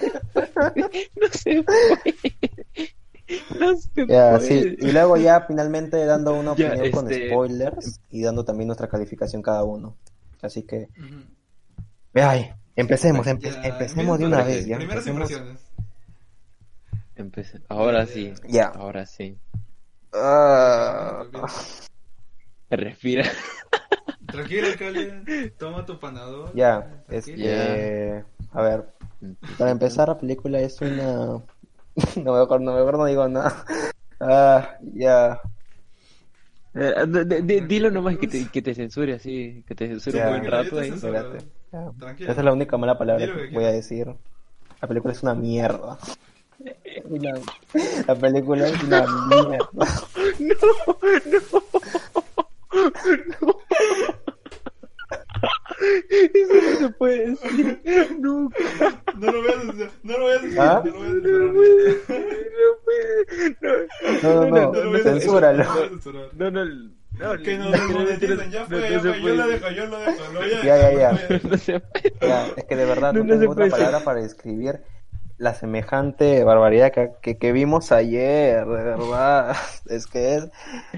No 1.15 1.29
se 1.31 1.63
puede. 1.63 2.48
No 3.61 3.77
se 3.77 4.07
Ya, 4.07 4.31
puede. 4.39 4.41
sí. 4.41 4.77
Y 4.81 4.93
luego 4.93 5.17
ya 5.17 5.43
finalmente 5.43 6.05
dando 6.05 6.33
una 6.35 6.55
Ya, 6.57 6.69
opinión 6.69 6.91
con 6.93 7.11
este- 7.13 7.29
spoilers 7.29 8.01
y 8.11 8.23
dando 8.23 8.45
también 8.45 8.69
nuestra 8.69 8.89
calificación 8.89 9.43
cada 9.43 9.65
uno. 9.65 9.97
Así 10.41 10.63
que, 10.63 10.89
Ujú. 10.99 11.25
ay, 12.15 12.51
empecemos, 12.77 13.27
empe- 13.27 13.53
Ya, 13.53 13.63
empecemos 13.69 14.19
de 14.19 14.27
una 14.27 14.43
vez, 14.45 14.67
ya. 14.67 14.77
Primeras 14.77 15.07
Empecemos. 15.07 15.31
impresiones. 15.31 15.61
Empecé. 17.17 17.61
Ahora 17.69 18.07
sí. 18.07 18.33
Ya. 18.49 18.67
Ahora 18.67 19.05
sí. 19.05 19.37
Ah, 20.13 21.25
Respira. 22.71 23.25
Tranquilo, 24.27 24.67
alcalde. 24.73 25.51
Toma 25.59 25.85
tu 25.85 25.99
panador. 25.99 26.55
ya, 26.55 27.03
este, 27.09 28.25
a 28.53 28.63
ver, 28.63 28.89
para 29.59 29.71
empezar 29.71 30.09
la 30.09 30.19
película 30.19 30.61
es 30.61 30.81
una, 30.81 31.43
no 32.25 32.33
mejor, 32.33 32.61
no 32.61 32.73
mejor 32.75 32.99
no 32.99 33.05
digo 33.07 33.29
nada. 33.29 33.65
Ah, 34.20 34.77
ya, 34.95 35.41
Eh, 36.75 37.65
dilo 37.66 37.91
nomás 37.91 38.19
que 38.19 38.29
te, 38.29 38.47
que 38.49 38.62
te 38.62 38.75
censure 38.75 39.15
así, 39.15 39.65
que 39.66 39.75
te 39.75 39.89
censure 39.89 40.19
Ya. 40.19 40.29
un 40.29 40.39
buen 40.39 40.51
rato 40.51 40.77
te 40.77 40.83
ahí. 40.83 40.91
censuro. 40.91 41.16
espérate. 41.16 41.47
Ya. 41.73 41.91
Tranquilo. 41.99 42.31
Esa 42.33 42.41
es 42.41 42.45
la 42.45 42.53
única 42.53 42.77
mala 42.77 42.99
palabra 42.99 43.27
lo 43.27 43.35
que 43.35 43.49
que 43.49 43.55
voy 43.55 43.65
a 43.65 43.69
quieras. 43.70 43.89
decir. 43.89 44.15
La 44.81 44.89
película 44.89 45.12
es 45.12 45.23
una 45.23 45.35
mierda. 45.35 45.99
una, 47.05 47.33
la 48.07 48.15
película 48.15 48.69
es 48.69 48.83
una 48.85 49.05
mierda. 49.29 49.69
Eso 55.81 56.55
no 56.55 56.79
se 56.79 56.89
puede 56.95 57.31
decir 57.31 57.81
nunca. 58.19 58.59
No 59.16 59.31
lo 59.33 59.43
veas, 59.43 59.65
no 60.03 60.19
lo 60.19 60.27
veas, 60.27 60.43
¿Ah? 60.59 60.83
no 60.85 60.93
lo 60.93 61.01
veas, 61.53 61.97
No, 64.23 64.35
no, 64.35 64.47
no, 64.51 64.73
no 64.73 64.85
lo 64.85 64.91
veas, 64.91 65.18
censúralo. 65.29 65.65
no 65.65 66.51
lo. 66.51 66.51
No, 66.51 66.51
no, 66.51 66.65
no. 66.65 67.43
Que 67.43 67.59
no 67.59 67.71
no, 67.71 67.89
monetizan, 67.89 68.51
ya 68.51 68.61
no, 68.61 68.67
fue, 68.67 68.81
no 68.81 68.89
ya 68.89 69.01
fue, 69.01 69.23
yo 69.23 69.35
la 69.35 69.45
puede. 69.45 69.53
dejo, 69.53 69.71
yo 69.71 69.87
la 69.87 69.99
dejo, 69.99 70.33
lo 70.33 70.41
a 70.41 70.47
Ya, 70.63 70.93
ya, 70.93 71.29
ya. 72.21 72.47
es 72.57 72.65
que 72.65 72.77
de 72.77 72.85
verdad 72.85 73.13
no, 73.13 73.25
No, 73.25 73.25
no 73.25 73.35
se 73.35 73.41
tengo 73.41 73.53
otra 73.53 73.69
palabra 73.69 74.01
para 74.01 74.21
describir 74.23 74.83
la 75.39 75.55
semejante 75.55 76.43
barbaridad 76.45 76.93
que, 76.93 77.13
que, 77.23 77.39
que 77.39 77.53
vimos 77.53 77.93
ayer, 77.93 78.67
de 78.67 78.83
verdad. 78.85 79.57
Es 79.89 80.07
que 80.07 80.35
es, 80.37 80.49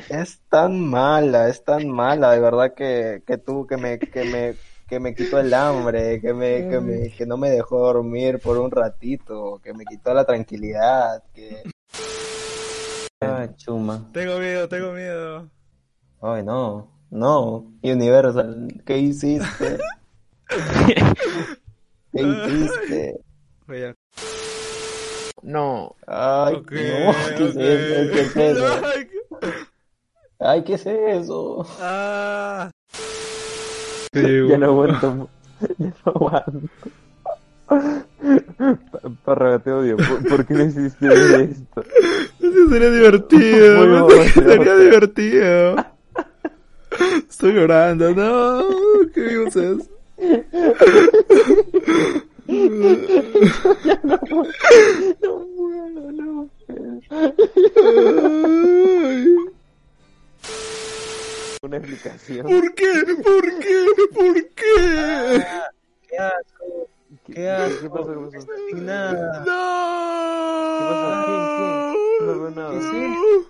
es 0.08 0.40
tan 0.48 0.80
mala, 0.80 1.48
es 1.48 1.62
tan 1.64 1.88
mala, 1.88 2.32
de 2.32 2.40
verdad 2.40 2.74
que, 2.74 3.22
que 3.26 3.38
tú, 3.38 3.66
que 3.66 3.76
me, 3.76 3.98
que 3.98 4.24
me, 4.24 4.54
que 4.88 4.98
me 4.98 5.14
quitó 5.14 5.38
el 5.38 5.54
hambre, 5.54 6.20
que 6.20 6.34
me, 6.34 6.68
que 6.68 6.80
me, 6.80 7.10
que 7.10 7.24
no 7.26 7.36
me 7.36 7.50
dejó 7.50 7.78
dormir 7.78 8.40
por 8.40 8.58
un 8.58 8.70
ratito, 8.70 9.60
que 9.62 9.72
me 9.74 9.84
quitó 9.84 10.12
la 10.12 10.24
tranquilidad, 10.24 11.22
que... 11.32 11.62
Ah, 13.22 13.46
chuma. 13.54 14.08
Tengo 14.14 14.38
miedo, 14.38 14.66
tengo 14.66 14.92
miedo. 14.92 15.50
Ay, 16.22 16.42
no, 16.42 16.88
no, 17.10 17.70
Universal, 17.82 18.82
¿qué 18.86 18.96
hiciste? 18.96 19.78
¿Qué 22.12 22.22
hiciste? 22.22 23.20
No. 25.42 25.94
Ay, 26.06 26.54
no, 26.54 26.62
¿qué 26.66 27.44
es 27.44 27.56
eso? 27.56 28.10
¿Qué 28.10 28.20
es 28.22 28.36
eso? 28.36 28.66
Ay, 28.86 29.06
qué- 29.06 29.20
Ay, 30.42 30.64
¿qué 30.64 30.74
es 30.74 30.86
eso? 30.86 31.66
Ah. 31.78 32.70
Ya 34.14 34.56
no 34.58 34.66
aguanto. 34.66 35.28
Ya 35.78 35.88
no 36.06 36.12
aguanto. 36.12 36.68
Pa- 37.70 38.04
Parra, 39.24 39.58
te 39.60 39.70
odio. 39.70 39.96
¿Por, 40.28 40.44
qué 40.44 40.54
no 40.54 40.64
hiciste 40.64 41.06
esto? 41.44 41.84
Eso 42.40 42.68
sería 42.68 42.90
divertido. 42.90 44.08
Sería 44.34 44.76
divertido. 44.76 45.76
Estoy 47.28 47.52
llorando, 47.52 48.12
no. 48.14 48.64
¿Qué 49.14 49.20
vimos 49.20 49.54
eso? 49.56 49.88
No 54.02 54.18
puedo, 55.56 56.12
no 56.12 56.48
puedo. 56.66 57.00
Una 61.62 61.76
explicación. 61.76 62.46
¿Por 62.46 62.74
qué? 62.74 62.92
¿Por 63.22 63.58
qué? 63.60 63.84
¿Por 64.14 64.34
qué? 64.48 65.44
¡Qué 66.08 66.16
asco! 66.18 66.88
¿Qué, 67.30 67.34
¡Qué 67.34 67.48
asco! 67.50 67.80
¿Qué 67.82 67.88
pasó? 67.90 68.30
¿Qué 68.30 68.38
pasó? 68.38 68.52
Indignada. 68.70 69.38
No. 69.40 70.90
pasó? 70.90 71.24
¿Quién? 71.26 71.42
¿Quién? 71.56 72.26
No 72.26 72.40
veo 72.40 72.50
nada. 72.50 73.40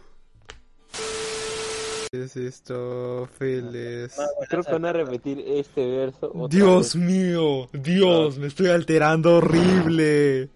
¿Qué 2.12 2.24
es 2.24 2.36
esto, 2.36 3.28
Feles? 3.38 4.16
Creo 4.48 4.64
que 4.64 4.72
van 4.72 4.84
a 4.84 4.92
repetir 4.92 5.38
este 5.46 5.86
verso. 5.88 6.32
otra 6.34 6.48
Dios 6.58 6.94
vez. 6.94 7.04
mío, 7.04 7.68
Dios, 7.72 8.36
me 8.38 8.48
estoy 8.48 8.68
alterando 8.68 9.36
horrible. 9.36 10.48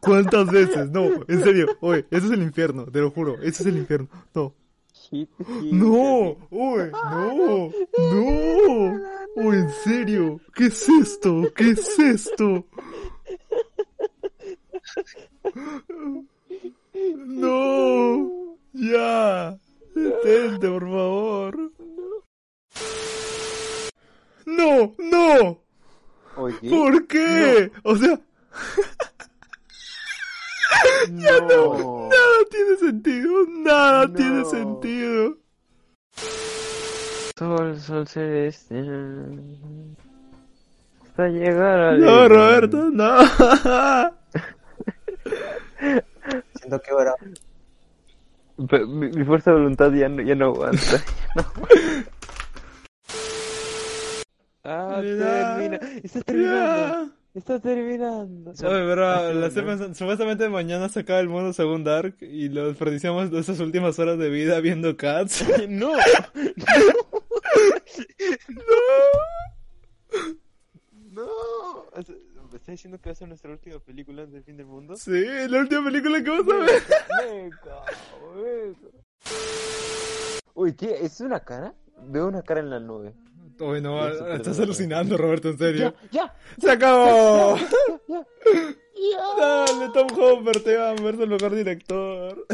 ¿Cuántas 0.00 0.50
veces? 0.50 0.90
No, 0.90 1.08
en 1.28 1.42
serio, 1.44 1.66
oye, 1.80 2.06
eso 2.10 2.26
es 2.26 2.32
el 2.32 2.42
infierno, 2.42 2.86
te 2.86 3.00
lo 3.00 3.10
juro, 3.10 3.34
eso 3.42 3.62
es 3.62 3.66
el 3.66 3.76
infierno. 3.76 4.08
No, 4.34 4.54
No, 5.12 6.36
no, 6.50 7.70
no, 7.98 9.00
oye, 9.36 9.58
en 9.58 9.70
serio, 9.84 10.40
¿qué 10.54 10.66
es 10.66 10.88
esto? 10.88 11.42
¿Qué 11.54 11.70
es 11.70 11.98
esto? 11.98 12.64
No, 17.26 18.56
ya, 18.72 19.58
detente, 19.94 20.68
por 20.68 20.82
favor. 20.82 21.72
No, 24.46 24.94
no, 24.98 25.58
Oye, 26.36 26.70
¿por 26.70 27.06
qué? 27.06 27.70
O 27.84 27.96
sea, 27.96 28.18
no. 31.10 32.08
nada 32.08 32.44
tiene 32.50 32.76
sentido, 32.76 33.46
nada 33.48 34.06
No. 34.06 34.14
tiene 34.14 34.44
sentido. 34.44 35.36
Sol, 37.38 37.80
sol 37.80 38.06
celeste. 38.06 38.84
Hasta 41.02 41.28
llegar 41.28 41.78
al. 41.80 42.00
No, 42.00 42.28
Roberto, 42.28 42.90
no. 42.90 43.18
Siento 46.54 46.80
que 46.80 46.90
ahora... 46.90 47.14
Mi, 48.56 49.08
mi 49.10 49.24
fuerza 49.24 49.50
de 49.50 49.56
voluntad 49.56 49.92
ya 49.92 50.08
no, 50.08 50.22
ya 50.22 50.34
no 50.36 50.46
aguanta. 50.46 51.02
ah, 54.64 55.00
Mira. 55.02 55.56
termina. 55.56 55.76
Está 56.02 56.20
terminando. 56.20 57.08
Ya. 57.08 57.21
Está 57.34 57.58
terminando. 57.60 58.50
Oye, 58.50 58.58
pero 58.60 59.32
la 59.32 59.48
no. 59.48 59.94
supuestamente 59.94 60.48
mañana 60.50 60.90
se 60.90 61.00
acaba 61.00 61.20
el 61.20 61.30
mundo 61.30 61.54
según 61.54 61.82
Dark 61.82 62.16
y 62.20 62.50
lo 62.50 62.68
desperdiciamos 62.68 63.32
esas 63.32 63.58
últimas 63.60 63.98
horas 63.98 64.18
de 64.18 64.28
vida 64.28 64.60
viendo 64.60 64.96
Cats. 64.96 65.44
no. 65.68 65.92
No. 71.10 71.26
O 71.92 72.02
sea, 72.02 72.14
¿Me 72.52 72.58
está 72.58 72.72
diciendo 72.72 73.00
que 73.00 73.08
va 73.08 73.12
a 73.12 73.14
ser 73.14 73.28
nuestra 73.28 73.50
última 73.50 73.78
película 73.78 74.24
antes 74.24 74.34
del 74.34 74.44
fin 74.44 74.58
del 74.58 74.66
mundo? 74.66 74.94
Sí, 74.96 75.24
la 75.48 75.60
última 75.60 75.84
película 75.84 76.22
que 76.22 76.28
vamos 76.28 76.52
a 76.52 76.56
ver. 76.58 76.82
Meca, 77.24 77.82
meca. 78.36 79.02
Uy, 80.52 80.74
¿qué? 80.74 80.98
¿Es 81.00 81.22
una 81.22 81.40
cara? 81.40 81.74
Veo 82.08 82.28
una 82.28 82.42
cara 82.42 82.60
en 82.60 82.68
la 82.68 82.78
nube. 82.78 83.14
Oye, 83.62 83.80
no, 83.80 84.08
Eso, 84.08 84.28
estás 84.32 84.58
alucinando, 84.60 85.16
Roberto, 85.16 85.48
en 85.48 85.58
serio. 85.58 85.94
Ya, 86.10 86.24
ya, 86.24 86.34
¡Se 86.58 86.70
acabó! 86.70 87.56
ya. 88.08 88.26
Dale, 89.38 89.88
Tom 89.92 90.08
Hopper, 90.18 90.62
te 90.62 90.76
va 90.76 90.90
a 90.90 90.94
ver 90.94 91.14
el 91.20 91.28
mejor 91.28 91.54
director. 91.54 92.46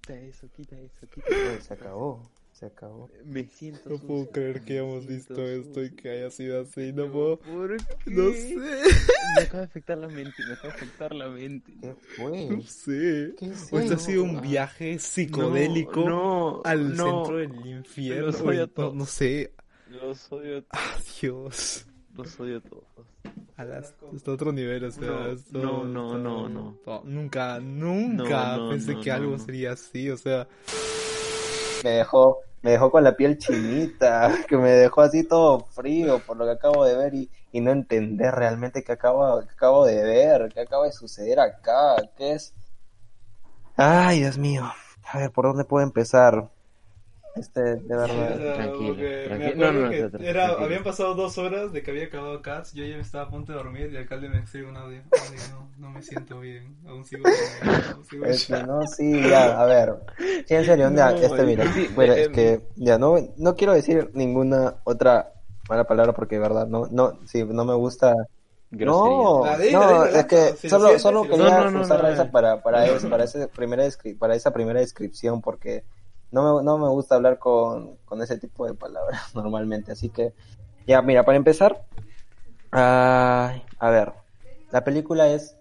Quita 0.00 0.20
eso, 0.20 0.48
quita 0.54 0.78
eso, 0.78 1.06
quita 1.12 1.26
Ay, 1.30 1.60
se 1.60 1.74
acabó, 1.74 2.30
se 2.68 2.72
acabó. 2.74 3.10
Me 3.24 3.44
siento 3.46 3.90
No 3.90 3.98
puedo 3.98 4.18
sucio, 4.20 4.32
creer 4.32 4.60
que 4.62 4.72
hayamos 4.78 5.06
visto 5.06 5.42
esto 5.42 5.82
y 5.82 5.90
que 5.94 6.10
haya 6.10 6.30
sido 6.30 6.62
así, 6.62 6.92
no 6.92 7.10
puedo... 7.10 7.38
¿Por 7.40 7.76
qué? 7.76 8.10
No 8.10 8.30
sé, 8.32 8.56
Me 9.36 9.42
acaba 9.42 9.58
de 9.60 9.64
afectar 9.66 9.98
la 9.98 10.08
mente, 10.08 10.34
me 10.46 10.52
acaba 10.54 10.68
de 10.68 10.74
afectar 10.80 11.14
la 11.14 11.28
mente. 11.28 11.72
¿Qué 11.80 11.94
fue? 12.16 12.46
no 12.50 12.62
sé. 12.62 13.34
¿Qué 13.38 13.46
es 13.46 13.72
O 13.72 13.78
esto 13.78 13.94
ha 13.94 13.98
sido 13.98 14.22
un 14.24 14.40
viaje 14.40 14.98
psicodélico 14.98 16.08
No, 16.08 16.62
al 16.64 16.94
no. 16.96 17.24
centro 17.24 17.36
del 17.38 17.66
infierno. 17.66 18.26
Los 18.26 18.40
odio 18.40 18.62
a 18.62 18.66
no, 18.66 18.68
todos. 18.68 18.94
no 18.94 19.06
sé. 19.06 19.52
Los 19.90 20.32
odio, 20.32 20.64
Ah, 20.70 20.96
Dios. 21.20 21.86
los 22.16 22.40
odio 22.40 22.58
a 22.58 22.60
todos. 22.60 22.84
A 23.56 23.64
las- 23.64 23.94
está 24.14 24.30
a 24.30 24.34
otro 24.34 24.52
nivel, 24.52 24.84
o 24.84 24.90
sea, 24.90 25.06
No, 25.06 25.26
esto- 25.32 25.58
no, 25.58 25.84
no, 25.84 26.06
esto- 26.06 26.18
no, 26.18 26.48
no. 26.48 27.02
Nunca, 27.04 27.60
nunca 27.60 28.56
No, 28.56 28.64
no, 28.64 28.70
pensé 28.70 28.94
no, 28.94 29.00
que 29.00 29.10
no, 29.10 29.16
algo 29.16 29.30
no. 29.32 29.38
sería 29.38 29.72
así, 29.72 30.10
o 30.10 30.16
sea, 30.16 30.48
Me 31.84 31.90
dejó, 31.90 32.38
me 32.64 32.70
dejó 32.70 32.90
con 32.90 33.04
la 33.04 33.14
piel 33.14 33.36
chinita, 33.36 34.32
que 34.48 34.56
me 34.56 34.70
dejó 34.70 35.02
así 35.02 35.22
todo 35.22 35.66
frío 35.66 36.20
por 36.20 36.38
lo 36.38 36.46
que 36.46 36.52
acabo 36.52 36.86
de 36.86 36.96
ver 36.96 37.14
y, 37.14 37.30
y 37.52 37.60
no 37.60 37.70
entender 37.72 38.34
realmente 38.34 38.82
qué 38.82 38.92
acabo, 38.92 39.42
qué 39.42 39.52
acabo 39.52 39.84
de 39.84 40.02
ver, 40.02 40.50
qué 40.52 40.60
acaba 40.62 40.86
de 40.86 40.92
suceder 40.92 41.40
acá, 41.40 41.96
qué 42.16 42.32
es... 42.32 42.54
Ay, 43.76 44.20
Dios 44.20 44.38
mío. 44.38 44.64
A 45.12 45.18
ver, 45.18 45.30
¿por 45.30 45.44
dónde 45.44 45.64
puedo 45.64 45.84
empezar? 45.84 46.50
Este, 47.36 47.60
de 47.60 47.96
verdad. 47.96 48.54
Tranquilo, 48.54 48.94
tranquilo. 49.24 49.56
me 49.56 49.66
acuerdo 49.66 49.72
No, 49.72 49.90
no, 49.90 50.08
no, 50.18 50.24
era, 50.24 50.48
habían 50.52 50.84
pasado 50.84 51.14
dos 51.14 51.36
horas 51.38 51.72
de 51.72 51.82
que 51.82 51.90
había 51.90 52.04
acabado 52.04 52.40
Cats, 52.42 52.72
yo 52.74 52.84
ya 52.84 52.96
estaba 52.98 53.24
a 53.24 53.30
punto 53.30 53.52
de 53.52 53.58
dormir 53.58 53.86
y 53.86 53.96
el 53.96 53.96
alcalde 53.98 54.28
me 54.28 54.38
escribe 54.38 54.68
un 54.68 54.76
audio. 54.76 55.02
Ay, 55.12 55.38
no, 55.52 55.88
no 55.88 55.90
me 55.90 56.02
siento 56.02 56.40
bien, 56.40 56.76
aún 56.86 57.04
sigo 57.04 57.24
sigo 58.08 58.24
Este, 58.26 58.62
no, 58.62 58.86
sí, 58.86 59.28
ya, 59.28 59.60
a 59.60 59.66
ver. 59.66 59.94
Sí, 60.46 60.54
en 60.54 60.64
serio, 60.64 60.90
ya, 60.94 61.10
No, 61.10 61.16
este, 61.16 61.42
mira, 61.44 61.64
sí, 61.72 61.88
mira, 61.96 62.14
eh, 62.14 62.20
es 62.22 62.28
que, 62.28 62.60
ya, 62.76 62.98
no, 62.98 63.16
no 63.36 63.54
quiero 63.56 63.72
decir 63.72 64.10
ninguna 64.14 64.76
otra 64.84 65.32
mala 65.68 65.84
palabra 65.86 66.12
porque, 66.12 66.36
de 66.36 66.40
verdad, 66.42 66.66
no, 66.66 66.86
no, 66.90 67.18
sí, 67.26 67.44
no 67.44 67.64
me 67.64 67.74
gusta. 67.74 68.14
No, 68.70 69.44
La 69.44 69.56
de 69.56 69.68
ella, 69.68 69.78
no, 69.78 70.02
de 70.02 70.08
ella, 70.10 70.20
es 70.20 70.26
que 70.26 70.52
si 70.56 70.68
solo, 70.68 70.86
sientes, 70.86 71.02
solo 71.02 71.22
si 71.22 71.28
quería 71.28 71.44
sientes. 71.46 71.64
No, 71.64 71.70
no, 71.70 71.78
no, 71.78 71.80
usar 71.94 72.12
esa 72.12 72.30
para, 72.30 72.62
para, 72.62 72.86
eso, 72.86 73.08
para, 73.08 73.24
ese 73.24 73.48
primera 73.48 73.86
descri- 73.86 74.18
para 74.18 74.34
esa 74.34 74.52
primera 74.52 74.80
descripción 74.80 75.40
porque 75.40 75.84
no 76.34 76.56
me, 76.56 76.64
no 76.64 76.78
me 76.78 76.88
gusta 76.88 77.14
hablar 77.14 77.38
con, 77.38 77.96
con 78.04 78.20
ese 78.20 78.38
tipo 78.38 78.66
de 78.66 78.74
palabras 78.74 79.22
normalmente. 79.34 79.92
Así 79.92 80.08
que, 80.10 80.34
ya, 80.86 81.00
mira, 81.00 81.24
para 81.24 81.38
empezar, 81.38 81.86
ay, 82.70 83.62
a 83.78 83.90
ver, 83.90 84.12
la 84.70 84.84
película 84.84 85.28
es 85.28 85.56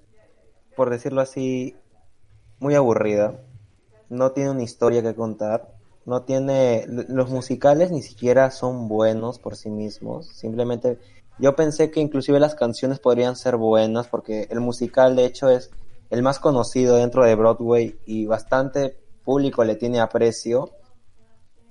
por 0.75 0.89
decirlo 0.89 1.21
así, 1.21 1.75
muy 2.59 2.75
aburrida. 2.75 3.39
No 4.09 4.31
tiene 4.31 4.51
una 4.51 4.63
historia 4.63 5.01
que 5.01 5.15
contar. 5.15 5.73
No 6.05 6.23
tiene. 6.23 6.85
Los 6.87 7.29
musicales 7.29 7.91
ni 7.91 8.01
siquiera 8.01 8.51
son 8.51 8.87
buenos 8.87 9.39
por 9.39 9.55
sí 9.55 9.69
mismos. 9.69 10.27
Simplemente. 10.27 10.99
Yo 11.39 11.55
pensé 11.55 11.89
que 11.89 11.99
inclusive 11.99 12.39
las 12.39 12.53
canciones 12.53 12.99
podrían 12.99 13.35
ser 13.35 13.57
buenas 13.57 14.07
porque 14.07 14.47
el 14.51 14.59
musical 14.59 15.15
de 15.15 15.25
hecho 15.25 15.49
es 15.49 15.71
el 16.11 16.21
más 16.21 16.39
conocido 16.39 16.97
dentro 16.97 17.25
de 17.25 17.33
Broadway 17.33 17.97
y 18.05 18.27
bastante 18.27 18.97
público 19.23 19.63
le 19.63 19.75
tiene 19.75 19.99
aprecio. 19.99 20.69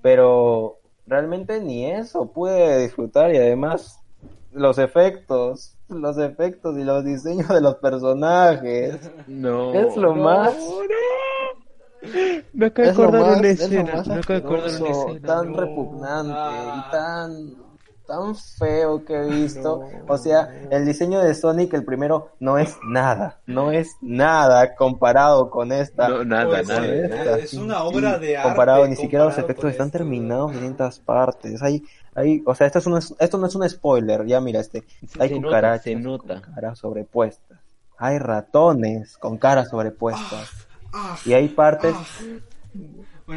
Pero 0.01 0.79
realmente 1.07 1.61
ni 1.61 1.87
eso 1.91 2.27
pude 2.33 2.79
disfrutar 2.81 3.33
y 3.33 3.37
además 3.37 3.99
los 4.51 4.79
efectos, 4.79 5.77
los 5.89 6.19
efectos 6.19 6.77
y 6.77 6.85
los 6.85 7.05
diseños 7.05 7.49
de 7.49 7.61
los 7.61 7.77
personajes. 7.77 8.99
No. 9.27 9.73
Es 9.75 9.97
lo 9.97 10.15
no, 10.17 10.23
más- 10.23 10.55
no. 10.55 12.09
Me 12.53 12.67
acabo 12.67 12.87
de 12.87 12.93
acordar 12.93 13.39
una 13.39 13.49
escena. 13.49 14.03
Me 14.07 14.15
acabo 14.15 14.25
de 14.27 14.37
acordar 14.37 14.81
una 14.81 14.91
escena. 14.91 15.27
tan 15.27 15.53
no. 15.53 15.61
repugnante 15.61 16.33
Ah. 16.35 16.85
y 16.89 16.91
tan 16.91 17.55
tan 18.07 18.35
feo 18.35 19.05
que 19.05 19.15
he 19.15 19.27
visto. 19.27 19.83
O 20.09 20.19
sea, 20.19 20.49
el 20.71 20.85
diseño 20.85 21.21
de 21.21 21.35
Sonic, 21.35 21.73
el 21.75 21.85
primero, 21.85 22.31
no 22.41 22.59
es 22.59 22.77
nada, 22.85 23.41
no 23.47 23.73
es 23.73 23.97
nada 24.01 24.75
comparado 24.75 25.51
con 25.51 25.73
esta. 25.73 26.09
No, 26.09 26.25
nada, 26.25 26.47
Pues, 26.47 26.69
nada. 26.69 27.39
es 27.39 27.55
una 27.55 27.83
obra 27.85 28.19
de 28.19 28.37
arte 28.37 28.49
Comparado, 28.49 28.87
ni 28.87 28.97
siquiera 28.97 29.25
los 29.25 29.39
efectos 29.39 29.71
están 29.71 29.89
esto, 29.89 29.99
terminados 29.99 30.53
en 30.53 30.59
distintas 30.59 30.99
partes. 30.99 31.63
Hay, 31.63 31.83
hay, 32.15 32.43
o 32.45 32.55
sea, 32.55 32.67
esto, 32.67 32.79
es 32.79 32.87
un, 32.87 32.99
esto 32.99 33.39
no 33.39 33.47
es 33.47 33.55
un 33.55 33.69
spoiler, 33.69 34.27
ya 34.27 34.41
mira, 34.41 34.61
este, 34.61 34.85
hay 35.19 35.29
se 35.31 35.37
cucarachas 35.37 35.85
se 35.85 35.95
nota. 35.97 36.41
con 36.41 36.55
caras 36.55 36.79
sobrepuestas. 36.79 37.59
Hay 37.99 38.19
ratones 38.19 39.17
con 39.19 39.39
caras 39.39 39.69
sobrepuestas. 39.71 40.51
Ah, 40.93 41.17
Y 41.25 41.33
hay 41.33 41.49
partes 41.49 41.95
ah. 41.97 42.05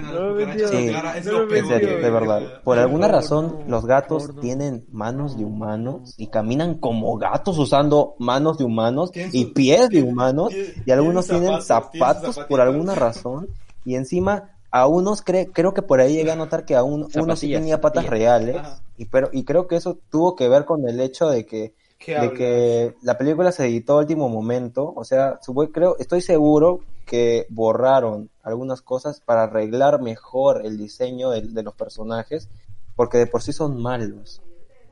Bueno, 0.01 0.53
No, 0.55 0.69
Sí, 0.69 0.85
de 0.87 0.91
cara 0.91 1.17
es 1.17 1.25
no 1.25 1.31
lo 1.33 1.39
me 1.39 1.45
peor 1.47 1.57
En 1.63 1.67
serio, 1.69 1.89
que- 1.89 2.01
de 2.01 2.09
verdad. 2.11 2.41
Por 2.63 2.77
alguna 2.79 3.07
razón, 3.07 3.59
los 3.67 3.85
gatos 3.85 4.31
tienen 4.41 4.85
manos 4.91 5.37
de 5.37 5.45
humanos 5.45 6.13
y 6.17 6.27
caminan 6.27 6.75
como 6.75 7.17
gatos 7.17 7.57
usando 7.57 8.15
manos 8.19 8.57
de 8.57 8.65
humanos 8.65 9.11
y 9.31 9.45
pies 9.45 9.89
de 9.89 10.03
humanos 10.03 10.53
y 10.85 10.91
algunos 10.91 11.27
tienen 11.27 11.61
zapatos, 11.61 12.39
por 12.47 12.61
alguna 12.61 12.95
razón 12.95 13.47
y 13.83 13.95
encima 13.95 14.51
a 14.71 14.87
unos 14.87 15.23
cre- 15.23 15.49
creo 15.53 15.73
que 15.73 15.81
por 15.81 15.99
ahí 16.01 16.13
llegué 16.15 16.31
a 16.31 16.35
notar 16.35 16.65
que 16.65 16.75
a 16.75 16.83
un- 16.83 17.07
uno 17.15 17.35
sí 17.35 17.51
tenía 17.51 17.79
patas 17.79 18.07
reales 18.07 18.57
Ajá. 18.57 18.79
y 18.97 19.05
pero 19.05 19.29
y 19.31 19.43
creo 19.45 19.67
que 19.67 19.77
eso 19.77 19.99
tuvo 20.09 20.35
que 20.35 20.49
ver 20.49 20.65
con 20.65 20.87
el 20.87 20.99
hecho 20.99 21.29
de 21.29 21.45
que 21.45 21.73
¿Qué 21.73 21.84
de 22.11 22.17
hablas? 22.17 22.37
que 22.37 22.95
la 23.01 23.17
película 23.17 23.51
se 23.51 23.65
editó 23.65 23.93
a 23.93 23.99
último 23.99 24.29
momento, 24.29 24.93
o 24.95 25.03
sea, 25.03 25.39
supo- 25.41 25.71
creo, 25.71 25.97
estoy 25.99 26.21
seguro 26.21 26.79
que 27.05 27.45
borraron 27.49 28.29
algunas 28.43 28.81
cosas 28.81 29.21
para 29.21 29.43
arreglar 29.43 30.01
mejor 30.01 30.65
el 30.65 30.77
diseño 30.77 31.29
de, 31.29 31.41
de 31.41 31.63
los 31.63 31.75
personajes, 31.75 32.49
porque 32.95 33.17
de 33.17 33.27
por 33.27 33.41
sí 33.41 33.53
son 33.53 33.81
malos, 33.81 34.41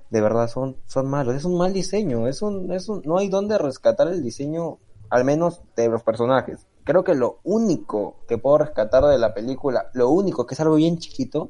de 0.09 0.21
verdad 0.21 0.47
son, 0.47 0.77
son 0.85 1.07
malos, 1.09 1.35
es 1.35 1.45
un 1.45 1.57
mal 1.57 1.73
diseño, 1.73 2.27
es 2.27 2.41
un, 2.41 2.71
es 2.71 2.87
un, 2.89 3.01
no 3.05 3.17
hay 3.17 3.29
donde 3.29 3.57
rescatar 3.57 4.07
el 4.07 4.21
diseño, 4.21 4.77
al 5.09 5.23
menos 5.25 5.61
de 5.75 5.89
los 5.89 6.03
personajes. 6.03 6.67
Creo 6.83 7.03
que 7.03 7.15
lo 7.15 7.39
único 7.43 8.15
que 8.27 8.37
puedo 8.37 8.57
rescatar 8.59 9.05
de 9.05 9.17
la 9.17 9.33
película, 9.33 9.89
lo 9.93 10.09
único 10.09 10.45
que 10.45 10.53
es 10.53 10.59
algo 10.59 10.75
bien 10.75 10.97
chiquito, 10.97 11.49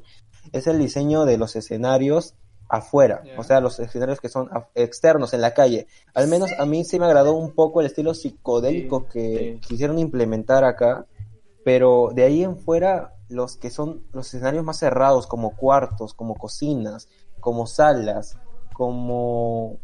es 0.52 0.66
el 0.66 0.78
diseño 0.78 1.24
de 1.24 1.38
los 1.38 1.56
escenarios 1.56 2.34
afuera, 2.68 3.28
o 3.36 3.42
sea, 3.44 3.60
los 3.60 3.78
escenarios 3.78 4.20
que 4.20 4.28
son 4.28 4.48
externos 4.74 5.32
en 5.34 5.40
la 5.40 5.54
calle. 5.54 5.86
Al 6.14 6.28
menos 6.28 6.52
a 6.58 6.66
mí 6.66 6.84
sí 6.84 6.98
me 6.98 7.06
agradó 7.06 7.34
un 7.34 7.52
poco 7.54 7.80
el 7.80 7.86
estilo 7.86 8.14
psicodélico 8.14 9.02
Sí, 9.02 9.06
que 9.12 9.38
sí. 9.54 9.58
quisieron 9.60 9.98
implementar 9.98 10.64
acá, 10.64 11.06
pero 11.62 12.10
de 12.14 12.24
ahí 12.24 12.42
en 12.42 12.56
fuera 12.58 13.12
los 13.28 13.56
que 13.56 13.70
son 13.70 14.02
los 14.12 14.26
escenarios 14.28 14.64
más 14.64 14.78
cerrados, 14.78 15.26
como 15.26 15.56
cuartos, 15.56 16.14
como 16.14 16.36
cocinas, 16.36 17.08
como 17.40 17.66
salas, 17.66 18.38
como 18.72 19.78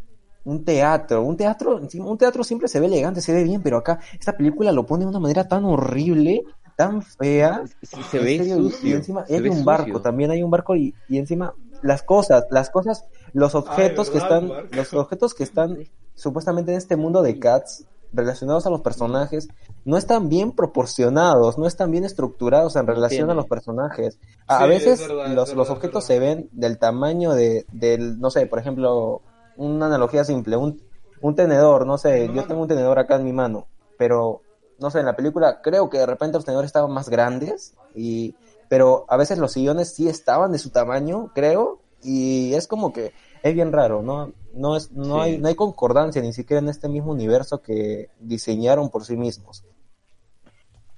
un 0.44 0.64
teatro, 0.64 1.22
un 1.22 1.36
teatro, 1.36 1.80
un 2.04 2.18
teatro 2.18 2.44
siempre 2.44 2.68
se 2.68 2.80
ve 2.80 2.86
elegante, 2.86 3.20
se 3.20 3.32
ve 3.32 3.44
bien, 3.44 3.62
pero 3.62 3.76
acá 3.78 4.00
esta 4.18 4.36
película 4.36 4.72
lo 4.72 4.86
pone 4.86 5.04
de 5.04 5.10
una 5.10 5.20
manera 5.20 5.46
tan 5.48 5.64
horrible, 5.64 6.44
tan 6.76 7.02
fea, 7.02 7.62
Se, 7.82 8.02
se 8.02 8.18
ve 8.18 8.36
serio, 8.36 8.58
y- 8.58 8.66
y 8.66 8.70
sucio. 8.72 8.96
encima 8.96 9.26
se 9.26 9.34
hay 9.34 9.40
ve 9.42 9.50
un 9.50 9.64
barco, 9.64 9.86
sucio. 9.98 10.02
también 10.02 10.30
hay 10.30 10.42
un 10.42 10.50
barco 10.50 10.76
y, 10.76 10.94
y 11.08 11.18
encima 11.18 11.54
las 11.82 12.02
cosas, 12.02 12.44
las 12.50 12.70
cosas, 12.70 13.04
los 13.32 13.54
objetos 13.54 14.10
que 14.10 14.18
están, 14.18 14.50
los 14.72 14.92
objetos 14.94 15.34
que 15.34 15.44
están 15.44 15.78
supuestamente 16.14 16.72
en 16.72 16.78
este 16.78 16.96
mundo 16.96 17.22
de 17.22 17.38
Cats 17.38 17.86
relacionados 18.12 18.66
a 18.66 18.70
los 18.70 18.80
personajes 18.80 19.48
no 19.84 19.96
están 19.96 20.28
bien 20.28 20.52
proporcionados, 20.52 21.58
no 21.58 21.66
están 21.66 21.90
bien 21.92 22.04
estructurados 22.04 22.74
en 22.76 22.86
No 22.86 22.92
relación 22.94 23.30
a 23.30 23.34
los 23.34 23.46
personajes. 23.46 24.18
A, 24.46 24.64
Sí, 24.64 24.68
veces 24.68 25.00
verdad, 25.00 25.14
los, 25.34 25.48
verdad, 25.48 25.54
los 25.56 25.70
objetos 25.70 26.06
verdad. 26.06 26.06
se 26.06 26.18
ven 26.18 26.48
del 26.52 26.78
tamaño 26.78 27.32
de, 27.34 27.66
del, 27.72 28.18
no 28.20 28.30
sé, 28.30 28.46
por 28.46 28.58
ejemplo, 28.58 29.22
una 29.56 29.86
analogía 29.86 30.24
simple, 30.24 30.56
un, 30.56 30.82
un 31.20 31.34
tenedor, 31.36 31.86
no 31.86 31.98
sé, 31.98 32.26
yo 32.26 32.32
mano. 32.34 32.46
tengo 32.48 32.62
un 32.62 32.68
tenedor 32.68 32.98
acá 32.98 33.16
en 33.16 33.24
mi 33.24 33.32
mano, 33.32 33.66
pero 33.96 34.42
no 34.78 34.90
sé, 34.90 35.00
en 35.00 35.06
la 35.06 35.14
película 35.16 35.60
creo 35.62 35.88
que 35.90 35.98
de 35.98 36.06
repente 36.06 36.36
los 36.38 36.44
tenedores 36.44 36.68
estaban 36.68 36.90
más 36.92 37.08
grandes 37.10 37.74
y 37.94 38.34
pero 38.70 39.04
a 39.08 39.16
veces 39.16 39.38
los 39.38 39.50
sillones 39.50 39.92
sí 39.96 40.08
estaban 40.08 40.52
de 40.52 40.58
su 40.58 40.70
tamaño, 40.70 41.32
creo, 41.34 41.80
y 42.04 42.54
es 42.54 42.68
como 42.68 42.92
que 42.92 43.12
es 43.42 43.52
bien 43.52 43.72
raro, 43.72 44.00
¿no? 44.00 44.32
No 44.54 44.76
es 44.76 44.92
no 44.92 45.16
Sí. 45.16 45.20
hay 45.22 45.38
no 45.38 45.48
hay 45.48 45.56
concordancia 45.56 46.22
ni 46.22 46.32
siquiera 46.32 46.60
en 46.60 46.68
este 46.68 46.88
mismo 46.88 47.10
universo 47.10 47.62
que 47.62 48.10
diseñaron 48.20 48.88
por 48.88 49.04
sí 49.04 49.16
mismos. 49.16 49.64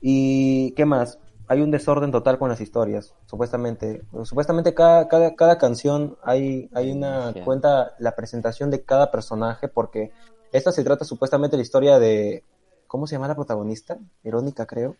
¿Y 0.02 0.72
qué 0.72 0.84
más? 0.84 1.18
Hay 1.48 1.62
un 1.62 1.70
desorden 1.70 2.12
total 2.12 2.38
con 2.38 2.50
las 2.50 2.60
historias, 2.60 3.14
supuestamente. 3.24 4.02
Supuestamente 4.24 4.74
cada, 4.74 5.08
cada, 5.08 5.34
cada 5.34 5.56
canción 5.56 6.18
hay, 6.22 6.68
hay 6.74 6.92
una 6.92 7.32
cuenta 7.42 7.94
la 7.98 8.14
presentación 8.14 8.70
de 8.70 8.82
cada 8.84 9.10
personaje 9.10 9.68
porque 9.68 10.12
esta 10.52 10.72
se 10.72 10.84
trata 10.84 11.06
supuestamente 11.06 11.52
de 11.52 11.58
la 11.58 11.62
historia 11.62 11.98
de 11.98 12.44
¿cómo 12.86 13.06
se 13.06 13.14
llama 13.14 13.28
la 13.28 13.34
protagonista? 13.34 13.98
Verónica, 14.22 14.66
creo. 14.66 14.96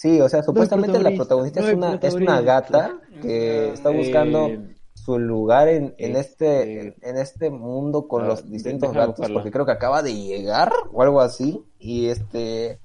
Sí, 0.00 0.20
o 0.20 0.28
sea, 0.28 0.42
supuestamente 0.42 0.98
la 0.98 1.14
protagonista 1.14 1.60
no 1.60 1.66
es 1.66 1.72
una, 1.72 1.98
es 2.02 2.14
una 2.14 2.40
gata 2.40 3.00
que 3.20 3.72
está 3.72 3.90
buscando 3.90 4.46
Eh, 4.48 4.74
su 4.94 5.18
lugar 5.18 5.68
en, 5.68 5.94
en 5.98 6.16
este 6.16 6.88
este- 6.88 7.10
en 7.10 7.16
este 7.18 7.50
mundo 7.50 8.08
con 8.08 8.22
Ah, 8.22 8.28
los 8.28 8.50
distintos 8.50 8.94
gatos 8.94 9.30
porque 9.30 9.50
creo 9.50 9.66
que 9.66 9.72
acaba 9.72 10.02
de 10.02 10.14
llegar 10.14 10.72
o 10.92 11.02
algo 11.02 11.20
así 11.20 11.64
y 11.78 12.08
este 12.08 12.80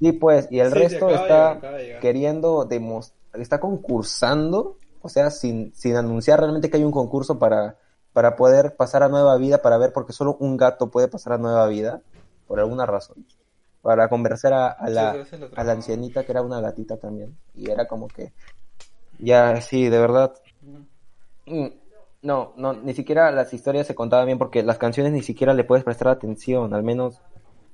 y 0.00 0.12
pues 0.12 0.48
y 0.50 0.60
el 0.60 0.70
Sí, 0.72 0.78
resto 0.78 1.06
de 1.08 1.14
está 1.16 1.54
llegar, 1.54 1.76
de 1.76 1.98
queriendo 2.00 2.64
demostrar 2.64 3.40
está 3.40 3.60
concursando 3.60 4.76
o 5.00 5.08
sea 5.08 5.30
sin 5.30 5.74
sin 5.74 5.96
anunciar 5.96 6.40
realmente 6.40 6.70
que 6.70 6.76
hay 6.78 6.84
un 6.84 6.92
concurso 6.92 7.38
para 7.38 7.78
para 8.12 8.36
poder 8.36 8.76
pasar 8.76 9.02
a 9.04 9.08
nueva 9.08 9.36
vida 9.38 9.62
para 9.62 9.78
ver 9.78 9.92
porque 9.92 10.12
solo 10.12 10.36
un 10.40 10.56
gato 10.56 10.90
puede 10.90 11.08
pasar 11.08 11.34
a 11.34 11.38
nueva 11.38 11.66
vida 11.68 12.02
por 12.46 12.60
alguna 12.60 12.86
razón 12.86 13.26
para 13.88 14.06
convencer 14.10 14.52
a, 14.52 14.66
a 14.68 14.90
la 14.90 15.12
a 15.56 15.64
la 15.64 15.72
ancianita 15.72 16.22
que 16.22 16.32
era 16.32 16.42
una 16.42 16.60
gatita 16.60 16.98
también. 16.98 17.38
Y 17.54 17.70
era 17.70 17.88
como 17.88 18.06
que 18.06 18.34
ya 19.18 19.58
sí 19.62 19.88
de 19.88 19.98
verdad. 19.98 20.34
Mm, 21.46 21.68
No, 22.20 22.52
no, 22.58 22.74
ni 22.74 22.92
siquiera 22.92 23.30
las 23.30 23.54
historias 23.54 23.86
se 23.86 23.94
contaban 23.94 24.26
bien 24.26 24.36
porque 24.36 24.62
las 24.62 24.76
canciones 24.76 25.14
ni 25.14 25.22
siquiera 25.22 25.54
le 25.54 25.64
puedes 25.64 25.84
prestar 25.86 26.08
atención, 26.08 26.74
al 26.74 26.82
menos, 26.82 27.22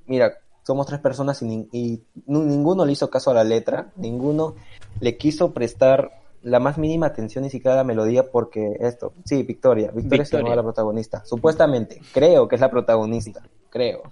mira, 0.05 0.37
somos 0.63 0.87
tres 0.87 1.01
personas 1.01 1.41
y, 1.41 1.67
y 1.73 2.01
ninguno 2.27 2.85
le 2.85 2.93
hizo 2.93 3.09
caso 3.09 3.31
a 3.31 3.33
la 3.33 3.43
letra, 3.43 3.91
ninguno 3.97 4.55
le 5.01 5.17
quiso 5.17 5.51
prestar 5.51 6.21
la 6.43 6.61
más 6.61 6.77
mínima 6.77 7.07
atención 7.07 7.43
ni 7.43 7.49
siquiera 7.49 7.73
a 7.73 7.77
la 7.77 7.83
melodía 7.83 8.31
porque 8.31 8.77
esto, 8.79 9.11
sí, 9.25 9.43
Victoria, 9.43 9.91
Victoria, 9.91 10.23
se 10.23 10.37
Victoria. 10.37 10.43
llamaba 10.43 10.55
la 10.55 10.63
protagonista, 10.63 11.25
supuestamente, 11.25 11.99
creo 12.13 12.47
que 12.47 12.55
es 12.55 12.61
la 12.61 12.71
protagonista, 12.71 13.41
creo. 13.69 14.03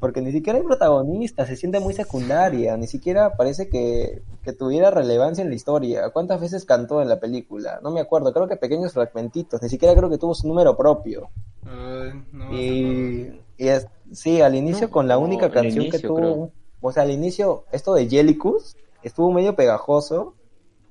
Porque 0.00 0.20
ni 0.20 0.30
siquiera 0.30 0.58
hay 0.58 0.64
protagonista, 0.64 1.44
se 1.44 1.56
siente 1.56 1.80
muy 1.80 1.92
secundaria, 1.92 2.76
ni 2.76 2.86
siquiera 2.86 3.36
parece 3.36 3.68
que, 3.68 4.22
que 4.44 4.52
tuviera 4.52 4.90
relevancia 4.90 5.42
en 5.42 5.48
la 5.48 5.56
historia. 5.56 6.10
¿Cuántas 6.10 6.40
veces 6.40 6.64
cantó 6.64 7.02
en 7.02 7.08
la 7.08 7.18
película? 7.18 7.80
No 7.82 7.90
me 7.90 8.00
acuerdo, 8.00 8.32
creo 8.32 8.46
que 8.46 8.56
pequeños 8.56 8.92
fragmentitos, 8.92 9.60
ni 9.62 9.68
siquiera 9.68 9.94
creo 9.96 10.08
que 10.08 10.18
tuvo 10.18 10.34
su 10.34 10.46
número 10.46 10.76
propio. 10.76 11.30
Ay, 11.64 12.22
no, 12.32 12.44
no, 12.44 12.54
Y, 12.54 13.40
y 13.56 13.68
es, 13.68 13.88
sí, 14.12 14.40
al 14.40 14.54
inicio 14.54 14.86
No, 14.86 14.92
con 14.92 15.08
la 15.08 15.18
única 15.18 15.50
canción 15.50 15.90
que 15.90 15.98
tuvo, 15.98 16.16
creo. 16.16 16.50
o 16.80 16.92
sea, 16.92 17.02
al 17.02 17.10
inicio, 17.10 17.64
esto 17.72 17.94
de 17.94 18.08
Jellicus 18.08 18.76
estuvo 19.02 19.32
medio 19.32 19.56
pegajoso, 19.56 20.34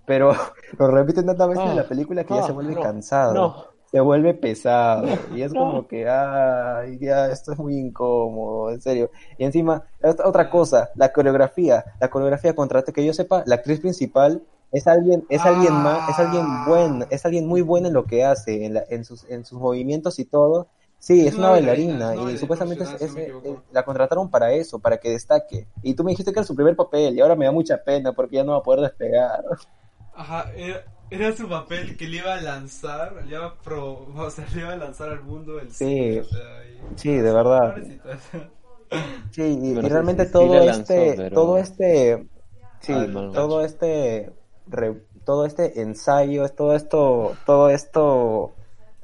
pero 0.06 0.34
lo 0.80 0.88
repiten 0.88 1.26
tantas 1.26 1.48
veces 1.50 1.64
Ah, 1.66 1.70
en 1.72 1.76
la 1.78 1.88
película 1.88 2.24
que 2.26 2.34
ya 2.34 2.42
ah, 2.42 2.48
se 2.48 2.52
vuelve 2.52 2.76
no, 2.76 2.82
cansado. 2.82 3.68
Se 3.91 3.99
vuelve 4.01 4.34
pesado. 4.34 5.05
Y 5.35 5.41
es 5.41 5.53
No. 5.53 5.59
como 5.61 5.88
que, 5.88 6.07
ay, 6.09 6.97
ya, 6.99 7.27
esto 7.27 7.53
es 7.53 7.57
muy 7.59 7.77
incómodo, 7.77 8.72
en 8.72 8.81
serio. 8.81 9.11
Y 9.38 9.45
encima, 9.45 9.84
ot- 10.01 10.22
otra 10.26 10.49
cosa, 10.49 10.89
la 10.95 11.11
coreografía. 11.14 11.85
La 11.99 12.09
coreografía, 12.09 12.53
contra 12.55 12.84
que 12.84 13.05
yo 13.05 13.14
sepa, 13.14 13.43
la 13.45 13.55
actriz 13.55 13.80
principal 13.80 14.41
es 14.72 14.85
alguien, 14.88 15.26
es 15.30 15.41
alguien 15.45 15.73
más, 15.73 16.09
es 16.09 16.19
alguien 16.19 16.43
Ah. 16.45 16.65
bueno, 16.68 17.05
es 17.09 17.26
alguien 17.26 17.47
muy 17.47 17.61
bueno 17.61 17.88
en 17.88 17.93
lo 17.93 18.03
que 18.05 18.26
hace, 18.26 18.65
en, 18.65 18.73
la- 18.73 18.84
en 18.89 19.05
sus, 19.05 19.23
en 19.30 19.45
sus 19.45 19.59
movimientos 19.59 20.19
y 20.19 20.26
todo. 20.26 20.68
Sí, 20.99 21.22
Es 21.22 21.34
es 21.34 21.35
una 21.39 21.51
bailarina, 21.51 22.07
bailarina 22.07 22.31
y 22.34 22.38
supuestamente 22.39 22.84
es- 22.84 22.93
es- 23.01 23.15
es- 23.15 23.31
la 23.72 23.85
contrataron 23.85 24.30
para 24.30 24.51
eso, 24.51 24.80
para 24.80 24.97
que 24.97 25.11
destaque. 25.11 25.68
Y 25.84 25.93
tú 25.93 26.03
me 26.03 26.11
dijiste 26.11 26.34
que 26.34 26.39
era 26.39 26.45
su 26.47 26.55
primer 26.55 26.76
papel 26.76 27.15
y 27.15 27.22
ahora 27.22 27.35
me 27.35 27.45
da 27.45 27.51
mucha 27.51 27.77
pena 27.81 28.11
porque 28.14 28.35
ya 28.38 28.43
no 28.43 28.51
va 28.53 28.57
a 28.57 28.64
poder 28.64 28.81
despegar. 28.81 29.43
Ajá, 30.14 30.51
era, 30.55 30.84
era 31.10 31.32
su 31.36 31.48
papel 31.48 31.96
que 31.98 32.08
le 32.08 32.18
iba 32.18 32.34
a 32.34 32.42
lanzar, 32.42 33.24
le 33.26 33.36
iba 33.36 33.46
a, 33.46 33.54
pro, 33.56 34.08
o 34.16 34.30
sea, 34.30 34.46
le 34.54 34.62
iba 34.62 34.74
a 34.74 34.78
lanzar 34.78 35.10
al 35.10 35.24
mundo 35.24 35.60
el 35.60 35.72
Sí. 35.72 35.86
cine, 35.86 36.20
o 36.22 36.24
sea, 36.26 36.66
y- 36.66 36.98
Sí, 36.98 37.12
de 37.18 37.34
verdad. 37.34 37.76
Sí, 39.32 39.42
y, 39.44 39.74
Bueno, 39.74 39.82
y 39.82 39.84
sí, 39.84 39.90
realmente 39.90 40.24
sí, 40.24 40.28
sí 40.28 40.34
todo 40.34 40.66
lanzó, 40.66 40.80
este, 40.94 41.14
pero- 41.18 41.36
todo 41.36 41.58
este, 41.58 42.28
sí, 42.80 42.94
Ah, 42.96 43.08
todo 43.34 43.62
este, 43.66 44.32
re- 44.68 45.04
todo 45.26 45.46
este 45.46 45.82
ensayo, 45.82 46.48
todo 46.50 46.74
esto, 46.74 47.34
todo 47.46 47.70
esto, 47.70 48.54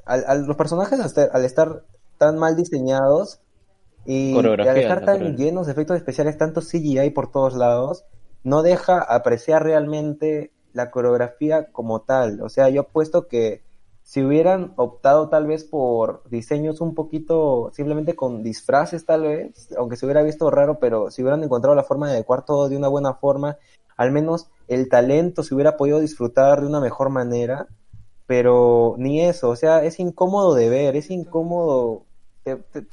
al, 0.06 0.24
al- 0.26 0.46
los 0.46 0.56
personajes 0.56 0.98
al 1.18 1.44
estar 1.44 1.84
tan 2.18 2.38
mal 2.38 2.56
diseñados 2.56 3.40
y, 4.06 4.32
y 4.34 4.38
al 4.38 4.76
estar 4.78 5.04
tan 5.04 5.36
llenos 5.36 5.66
de 5.66 5.72
efectos 5.72 5.96
especiales, 5.98 6.38
tanto 6.38 6.62
CGI 6.62 7.10
por 7.10 7.30
todos 7.30 7.54
lados, 7.54 8.04
no 8.42 8.62
deja 8.62 8.98
apreciar 9.02 9.62
realmente 9.62 10.50
la 10.74 10.90
coreografía 10.90 11.72
como 11.72 12.02
tal. 12.02 12.42
O 12.42 12.50
sea, 12.50 12.68
yo 12.68 12.82
apuesto 12.82 13.26
que 13.26 13.62
si 14.02 14.22
hubieran 14.22 14.74
optado 14.76 15.30
tal 15.30 15.46
vez 15.46 15.64
por 15.64 16.28
diseños 16.28 16.82
un 16.82 16.94
poquito 16.94 17.70
simplemente 17.74 18.14
con 18.14 18.42
disfraces 18.42 19.06
tal 19.06 19.22
vez, 19.22 19.70
aunque 19.78 19.96
se 19.96 20.04
hubiera 20.04 20.22
visto 20.22 20.50
raro, 20.50 20.78
pero 20.78 21.10
si 21.10 21.22
hubieran 21.22 21.42
encontrado 21.42 21.74
la 21.74 21.84
forma 21.84 22.08
de 22.08 22.14
adecuar 22.14 22.44
todo 22.44 22.68
de 22.68 22.76
una 22.76 22.88
buena 22.88 23.14
forma, 23.14 23.56
al 23.96 24.12
menos 24.12 24.50
el 24.68 24.90
talento 24.90 25.42
se 25.42 25.54
hubiera 25.54 25.78
podido 25.78 26.00
disfrutar 26.00 26.60
de 26.60 26.66
una 26.66 26.80
mejor 26.80 27.08
manera, 27.08 27.66
pero 28.26 28.94
ni 28.98 29.22
eso, 29.22 29.48
o 29.50 29.56
sea, 29.56 29.84
es 29.84 29.98
incómodo 30.00 30.54
de 30.54 30.68
ver, 30.68 30.96
es 30.96 31.10
incómodo, 31.10 32.02
te, 32.42 32.56
te, 32.56 32.86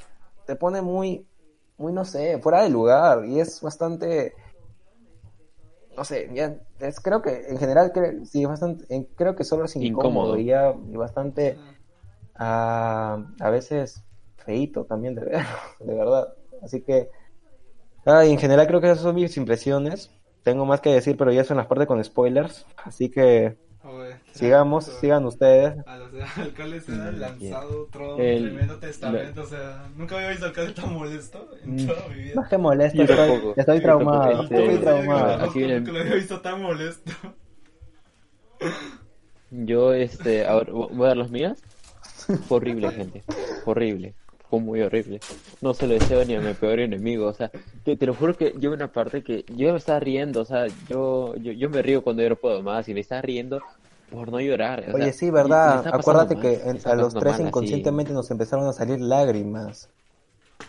te 0.46 0.56
pone 0.56 0.82
muy, 0.82 1.26
muy, 1.78 1.92
no 1.92 2.06
sé, 2.06 2.40
fuera 2.40 2.64
de 2.64 2.70
lugar 2.70 3.26
y 3.26 3.40
es 3.40 3.60
bastante 3.62 4.34
no 5.96 6.06
sé, 6.06 6.30
ya, 6.34 6.58
es, 6.80 7.00
creo 7.00 7.22
que 7.22 7.48
en 7.50 7.58
general 7.58 7.92
cre- 7.94 8.26
sí, 8.26 8.46
bastante, 8.46 8.86
en- 8.94 9.06
creo 9.16 9.36
que 9.36 9.44
solo 9.44 9.66
es 9.66 9.76
incómodo, 9.76 10.38
Incómodo. 10.38 10.38
y 10.38 10.46
ya 10.46 10.74
y 10.90 10.96
bastante 10.98 11.62
ah, 12.36 13.26
a 13.40 13.50
veces 13.52 14.06
feito 14.38 14.86
también 14.86 15.16
de 15.16 15.26
ver, 15.26 15.46
de 15.80 15.94
verdad. 15.96 16.28
Así 16.64 16.84
que, 16.84 17.10
ah, 18.06 18.26
en 18.26 18.38
general 18.40 18.68
creo 18.68 18.82
que 18.82 18.88
esas 18.92 19.02
son 19.02 19.16
mis 19.16 19.38
impresiones. 19.38 20.12
Tengo 20.44 20.66
más 20.66 20.82
que 20.82 20.92
decir, 20.94 21.18
pero 21.18 21.32
ya 21.32 21.44
son 21.44 21.58
las 21.58 21.68
partes 21.68 21.88
con 21.88 22.04
spoilers. 22.04 22.68
Así 22.84 23.12
que 23.12 23.58
sigamos, 24.34 24.86
sigan 24.86 25.26
ustedes. 25.26 25.76
A 25.88 25.98
los 25.98 26.10
alcaldes 26.38 26.86
se 26.86 26.92
han 26.94 27.16
Mm, 27.16 27.20
lanzado 27.20 27.82
otro 27.84 28.18
El- 28.18 28.50
tremendo 28.50 28.78
testamento, 28.80 29.42
o 29.42 29.46
sea, 29.46 29.90
nunca 29.98 30.16
había 30.18 30.30
visto 30.30 30.46
alcalde 30.46 30.74
tan 30.74 30.94
molesto 30.94 31.50
en 31.64 31.76
Mm. 31.76 31.88
toda 31.88 32.08
mi 32.10 32.16
vida. 32.16 32.36
Más 32.36 32.50
que 32.50 32.58
molesto, 32.58 32.98
Yo 32.98 33.04
estoy, 33.04 33.18
tampoco. 33.18 33.54
estoy 33.58 33.82
traumado, 33.82 34.22
tampoco. 34.38 34.44
estoy 34.56 34.74
Este, 34.76 34.86
traumado. 34.86 35.44
aquí 35.46 35.60
viene- 35.60 35.80
Nunca 35.80 35.92
lo 35.94 36.00
había 36.00 36.16
visto 36.16 36.42
tan 36.42 36.62
molesto. 36.62 37.12
Yo, 39.50 39.94
este, 39.94 40.46
ahora 40.46 40.72
voy 40.72 41.06
a 41.06 41.08
dar 41.10 41.18
las 41.18 41.32
mías. 41.32 41.62
Horrible, 42.50 42.92
gente. 42.92 43.24
Horrible. 43.66 44.14
Fue 44.52 44.60
muy 44.60 44.82
horrible. 44.82 45.22
No 45.62 45.74
se 45.74 45.88
lo 45.88 45.96
deseo 45.96 46.24
ni 46.26 46.36
a 46.36 46.42
mi 46.42 46.54
peor 46.54 46.80
enemigo. 46.80 47.28
O 47.28 47.34
sea, 47.34 47.50
te, 47.84 47.98
te 47.98 48.06
lo 48.06 48.14
juro 48.14 48.36
que 48.38 48.54
yo 48.60 48.72
una 48.72 48.92
parte 48.92 49.24
que 49.24 49.46
yo 49.50 49.72
me 49.72 49.78
estaba 49.80 50.00
riendo. 50.00 50.42
O 50.42 50.46
sea, 50.46 50.68
yo, 50.88 51.36
yo, 51.38 51.54
yo 51.54 51.70
me 51.72 51.82
río 51.82 52.04
cuando 52.04 52.22
yo 52.22 52.30
no 52.30 52.36
puedo 52.36 52.62
más 52.62 52.88
y 52.90 52.94
me 52.94 53.00
estaba 53.00 53.22
riendo 53.24 53.64
por 54.12 54.32
no 54.32 54.40
llorar. 54.42 54.84
o 54.90 54.94
Oye, 54.94 55.06
sea, 55.06 55.14
sí, 55.14 55.32
verdad. 55.32 55.88
Acuérdate 55.92 56.36
que 56.36 56.54
en- 56.70 56.80
a 56.86 56.96
los 56.96 57.14
tres 57.14 57.24
mal, 57.24 57.34
así. 57.36 57.44
inconscientemente 57.48 58.14
nos 58.14 58.30
empezaron 58.30 58.68
a 58.68 58.74
salir 58.74 59.00
lágrimas. 59.00 59.90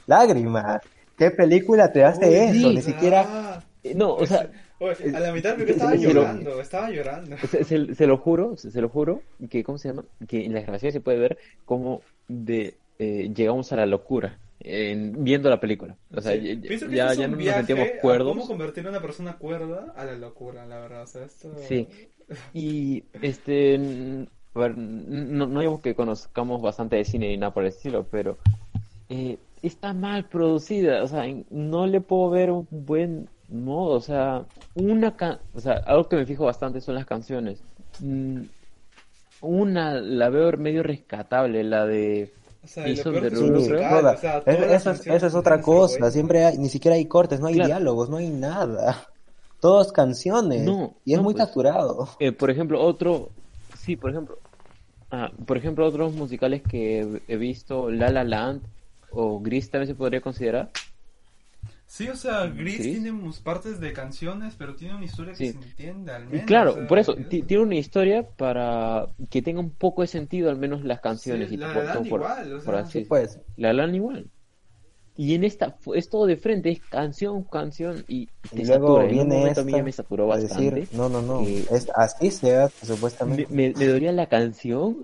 Lágrimas. 0.06 0.82
¿Qué 1.16 1.30
película 1.30 1.92
te 1.92 2.04
hace 2.04 2.26
Uy, 2.28 2.34
eso? 2.34 2.68
sí, 2.68 2.74
Ni 2.74 2.82
siquiera. 2.82 3.26
ah. 3.28 3.64
Eh, 3.84 3.94
No, 3.94 4.14
o 4.14 4.26
sea, 4.26 4.48
Oye, 4.78 5.16
a 5.16 5.20
la 5.20 5.32
mitad 5.32 5.56
me 5.56 5.64
se- 5.66 5.72
estaba 5.72 5.96
se 5.96 6.12
lo- 6.14 6.22
llorando, 6.22 6.60
estaba 6.60 6.90
llorando. 6.90 7.36
Se, 7.38 7.64
se- 7.64 7.94
se 7.94 8.06
lo 8.06 8.16
juro, 8.18 8.56
se, 8.56 8.70
se 8.70 8.80
lo 8.80 8.88
juro, 8.88 9.22
que, 9.50 9.62
¿cómo 9.64 9.78
se 9.78 9.88
llama? 9.88 10.04
Que 10.28 10.44
en 10.44 10.54
las 10.54 10.62
grabaciones 10.62 10.94
se 10.94 11.00
puede 11.00 11.18
ver 11.18 11.38
cómo 11.64 12.00
de, 12.28 12.74
eh, 13.02 13.32
llegamos 13.34 13.72
a 13.72 13.76
la 13.76 13.86
locura 13.86 14.38
en, 14.60 15.24
viendo 15.24 15.50
la 15.50 15.58
película. 15.60 15.96
O 16.14 16.20
sea, 16.20 16.32
Sí, 16.32 16.60
ya, 16.90 17.10
que 17.10 17.16
ya, 17.16 17.28
no 17.28 17.36
nos 17.36 17.44
sentíamos 17.54 17.88
cuerdos. 18.00 18.28
cómo 18.34 18.46
convertir 18.46 18.86
a 18.86 18.90
una 18.90 19.00
persona 19.02 19.36
cuerda 19.38 19.92
a 19.96 20.04
la 20.04 20.14
locura, 20.16 20.64
la 20.66 20.78
verdad. 20.80 21.02
O 21.02 21.06
sea, 21.06 21.24
esto... 21.24 21.52
Sí. 21.68 21.88
Y 22.54 23.04
este, 23.20 23.74
a 24.54 24.58
ver, 24.58 24.78
no, 24.78 25.46
no 25.46 25.60
digo 25.60 25.82
que 25.82 25.94
conozcamos 25.94 26.62
bastante 26.62 26.96
de 26.96 27.04
cine 27.04 27.28
ni 27.28 27.36
nada 27.36 27.52
por 27.52 27.62
el 27.64 27.68
estilo, 27.70 28.06
pero 28.10 28.38
eh, 29.10 29.36
está 29.60 29.92
mal 29.92 30.24
producida, 30.28 31.02
o 31.02 31.08
sea, 31.08 31.24
no 31.50 31.86
le 31.86 32.00
puedo 32.00 32.30
ver 32.30 32.50
un 32.50 32.66
buen 32.70 33.28
modo, 33.50 33.96
o 33.96 34.00
sea, 34.00 34.46
una 34.74 35.14
ca- 35.14 35.40
o 35.52 35.60
sea, 35.60 35.74
algo 35.84 36.08
que 36.08 36.16
me 36.16 36.24
fijo 36.24 36.46
bastante 36.46 36.80
son 36.80 36.94
las 36.94 37.04
canciones. 37.04 37.60
Mm, 38.00 38.42
Una 39.42 39.94
la 40.00 40.30
veo 40.30 40.52
medio 40.56 40.82
rescatable, 40.82 41.64
la 41.64 41.84
de 41.84 42.32
O 42.64 42.66
sea, 42.68 42.88
y 42.88 42.92
es 42.92 43.04
o 43.06 43.12
sea, 43.12 44.36
eso, 44.76 44.90
eso 44.92 45.38
otra 45.38 45.60
cosa. 45.60 46.10
Siempre 46.10 46.44
hay, 46.44 46.58
ni 46.58 46.68
siquiera 46.68 46.94
hay 46.96 47.06
cortes, 47.06 47.40
no 47.40 47.46
hay 47.48 47.54
Claro. 47.54 47.68
diálogos, 47.68 48.08
no 48.08 48.18
hay 48.18 48.28
nada. 48.30 49.08
Todos 49.60 49.92
canciones. 49.92 50.62
No, 50.62 50.94
y 51.04 51.12
es 51.12 51.18
no, 51.18 51.24
muy 51.24 51.34
pues. 51.34 51.46
saturado. 51.46 52.08
Eh, 52.20 52.32
por 52.32 52.50
ejemplo, 52.50 52.80
otro, 52.80 53.30
sí, 53.78 53.96
por 53.96 54.10
ejemplo, 54.10 54.38
ah, 55.10 55.30
por 55.46 55.56
ejemplo, 55.56 55.86
otros 55.86 56.12
musicales 56.14 56.62
que 56.62 57.00
he- 57.00 57.22
he 57.28 57.36
visto, 57.36 57.90
La 57.90 58.10
La 58.10 58.24
Land 58.24 58.62
o 59.10 59.40
Gris 59.40 59.70
también 59.70 59.88
se 59.88 59.94
podría 59.94 60.20
considerar. 60.20 60.70
Sí, 61.94 62.08
o 62.08 62.16
sea, 62.16 62.46
Gris 62.46 62.78
Gris. 62.78 62.92
tiene 62.92 63.12
mus- 63.12 63.40
partes 63.40 63.78
de 63.78 63.92
canciones, 63.92 64.54
pero 64.56 64.74
tiene 64.74 64.94
una 64.94 65.04
historia 65.04 65.34
que 65.34 65.44
Sí. 65.44 65.52
se 65.52 65.58
entiende 65.58 66.10
al 66.12 66.26
menos. 66.26 66.46
claro, 66.46 66.70
o 66.70 66.74
sea, 66.76 66.86
por 66.86 66.98
eso, 66.98 67.14
es- 67.18 67.28
ti- 67.28 67.42
tiene 67.42 67.64
una 67.64 67.74
historia 67.74 68.26
para 68.26 69.08
que 69.28 69.42
tenga 69.42 69.60
un 69.60 69.68
poco 69.72 70.00
de 70.00 70.08
sentido, 70.08 70.48
al 70.48 70.56
menos 70.56 70.84
las 70.84 71.02
canciones 71.02 71.50
Sí, 71.50 71.56
y 71.56 71.58
La 71.58 71.70
por- 71.74 71.92
por- 71.92 72.06
igual, 72.06 72.52
o 72.54 72.64
por 72.64 72.74
sea. 72.76 72.82
así 72.84 73.00
Sí, 73.00 73.04
pues. 73.06 73.38
La 73.58 73.74
La 73.74 73.82
Land 73.84 73.94
igual. 73.96 74.26
Y 75.18 75.34
en 75.34 75.44
esta 75.44 75.76
es 75.94 76.08
todo 76.08 76.24
de 76.24 76.38
frente, 76.38 76.70
es 76.70 76.80
canción, 76.88 77.44
canción 77.44 78.02
y 78.08 78.24
te 78.50 78.62
Y 78.62 78.64
luego 78.64 78.86
satura. 78.86 79.02
En 79.04 79.08
un 79.10 79.14
viene 79.28 79.36
momento 79.40 79.60
a 79.60 79.64
mí 79.64 79.72
ya 79.72 79.82
me 79.82 79.92
saturó 79.92 80.26
bastante. 80.28 80.70
decir, 80.70 80.88
no, 80.96 81.10
no, 81.10 81.20
no. 81.20 81.42
Es, 81.42 81.90
así 81.94 82.30
se 82.30 82.56
hace, 82.56 82.86
me, 82.86 82.94
supuestamente. 82.94 83.46
me, 83.50 83.74
me 83.76 83.86
dolía 83.86 84.12
la 84.12 84.24
canción. 84.30 84.96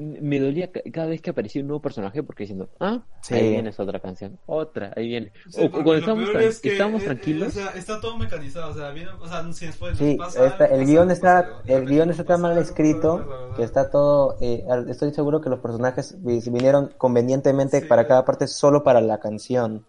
Me, 0.00 0.38
dolía 0.38 0.70
ca- 0.70 0.80
cada 0.92 1.08
vez 1.08 1.20
que 1.20 1.30
aparecía 1.30 1.60
un 1.60 1.66
nuevo 1.66 1.82
personaje 1.82 2.22
porque 2.22 2.44
diciendo, 2.44 2.68
ah, 2.78 3.02
Sí. 3.20 3.34
ahí 3.34 3.50
viene 3.50 3.70
esa 3.70 3.82
otra 3.82 3.98
canción, 3.98 4.38
otra, 4.46 4.92
ahí 4.94 5.08
viene. 5.08 5.32
Sí, 5.48 5.64
o 5.66 5.70
cuando 5.72 5.92
lo 5.94 5.98
estábamos, 5.98 6.24
peor 6.30 6.36
tran- 6.42 6.46
es 6.48 6.60
que, 6.60 6.72
estábamos 6.72 7.00
eh, 7.02 7.04
eh, 7.04 7.06
tranquilos, 7.08 7.48
o 7.48 7.50
sea, 7.50 7.68
está 7.70 8.00
todo 8.00 8.16
mecanizado, 8.16 8.70
o 8.70 8.74
sea, 8.74 8.90
viene, 8.90 9.10
o 9.10 9.26
sea, 9.26 9.52
sin 9.52 9.72
spoilers, 9.72 9.98
Sí, 9.98 10.14
pasa 10.16 10.46
está- 10.46 10.64
algo, 10.66 10.76
el 10.76 10.80
pasa 10.82 10.92
guion 10.92 11.10
está, 11.10 11.38
algo, 11.38 11.60
el 11.66 11.86
guion 11.86 12.10
está 12.10 12.24
tan 12.24 12.40
mal 12.40 12.56
escrito 12.58 13.12
algo, 13.14 13.54
que 13.56 13.62
está 13.64 13.90
todo, 13.90 14.36
eh, 14.40 14.64
al- 14.70 14.88
estoy 14.88 15.12
seguro 15.12 15.40
que 15.40 15.50
los 15.50 15.58
personajes 15.58 16.14
vi- 16.22 16.40
vinieron 16.48 16.92
convenientemente 16.96 17.80
Sí. 17.80 17.86
para 17.86 18.06
cada 18.06 18.24
parte 18.24 18.46
solo 18.46 18.84
para 18.84 19.00
la 19.00 19.18
canción. 19.18 19.84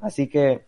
Así 0.00 0.28
que, 0.28 0.64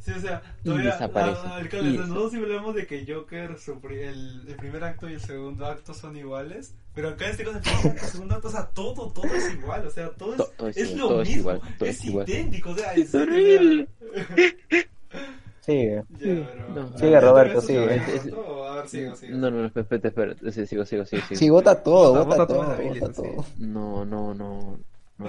Sí, 0.00 0.12
o 0.16 0.20
sea, 0.20 0.42
Y 0.62 0.64
todavía, 0.64 0.92
desaparece. 0.92 1.40
ah, 1.44 1.56
alcalde, 1.56 1.90
Y- 1.90 1.96
nosotros 1.98 2.30
siempre 2.30 2.50
hablamos 2.52 2.74
de 2.74 2.86
que 2.86 3.04
Joker, 3.06 3.58
su 3.58 3.80
pri- 3.80 4.00
el, 4.02 4.44
el 4.48 4.56
primer 4.56 4.82
acto 4.84 5.08
y 5.08 5.12
el 5.14 5.20
segundo 5.20 5.66
acto 5.66 5.92
son 5.92 6.16
iguales, 6.16 6.74
pero 6.94 7.10
acá 7.10 7.26
en 7.26 7.30
este 7.32 7.44
caso 7.44 7.58
el 7.84 7.98
segundo 8.00 8.34
acto, 8.36 8.48
o 8.48 8.50
sea, 8.50 8.66
todo, 8.68 9.10
todo 9.12 9.26
es 9.34 9.52
igual, 9.54 9.86
o 9.86 9.90
sea, 9.90 10.08
todo 10.10 10.30
es, 10.32 10.36
To- 10.38 10.50
todo 10.56 10.68
es 10.68 10.76
es 10.78 10.88
igual, 10.90 11.00
lo 11.00 11.08
todo 11.08 11.22
es 11.22 11.28
mismo, 11.28 11.40
igual, 11.52 11.60
todo 11.78 11.88
es 11.88 12.04
igual. 12.04 12.28
idéntico, 12.30 12.70
o 12.70 12.74
sea, 12.76 12.94
Es 12.94 13.14
horrible. 13.14 13.88
sigue. 15.60 15.96
ya, 15.96 16.04
pero- 16.18 16.68
No. 16.74 16.98
Sigue, 16.98 17.10
¿Ya 17.10 17.20
Roberto, 17.20 17.60
sigue. 17.60 17.94
Es- 17.96 18.08
es-? 18.26 18.32
A 18.32 18.74
ver, 18.76 18.88
sigo, 18.88 19.14
sigo. 19.16 19.36
no, 19.36 19.50
no, 19.50 19.58
no, 19.60 19.66
espera, 19.66 19.86
espera, 19.96 20.08
espera, 20.32 20.52
sí, 20.52 20.66
sigo, 20.66 20.84
sigo, 20.86 21.04
sigo, 21.04 21.22
sigo. 21.26 21.38
Sí, 21.38 21.50
vota 21.50 21.82
todo, 21.82 22.24
Vota- 22.24 22.24
vota, 22.24 22.54
vota 22.54 22.72
todo, 22.86 23.12
sí. 23.12 23.14
todo. 23.14 23.44
No, 23.58 24.04
no, 24.06 24.32
no, 24.34 24.78
no, 25.18 25.26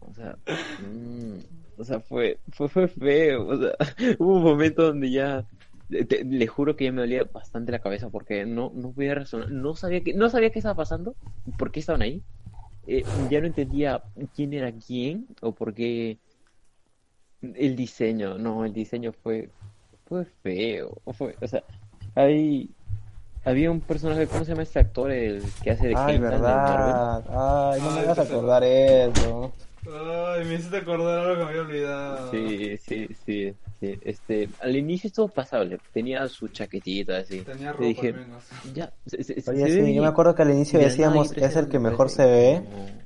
o 0.00 0.14
sea, 0.14 0.36
mm, 0.86 1.38
o 1.80 1.84
sea, 1.84 2.00
fue, 2.00 2.38
fue, 2.52 2.68
fue 2.68 2.88
feo, 2.88 3.46
o 3.48 3.56
sea, 3.58 3.72
hubo 4.18 4.36
un 4.36 4.42
momento 4.44 4.82
donde 4.84 5.10
ya, 5.10 5.44
te- 5.88 6.24
le 6.24 6.46
juro 6.46 6.76
que 6.76 6.84
ya 6.84 6.92
me 6.92 7.00
dolía 7.00 7.24
bastante 7.24 7.72
la 7.72 7.78
cabeza 7.80 8.10
porque 8.10 8.44
no, 8.46 8.70
no 8.74 8.90
podía 8.92 9.14
razonar, 9.14 9.50
no 9.50 9.74
sabía 9.74 10.02
que, 10.02 10.14
no 10.14 10.28
sabía 10.30 10.50
qué 10.50 10.58
estaba 10.58 10.74
pasando, 10.76 11.14
por 11.58 11.70
qué 11.72 11.80
estaban 11.80 12.02
ahí, 12.02 12.22
eh, 12.86 13.04
ya 13.30 13.40
no 13.40 13.46
entendía 13.46 14.02
quién 14.34 14.52
era 14.52 14.72
quién 14.72 15.26
o 15.42 15.52
por 15.52 15.74
qué 15.74 16.18
el 17.42 17.76
diseño, 17.76 18.36
no, 18.38 18.64
el 18.64 18.72
diseño 18.72 19.12
fue, 19.12 19.48
fue 20.06 20.24
feo, 20.42 20.98
fue, 21.14 21.34
o 21.40 21.46
sea, 21.48 21.62
hay, 22.14 22.68
había 23.44 23.70
un 23.70 23.80
personaje, 23.80 24.26
¿cómo 24.26 24.44
se 24.44 24.50
llama 24.50 24.62
este 24.64 24.80
actor, 24.80 25.10
el 25.10 25.42
que 25.62 25.70
hace 25.70 25.88
de 25.88 25.94
Ay, 25.96 26.18
verdad. 26.18 27.24
Ay, 27.28 27.80
no 27.80 27.90
me 27.92 27.98
Ay, 28.00 28.04
hagas 28.04 28.18
entonces- 28.18 28.32
acordar 28.34 28.64
eso. 28.64 29.52
Ay, 29.86 30.44
me 30.44 30.54
hiciste 30.54 30.76
acordar 30.76 31.20
algo 31.20 31.34
que 31.36 31.44
me 31.44 31.48
había 31.50 31.62
olvidado. 31.62 32.30
Sí, 32.30 32.76
sí, 32.78 33.08
sí. 33.24 33.54
este, 33.80 34.10
este, 34.10 34.48
al 34.60 34.76
inicio 34.76 35.08
estuvo 35.08 35.28
pasable, 35.28 35.78
tenía 35.92 36.28
su 36.28 36.48
chaquetita 36.48 37.18
así. 37.18 37.40
Tenía 37.42 37.72
ropa 37.72 37.86
dije, 37.86 38.08
al 38.08 38.14
menos. 38.14 38.44
ya, 38.74 38.92
se, 39.06 39.24
se- 39.24 39.40
se 39.40 39.50
Oye, 39.50 39.62
ve 39.62 39.68
sí, 39.70 39.94
yo 39.94 40.02
me 40.02 40.08
acuerdo 40.08 40.34
que 40.34 40.42
al 40.42 40.50
inicio 40.50 40.78
De 40.78 40.86
decíamos, 40.86 41.32
es 41.32 41.56
el 41.56 41.68
que 41.68 41.78
mejor 41.78 42.08
me 42.08 42.12
se 42.14 42.26
ve, 42.26 42.62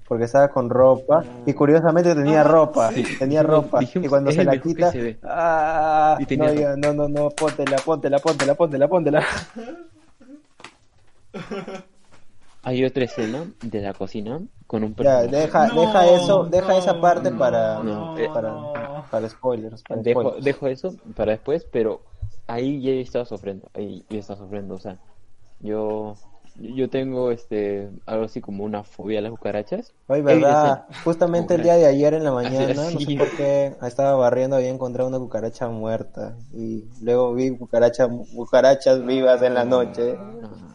porque 0.08 0.24
estaba 0.24 0.48
con 0.48 0.68
ropa, 0.68 1.24
y 1.46 1.52
curiosamente 1.54 2.14
tenía 2.14 2.40
Ah, 2.40 2.44
ropa, 2.44 2.90
sí. 2.90 3.04
tenía 3.18 3.42
ropa, 3.42 3.80
dijimos, 3.80 4.06
y 4.06 4.08
cuando 4.08 4.32
se 4.32 4.44
la 4.44 4.60
quita, 4.60 4.90
se 4.90 5.16
ah, 5.22 6.16
Y 6.20 6.26
tenía 6.26 6.48
no, 6.48 6.52
diga, 6.54 6.76
no, 6.76 6.92
no, 6.92 7.08
no, 7.08 7.30
póntela, 7.30 7.76
póntela, 7.78 8.18
póntela, 8.18 8.54
póntela, 8.54 8.88
póntela. 8.88 9.24
Hay 12.64 12.84
otra 12.84 13.04
escena 13.04 13.46
de 13.60 13.80
la 13.80 13.94
cocina 13.94 14.40
con 14.66 14.82
un 14.84 14.94
Ya, 14.96 15.22
personaje. 15.22 15.28
deja, 15.28 15.68
No, 15.70 15.74
deja 15.74 16.06
eso, 16.08 16.44
deja 16.50 16.76
no, 16.76 16.78
esa 16.78 17.00
parte 17.00 17.30
no, 17.30 17.38
para, 17.38 17.82
no, 17.82 18.10
para, 18.32 18.52
no. 18.52 19.10
para 19.10 19.28
spoilers, 19.28 19.82
para 19.84 20.02
Dejo, 20.02 20.20
spoilers. 20.20 20.44
dejo 20.44 20.66
eso 20.68 20.94
para 21.14 21.32
después, 21.32 21.66
pero 21.70 22.02
ahí 22.46 22.80
ya 22.82 22.92
estaba 22.92 23.24
sufriendo, 23.24 23.70
ahí 23.74 24.04
ya 24.08 24.18
estaba 24.18 24.38
sufriendo, 24.38 24.74
o 24.74 24.78
sea, 24.78 24.98
yo 25.60 26.14
yo 26.56 26.88
tengo 26.90 27.30
este 27.32 27.90
algo 28.06 28.24
así 28.26 28.40
como 28.40 28.64
una 28.64 28.84
fobia 28.84 29.18
a 29.20 29.22
las 29.22 29.32
cucarachas. 29.32 29.92
Ey, 30.08 30.22
verdad, 30.22 30.86
justamente 31.02 31.54
el 31.54 31.62
día 31.62 31.74
de 31.76 31.86
ayer 31.86 32.14
en 32.14 32.24
la 32.24 32.32
Así- 32.42 32.66
mañana, 32.66 32.90
no 32.90 33.00
sé 33.00 33.10
por 33.12 33.34
qué, 33.34 33.76
estaba 33.82 34.14
barriendo 34.16 34.60
y 34.60 34.66
encontré 34.66 35.04
una 35.04 35.18
cucaracha 35.18 35.68
muerta, 35.68 36.36
y 36.52 36.84
luego 37.00 37.34
vi 37.34 37.56
cucaracha, 37.56 38.08
cucarachas 38.08 39.04
vivas 39.04 39.42
en 39.42 39.54
la 39.54 39.64
noche. 39.64 40.18
No, 40.18 40.32
no, 40.40 40.56
no. 40.56 40.73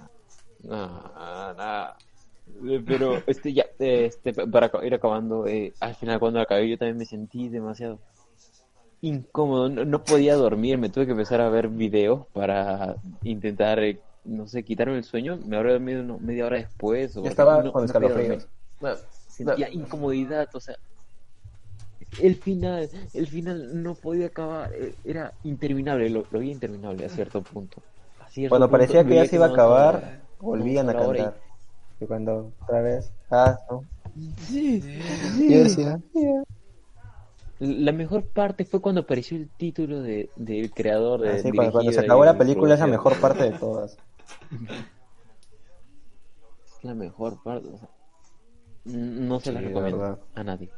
Eh, 2.62 2.84
Pero 2.86 3.22
este 3.28 3.54
ya 3.54 3.66
este 3.78 4.34
para 4.34 4.72
ir 4.86 4.94
acabando, 4.94 5.46
eh, 5.48 5.74
al 5.80 5.96
final 5.96 6.20
cuando 6.20 6.40
acabé 6.40 6.70
yo 6.70 6.78
también 6.78 6.98
me 6.98 7.06
sentí 7.06 7.48
demasiado 7.48 8.00
incómodo, 9.02 9.70
no, 9.70 9.86
no 9.86 10.04
podía 10.04 10.36
dormir, 10.36 10.78
me 10.78 10.90
tuve 10.90 11.06
que 11.06 11.12
empezar 11.12 11.42
a 11.42 11.50
ver 11.50 11.70
videos 11.70 12.26
para 12.34 12.96
intentar 13.24 13.80
eh, 13.80 14.00
no 14.26 14.48
sé, 14.48 14.64
quitarme 14.64 14.98
el 14.98 15.04
sueño, 15.04 15.40
me 15.46 15.58
habré 15.58 15.74
dormido 15.74 16.04
no- 16.04 16.20
media 16.20 16.46
hora 16.46 16.58
después 16.58 17.16
o 17.18 17.24
Yo 17.24 17.30
estaba 17.30 17.64
no- 17.64 17.72
con 17.72 17.86
escalofríos. 17.86 18.48
Sentía 19.28 19.70
incomodidad, 19.70 20.50
o 20.54 20.60
sea, 20.60 20.76
el 22.22 22.36
final, 22.36 22.90
el 23.14 23.28
final 23.28 23.84
no 23.84 23.96
podía 23.96 24.28
acabar, 24.28 24.72
eh, 24.74 24.94
era 25.06 25.34
interminable, 25.44 26.10
lo, 26.10 26.26
lo 26.32 26.40
vi 26.40 26.52
interminable 26.52 27.06
a 27.06 27.10
cierto 27.10 27.42
punto. 27.42 27.82
A 28.20 28.30
cierto 28.30 28.50
Cuando 28.50 28.68
punto 28.68 28.78
parecía 28.78 29.04
que 29.06 29.16
ya 29.16 29.26
se 29.26 29.36
iba 29.38 29.46
a 29.46 29.50
acabar, 29.50 30.20
volvían 30.40 30.90
a 30.90 30.94
cantar. 30.94 31.40
Y 32.00 32.06
cuando 32.06 32.52
otra 32.64 32.82
vez, 32.82 33.12
ah, 33.32 33.58
no. 33.70 33.84
Sí, 34.38 34.82
Yo 35.50 35.64
decía, 35.64 36.00
La 37.60 37.92
mejor 37.92 38.24
parte 38.26 38.66
fue 38.66 38.82
cuando 38.82 39.02
apareció 39.02 39.38
el 39.38 39.50
título 39.50 40.02
de, 40.02 40.30
del 40.36 40.72
creador 40.72 41.22
de 41.22 41.30
así, 41.32 41.52
cuando, 41.52 41.72
cuando 41.74 41.92
se 41.92 42.00
acabó 42.00 42.24
la 42.26 42.38
película 42.38 42.74
es 42.74 42.80
la 42.80 42.88
mejor 42.88 43.20
parte 43.20 43.44
de 43.52 43.58
todas. 43.58 43.98
Es 46.66 46.84
la 46.84 46.94
mejor 46.94 47.42
parte. 47.44 47.68
o 47.68 47.78
sea, 47.78 47.90
n- 48.86 49.28
no 49.28 49.40
se 49.40 49.52
la 49.52 49.60
Sí, 49.60 49.66
recomiendo 49.68 50.20
a 50.36 50.44
nadie. 50.44 50.70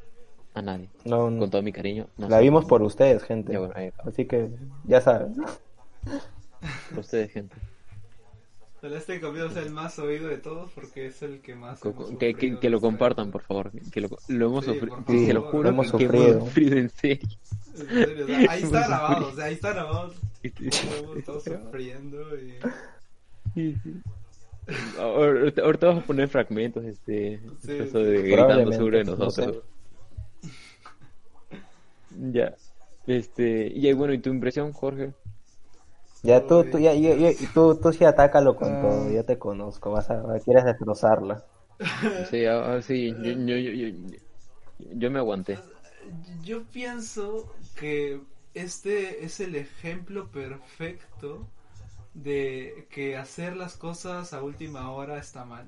A 0.53 0.61
nadie. 0.61 0.89
No, 1.05 1.29
no. 1.29 1.39
Con 1.41 1.49
todo 1.51 1.61
mi 1.61 1.71
cariño. 1.71 2.07
no 2.17 2.27
La 2.27 2.37
sé. 2.37 2.43
vimos 2.43 2.65
por 2.65 2.81
ustedes, 2.81 3.23
gente. 3.23 3.53
Ya, 3.53 3.59
bueno. 3.59 3.93
Así 4.05 4.25
que 4.25 4.49
ya 4.85 4.99
saben. 5.01 5.35
Por 6.89 6.99
ustedes, 6.99 7.31
gente. 7.31 7.55
Ojalá 8.83 8.97
este 8.97 9.19
capítulo 9.19 9.49
sea 9.51 9.61
el 9.61 9.69
más 9.71 9.99
oído 9.99 10.27
de 10.27 10.37
todos 10.37 10.71
porque 10.71 11.05
es 11.05 11.21
el 11.21 11.39
que 11.41 11.53
más. 11.55 11.79
Co- 11.79 11.89
hemos 11.89 12.09
co- 12.09 12.17
Que, 12.17 12.27
que, 12.33 12.33
sufrido 12.33 12.59
que 12.61 12.69
lo 12.71 12.81
compartan, 12.81 13.29
por 13.31 13.43
favor. 13.43 13.71
Que 13.91 14.01
lo, 14.01 14.09
lo 14.27 14.45
hemos 14.47 14.65
Sí, 14.65 14.73
sufrido. 14.73 15.05
que 15.05 15.25
se 15.27 15.33
lo 15.33 15.41
juro 15.43 15.69
Hemos 15.69 15.91
que, 15.91 15.97
que 15.99 16.03
sufrido. 16.05 16.27
hemos 16.29 16.43
sufrido 16.45 16.77
en 16.77 16.89
serio. 16.89 17.29
En 17.77 17.87
serio, 17.87 18.23
o 18.23 18.27
sea, 18.27 18.51
ahí 18.51 18.63
está 18.63 18.87
grabado, 18.87 19.13
sufrido. 19.15 19.29
o 19.31 19.35
sea, 19.35 19.45
ahí 19.45 19.53
está 19.53 19.69
grabado. 19.73 20.13
Estamos 20.43 21.23
todos 21.25 21.43
sufriendo 21.43 22.37
y. 22.39 22.53
Sí, 23.53 23.75
sí. 23.83 23.93
Ahorita, 24.99 25.61
ahorita 25.63 25.87
vamos 25.87 26.03
a 26.03 26.07
poner 26.07 26.27
fragmentos 26.29 26.83
este, 26.85 27.39
Sí, 27.61 27.71
eso 27.73 27.99
sí. 27.99 28.03
de 28.03 28.21
gritando 28.23 28.71
sobre 28.73 29.03
no 29.03 29.15
nosotros. 29.15 29.63
sé. 30.41 31.57
Ya. 32.31 32.55
Este, 33.07 33.71
y 33.73 33.91
bueno, 33.93 34.13
¿y 34.13 34.19
tu 34.19 34.29
impresión, 34.29 34.71
Jorge? 34.73 35.13
Ya 36.23 36.45
tú, 36.45 36.63
tú, 36.65 36.77
ya, 36.77 36.93
ya- 36.93 37.15
ya- 37.15 37.31
tú, 37.53 37.75
tú 37.77 37.91
sí 37.91 38.05
atácalo 38.05 38.55
con 38.55 38.71
Ah. 38.75 38.81
todo, 38.81 39.11
ya 39.11 39.23
te 39.23 39.37
conozco, 39.39 39.91
vas 39.91 40.09
a, 40.11 40.21
quieres 40.45 40.65
destrozarla. 40.65 41.43
Sí, 42.29 42.45
ah, 42.45 42.73
ah, 42.75 42.81
sí, 42.81 43.09
yo, 43.23 43.31
yo, 43.31 43.55
yo, 43.57 43.71
yo, 43.71 44.17
yo 44.93 45.11
me 45.11 45.17
aguanté. 45.19 45.57
Yo 46.43 46.63
pienso 46.65 47.51
que 47.75 48.21
este 48.53 49.25
es 49.25 49.39
el 49.39 49.55
ejemplo 49.55 50.27
perfecto 50.29 51.47
de 52.13 52.87
que 52.91 53.17
hacer 53.17 53.55
las 53.55 53.77
cosas 53.77 54.33
a 54.33 54.43
última 54.43 54.91
hora 54.91 55.17
está 55.17 55.45
mal. 55.45 55.65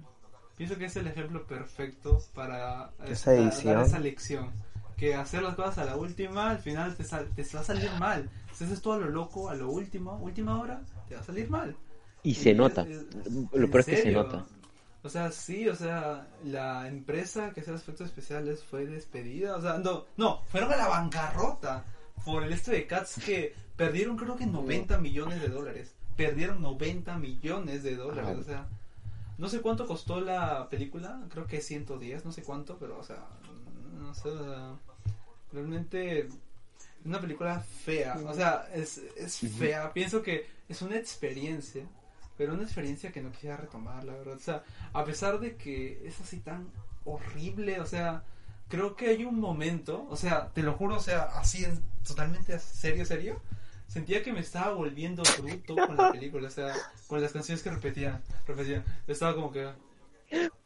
Pienso 0.57 0.77
que 0.77 0.85
es 0.85 0.95
el 0.97 1.07
ejemplo 1.07 1.45
perfecto 1.47 2.19
para 2.35 2.91
Esa 3.07 3.33
esta- 3.33 3.73
dar 3.73 3.85
esa 3.85 3.99
lección. 3.99 4.51
Que 4.97 5.15
hacer 5.15 5.41
las 5.41 5.55
cosas 5.55 5.79
a 5.79 5.85
la 5.85 5.95
última, 5.95 6.51
al 6.51 6.59
final 6.59 6.95
te, 6.95 7.03
sal- 7.03 7.27
te 7.35 7.43
va 7.53 7.61
a 7.61 7.63
salir 7.63 7.89
mal. 7.99 8.29
Si 8.53 8.63
haces 8.65 8.81
todo 8.81 8.93
a 8.93 8.97
lo 8.97 9.09
loco, 9.09 9.49
a 9.49 9.55
lo 9.55 9.69
último, 9.69 10.17
última 10.21 10.59
hora, 10.59 10.81
te 11.09 11.15
va 11.15 11.21
a 11.21 11.23
salir 11.23 11.49
mal. 11.49 11.75
Y 12.23 12.35
se 12.35 12.51
es- 12.51 12.57
nota. 12.57 12.83
es- 12.83 13.03
Lo 13.51 13.65
¿en 13.65 13.71
peor 13.71 13.79
es 13.81 13.85
que 13.85 13.97
se 14.01 14.11
nota. 14.11 14.45
O 15.03 15.09
sea, 15.09 15.31
sí, 15.31 15.67
o 15.67 15.75
sea, 15.75 16.27
la 16.45 16.87
empresa 16.87 17.51
que 17.51 17.59
hacía 17.59 17.73
los 17.73 17.81
efectos 17.81 18.07
especiales 18.07 18.63
fue 18.63 18.85
despedida. 18.85 19.57
O 19.57 19.61
sea, 19.61 19.77
no, 19.77 20.05
no, 20.15 20.41
fueron 20.47 20.71
a 20.71 20.77
la 20.77 20.87
bancarrota 20.87 21.83
por 22.23 22.43
el 22.43 22.53
este 22.53 22.71
de 22.71 22.87
Cats 22.87 23.19
que 23.25 23.53
perdieron 23.75 24.15
creo 24.15 24.37
que 24.37 24.45
90 24.45 24.97
millones 24.99 25.41
de 25.41 25.49
dólares. 25.49 25.93
Perdieron 26.15 26.61
90 26.61 27.17
millones 27.17 27.83
de 27.83 27.95
dólares, 27.97 28.35
Ah. 28.37 28.39
o 28.39 28.43
sea, 28.43 28.67
no 29.39 29.49
sé 29.49 29.59
cuánto 29.61 29.87
costó 29.87 30.21
la 30.21 30.69
película, 30.69 31.21
creo 31.29 31.47
que 31.47 31.59
110, 31.59 32.23
no 32.23 32.31
sé 32.31 32.43
cuánto, 32.43 32.77
pero 32.77 32.99
o 32.99 33.03
sea, 33.03 33.25
no 33.99 34.13
sé, 34.13 34.29
o 34.29 34.37
sea, 34.45 34.75
realmente 35.51 36.29
una 37.05 37.19
película 37.19 37.59
fea, 37.59 38.17
o 38.25 38.33
sea, 38.33 38.67
es, 38.73 39.01
es 39.17 39.39
fea, 39.57 39.91
pienso 39.93 40.21
que 40.21 40.45
es 40.69 40.81
una 40.81 40.97
experiencia, 40.97 41.83
pero 42.37 42.53
una 42.53 42.63
experiencia 42.63 43.11
que 43.11 43.21
no 43.21 43.31
quisiera 43.31 43.57
retomar, 43.57 44.03
la 44.03 44.13
verdad, 44.13 44.35
o 44.35 44.39
sea, 44.39 44.63
a 44.93 45.03
pesar 45.03 45.39
de 45.39 45.55
que 45.55 46.01
es 46.05 46.19
así 46.21 46.39
tan 46.39 46.69
horrible, 47.05 47.79
o 47.79 47.85
sea, 47.85 48.23
creo 48.69 48.95
que 48.95 49.07
hay 49.07 49.25
un 49.25 49.39
momento, 49.39 50.07
o 50.09 50.15
sea, 50.15 50.49
te 50.53 50.63
lo 50.63 50.73
juro, 50.73 50.95
o 50.95 51.01
sea, 51.01 51.23
así 51.23 51.65
en, 51.65 51.79
totalmente 52.05 52.57
serio, 52.59 53.05
serio, 53.05 53.41
sentía 53.87 54.23
que 54.23 54.33
me 54.33 54.39
estaba 54.39 54.73
volviendo 54.73 55.23
bruto 55.39 55.75
con 55.75 55.97
la 55.97 56.11
película, 56.11 56.47
o 56.47 56.51
sea, 56.51 56.73
con 57.07 57.21
las 57.21 57.31
canciones 57.31 57.63
que 57.63 57.69
repetían, 57.69 58.21
repetían, 58.47 58.83
estaba 59.07 59.35
como 59.35 59.51
que 59.51 59.69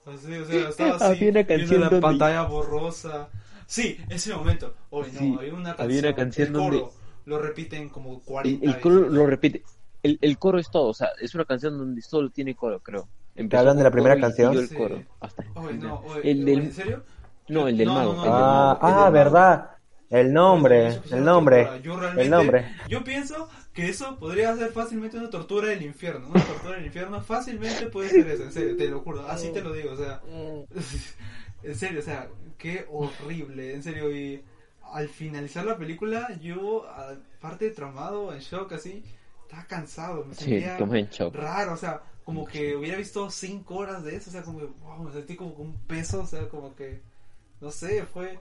así, 0.06 0.34
o 0.34 0.46
sea, 0.46 0.70
estaba 0.70 0.96
así, 1.02 1.32
viendo 1.32 1.78
la 1.78 2.00
pantalla 2.00 2.44
borrosa. 2.44 3.30
Sí, 3.68 3.98
ese 4.10 4.34
momento. 4.34 4.74
Oye, 4.90 5.12
no, 5.14 5.20
Sí, 5.20 5.36
había 5.38 5.54
una 5.54 5.76
canción, 5.76 5.86
había 5.86 6.00
una 6.00 6.16
canción 6.16 6.48
el 6.48 6.54
coro 6.54 6.78
donde- 6.80 6.94
lo 7.26 7.40
repiten 7.40 7.90
como 7.90 8.14
El, 8.16 8.22
40 8.22 8.66
el 8.66 8.80
coro 8.80 8.96
veces. 9.02 9.12
lo 9.14 9.26
repite. 9.28 9.64
El, 10.04 10.18
el 10.22 10.38
coro 10.40 10.58
es 10.60 10.72
todo, 10.72 10.88
o 10.88 10.94
sea, 10.94 11.10
es 11.22 11.36
una 11.36 11.44
canción 11.46 11.78
donde 11.78 12.02
solo 12.02 12.30
tiene 12.30 12.56
coro, 12.56 12.80
creo. 12.80 13.08
Empezó 13.36 13.60
hablan 13.60 13.78
de 13.78 13.84
la 13.84 13.92
primera 13.92 14.16
coro 14.16 14.20
y 14.20 14.22
canción? 14.30 14.58
el 14.58 14.68
Sí. 14.70 14.76
coro. 14.76 15.04
Hasta 15.20 15.44
Oye, 15.56 15.70
el 15.72 15.80
no, 15.80 16.00
oye, 16.00 16.32
el 16.32 16.46
del, 16.46 16.60
¿en 16.62 16.74
serio? 16.74 17.04
no, 17.50 17.68
el 17.68 17.78
del 17.78 17.88
No, 17.88 17.94
mago. 17.94 18.14
no, 18.14 18.18
no, 18.18 18.24
el 18.24 18.30
del 18.32 18.34
Ah, 18.42 18.80
mago, 18.82 18.88
el 18.88 19.04
ah, 19.04 19.10
verdad. 19.10 19.70
El 20.10 20.32
nombre, 20.32 21.02
el 21.12 21.26
nombre. 21.26 21.68
Yo 21.84 21.98
realmente- 22.00 22.24
el 22.24 22.30
nombre. 22.30 22.76
Yo 22.88 23.04
pienso 23.04 23.50
que 23.74 23.90
eso 23.90 24.18
podría 24.18 24.56
ser 24.56 24.72
fácilmente 24.72 25.18
una 25.18 25.30
tortura 25.30 25.68
del 25.68 25.82
infierno. 25.82 26.30
Una 26.30 26.42
tortura 26.46 26.76
del 26.78 26.86
infierno 26.86 27.20
fácilmente 27.20 27.88
puede 27.88 28.08
ser 28.12 28.26
eso, 28.30 28.44
en 28.44 28.54
serio, 28.54 28.78
te 28.78 28.88
lo 28.88 29.02
juro. 29.02 29.28
Así 29.28 29.50
te 29.52 29.60
lo 29.62 29.74
digo, 29.74 29.92
o 29.92 29.98
sea. 29.98 30.22
En 31.64 31.76
serio, 31.76 32.00
o 32.00 32.04
sea, 32.04 32.30
qué 32.58 32.86
horrible, 32.92 33.74
en 33.74 33.84
serio. 33.84 34.12
Y 34.16 34.44
al 34.94 35.10
finalizar 35.10 35.66
la 35.66 35.78
película, 35.78 36.38
yo, 36.40 36.88
aparte 36.90 37.66
de 37.66 37.72
traumado, 37.72 38.34
en 38.34 38.40
shock, 38.40 38.74
así, 38.74 39.04
estaba 39.44 39.66
cansado. 39.66 40.26
Me 40.26 40.36
sentía 40.36 40.78
tomé 40.78 41.00
en 41.00 41.10
shock. 41.10 41.36
raro, 41.36 41.74
o 41.74 41.78
sea, 41.78 42.02
como 42.24 42.46
que 42.46 42.76
hubiera 42.76 42.98
visto 42.98 43.30
cinco 43.30 43.76
horas 43.76 44.04
de 44.04 44.16
eso, 44.16 44.30
o 44.30 44.34
sea, 44.34 44.44
como 44.44 44.60
que, 44.60 44.66
wow, 44.66 45.04
me 45.04 45.12
sentí 45.12 45.36
como 45.36 45.52
un 45.52 45.78
peso, 45.88 46.22
o 46.22 46.28
sea, 46.28 46.50
como 46.50 46.76
que, 46.76 47.02
no 47.62 47.72
sé, 47.72 48.04
fue 48.06 48.40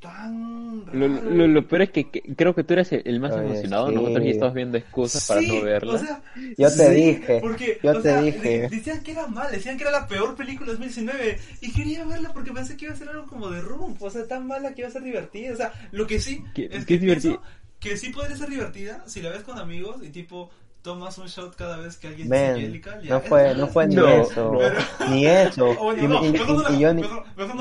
tan 0.00 0.86
raro. 0.86 0.98
Lo, 0.98 1.08
lo, 1.08 1.46
lo 1.46 1.68
peor 1.68 1.82
es 1.82 1.90
que, 1.90 2.10
que 2.10 2.22
creo 2.34 2.54
que 2.54 2.64
tú 2.64 2.72
eres 2.72 2.90
el, 2.92 3.02
el 3.04 3.20
más 3.20 3.32
Oye, 3.32 3.44
emocionado. 3.44 3.88
sí. 3.88 3.94
Nosotros 3.94 4.24
ya 4.24 4.30
estamos 4.30 4.54
viendo 4.54 4.78
excusas 4.78 5.26
para 5.28 5.40
no 5.42 5.62
verla. 5.62 5.92
O 5.94 5.98
sea, 5.98 6.22
Yo 6.56 6.68
te 6.68 6.88
sí, 6.88 6.94
dije, 6.94 7.38
porque, 7.40 7.78
yo 7.82 7.90
o 7.90 7.94
te 7.96 8.02
sea, 8.02 8.20
dije. 8.22 8.38
de- 8.60 8.68
decían 8.68 9.02
que 9.02 9.12
era 9.12 9.26
mal, 9.26 9.50
decían 9.52 9.76
que 9.76 9.82
era 9.84 9.92
la 9.92 10.08
peor 10.08 10.34
película 10.36 10.72
de 10.72 10.78
2019 10.78 11.38
y 11.60 11.72
quería 11.72 12.04
verla 12.04 12.32
porque 12.32 12.52
pensé 12.52 12.76
que 12.76 12.86
iba 12.86 12.94
a 12.94 12.96
ser 12.96 13.08
algo 13.10 13.26
como 13.26 13.50
de 13.50 13.60
Rump, 13.60 14.02
o 14.02 14.10
sea, 14.10 14.26
tan 14.26 14.46
mala 14.46 14.74
que 14.74 14.80
iba 14.82 14.88
a 14.88 14.92
ser 14.92 15.02
divertida, 15.02 15.52
o 15.52 15.56
sea, 15.56 15.72
lo 15.92 16.06
que 16.06 16.18
sí 16.20 16.42
¿Qué- 16.54 16.64
es 16.72 16.80
qué 16.80 16.84
que 16.86 16.94
es 16.94 17.00
divertida? 17.00 17.32
pienso 17.40 17.42
que 17.80 17.96
sí 17.96 18.10
podría 18.10 18.36
ser 18.36 18.50
divertida 18.50 19.02
si 19.06 19.22
la 19.22 19.30
ves 19.30 19.42
con 19.42 19.58
amigos 19.58 19.96
y 20.02 20.10
tipo 20.10 20.50
tomas 20.82 21.18
un 21.18 21.26
shot 21.26 21.54
cada 21.56 21.76
vez 21.76 21.96
que 21.98 22.08
alguien 22.08 22.28
Men, 22.28 22.54
dice 22.54 22.66
Jellical, 22.66 23.02
ya, 23.02 23.14
no 23.14 23.20
fue, 23.20 23.54
no 23.54 23.66
fue 23.66 23.86
ni 23.86 23.94
No, 23.96 24.06
eso, 24.08 24.52
no. 24.52 25.10
ni 25.10 25.26
eso. 25.26 25.66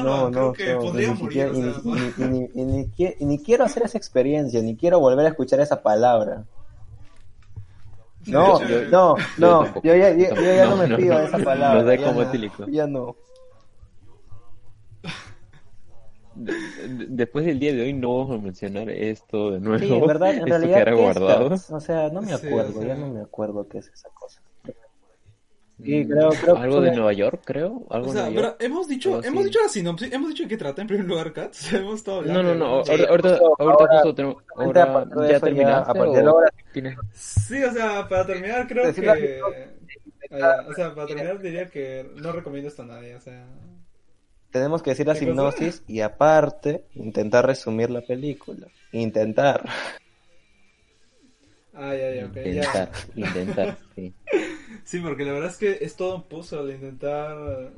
No, 0.04 0.30
no 0.30 0.54
ni- 3.20 3.40
quiero 3.40 3.64
hacer 3.66 3.84
esa 3.84 3.98
experiencia, 3.98 4.62
ni 4.62 4.76
quiero 4.76 5.00
volver 5.00 5.26
a 5.26 5.30
escuchar 5.30 5.60
esa 5.60 5.82
palabra. 5.82 6.44
No, 8.26 8.62
Yo- 8.68 8.82
no, 8.90 9.16
no, 9.38 9.82
yo 9.82 9.96
ya, 9.96 10.12
yo, 10.12 10.36
yo 10.36 10.41
ya 10.41 10.66
no, 10.66 10.76
No, 10.76 10.88
me 10.88 10.96
pido 10.98 11.14
no, 11.16 11.20
esa 11.22 11.38
no 11.38 11.44
palabra. 11.46 11.86
sé 11.86 12.04
cómo. 12.04 12.68
Ya 12.68 12.86
no. 12.88 13.16
De- 15.02 15.10
de- 15.10 16.28
después 17.10 17.45
del 17.45 17.60
día 17.60 17.74
de 17.74 17.82
hoy 17.84 17.94
no 17.94 18.18
vamos 18.20 18.40
a 18.40 18.44
mencionar 18.44 18.90
esto 18.90 19.52
de 19.52 19.60
nuevo. 19.60 19.80
Sí, 19.80 19.94
en 19.94 20.06
verdad, 20.07 20.34
en 20.34 20.48
realidad, 20.48 20.74
quedará 20.78 20.91
¿qué 20.91 20.98
es 20.98 21.03
guardado. 21.20 21.56
O 21.72 21.80
sea, 21.80 22.10
no 22.10 22.22
me 22.22 22.36
Sí, 22.38 22.48
acuerdo, 22.48 22.70
o 22.80 22.82
sea. 22.82 22.88
ya 22.88 22.95
no 22.95 23.07
me 23.14 23.22
acuerdo 23.22 23.68
qué 23.68 23.78
es 23.80 23.88
esa 23.90 24.10
cosa. 24.10 24.41
Sí, 25.82 26.06
creo, 26.06 26.30
creo 26.32 26.56
que 26.56 26.61
Algo 26.61 26.82
de 26.82 26.88
fue- 26.90 26.95
Nueva 26.98 27.14
York, 27.14 27.41
creo. 27.45 27.84
Algo 27.90 28.10
O 28.10 28.11
de 28.11 28.20
sea, 28.20 28.30
Nueva 28.30 28.36
pero 28.36 28.48
York. 28.49 28.57
hemos 28.64 28.88
dicho, 28.90 29.24
hemos 29.24 29.45
dicho 29.45 29.60
la 29.64 29.70
sinopsis, 29.70 30.11
hemos 30.11 30.28
dicho 30.30 30.44
de 30.44 30.49
qué 30.49 30.57
trata 30.57 30.82
en 30.82 30.88
primer 30.90 31.06
lugar, 31.06 31.32
Cats. 31.32 31.72
hemos 31.74 31.95
estado 31.95 32.22
No, 32.22 32.32
hablando. 32.40 32.56
no, 32.56 32.78
no. 32.80 32.84
Sí, 32.84 32.91
ahorita, 32.91 33.10
ahorita, 33.10 33.30
justo 33.30 33.45
ahorita 33.60 33.84
ahora- 33.84 33.94
justo 34.02 34.16
tenemos. 34.16 34.44
Ahora, 34.57 35.06
de 35.06 35.28
¿ya 35.28 35.32
ya, 35.34 35.40
terminaste 35.40 35.91
a 35.91 35.94
partir 35.94 36.10
o 36.10 36.11
de 36.24 36.30
ahora- 36.30 36.49
tienes- 36.74 36.98
Sí, 37.14 37.64
o 37.64 37.72
sea, 37.72 38.07
para 38.10 38.26
terminar 38.28 38.68
creo 38.68 38.94
que... 38.94 39.40
Ah, 40.32 40.38
ya, 40.38 40.66
o 40.70 40.74
sea, 40.74 40.94
para 40.94 41.07
terminar 41.07 41.40
diría 41.41 41.70
que 41.70 42.11
no 42.18 42.32
recomiendo 42.34 42.68
esto 42.68 42.82
a 42.82 42.86
nadie, 42.86 43.16
o 43.16 43.22
sea... 43.22 43.48
Tenemos 44.52 44.82
que 44.82 44.92
decir 44.92 45.06
la 45.08 45.18
hipnosis 45.18 45.84
y 45.88 46.02
aparte 46.02 46.86
intentar 46.96 47.46
resumir 47.46 47.90
la 47.92 48.02
película. 48.02 48.68
Intentar. 48.92 49.64
Ay, 51.74 52.02
ay, 52.02 52.24
ok, 52.24 52.34
ya. 52.36 52.42
Intentar, 52.50 52.92
intentar, 53.16 53.78
sí. 53.96 54.14
Sí, 54.84 55.00
porque 55.00 55.24
la 55.24 55.34
verdad 55.34 55.50
es 55.50 55.58
que 55.58 55.78
es 55.82 55.96
todo 55.96 56.16
un 56.16 56.24
puzzle 56.24 56.74
intentar 56.74 57.72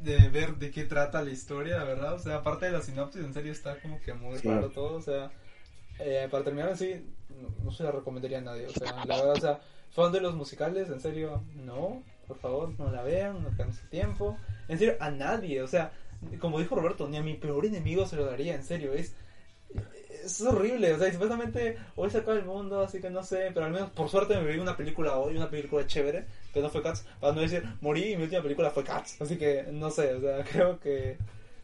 de 0.00 0.28
ver 0.30 0.56
de 0.56 0.70
qué 0.70 0.84
trata 0.84 1.22
la 1.22 1.30
historia, 1.30 1.82
¿verdad? 1.84 2.14
O 2.14 2.18
sea, 2.18 2.36
aparte 2.36 2.66
de 2.66 2.72
la 2.72 2.80
sinopsis, 2.82 3.22
en 3.22 3.34
serio 3.34 3.52
está 3.52 3.78
como 3.80 4.00
que 4.00 4.14
muy 4.14 4.38
Sí. 4.38 4.48
raro 4.48 4.70
todo, 4.70 4.94
o 4.96 5.02
sea, 5.02 5.30
eh, 5.98 6.28
para 6.30 6.44
terminar 6.44 6.70
así, 6.70 6.94
no, 7.40 7.48
no 7.64 7.70
se 7.70 7.82
la 7.84 7.90
recomendaría 7.92 8.38
a 8.38 8.42
nadie, 8.42 8.66
o 8.66 8.70
sea, 8.70 9.04
la 9.04 9.16
verdad, 9.16 9.32
o 9.32 9.40
sea, 9.40 9.60
fan 9.90 10.12
de 10.12 10.20
los 10.20 10.34
musicales, 10.34 10.88
en 10.90 11.00
serio, 11.00 11.42
no, 11.54 12.02
por 12.26 12.38
favor, 12.38 12.72
no 12.78 12.90
la 12.90 13.02
vean, 13.02 13.42
no 13.42 13.48
pierdan 13.50 13.72
su 13.74 13.86
tiempo, 13.88 14.36
en 14.68 14.78
serio, 14.78 14.96
a 15.00 15.10
nadie, 15.10 15.62
o 15.62 15.66
sea, 15.66 15.92
como 16.40 16.58
dijo 16.60 16.74
Roberto, 16.76 17.08
ni 17.08 17.16
a 17.18 17.22
mi 17.22 17.34
peor 17.34 17.66
enemigo 17.66 18.06
se 18.06 18.16
lo 18.16 18.24
daría, 18.26 18.54
en 18.54 18.64
serio, 18.64 18.92
es... 18.94 19.14
Es 20.24 20.40
horrible, 20.40 20.92
o 20.92 20.98
sea, 20.98 21.08
y 21.08 21.12
supuestamente 21.12 21.76
hoy 21.94 22.10
se 22.10 22.18
acaba 22.18 22.36
el 22.36 22.44
mundo, 22.44 22.80
así 22.80 23.00
que 23.00 23.10
no 23.10 23.22
sé, 23.22 23.50
pero 23.54 23.66
al 23.66 23.72
menos 23.72 23.90
por 23.90 24.08
suerte 24.08 24.36
me 24.40 24.50
vi 24.52 24.58
una 24.58 24.76
película 24.76 25.18
hoy, 25.18 25.36
una 25.36 25.48
película 25.50 25.86
chévere, 25.86 26.24
que 26.52 26.60
no 26.60 26.68
fue 26.68 26.82
Cats, 26.82 27.04
para 27.20 27.32
no 27.32 27.40
decir 27.42 27.62
morí 27.80 28.12
y 28.12 28.16
mi 28.16 28.24
última 28.24 28.42
película 28.42 28.70
fue 28.70 28.82
Cats, 28.82 29.20
así 29.20 29.36
que 29.38 29.64
no 29.70 29.90
sé, 29.90 30.14
o 30.14 30.20
sea, 30.20 30.42
creo 30.50 30.80
que 30.80 31.16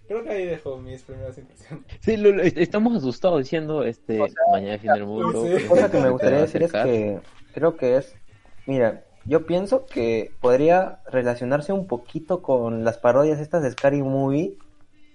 creo 0.07 0.23
que 0.23 0.31
ahí 0.31 0.47
dejo 0.47 0.79
mis 0.79 1.03
primeras 1.03 1.37
impresiones. 1.39 1.87
Sí, 2.01 2.17
lo- 2.17 2.33
lo- 2.33 2.43
est- 2.43 2.59
estamos 2.59 2.97
asustados 2.97 3.39
diciendo, 3.41 3.85
este, 3.85 4.37
mañana 4.45 4.79
fin 4.79 4.93
del 4.93 5.07
mundo. 5.07 5.53
sí. 5.59 5.65
Cosa 5.65 5.91
que 5.91 5.99
me 5.99 6.09
gustaría 6.11 6.41
decir 6.41 6.63
es 6.63 6.75
que 6.75 7.21
creo 7.53 7.77
que 7.77 7.97
es, 7.97 8.19
mira, 8.67 9.05
yo 9.25 9.47
pienso 9.47 9.87
que 9.87 10.33
podría 10.41 11.01
relacionarse 11.07 11.73
un 11.73 11.87
poquito 11.87 12.43
con 12.43 12.85
las 12.85 12.99
parodias 12.99 13.39
estas 13.41 13.63
de 13.63 13.71
Scary 13.71 14.03
Movie, 14.03 14.57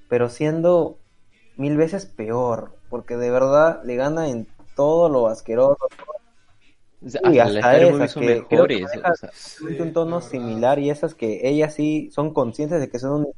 pero 0.09 0.29
siendo 0.29 0.97
mil 1.57 1.77
veces 1.77 2.05
peor, 2.05 2.75
porque 2.89 3.17
de 3.17 3.31
verdad 3.31 3.81
le 3.83 3.95
gana 3.95 4.29
en 4.29 4.47
todo 4.75 5.09
lo 5.09 5.27
asqueroso, 5.27 5.77
O 7.05 7.09
sea, 7.09 7.21
Sí, 7.23 7.39
hasta 7.39 7.59
hasta 7.59 7.81
esas 7.81 8.15
que 8.15 8.45
creo 8.47 8.67
que 8.69 8.79
mejores. 8.79 8.81
manejan 8.81 9.11
o 9.11 9.15
sea, 9.15 9.31
Realmente 9.59 9.83
un 9.83 9.93
tono 9.93 10.21
similar 10.21 10.79
y 10.79 10.89
esas 10.89 11.13
que 11.15 11.47
ellas 11.49 11.73
sí 11.75 12.09
son 12.11 12.33
conscientes 12.33 12.79
de 12.79 12.89
que 12.89 12.99
son 12.99 13.11
un 13.13 13.25
de 13.25 13.31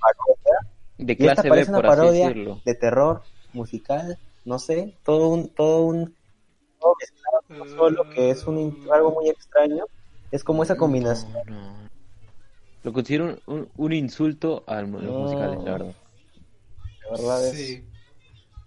parodia 0.00 0.58
de 0.98 1.16
y 1.18 1.26
esta 1.26 1.42
clase 1.42 1.50
B, 1.50 1.50
parece 1.50 1.70
una 1.70 1.80
así 1.82 1.86
parodia 1.86 2.28
decirlo. 2.28 2.62
de 2.64 2.74
terror 2.74 3.22
musical, 3.52 4.18
no 4.44 4.58
sé, 4.58 4.96
todo 5.04 5.28
un 5.28 5.48
todo 5.48 5.82
un 5.82 6.14
todo 6.86 6.94
mezclado, 7.00 7.76
solo 7.76 8.04
que 8.14 8.30
es 8.30 8.46
un 8.46 8.78
algo 8.92 9.12
muy 9.12 9.28
extraño, 9.28 9.84
es 10.30 10.44
como 10.44 10.62
esa 10.62 10.76
combinación. 10.76 11.32
No, 11.32 11.44
no. 11.54 11.88
Lo 12.82 12.92
considero 12.92 13.24
un, 13.24 13.40
un- 13.46 13.68
un 13.76 13.92
insulto 13.92 14.62
a 14.66 14.82
los 14.82 15.02
No. 15.02 15.12
musicales, 15.20 15.62
la 15.64 15.72
verdad. 15.72 15.94
La 17.02 17.10
verdad 17.10 17.46
es 17.48 17.56
Sí, 17.56 17.84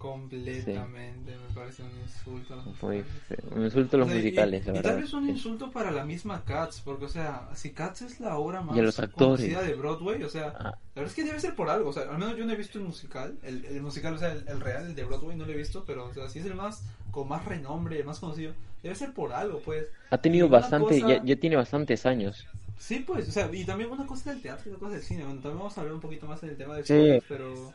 completamente, 0.00 1.32
me 1.36 1.54
parece 1.54 1.82
un 1.82 1.90
insulto 2.02 2.54
a 2.54 2.56
los 2.56 2.66
Muy 2.82 2.96
musicales. 2.98 3.06
feo. 3.28 3.38
Un 3.56 3.64
insulto 3.64 3.96
a 3.96 4.00
los 4.00 4.08
O 4.08 4.10
sea, 4.10 4.18
y- 4.18 4.22
musicales, 4.24 4.66
la 4.66 4.70
y, 4.72 4.74
verdad. 4.76 4.90
tal 4.92 5.00
vez 5.02 5.12
un 5.12 5.24
Sí. 5.24 5.30
insulto 5.30 5.70
para 5.70 5.90
la 5.90 6.04
misma 6.04 6.44
Cats, 6.44 6.80
porque, 6.84 7.04
o 7.04 7.08
sea, 7.08 7.48
si 7.54 7.70
Cats 7.70 8.02
es 8.02 8.20
la 8.20 8.36
obra 8.38 8.60
más 8.62 8.76
Y 8.76 8.80
a 8.80 8.82
los 8.82 8.98
actores. 8.98 9.16
conocida 9.50 9.62
de 9.62 9.74
Broadway, 9.74 10.22
o 10.22 10.28
sea, 10.28 10.54
Ah. 10.58 10.62
la 10.64 10.78
verdad 10.94 11.10
es 11.10 11.14
que 11.14 11.24
debe 11.24 11.40
ser 11.40 11.54
por 11.54 11.68
algo, 11.70 11.90
o 11.90 11.92
sea, 11.92 12.02
al 12.04 12.18
menos 12.18 12.36
yo 12.36 12.44
no 12.46 12.52
he 12.52 12.56
visto 12.56 12.78
el 12.78 12.84
musical, 12.84 13.36
el, 13.42 13.64
el 13.64 13.82
musical, 13.82 14.14
o 14.14 14.18
sea, 14.18 14.32
el, 14.32 14.44
el 14.48 14.60
real, 14.60 14.86
el 14.86 14.94
de 14.94 15.04
Broadway 15.04 15.36
no 15.36 15.44
lo 15.44 15.52
he 15.52 15.56
visto, 15.56 15.84
pero, 15.86 16.06
o 16.06 16.14
sea, 16.14 16.28
si 16.28 16.38
es 16.38 16.46
el 16.46 16.54
más, 16.54 16.82
con 17.10 17.28
más 17.28 17.44
renombre, 17.44 17.98
el 17.98 18.04
más 18.06 18.18
conocido, 18.20 18.52
debe 18.82 18.94
ser 18.94 19.12
por 19.12 19.32
algo, 19.32 19.60
pues. 19.60 19.86
Ha 20.10 20.18
tenido 20.18 20.48
bastante, 20.48 21.00
cosa- 21.00 21.16
ya, 21.16 21.24
ya 21.24 21.36
tiene 21.36 21.56
bastantes 21.56 22.06
años. 22.06 22.46
Sí, 22.78 23.04
pues, 23.06 23.28
o 23.28 23.32
sea, 23.32 23.50
y 23.52 23.64
también 23.66 23.90
una 23.90 24.06
cosa 24.06 24.30
del 24.32 24.40
teatro 24.40 24.64
y 24.66 24.70
una 24.70 24.78
cosa 24.78 24.92
del 24.94 25.02
cine, 25.02 25.24
bueno, 25.24 25.40
también 25.40 25.58
vamos 25.58 25.76
a 25.76 25.80
hablar 25.82 25.94
un 25.94 26.00
poquito 26.00 26.26
más 26.26 26.40
del 26.40 26.56
tema 26.56 26.76
de 26.76 26.84
Sí. 26.84 27.22
pero... 27.28 27.72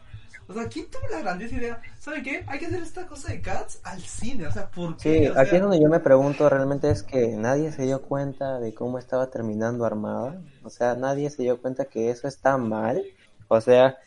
O 0.48 0.54
sea, 0.54 0.68
¿quién 0.68 0.86
tuvo 0.92 1.08
la 1.12 1.22
grandiosa 1.22 1.56
idea? 1.56 1.82
¿Saben 1.98 2.24
qué? 2.24 2.44
Hay 2.48 2.60
que 2.60 2.68
hacer 2.68 2.84
esta 2.84 3.08
cosa 3.08 3.32
de 3.32 3.42
Cats 3.42 3.80
al 3.84 4.00
cine, 4.02 4.46
o 4.46 4.52
sea, 4.52 4.70
¿por 4.70 4.96
qué? 4.98 5.20
Sí, 5.22 5.28
O 5.28 5.34
sea, 5.34 5.42
aquí 5.42 5.56
es 5.56 5.62
donde 5.62 5.80
yo 5.82 5.90
me 5.90 6.00
pregunto 6.00 6.48
realmente 6.50 6.90
es 6.92 7.02
que 7.02 7.28
nadie 7.36 7.72
se 7.72 7.84
dio 7.84 8.02
cuenta 8.04 8.60
de 8.60 8.74
cómo 8.74 9.00
estaba 9.00 9.32
terminando 9.32 9.86
Armada. 9.86 10.40
O 10.64 10.70
sea, 10.70 10.96
nadie 10.96 11.30
se 11.32 11.44
dio 11.44 11.60
cuenta 11.60 11.86
que 11.86 12.12
eso 12.12 12.28
está 12.28 12.58
mal. 12.58 13.04
O 13.48 13.60
sea, 13.60 13.98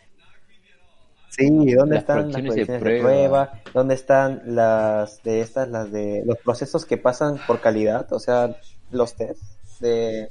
sí, 1.31 1.73
¿dónde 1.75 1.97
Las 1.97 2.03
están 2.03 2.31
las 2.31 2.41
proyecciones 2.41 2.45
de 2.45 2.49
proyecciones 2.51 2.69
de 2.69 2.79
prueba. 2.79 3.51
prueba? 3.51 3.63
¿Dónde 3.75 3.95
están 3.95 4.43
las 4.45 5.23
de 5.25 5.41
estas, 5.41 5.69
las 5.69 5.91
de 5.91 6.23
los 6.25 6.39
procesos 6.39 6.85
que 6.85 6.99
pasan 6.99 7.41
por 7.47 7.61
calidad? 7.61 8.13
O 8.13 8.21
sea, 8.21 8.57
los 8.91 9.15
test 9.15 9.43
de... 9.81 10.29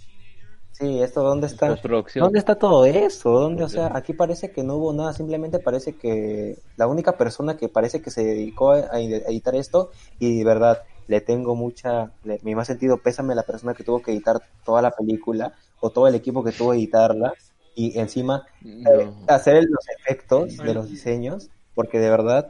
Sí, 0.78 1.02
esto, 1.02 1.24
¿dónde 1.24 1.48
está? 1.48 1.70
Postproducción. 1.70 2.26
¿Dónde 2.26 2.38
está 2.40 2.56
todo 2.60 2.86
eso? 2.86 3.32
¿Dónde, 3.32 3.64
o 3.64 3.70
sea, 3.70 3.90
aquí 3.96 4.14
parece 4.14 4.52
que 4.52 4.64
no 4.64 4.76
hubo 4.76 4.94
nada, 4.94 5.12
simplemente 5.12 5.58
parece 5.58 5.98
que 5.98 6.56
la 6.76 6.86
única 6.86 7.18
persona 7.18 7.58
que 7.58 7.68
parece 7.68 8.00
que 8.00 8.12
se 8.12 8.24
dedicó 8.24 8.72
a, 8.72 9.00
editar 9.00 9.56
esto, 9.56 9.90
y 10.20 10.38
de 10.38 10.46
verdad, 10.46 10.84
le 11.08 11.22
tengo 11.22 11.56
mucha, 11.56 12.12
le- 12.24 12.40
mi 12.44 12.54
más 12.54 12.68
sentido 12.68 13.02
pésame 13.02 13.34
a 13.34 13.36
la 13.38 13.44
persona 13.44 13.74
que 13.74 13.84
tuvo 13.84 14.04
que 14.04 14.12
editar 14.12 14.38
toda 14.64 14.84
la 14.84 14.92
película, 14.92 15.54
o 15.80 15.92
todo 15.92 16.08
el 16.08 16.14
equipo 16.14 16.44
que 16.44 16.52
tuvo 16.52 16.72
que 16.74 16.78
editarla, 16.78 17.34
y 17.74 17.98
encima 18.00 18.46
eh, 18.64 19.10
hacer 19.28 19.64
los 19.64 19.86
efectos 20.00 20.58
de 20.58 20.74
los 20.76 20.90
diseños, 20.90 21.50
porque 21.74 22.00
de 22.00 22.12
verdad, 22.12 22.48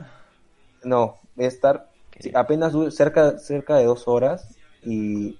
no, 0.83 1.19
voy 1.35 1.45
a 1.45 1.47
estar 1.47 1.89
sí, 2.19 2.31
apenas 2.33 2.73
cerca, 2.89 3.37
cerca 3.39 3.77
de 3.77 3.85
dos 3.85 4.07
horas, 4.07 4.57
y, 4.83 5.39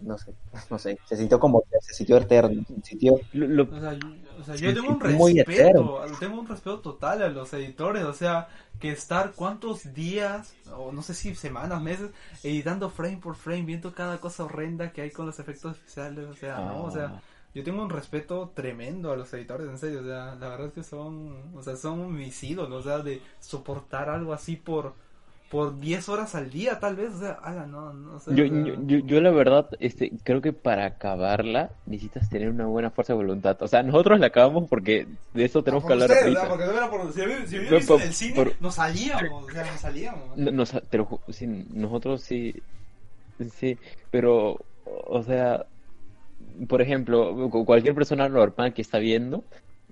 no 0.00 0.18
sé, 0.18 0.34
no 0.70 0.78
sé, 0.78 0.98
se 1.04 1.16
sintió 1.16 1.38
como, 1.40 1.64
se 1.80 1.94
sintió 1.94 2.16
eterno, 2.18 2.62
se 2.82 2.90
sintió 2.90 3.18
Lo- 3.32 3.46
lo- 3.48 3.62
O 3.76 3.80
sea, 3.80 3.92
yo, 3.94 4.08
o 4.40 4.44
sea, 4.44 4.54
yo 4.56 4.74
tengo 4.74 4.90
un 4.92 5.00
respeto, 5.00 6.04
tengo 6.20 6.40
un 6.40 6.46
respeto 6.46 6.80
total 6.80 7.22
a 7.22 7.28
los 7.28 7.52
editores, 7.54 8.04
o 8.04 8.12
sea, 8.12 8.48
que 8.78 8.90
estar 8.90 9.32
cuántos 9.32 9.92
días, 9.94 10.54
o 10.76 10.92
no 10.92 11.02
sé 11.02 11.14
si 11.14 11.34
semanas, 11.34 11.80
meses, 11.82 12.10
editando 12.42 12.90
frame 12.90 13.16
por 13.18 13.34
frame, 13.36 13.62
viendo 13.62 13.94
cada 13.94 14.18
cosa 14.20 14.44
horrenda 14.44 14.92
que 14.92 15.02
hay 15.02 15.10
con 15.10 15.26
los 15.26 15.38
efectos 15.38 15.76
especiales, 15.76 16.26
o 16.26 16.34
sea, 16.34 16.58
no, 16.58 16.84
o 16.84 16.90
sea, 16.90 17.06
Ah. 17.16 17.22
yo 17.54 17.64
tengo 17.64 17.82
un 17.82 17.88
respeto 17.90 18.52
tremendo 18.54 19.10
a 19.12 19.16
los 19.16 19.32
editores, 19.32 19.66
en 19.68 19.78
serio, 19.78 20.00
o 20.00 20.04
sea, 20.04 20.34
la 20.34 20.48
verdad 20.50 20.66
es 20.68 20.72
que 20.74 20.82
son, 20.84 21.56
o 21.56 21.62
sea, 21.62 21.74
son 21.76 22.14
mis 22.14 22.42
ídolos, 22.44 22.84
o 22.84 22.88
sea, 22.88 22.98
de 22.98 23.22
soportar 23.40 24.10
algo 24.10 24.32
así 24.34 24.56
por, 24.56 24.94
por 25.50 25.78
10 25.78 26.08
horas 26.08 26.34
al 26.34 26.50
día, 26.50 26.80
tal 26.80 26.96
vez, 26.96 27.14
o 27.14 27.18
sea, 27.20 27.32
ala, 27.42 27.66
no, 27.66 27.92
no 27.92 28.18
sé. 28.18 28.34
Yo, 28.34 28.44
o 28.44 28.48
sea, 28.48 28.64
yo, 28.64 28.74
yo, 28.84 28.98
yo 29.06 29.20
la 29.20 29.30
verdad, 29.30 29.68
este, 29.78 30.10
creo 30.24 30.40
que 30.40 30.52
para 30.52 30.84
acabarla 30.86 31.70
necesitas 31.86 32.28
tener 32.28 32.50
una 32.50 32.66
buena 32.66 32.90
fuerza 32.90 33.12
de 33.12 33.18
voluntad. 33.18 33.56
O 33.62 33.68
sea, 33.68 33.82
nosotros 33.84 34.18
la 34.18 34.26
acabamos 34.26 34.68
porque 34.68 35.06
de 35.34 35.44
eso 35.44 35.62
tenemos 35.62 35.84
por 35.84 35.96
que 35.96 36.02
hablar. 36.02 36.24
¿verdad? 36.24 36.48
Porque 36.48 36.64
no 36.66 36.90
por- 36.90 37.12
si 37.12 37.20
si 37.20 37.26
hubiera 37.26 37.46
Pero 37.48 37.76
visto 37.76 37.92
por- 37.94 38.02
en 38.02 38.08
el 38.08 38.14
cine, 38.14 38.34
por- 38.34 38.52
nos 38.60 38.74
salíamos, 38.74 39.44
o 39.44 39.50
sea, 39.50 39.64
nos 39.70 39.80
salíamos. 39.80 40.36
No, 40.36 40.50
nos- 40.50 40.74
sí, 41.30 41.46
nosotros 41.72 42.22
sí, 42.22 42.54
sí, 43.54 43.78
pero, 44.10 44.58
o 44.84 45.22
sea, 45.22 45.64
por 46.68 46.82
ejemplo, 46.82 47.48
cu- 47.50 47.64
cualquier 47.64 47.94
persona 47.94 48.28
normal 48.28 48.74
que 48.74 48.82
está 48.82 48.98
viendo, 48.98 49.44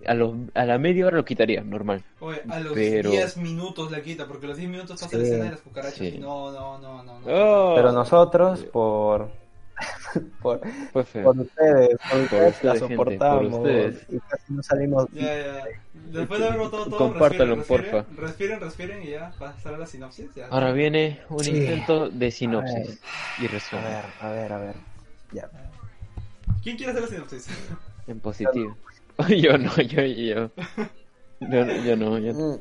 a, 0.06 0.14
los, 0.14 0.34
a 0.54 0.64
la 0.64 0.78
media 0.78 1.06
hora 1.06 1.16
lo 1.16 1.24
quitaría, 1.24 1.62
normal. 1.62 2.02
Oye, 2.20 2.40
a 2.48 2.60
los 2.60 2.72
Pero- 2.74 3.10
10 3.10 3.36
minutos 3.38 3.90
le 3.90 4.02
quita, 4.02 4.26
porque 4.26 4.46
a 4.46 4.48
los 4.50 4.58
10 4.58 4.70
minutos 4.70 5.00
pasa 5.00 5.16
la 5.16 5.22
Sí, 5.24 5.28
escena 5.30 5.44
de 5.44 5.50
las 5.52 5.60
cucucarachas 5.60 5.98
sí. 5.98 6.14
y 6.16 6.18
no, 6.18 6.50
no, 6.52 6.78
no, 6.78 7.02
no. 7.04 7.20
no. 7.20 7.26
Oh. 7.26 7.74
Pero 7.76 7.92
nosotros, 7.92 8.64
por 8.72 9.30
por, 10.40 10.60
Fue 10.92 11.02
feo. 11.04 11.24
por 11.24 11.38
ustedes, 11.40 11.98
por 12.10 12.20
ustedes 12.20 12.62
la 12.64 12.72
ustedes, 12.74 12.78
gente, 12.80 12.96
por 12.96 13.12
soportamos 13.12 13.54
ustedes. 13.54 14.06
y 14.08 14.18
casi 14.20 14.52
no 14.52 14.62
salimos. 14.62 15.06
Ya, 15.12 15.22
ya. 15.22 15.64
Después 16.12 16.40
de 16.40 16.46
haber 16.46 16.58
votado 16.60 16.84
todo, 16.86 16.96
Compártalo, 16.98 17.56
respiren, 17.56 17.90
porfa. 17.90 17.96
respiren, 18.20 18.60
respiren, 18.60 18.60
respiren 18.60 19.02
y 19.02 19.10
ya 19.10 19.32
pasar 19.38 19.74
a 19.74 19.78
la 19.78 19.86
sinopsis. 19.86 20.32
Ya. 20.36 20.46
Ahora 20.48 20.70
viene 20.72 21.20
un 21.28 21.40
Sí. 21.42 21.50
intento 21.56 22.08
de 22.08 22.30
sinopsis 22.30 23.00
y 23.40 23.46
A 23.46 23.48
resumen 23.48 23.84
ver, 23.84 24.04
a 24.20 24.30
ver, 24.30 24.52
a 24.52 24.58
ver. 24.58 24.74
Ya. 25.32 25.50
¿Quién 26.62 26.76
quiere 26.76 26.92
hacer 26.92 27.02
la 27.02 27.08
sinopsis? 27.08 27.48
en 28.06 28.20
positivo. 28.20 28.76
Yo 29.28 29.58
no, 29.58 29.76
yo, 29.76 30.02
yo. 30.02 30.50
Yo, 31.40 31.64
yo 31.84 31.96
no, 31.96 32.18
yo 32.18 32.32
no. 32.32 32.56
Mm, 32.56 32.60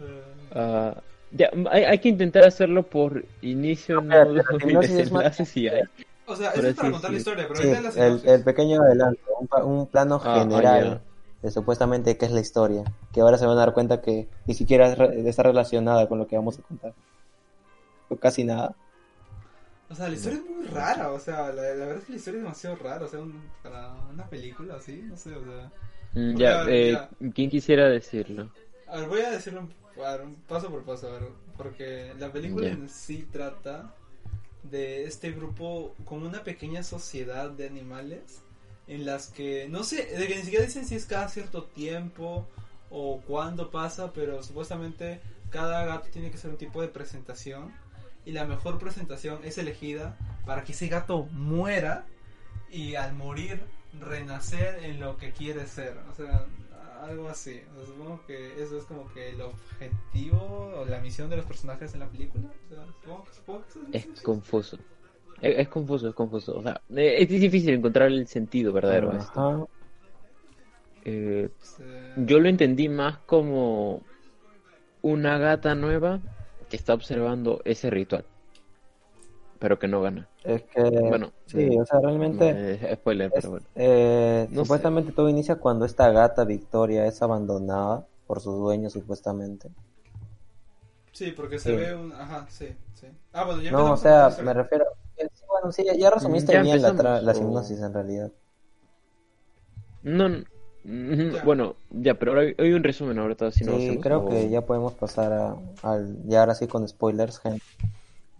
Eh, 0.00 0.50
Ah, 0.54 1.02
ya, 1.30 1.50
hay, 1.70 1.84
hay 1.84 1.98
que 1.98 2.08
intentar 2.08 2.44
hacerlo 2.44 2.88
por 2.88 3.24
inicio, 3.40 4.00
no 4.00 4.24
más- 4.34 4.80
desenlace 4.80 5.44
si 5.44 5.68
hay. 5.68 5.82
o 6.26 6.36
sea, 6.36 6.50
eso 6.50 6.68
es 6.68 6.74
para 6.74 6.88
sí, 6.88 6.92
contar 6.92 7.10
la 7.12 7.18
historia, 7.18 7.44
pero 7.48 7.60
Sí, 7.60 7.66
ahorita 7.68 7.88
es 7.88 7.96
la 7.96 8.06
el, 8.06 8.28
el 8.28 8.44
pequeño 8.44 8.82
adelanto, 8.82 9.20
un, 9.40 9.48
pa- 9.48 9.64
un 9.64 9.86
plano 9.88 10.20
Ah, 10.20 10.44
general 10.44 11.00
ah, 11.00 11.02
de 11.42 11.50
supuestamente 11.50 12.16
qué 12.16 12.26
es 12.26 12.32
la 12.32 12.40
historia, 12.40 12.84
que 13.12 13.20
ahora 13.20 13.38
se 13.38 13.46
van 13.46 13.56
a 13.56 13.60
dar 13.60 13.74
cuenta 13.74 14.00
que 14.00 14.28
ni 14.46 14.54
siquiera 14.54 14.92
está 14.92 15.42
relacionada 15.42 16.08
con 16.08 16.18
lo 16.18 16.26
que 16.26 16.36
vamos 16.36 16.58
a 16.58 16.62
contar. 16.62 16.94
O 18.08 18.16
casi 18.16 18.44
nada. 18.44 18.74
O 19.94 19.96
sea, 19.96 20.08
la 20.08 20.14
historia 20.16 20.40
es 20.40 20.44
muy 20.44 20.66
rara, 20.66 21.12
o 21.12 21.20
sea, 21.20 21.52
la, 21.52 21.62
la 21.62 21.86
verdad 21.86 21.98
es 21.98 22.04
que 22.04 22.12
la 22.12 22.18
historia 22.18 22.38
es 22.38 22.42
demasiado 22.42 22.76
rara, 22.76 23.04
o 23.04 23.08
sea, 23.08 23.20
un- 23.20 23.48
para 23.62 23.92
una 24.12 24.28
película 24.28 24.74
así, 24.74 25.00
no 25.08 25.16
sé, 25.16 25.32
o 25.36 25.44
sea... 25.44 25.70
Mm, 26.14 26.36
Ya, 26.36 26.64
eh, 26.68 26.92
ya. 26.92 27.08
¿quién 27.32 27.48
quisiera 27.48 27.88
decirlo? 27.88 28.50
A 28.88 28.96
ver, 28.98 29.08
voy 29.08 29.20
a 29.20 29.30
decirlo 29.30 29.60
un, 29.60 30.04
a 30.04 30.10
ver, 30.16 30.22
un 30.22 30.34
paso 30.48 30.68
por 30.68 30.82
paso, 30.82 31.08
a 31.08 31.12
ver, 31.12 31.28
porque 31.56 32.12
la 32.18 32.32
película 32.32 32.66
en 32.68 32.88
sí 32.88 33.24
trata 33.30 33.94
de 34.64 35.04
este 35.04 35.30
grupo 35.30 35.94
como 36.04 36.26
una 36.26 36.42
pequeña 36.42 36.82
sociedad 36.82 37.50
de 37.50 37.66
animales 37.68 38.40
en 38.88 39.06
las 39.06 39.28
que, 39.28 39.68
no 39.68 39.84
sé, 39.84 40.06
de 40.06 40.26
que 40.26 40.36
ni 40.36 40.42
siquiera 40.42 40.64
dicen 40.64 40.86
si 40.86 40.96
es 40.96 41.06
cada 41.06 41.28
cierto 41.28 41.64
tiempo 41.64 42.48
o 42.90 43.20
cuándo 43.26 43.70
pasa, 43.70 44.12
pero 44.12 44.42
supuestamente 44.42 45.20
cada 45.50 45.84
gato 45.86 46.08
tiene 46.12 46.30
que 46.32 46.38
ser 46.38 46.50
un 46.50 46.56
tipo 46.58 46.82
de 46.82 46.88
presentación 46.88 47.72
y 48.24 48.32
la 48.32 48.44
mejor 48.44 48.78
presentación 48.78 49.40
es 49.44 49.58
elegida 49.58 50.16
para 50.46 50.64
que 50.64 50.72
ese 50.72 50.88
gato 50.88 51.24
muera 51.32 52.06
y 52.70 52.94
al 52.96 53.14
morir 53.14 53.62
renacer 54.00 54.82
en 54.84 55.00
lo 55.00 55.16
que 55.16 55.32
quiere 55.32 55.66
ser. 55.66 55.98
O 56.10 56.14
sea, 56.14 56.46
algo 57.02 57.28
así. 57.28 57.62
O 57.72 57.76
sea, 57.76 57.86
supongo 57.86 58.24
que 58.26 58.62
eso 58.62 58.78
es 58.78 58.84
como 58.84 59.12
que 59.12 59.30
el 59.30 59.40
objetivo 59.40 60.72
o 60.76 60.84
la 60.86 61.00
misión 61.00 61.30
de 61.30 61.36
los 61.36 61.46
personajes 61.46 61.94
en 61.94 62.00
la 62.00 62.08
película. 62.08 62.44
O 62.70 62.74
sea, 62.74 62.86
supongo, 62.86 63.26
supongo 63.32 63.62
que 63.62 63.68
eso 63.68 63.80
Es 63.92 64.22
confuso. 64.22 64.78
Es, 65.40 65.58
es 65.58 65.68
confuso, 65.68 66.08
es 66.08 66.14
confuso. 66.14 66.58
O 66.58 66.62
sea, 66.62 66.80
eh, 66.96 67.16
es 67.18 67.28
difícil 67.28 67.70
encontrar 67.74 68.08
el 68.08 68.26
sentido 68.26 68.72
verdadero 68.72 69.12
a 69.12 69.18
esto. 69.18 69.70
Eh, 71.04 71.50
Eh, 71.78 72.12
yo 72.16 72.40
lo 72.40 72.48
entendí 72.48 72.88
más 72.88 73.18
como 73.18 74.02
una 75.02 75.38
gata 75.38 75.74
nueva 75.74 76.20
que 76.74 76.78
está 76.80 76.92
observando 76.92 77.60
ese 77.64 77.88
ritual, 77.88 78.26
pero 79.58 79.78
que 79.78 79.88
no 79.88 80.02
gana. 80.02 80.28
Es 80.42 80.62
que, 80.64 80.80
Bueno, 81.08 81.32
sí, 81.46 81.60
eh, 81.60 81.80
o 81.80 81.86
sea, 81.86 82.00
realmente, 82.00 82.50
Eh, 82.50 82.96
spoiler, 82.96 83.32
es- 83.32 83.44
pero 83.44 83.50
bueno. 83.50 83.66
eh, 83.76 84.48
No 84.50 84.62
supuestamente 84.62 85.12
todo 85.12 85.28
inicia 85.28 85.56
cuando 85.56 85.84
esta 85.86 86.10
gata 86.10 86.44
Victoria 86.44 87.06
es 87.06 87.22
abandonada 87.22 88.06
por 88.26 88.40
sus 88.40 88.56
dueños, 88.58 88.92
supuestamente. 88.92 89.70
sí, 91.12 91.32
porque 91.32 91.58
se 91.58 91.70
Sí. 91.70 91.76
ve 91.76 91.94
un... 91.94 92.12
Ajá, 92.12 92.46
sí, 92.50 92.76
sí. 92.94 93.06
Ah, 93.32 93.44
bueno, 93.44 93.62
ya 93.62 93.72
No, 93.72 93.92
o 93.92 93.96
sea, 93.96 94.36
me 94.42 94.54
refiero. 94.54 94.84
sí, 95.16 95.26
Bueno, 95.48 95.72
sí, 95.72 95.84
ya, 95.98 96.10
resumiste 96.10 96.52
Ya 96.52 96.62
bien 96.62 96.82
la, 96.82 97.20
la 97.20 97.34
o- 97.34 97.34
sinopsis 97.34 97.80
en 97.80 97.92
realidad. 97.94 98.32
No, 100.04 100.28
mm, 100.28 100.44
Ya. 100.86 101.42
bueno, 101.44 101.76
ya, 101.90 102.14
pero 102.18 102.32
ahora 102.32 102.42
hay, 102.42 102.54
hay 102.58 102.72
un 102.74 102.84
resumen 102.84 103.18
ahorita, 103.18 103.50
si 103.52 103.64
no 103.64 103.78
sí, 103.78 103.84
hacemos, 103.84 104.02
creo 104.02 104.18
o- 104.20 104.28
que 104.28 104.50
ya 104.50 104.60
podemos 104.60 104.92
pasar 104.94 105.32
a, 105.32 105.56
al. 105.82 106.16
Ya 106.26 106.40
ahora 106.40 106.54
sí 106.54 106.66
con 106.66 106.86
spoilers, 106.86 107.38
gente. 107.40 107.64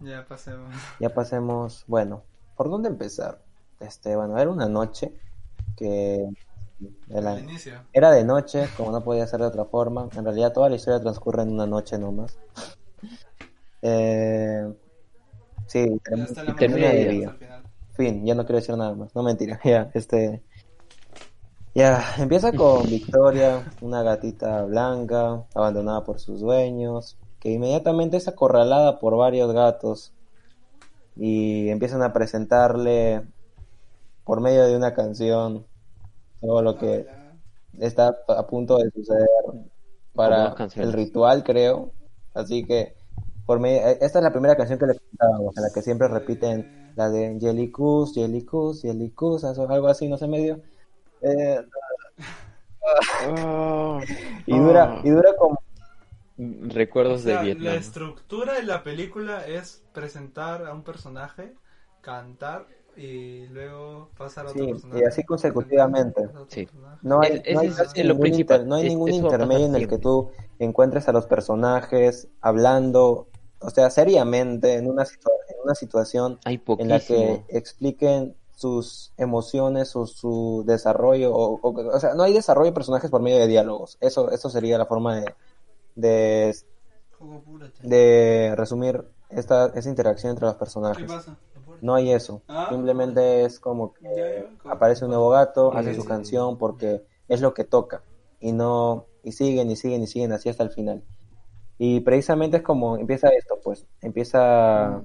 Ya 0.01 0.25
pasemos. 0.27 0.71
Ya 0.99 1.09
pasemos. 1.09 1.83
Bueno, 1.87 2.21
¿por 2.55 2.69
dónde 2.69 2.89
empezar? 2.89 3.39
Este, 3.79 4.15
bueno, 4.15 4.37
era 4.37 4.51
una 4.51 4.69
noche 4.69 5.11
que. 5.75 6.29
Era, 7.93 8.11
de 8.11 8.23
noche, 8.25 8.67
como 8.77 8.91
no 8.91 9.03
podía 9.03 9.25
ser 9.25 9.39
de 9.39 9.47
otra 9.47 9.65
forma. 9.65 10.09
En 10.15 10.23
realidad, 10.25 10.53
toda 10.53 10.69
la 10.69 10.75
historia 10.75 10.99
transcurre 11.01 11.43
en 11.43 11.53
una 11.53 11.65
noche 11.65 11.97
nomás. 11.97 12.37
Eh, 13.87 14.73
sí, 15.67 15.85
termina 16.57 16.91
de 16.91 17.07
día. 17.07 17.35
Fin, 17.93 18.25
ya 18.25 18.33
no 18.33 18.43
quiero 18.45 18.59
decir 18.59 18.75
nada 18.75 18.95
más. 18.95 19.13
No 19.15 19.21
mentira, 19.21 19.59
ya, 19.63 19.91
este. 19.93 20.41
Ya, 21.75 22.15
empieza 22.17 22.55
con 22.55 22.89
Victoria, 22.89 23.69
una 23.81 24.01
gatita 24.01 24.63
blanca, 24.65 25.45
abandonada 25.53 26.03
por 26.03 26.19
sus 26.19 26.39
dueños, 26.39 27.19
que 27.39 27.51
inmediatamente 27.51 28.17
es 28.17 28.27
acorralada 28.27 28.97
por 28.99 29.15
varios 29.17 29.51
gatos 29.53 30.13
y 31.15 31.69
empiezan 31.69 32.03
a 32.03 32.13
presentarle 32.13 33.27
por 34.23 34.41
medio 34.41 34.65
de 34.67 34.75
una 34.77 34.93
canción 34.93 35.67
todo 36.41 36.61
lo 36.63 36.77
que 36.77 37.09
está 37.79 38.17
a 38.29 38.47
punto 38.47 38.77
de 38.79 38.91
suceder 38.91 39.27
para 40.13 40.63
el 40.77 40.93
ritual, 40.93 41.43
creo. 41.43 41.93
Así 42.33 42.65
que, 42.65 42.97
por 43.45 43.59
medio, 43.59 43.81
esta 43.87 44.19
es 44.19 44.23
la 44.23 44.31
primera 44.31 44.57
canción 44.57 44.79
que 44.79 44.87
le 44.87 44.95
contábamos, 44.99 45.57
en 45.57 45.63
la 45.63 45.71
que 45.73 45.81
siempre 45.81 46.07
repiten 46.07 46.71
la 46.95 47.09
de 47.09 47.37
Jellicus, 47.39 48.13
Jellicus, 48.13 48.81
Jellicus, 48.81 49.43
eso- 49.43 49.69
algo 49.69 49.87
así, 49.87 50.07
no 50.09 50.17
sé, 50.17 50.27
medio. 50.27 50.61
Eh, 51.25 51.61
Ah, 53.21 53.99
y 54.45 54.59
dura, 54.59 55.01
y 55.03 55.09
dura 55.09 55.35
como, 55.37 55.57
recuerdos 56.37 57.21
O 57.21 57.23
sea, 57.23 57.31
de 57.31 57.35
la 57.37 57.41
Vietnam. 57.43 57.73
estructura 57.75 58.53
de 58.53 58.63
la 58.63 58.83
película 58.83 59.45
es 59.47 59.83
presentar 59.93 60.65
a 60.65 60.73
un 60.73 60.83
personaje, 60.83 61.53
cantar 62.01 62.67
y 62.95 63.47
luego 63.47 64.11
pasar 64.17 64.45
a 64.45 64.49
otro 64.51 64.63
Sí, 64.63 64.71
personaje. 64.71 65.01
y 65.01 65.03
así 65.03 65.23
consecutivamente. 65.23 66.29
Sí. 66.49 66.67
no 67.01 67.21
hay, 67.21 67.41
Es- 67.43 67.53
no 67.55 67.59
hay 67.61 67.67
es- 67.69 67.75
casi 67.75 67.99
es 68.01 68.05
lo 68.05 68.13
ningún 68.13 68.21
principal. 68.21 68.57
inter- 68.61 68.67
no 68.69 68.75
hay 68.75 68.83
Es- 68.83 68.89
ningún 68.89 69.09
eso 69.09 69.17
va 69.23 69.27
a 69.27 69.31
pasar 69.31 69.41
intermedio 69.41 69.65
en 69.67 69.75
el 69.75 69.87
que 69.87 69.97
tú 69.97 70.29
encuentres 70.59 71.07
a 71.07 71.11
los 71.11 71.25
personajes 71.25 72.27
hablando, 72.41 73.27
o 73.59 73.69
sea, 73.71 73.89
seriamente 73.89 74.75
en 74.75 74.87
una, 74.89 75.03
situa- 75.05 75.31
en 75.49 75.55
una 75.63 75.73
situación 75.75 76.39
Hay 76.45 76.61
en 76.77 76.89
la 76.89 76.99
que 76.99 77.43
expliquen 77.49 78.35
sus 78.55 79.13
emociones 79.17 79.95
o 79.95 80.07
su 80.07 80.63
desarrollo, 80.65 81.33
o, 81.33 81.59
o, 81.61 81.95
o 81.95 81.99
sea, 81.99 82.15
no 82.15 82.23
hay 82.23 82.33
desarrollo 82.33 82.71
de 82.71 82.75
personajes 82.75 83.11
por 83.11 83.21
medio 83.21 83.39
de 83.39 83.47
diálogos. 83.47 83.97
Eso, 84.01 84.31
eso 84.31 84.49
sería 84.49 84.77
la 84.77 84.85
forma 84.85 85.17
de, 85.95 86.55
de, 87.83 88.53
resumir 88.55 89.05
esta, 89.29 89.67
esa 89.75 89.89
interacción 89.89 90.31
entre 90.31 90.45
los 90.45 90.55
¿Qué 90.55 90.59
personajes. 90.59 91.05
pasa? 91.05 91.37
No 91.81 91.93
hay 91.95 92.11
eso. 92.11 92.41
Ah. 92.47 92.67
Simplemente 92.69 93.43
es 93.43 93.59
como 93.59 93.93
que 93.93 94.47
aparece 94.63 95.05
un 95.05 95.11
nuevo 95.11 95.29
gato, 95.29 95.73
hace 95.73 95.93
su 95.93 96.05
canción 96.05 96.57
porque 96.57 97.03
es 97.27 97.41
lo 97.41 97.53
que 97.53 97.63
toca 97.65 98.01
y 98.39 98.51
no 98.51 99.07
y 99.23 99.31
siguen 99.33 99.69
y 99.71 99.75
siguen 99.75 100.03
y 100.03 100.07
siguen 100.07 100.31
así 100.31 100.49
hasta 100.49 100.63
el 100.63 100.69
final. 100.69 101.03
Y 101.77 101.99
precisamente 102.01 102.57
es 102.57 102.63
como 102.63 102.97
empieza 102.97 103.27
esto, 103.29 103.59
pues 103.63 103.85
empieza 104.01 105.03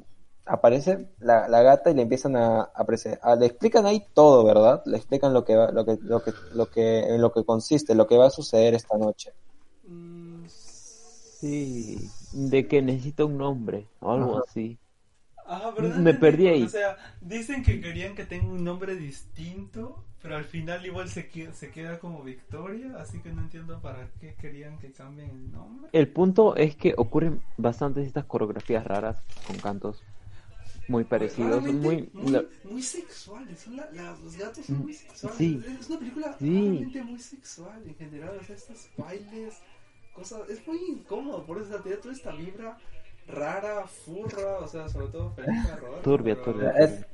aparece 0.50 1.08
la, 1.18 1.48
la 1.48 1.62
gata 1.62 1.90
y 1.90 1.94
le 1.94 2.02
empiezan 2.02 2.36
a, 2.36 2.60
a, 2.62 2.86
a- 3.22 3.36
le 3.36 3.46
explican 3.46 3.86
ahí 3.86 4.06
todo, 4.14 4.44
¿verdad? 4.44 4.82
Le 4.86 4.96
explican 4.98 5.32
lo 5.34 5.44
que 5.44 5.56
va, 5.56 5.70
lo 5.72 5.84
que 5.84 5.98
lo 6.02 6.22
que 6.22 6.32
lo 6.52 6.66
que 6.70 7.00
en 7.14 7.20
lo 7.22 7.32
que 7.32 7.44
consiste, 7.44 7.94
lo 7.94 8.06
que 8.06 8.18
va 8.18 8.26
a 8.26 8.30
suceder 8.30 8.74
esta 8.74 8.98
noche. 8.98 9.32
Mm, 9.88 10.46
Sí, 11.40 12.12
de 12.32 12.68
que 12.68 12.82
necesita 12.82 13.24
un 13.24 13.38
nombre 13.38 13.88
o 14.00 14.12
algo 14.12 14.32
Ajá. 14.32 14.42
así. 14.46 14.78
Ah, 15.46 15.72
¿verdad? 15.76 16.00
Me 16.02 16.14
perdí 16.14 16.46
ahí. 16.46 16.64
O 16.64 16.68
sea, 16.68 16.96
dicen 17.20 17.62
que 17.62 17.80
querían 17.80 18.14
que 18.14 18.24
tenga 18.24 18.46
un 18.46 18.62
nombre 18.62 18.94
distinto, 18.94 20.04
pero 20.22 20.36
al 20.36 20.44
final 20.44 20.84
igual 20.86 21.08
se, 21.08 21.28
se 21.52 21.70
queda 21.70 21.98
como 21.98 22.22
Victoria, 22.22 22.96
así 22.98 23.20
que 23.20 23.32
no 23.32 23.40
entiendo 23.42 23.80
para 23.80 24.08
qué 24.20 24.34
querían 24.34 24.78
que 24.78 24.92
cambien 24.92 25.30
el 25.30 25.50
nombre. 25.52 25.90
El 25.92 26.12
punto 26.12 26.56
es 26.56 26.74
que 26.74 26.94
ocurren 26.96 27.42
bastantes 27.56 28.04
estas 28.04 28.24
coreografías 28.24 28.84
raras 28.84 29.22
con 29.44 29.60
cantos 29.60 30.02
muy 30.90 31.04
parecidos, 31.04 31.62
muy... 31.62 32.10
muy, 32.12 32.30
la- 32.32 32.44
muy 32.64 32.82
sexuales. 32.82 33.60
Son 33.60 33.76
la- 33.76 33.88
la- 33.92 34.16
los 34.22 34.36
gatos 34.36 34.64
son 34.66 34.78
muy 34.82 34.92
sexuales. 34.92 35.38
Sí. 35.38 35.62
Es 35.80 35.88
una 35.88 35.98
película 36.00 36.36
Sí. 36.38 36.60
realmente 36.60 37.02
muy 37.04 37.18
sexual 37.20 37.82
en 37.86 37.94
general. 37.94 38.38
O 38.40 38.44
sea, 38.44 38.56
estos 38.56 38.88
bailes, 38.98 39.54
cosas. 40.14 40.48
Es 40.50 40.66
muy 40.66 40.78
incómodo. 40.88 41.44
Por 41.46 41.62
eso 41.62 41.70
da 41.78 41.82
toda 42.00 42.12
esta 42.14 42.32
vibra 42.32 42.76
rara, 43.28 43.86
furra. 43.86 44.58
O 44.58 44.66
sea, 44.68 44.88
sobre 44.88 45.06
todo 45.08 45.30
Felipe 45.34 45.52
Turbia, 46.02 46.34
pero, 46.34 46.44
turbia. 46.52 46.70
Es- 46.78 47.06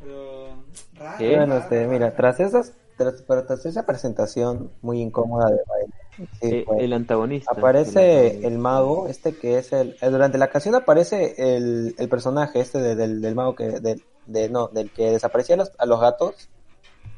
pero 0.00 0.56
rara. 0.96 1.18
Sí. 1.18 1.24
Bueno, 1.26 1.46
rara, 1.46 1.58
este, 1.58 1.86
mira, 1.86 1.98
rara. 2.06 2.16
tras 2.16 2.40
esas 2.40 2.72
tras, 2.96 3.22
pero 3.22 3.44
tras 3.44 3.66
esa 3.66 3.84
presentación 3.84 4.70
muy 4.80 5.00
incómoda 5.00 5.50
de 5.50 5.60
baile, 5.68 5.94
sí, 6.16 6.26
Eh, 6.40 6.64
pues, 6.64 6.80
el 6.80 6.92
antagonista. 6.92 7.50
el 7.52 7.58
aparece 7.58 8.00
antagonista. 8.00 8.48
el 8.48 8.58
mago, 8.58 9.08
este 9.08 9.36
que 9.38 9.58
es 9.58 9.72
el, 9.72 9.96
eh, 10.00 10.08
durante 10.10 10.38
la 10.38 10.48
canción 10.50 10.74
aparece 10.74 11.34
el, 11.56 11.94
el 11.98 12.08
personaje 12.08 12.60
este 12.60 12.78
de- 12.78 12.96
del, 12.96 13.20
del 13.20 13.34
mago 13.34 13.54
que, 13.54 13.80
del, 13.80 14.02
de, 14.26 14.48
no, 14.48 14.68
del 14.68 14.90
que 14.90 15.10
desaparecía 15.10 15.54
a 15.56 15.58
los, 15.58 15.72
a 15.78 15.86
los 15.86 16.00
gatos, 16.00 16.48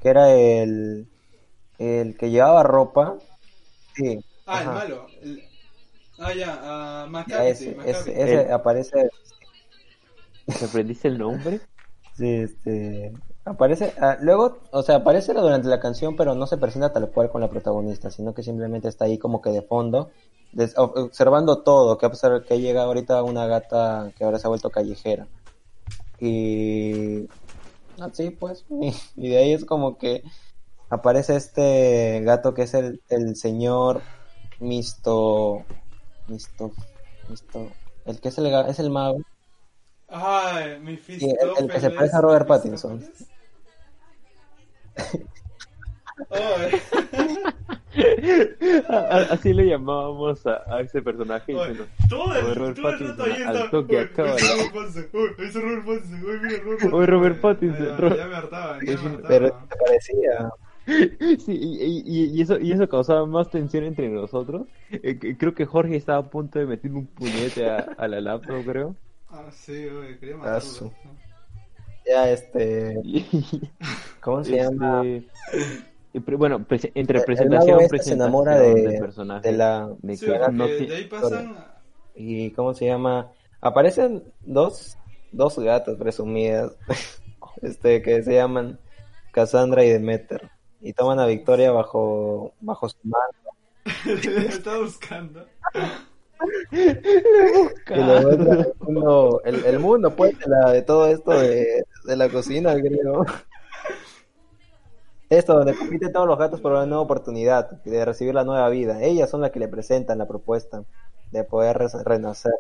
que 0.03 0.09
era 0.11 0.33
el, 0.35 1.09
el 1.79 2.17
que 2.17 2.31
llevaba 2.31 2.63
ropa, 2.63 3.19
sí, 3.95 4.21
Ah, 4.47 4.61
el 4.63 4.69
ajá. 4.69 4.75
malo. 4.75 5.07
el- 5.23 5.43
Ah, 6.19 6.33
ya, 6.33 6.59
ah, 6.63 7.07
Ya 7.07 7.11
Maccabi, 7.11 7.51
ese, 7.51 7.75
Maccabi. 7.77 7.91
ese, 8.11 8.23
ese 8.23 8.33
El- 8.45 8.53
aparece, 8.53 9.11
¿Te 10.47 10.65
aprendiste 10.65 11.09
el 11.09 11.19
nombre? 11.19 11.61
sí, 12.15 12.27
este, 12.27 13.13
aparece, 13.47 13.95
ah, 14.01 14.19
luego, 14.21 14.59
o 14.73 14.83
sea, 14.83 14.97
aparece 14.97 15.33
durante 15.35 15.69
la 15.69 15.81
canción, 15.81 16.17
pero 16.17 16.35
no 16.35 16.47
se 16.47 16.59
presenta 16.59 16.93
tal 16.93 17.11
cual 17.11 17.31
con 17.31 17.41
la 17.41 17.49
protagonista, 17.51 18.11
sino 18.11 18.35
que 18.35 18.43
simplemente 18.43 18.89
está 18.89 19.07
ahí 19.07 19.19
como 19.19 19.41
que 19.41 19.51
de 19.51 19.63
fondo, 19.63 20.11
des- 20.53 20.75
observando 20.77 21.63
todo, 21.63 21.99
que 21.99 22.07
a 22.07 22.11
pesar 22.11 22.45
que 22.45 22.61
llega 22.61 22.83
ahorita 22.83 23.23
una 23.23 23.47
gata 23.47 24.13
que 24.17 24.25
ahora 24.25 24.39
se 24.39 24.47
ha 24.47 24.51
vuelto 24.51 24.71
callejera. 24.71 25.29
Y 26.19 27.27
así 28.01 28.31
pues, 28.31 28.65
y, 28.71 28.93
y 29.17 29.29
de 29.31 29.39
ahí 29.39 29.53
es 29.53 29.65
como 29.65 29.99
que 29.99 30.23
aparece 30.91 31.37
este 31.37 32.21
gato 32.23 32.55
que 32.55 32.63
es 32.63 32.75
el, 32.75 33.01
el 33.09 33.37
señor 33.37 34.03
Misto, 34.61 35.65
Misto, 36.29 36.73
Misto, 37.29 37.71
el 38.07 38.21
que 38.21 38.29
es 38.29 38.39
el, 38.39 38.47
es 38.47 38.79
el 38.79 38.91
mago. 38.91 39.19
Ay, 40.09 40.79
Sí, 41.19 41.27
el- 41.59 41.65
el 41.65 41.71
que 41.71 41.81
se 41.81 41.91
parece 41.91 42.17
a 42.17 42.21
Robert 42.21 42.47
Pattinson. 42.47 43.05
Ay, 46.31 46.81
Así 49.31 49.53
le 49.53 49.67
llamábamos 49.69 50.47
a, 50.47 50.63
a 50.69 50.81
ese 50.81 51.03
personaje. 51.03 51.53
ay, 51.53 51.59
diciendo, 51.59 51.87
todo 52.09 52.35
el, 52.35 52.55
Robert 52.55 52.77
todo 52.77 52.89
el 52.91 52.99
rato 52.99 53.23
ahí 53.25 53.31
Pattinson, 53.31 53.49
al 53.49 53.57
está. 53.57 53.71
toque 53.71 53.97
Uy, 53.97 54.03
acaba 54.03 54.37
es 54.37 54.43
Robert 54.43 54.73
Pattinson, 54.73 55.07
uy, 55.13 55.31
es 55.47 55.55
Robert 55.55 55.85
Pattinson, 55.87 56.25
uy, 56.25 56.39
mira, 56.41 56.59
Robert 56.59 56.81
Pattinson. 56.81 56.95
Uy, 57.01 57.07
Robert 57.07 57.41
Pattinson, 57.41 57.87
Ya, 57.87 57.97
Ro- 57.97 58.17
ya 58.17 58.27
me 58.27 58.35
hartaba, 58.37 58.79
ya 58.85 58.93
Es 58.93 59.03
me 59.03 59.09
hartaba. 59.11 59.29
Pero 59.29 59.53
te 59.69 59.77
parecía. 59.77 60.51
Sí, 61.45 61.53
y, 61.53 62.03
y- 62.07 62.31
y 62.39 62.41
eso, 62.43 62.59
y 62.61 62.71
eso 62.73 62.89
causaba 62.89 63.27
más 63.27 63.51
tensión 63.51 63.83
entre 63.85 64.09
nosotros. 64.09 64.67
Eh, 64.91 65.19
creo 65.37 65.53
que 65.55 65.67
Jorge 65.67 65.97
estaba 65.97 66.19
a 66.19 66.31
punto 66.31 66.59
de 66.61 66.67
meter 66.67 66.93
un 66.93 67.07
puñete 67.07 67.69
a, 67.69 67.79
a 67.99 68.07
la 68.09 68.21
laptop, 68.21 68.65
creo. 68.65 68.97
Ah, 69.29 69.47
sí, 69.51 69.87
uy, 69.89 70.17
quería 70.19 70.37
Ah, 70.37 70.61
matarlo. 70.61 70.93
Ya 72.07 72.31
este, 72.31 73.01
¿cómo 74.21 74.45
se 74.45 74.57
llama? 74.57 75.03
este, 76.13 76.37
bueno, 76.37 76.65
entre 76.95 77.21
presentación 77.23 77.81
este 77.81 77.99
se 78.03 78.13
enamora 78.15 78.53
presentación 78.59 78.75
de- 78.75 78.91
del 78.93 79.01
personaje. 79.01 79.51
De 79.51 79.57
la 79.57 79.91
de 79.99 80.17
Sí, 80.17 80.25
que 80.25 80.33
porque 80.33 80.53
no 80.53 80.69
de 80.69 80.77
ti- 80.87 80.93
ahí 80.93 81.05
pasan. 81.07 81.57
y 82.15 82.51
cómo 82.53 82.75
se 82.75 82.87
llama 82.87 83.33
aparecen 83.61 84.23
dos 84.45 84.97
dos 85.33 85.59
gatas 85.59 85.97
presumidas 85.97 86.73
este 87.63 88.01
que 88.03 88.23
se 88.23 88.35
llaman 88.35 88.79
Cassandra 89.33 89.85
y 89.85 89.91
Demeter 89.91 90.51
y 90.81 90.93
toman 90.93 91.19
a 91.19 91.27
Victoria 91.27 91.73
bajo 91.73 92.53
bajo 92.61 92.89
su 92.89 92.99
mano 93.05 93.55
estaba 94.49 94.79
buscando. 94.81 95.45
y 97.93 98.03
lo 98.03 98.21
muestra 98.21 98.55
el 98.55 98.73
mundo 98.81 99.41
el, 99.45 99.65
el 99.65 99.79
mundo 99.79 100.15
pues 100.17 100.39
de, 100.39 100.47
la- 100.49 100.73
de 100.73 100.83
todo 100.83 101.07
esto 101.07 101.31
de, 101.33 101.85
de 102.05 102.17
la 102.17 102.29
cocina 102.29 102.75
creo. 102.81 103.25
Esto 105.29 105.55
donde 105.55 105.77
compiten 105.77 106.13
todos 106.13 106.27
los 106.27 106.37
gatos 106.39 106.61
por 106.61 106.73
una 106.73 106.85
nueva 106.87 107.03
oportunidad 107.03 107.71
de 107.85 108.05
recibir 108.05 108.35
la 108.35 108.45
nueva 108.45 108.69
vida. 108.71 109.03
Ellas 109.03 109.31
son 109.31 109.41
las 109.41 109.51
que 109.53 109.59
le 109.61 109.69
presentan 109.69 110.19
la 110.19 110.27
propuesta 110.29 110.85
de 111.33 111.45
poder 111.45 111.79
re- 111.79 112.03
renacer. 112.05 112.53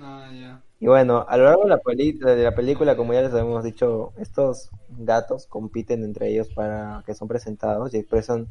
Ah. 0.00 0.60
Y 0.78 0.86
bueno, 0.86 1.24
a 1.28 1.36
lo 1.36 1.44
largo 1.44 1.62
de 1.64 1.68
la, 1.70 1.78
peli- 1.78 2.12
de 2.18 2.36
la 2.42 2.54
película, 2.54 2.96
como 2.96 3.14
ya 3.14 3.22
les 3.22 3.32
habíamos 3.32 3.64
dicho, 3.64 4.12
estos 4.18 4.70
gatos 4.90 5.46
compiten 5.46 6.04
entre 6.04 6.28
ellos 6.28 6.48
para 6.54 7.02
que 7.06 7.14
son 7.14 7.28
presentados 7.28 7.94
y 7.94 7.98
expresan 7.98 8.46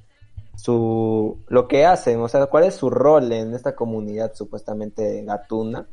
su 0.55 1.39
lo 1.47 1.67
que 1.67 1.85
hacen, 1.85 2.19
o 2.19 2.27
sea, 2.27 2.45
cuál 2.47 2.65
es 2.65 2.75
su 2.75 2.89
rol 2.89 3.31
en 3.31 3.53
esta 3.53 3.75
comunidad 3.75 4.33
supuestamente 4.33 5.23
gatuna. 5.23 5.87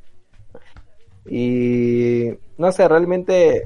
Y 1.26 2.30
no 2.58 2.72
sé, 2.72 2.88
realmente 2.88 3.64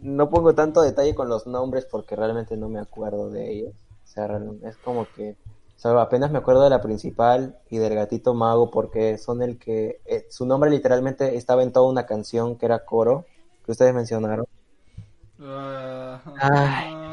no 0.00 0.28
pongo 0.30 0.54
tanto 0.54 0.82
detalle 0.82 1.14
con 1.14 1.28
los 1.28 1.46
nombres 1.46 1.86
porque 1.86 2.16
realmente 2.16 2.56
no 2.56 2.68
me 2.68 2.80
acuerdo 2.80 3.30
de 3.30 3.50
ellos. 3.50 3.74
O 4.04 4.06
sea, 4.06 4.40
es 4.64 4.76
como 4.78 5.06
que 5.14 5.36
o 5.78 5.80
sea, 5.80 5.92
apenas 6.02 6.32
me 6.32 6.38
acuerdo 6.38 6.64
de 6.64 6.70
la 6.70 6.82
principal 6.82 7.56
y 7.70 7.78
del 7.78 7.94
gatito 7.94 8.34
mago 8.34 8.68
porque 8.68 9.16
son 9.16 9.42
el 9.42 9.58
que 9.58 10.00
eh, 10.06 10.26
su 10.28 10.44
nombre 10.44 10.70
literalmente 10.70 11.36
estaba 11.36 11.62
en 11.62 11.72
toda 11.72 11.88
una 11.88 12.04
canción 12.04 12.56
que 12.56 12.66
era 12.66 12.84
coro 12.84 13.26
que 13.64 13.70
ustedes 13.70 13.94
mencionaron. 13.94 14.44
Ah, 15.40 16.20
Ay. 16.40 17.07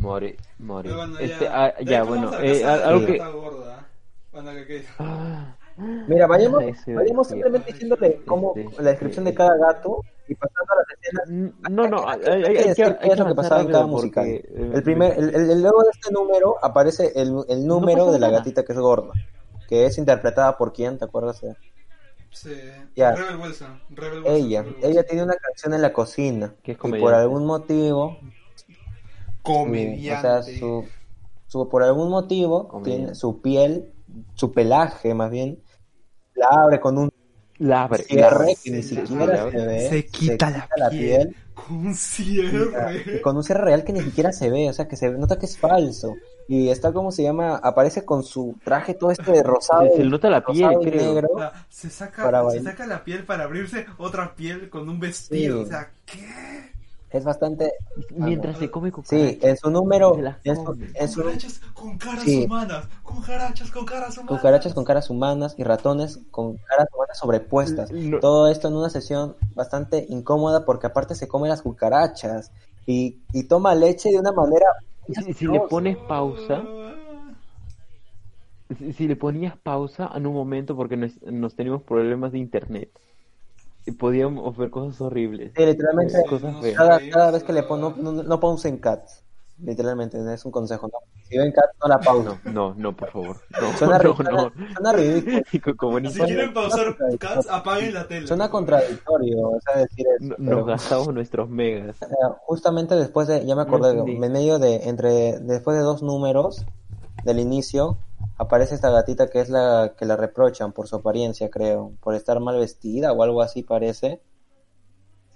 More, 0.00 0.36
more. 0.58 0.82
Pero 0.88 0.96
bueno, 0.96 1.18
Este, 1.18 1.44
ya, 1.44 1.64
ah, 1.64 1.74
De 1.78 1.84
ya, 1.84 2.00
ahí 2.02 2.08
bueno, 2.08 2.30
pasamos 2.30 2.48
a 2.48 2.52
eh, 2.52 2.64
algo 2.84 3.06
que... 3.06 3.18
gorda. 3.18 3.88
Bueno, 4.32 4.50
que- 4.66 4.84
Ah, 4.98 5.56
Mira, 6.08 6.26
vayamos, 6.26 6.62
ese 6.62 6.94
vayamos 6.94 7.28
simplemente 7.28 7.72
diciéndole 7.72 8.20
cómo 8.26 8.52
Este, 8.54 8.82
la 8.82 8.90
descripción 8.90 9.24
de 9.24 9.32
cada 9.34 9.56
gato 9.56 10.04
y 10.28 10.34
pasando 10.34 10.72
a 10.72 10.76
las 10.76 10.86
escenas. 10.98 11.54
Mm, 11.68 11.74
No, 11.74 11.88
no, 11.88 12.08
hay, 12.08 12.20
hay- 12.20 12.32
Hay 12.32 12.44
hay 12.44 12.54
que 12.54 12.62
que, 12.62 12.68
decir 12.68 12.84
hay 12.86 12.94
qué 13.08 13.08
es 13.14 13.18
lo 13.18 13.26
que 13.26 13.34
pasaba 13.34 13.60
en 13.62 13.66
cada 13.68 13.86
porque, 13.88 14.34
eh, 14.36 14.70
El 14.74 14.82
primer, 14.82 15.18
el, 15.18 15.34
el- 15.34 15.50
el- 15.50 15.62
luego 15.62 15.82
de 15.84 15.90
este 15.90 16.12
número 16.12 16.56
aparece 16.62 17.12
el, 17.16 17.34
el 17.48 17.66
número 17.66 17.96
pasaba 17.98 18.12
de 18.12 18.18
la 18.18 18.26
nada. 18.28 18.38
gatita 18.40 18.62
que 18.64 18.72
es 18.72 18.78
gorda, 18.78 19.12
que 19.68 19.86
es 19.86 19.96
interpretada 19.98 20.56
por 20.58 20.72
quién, 20.72 20.98
¿te 20.98 21.04
acuerdas? 21.06 21.40
Sí. 22.32 22.50
Ya. 22.94 23.12
Rebel 23.12 23.36
Wilson. 23.36 23.80
Rebel 23.90 24.18
Wilson. 24.20 24.34
Ella, 24.34 24.60
Rebel 24.62 24.74
Wilson. 24.74 24.90
ella 24.92 25.02
tiene 25.04 25.22
una 25.24 25.34
canción 25.34 25.74
en 25.74 25.82
la 25.82 25.92
cocina 25.92 26.54
Que 26.62 26.72
es 26.72 26.78
y 26.84 26.92
por 26.92 27.14
algún 27.14 27.44
motivo 27.46 28.18
su- 29.42 30.12
o 30.18 30.20
sea, 30.20 30.42
su, 30.42 30.84
su- 31.46 31.68
por 31.68 31.82
algún 31.82 32.10
motivo 32.10 32.68
Comediante. 32.68 32.98
tiene 33.04 33.14
su 33.14 33.40
piel, 33.40 33.92
su 34.34 34.52
pelaje 34.52 35.14
más 35.14 35.30
bien, 35.30 35.58
la 36.34 36.48
abre 36.50 36.80
con 36.80 36.98
un 36.98 37.10
La 37.58 37.82
abre, 37.84 37.98
la 37.98 38.04
cierre 38.30 38.56
que 38.62 38.70
ni 38.70 38.82
se 38.82 39.06
siquiera 39.06 39.50
se 39.50 39.66
ve, 39.66 39.88
Se 39.88 40.06
quita 40.06 40.68
la 40.76 40.90
piel. 40.90 41.36
Con 41.54 41.76
un 41.76 41.90
y 41.90 41.94
cierre. 41.94 43.20
con 43.20 43.36
un 43.36 43.44
cierre 43.44 43.64
real 43.64 43.84
que 43.84 43.92
ni 43.92 44.00
siquiera 44.00 44.32
se 44.32 44.48
ve, 44.48 44.70
o 44.70 44.72
sea, 44.72 44.88
que 44.88 44.96
se 44.96 45.10
nota 45.10 45.38
que 45.38 45.44
es 45.46 45.58
falso. 45.58 46.14
Y 46.48 46.68
está 46.70 46.90
como 46.92 47.12
se 47.12 47.22
llama, 47.22 47.56
aparece 47.62 48.04
con 48.04 48.24
su 48.24 48.56
traje 48.64 48.94
todo 48.94 49.10
este 49.10 49.30
de 49.30 49.42
rosado. 49.42 49.84
Se, 49.90 49.98
se 49.98 50.04
nota 50.04 50.30
la 50.30 50.42
piel, 50.44 50.70
creo. 50.82 51.12
negro. 51.14 51.28
O 51.34 51.38
sea, 51.38 51.52
se 51.68 51.90
saca, 51.90 52.50
se 52.50 52.62
saca 52.62 52.86
la 52.86 53.04
piel 53.04 53.24
para 53.26 53.44
abrirse 53.44 53.84
otra 53.98 54.34
piel 54.34 54.70
con 54.70 54.88
un 54.88 54.98
vestido. 54.98 55.58
Sí. 55.58 55.62
O 55.64 55.66
sea, 55.66 55.90
¿qué? 56.06 56.72
Es 57.10 57.24
bastante. 57.24 57.72
Mientras 58.14 58.56
se 58.58 58.70
come 58.70 58.90
Sí, 58.90 58.92
cucarachas. 58.92 59.42
en 59.44 59.56
su 59.56 59.70
número, 59.70 60.16
en 60.44 60.56
su, 60.56 60.64
come. 60.64 60.90
en 60.94 61.08
su- 61.08 61.20
Cucarachas 61.22 61.60
con 61.74 61.98
caras 61.98 62.22
Sí. 62.24 62.44
humanas. 62.44 62.88
Cucarachas 63.02 63.70
con 63.72 63.84
caras 63.84 64.16
humanas. 64.16 64.38
cucarachas 64.40 64.74
con 64.74 64.84
caras 64.84 65.10
humanas 65.10 65.54
y 65.58 65.64
ratones 65.64 66.20
con 66.30 66.56
caras 66.58 66.86
humanas 66.94 67.18
sobrepuestas. 67.18 67.90
No. 67.90 68.20
Todo 68.20 68.48
esto 68.48 68.68
en 68.68 68.74
una 68.74 68.90
sesión 68.90 69.34
bastante 69.56 70.06
incómoda 70.08 70.64
porque 70.64 70.86
aparte 70.86 71.14
se 71.16 71.26
come 71.26 71.48
las 71.48 71.62
cucarachas 71.62 72.52
y, 72.86 73.18
y 73.32 73.44
toma 73.44 73.74
leche 73.74 74.10
de 74.10 74.18
una 74.20 74.32
manera... 74.32 74.66
Si, 75.12 75.32
si 75.34 75.46
le 75.48 75.58
pones 75.62 75.96
pausa, 75.96 76.62
si, 78.78 78.92
si 78.92 79.08
le 79.08 79.16
ponías 79.16 79.56
pausa 79.56 80.10
en 80.14 80.26
un 80.26 80.34
momento 80.34 80.76
porque 80.76 80.96
nos, 80.96 81.20
nos 81.22 81.54
teníamos 81.56 81.82
problemas 81.82 82.30
de 82.32 82.38
internet, 82.38 82.90
y 83.86 83.92
podíamos 83.92 84.56
ver 84.56 84.70
cosas 84.70 85.00
horribles. 85.00 85.52
Sí, 85.56 85.64
literalmente, 85.64 86.14
Sí, 86.14 86.28
cosas 86.28 86.52
no 86.54 86.60
feas. 86.62 86.76
cada, 87.12 87.30
vez 87.30 87.42
que 87.44 87.52
le 87.52 87.62
pongo, 87.62 87.94
no, 87.96 88.12
no, 88.12 88.22
no 88.22 88.40
pausen 88.40 88.78
cats. 88.78 89.24
Literalmente, 89.62 90.16
es 90.32 90.44
un 90.46 90.52
consejo. 90.52 90.86
¿no? 90.88 90.94
Si 91.28 91.36
ven 91.36 91.52
cats, 91.52 91.68
no 91.82 91.88
la 91.88 91.98
pausen. 92.00 92.40
No, 92.46 92.52
no, 92.70 92.74
no, 92.76 92.96
por 92.96 93.10
favor. 93.10 93.36
No, 93.60 93.76
Suena, 93.76 93.98
no, 93.98 94.16
suena- 94.16 94.52
suena 94.74 94.92
ridículo. 94.92 95.76
Como 95.76 95.98
Si 96.10 96.18
quieren 96.18 96.54
pausar 96.54 96.96
Cats, 97.18 97.46
apaguen 97.50 97.92
la 97.92 98.08
tele. 98.08 98.26
Suena 98.26 98.48
contradictorio, 98.50 99.50
o 99.50 99.60
sea, 99.60 99.82
decir 99.82 100.06
eso. 100.18 100.28
no- 100.30 100.36
pero- 100.38 100.56
nos 100.58 100.66
gastamos 100.66 101.12
nuestros 101.12 101.50
megas. 101.50 102.00
Eh, 102.00 102.06
justamente 102.46 102.94
después 102.94 103.28
de, 103.28 103.44
ya 103.44 103.54
me 103.54 103.62
acordé, 103.62 103.90
en 103.98 104.18
medio 104.32 104.58
de, 104.58 104.88
entre, 104.88 105.38
después 105.40 105.76
de 105.76 105.82
dos 105.82 106.02
números 106.02 106.64
del 107.24 107.38
inicio, 107.38 107.98
aparece 108.40 108.74
esta 108.74 108.90
gatita 108.90 109.28
que 109.28 109.40
es 109.40 109.48
la 109.50 109.94
que 109.98 110.06
la 110.06 110.16
reprochan 110.16 110.72
por 110.72 110.88
su 110.88 110.96
apariencia, 110.96 111.50
creo, 111.50 111.92
por 112.00 112.14
estar 112.14 112.40
mal 112.40 112.58
vestida 112.58 113.12
o 113.12 113.22
algo 113.22 113.42
así 113.42 113.62
parece. 113.62 114.20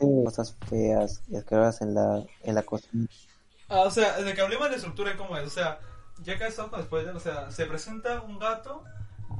Sí, 0.00 0.06
cosas 0.24 0.56
feas 0.68 1.22
y 1.28 1.36
asquerosas 1.36 1.82
en 1.82 1.94
la, 1.94 2.24
en 2.42 2.54
la 2.54 2.62
cocina. 2.62 3.06
Ah, 3.68 3.82
o 3.82 3.90
sea, 3.90 4.20
de 4.20 4.34
que 4.34 4.40
hablemos 4.40 4.68
de 4.70 4.76
estructura 4.76 5.16
cómo 5.16 5.36
es. 5.36 5.46
O 5.46 5.50
sea, 5.50 5.78
ya 6.22 6.36
que 6.38 6.46
estamos 6.46 6.70
con 6.70 6.82
spoiler, 6.82 7.14
o 7.14 7.20
sea, 7.20 7.50
se 7.50 7.66
presenta 7.66 8.20
un 8.22 8.38
gato, 8.38 8.82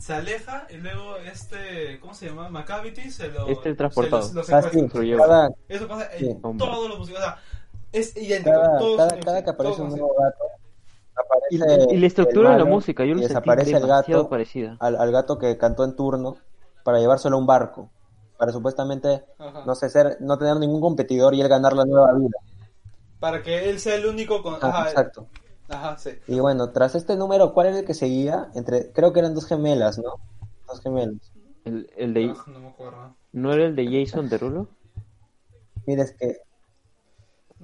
se 0.00 0.12
aleja 0.14 0.66
y 0.70 0.76
luego 0.76 1.16
este, 1.16 1.98
¿cómo 2.00 2.14
se 2.14 2.26
llama? 2.28 2.48
Macavity 2.50 3.10
se 3.10 3.28
lo, 3.28 3.48
Este 3.48 3.74
transportado. 3.74 4.22
se 4.22 4.34
lo- 4.34 4.42
lo 4.42 4.56
Ah, 4.56 4.62
sí, 4.70 5.16
cada, 5.16 5.48
Eso 5.68 5.88
pasa 5.88 6.12
en 6.14 6.18
Sí. 6.18 6.38
todos 6.58 6.88
los 6.88 6.98
musicales. 6.98 7.28
O 7.28 7.32
sea, 7.32 7.42
Es 7.92 8.16
idéntico. 8.16 8.56
Cada, 8.56 8.78
todos 8.78 8.96
cada, 8.96 9.20
cada 9.20 9.44
que 9.44 9.50
aparece 9.50 9.82
un 9.82 9.88
nuevo 9.90 10.14
gato, 10.18 10.44
aparece 11.16 11.94
y 11.94 11.98
la 11.98 12.06
estructura 12.06 12.52
de 12.52 12.58
la 12.58 12.64
música, 12.64 13.04
yo 13.04 13.10
y 13.10 13.14
lo 13.14 13.18
sentí 13.20 13.34
desaparece 13.34 13.76
el 13.76 13.86
gato 13.86 14.28
parecida. 14.28 14.76
al, 14.80 14.96
al 14.96 15.12
gato 15.12 15.38
que 15.38 15.56
cantó 15.58 15.84
en 15.84 15.96
turno 15.96 16.36
para 16.84 16.98
llevárselo 16.98 17.36
a 17.36 17.38
un 17.38 17.46
barco, 17.46 17.90
para 18.38 18.52
supuestamente 18.52 19.24
Ajá. 19.38 19.64
no 19.64 19.74
sé 19.74 19.88
ser, 19.88 20.18
no 20.20 20.36
tener 20.38 20.56
ningún 20.56 20.80
competidor 20.80 21.34
y 21.34 21.40
él 21.40 21.48
ganar 21.48 21.72
la 21.74 21.84
nueva 21.84 22.12
vida. 22.14 22.36
Para 23.20 23.42
que 23.42 23.70
él 23.70 23.78
sea 23.80 23.94
el 23.94 24.06
único 24.06 24.42
con. 24.42 24.54
Ah, 24.54 24.68
Ajá, 24.68 24.90
exacto. 24.90 25.26
ajá, 25.68 25.96
sí. 25.98 26.10
Y 26.26 26.40
bueno, 26.40 26.70
tras 26.72 26.94
este 26.94 27.16
número, 27.16 27.54
¿cuál 27.54 27.68
era 27.68 27.78
el 27.78 27.84
que 27.86 27.94
seguía? 27.94 28.50
Entre, 28.54 28.92
creo 28.92 29.12
que 29.12 29.20
eran 29.20 29.34
dos 29.34 29.46
gemelas, 29.46 29.98
¿no? 29.98 30.14
Dos 30.68 30.80
gemelos. 30.82 31.32
El, 31.64 31.88
el 31.96 32.12
de, 32.12 32.34
Ah, 32.36 32.44
no 32.48 32.58
me 32.60 32.68
acuerdo. 32.68 33.16
¿No 33.32 33.52
era 33.52 33.64
el 33.64 33.74
de 33.76 33.86
Jason 34.04 34.28
Derulo? 34.28 34.68
Mira, 35.86 36.02
es 36.02 36.12
que 36.12 36.26
No 36.26 36.43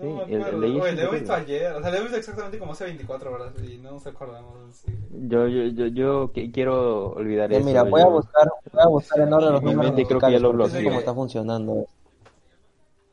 Sí, 0.01 0.07
me 0.07 0.23
el- 0.23 0.43
el 0.43 0.61
de 0.61 0.81
Oye, 0.81 0.93
le 0.93 1.03
he 1.05 1.11
visto 1.11 1.33
ayer. 1.35 1.73
O 1.73 1.83
sea, 1.83 1.91
le 1.91 1.99
he 1.99 2.01
visto 2.01 2.17
exactamente 2.17 2.59
como 2.59 2.73
hace 2.73 2.85
24 2.85 3.33
horas 3.33 3.53
y 3.63 3.79
no 3.79 3.93
nos 3.93 4.07
acordamos. 4.07 4.55
sí. 4.77 4.93
Yo, 5.29 5.47
yo, 5.47 5.65
yo, 5.65 5.87
yo 5.89 6.33
que- 6.33 6.51
quiero 6.51 7.11
olvidar 7.11 7.53
Eh, 7.53 7.57
eso. 7.59 7.67
mira, 7.67 7.83
voy 7.83 8.01
a 8.01 8.05
yo- 8.05 8.11
buscar, 8.13 8.49
voy 8.73 8.83
a 8.83 8.87
buscar 8.89 9.21
en 9.21 9.33
orden 9.33 9.53
los 9.53 9.63
números 9.63 9.93
creo 10.09 10.21
que 10.21 10.33
ya 10.33 10.39
lo 10.39 10.53
bloqueé. 10.53 10.85
cómo 10.85 10.99
está 10.99 11.15
funcionando. 11.15 11.87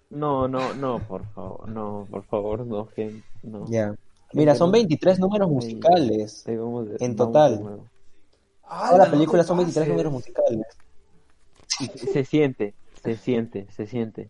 No, 0.10 0.48
no, 0.48 0.74
no, 0.76 1.00
por 1.00 1.26
favor, 1.34 1.68
no, 1.68 2.08
por 2.10 2.24
favor, 2.24 2.66
no, 2.66 2.88
que 2.88 3.22
no. 3.44 3.66
Ya. 3.68 3.94
Mira, 4.34 4.56
son 4.56 4.72
23 4.72 5.20
números 5.20 5.50
musicales. 5.50 6.44
vamos 6.48 6.88
de- 6.90 6.98
En 7.06 7.16
total. 7.16 7.82
Ah, 8.64 8.88
Toda 8.92 8.98
la 9.00 9.06
no 9.06 9.12
película 9.12 9.44
son 9.44 9.58
23 9.58 9.84
pases. 9.84 9.90
números 9.94 10.14
musicales. 10.14 10.68
Se 11.96 12.24
siente, 12.26 12.74
se 13.04 13.16
siente, 13.18 13.68
se 13.72 13.88
siente. 13.88 14.30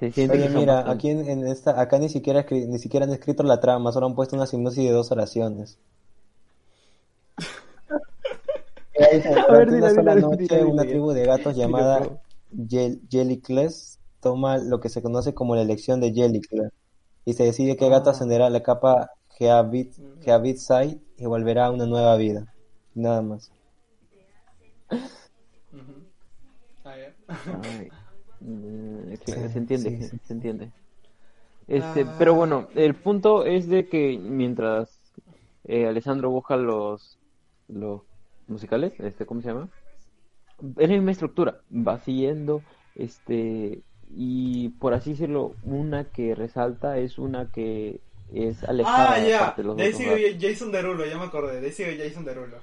Se 0.00 0.10
siente 0.10 0.38
Oye, 0.38 0.48
que 0.48 0.54
mira, 0.54 0.90
aquí 0.90 1.10
en, 1.10 1.28
en 1.28 1.46
esta, 1.46 1.78
acá 1.78 1.98
ni 1.98 2.08
siquiera 2.08 2.46
ni 2.50 2.78
siquiera 2.78 3.04
han 3.04 3.12
escrito 3.12 3.42
la 3.42 3.60
trama, 3.60 3.92
solo 3.92 4.06
han 4.06 4.14
puesto 4.14 4.34
una 4.34 4.46
hipnosis 4.50 4.82
de 4.82 4.90
dos 4.92 5.12
oraciones. 5.12 5.78
A 9.48 9.52
ver, 9.52 9.68
una 9.68 9.90
sola 9.94 10.14
noche, 10.14 10.64
una 10.64 10.84
tribu 10.84 11.12
de 11.12 11.26
gatos 11.26 11.54
llamada 11.54 12.18
Jellicles 13.10 13.98
toma 14.20 14.56
lo 14.58 14.80
que 14.80 14.88
se 14.88 15.02
conoce 15.02 15.34
como 15.34 15.54
la 15.54 15.62
elección 15.62 16.00
de 16.00 16.12
Jellicles 16.12 16.72
y 17.26 17.34
se 17.34 17.44
decide 17.44 17.76
qué 17.76 17.88
gato 17.90 18.08
Ah. 18.08 18.12
ascenderá 18.12 18.46
a 18.46 18.50
la 18.50 18.62
capa 18.62 19.10
Geabit, 19.38 19.94
Geabit 20.22 20.56
Side 20.56 20.98
y 21.18 21.26
volverá 21.26 21.66
a 21.66 21.70
una 21.70 21.84
nueva 21.86 22.16
vida. 22.16 22.52
Nada 22.94 23.20
más. 23.22 23.52
Ah. 24.88 24.96
Mm, 28.40 29.14
Sí, 29.24 29.32
se 29.32 29.58
entiende, 29.58 29.90
sí, 29.98 30.08
sí. 30.08 30.18
se 30.24 30.32
entiende. 30.32 30.70
Este, 31.68 32.02
Ah. 32.02 32.14
pero 32.18 32.34
bueno, 32.34 32.68
el 32.74 32.94
punto 32.94 33.44
es 33.44 33.68
de 33.68 33.88
que 33.88 34.18
mientras 34.18 34.98
eh, 35.64 35.86
Alessandro 35.86 36.30
busca 36.30 36.56
los, 36.56 37.18
los 37.68 38.02
musicales, 38.48 38.92
este, 38.98 39.26
¿cómo 39.26 39.40
se 39.42 39.48
llama? 39.48 39.68
Es 40.78 40.88
la 40.88 40.96
misma 40.96 41.12
estructura, 41.12 41.60
va 41.70 42.00
siguiendo, 42.00 42.62
este, 42.96 43.80
y 44.10 44.70
por 44.80 44.94
así 44.94 45.10
decirlo, 45.12 45.54
una 45.62 46.04
que 46.04 46.34
resalta 46.34 46.98
es 46.98 47.18
una 47.18 47.50
que 47.52 48.00
es 48.32 48.64
alejada 48.64 49.12
Ah, 49.14 49.18
ya. 49.28 49.38
aparte 49.40 49.62
de 49.62 49.68
los 49.68 49.96
sigue 49.96 50.38
Jason 50.40 50.72
Derulo, 50.72 51.04
ya 51.06 51.18
me 51.18 51.24
acordé. 51.24 51.70
Sigue 51.72 51.96
Jason 51.98 52.24
Derulo. 52.24 52.56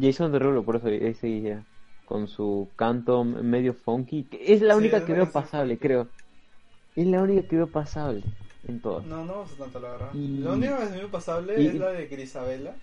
Jason 0.00 0.32
Derulo, 0.32 0.62
por 0.64 0.76
eso 0.76 0.88
ahí 0.88 1.14
seguía 1.14 1.64
con 2.04 2.28
su 2.28 2.72
canto 2.76 3.24
medio 3.24 3.74
funky, 3.74 4.24
que 4.28 4.52
es 4.54 4.62
la 4.62 4.76
Sí, 4.76 4.76
única 4.76 5.04
es 5.04 5.04
que 5.04 5.14
veo 5.14 5.32
pasable, 5.32 5.78
creo. 5.78 6.12
Es 6.96 7.06
la 7.08 7.22
única 7.22 7.46
que 7.48 7.56
veo 7.56 7.72
pasable 7.72 8.24
en 8.64 8.80
todas. 8.82 9.08
No, 9.10 9.24
no 9.24 9.42
gusta 9.42 9.56
tanto, 9.56 9.78
la 9.78 9.90
verdad. 9.90 10.12
Y- 10.12 10.38
La 10.40 10.52
única 10.52 10.78
que 10.78 10.86
se 10.86 10.92
me 10.92 10.98
hizo 10.98 11.10
pasable 11.10 11.62
y- 11.62 11.68
es 11.68 11.76
la 11.76 11.90
de 11.90 12.06
Grisabela. 12.08 12.76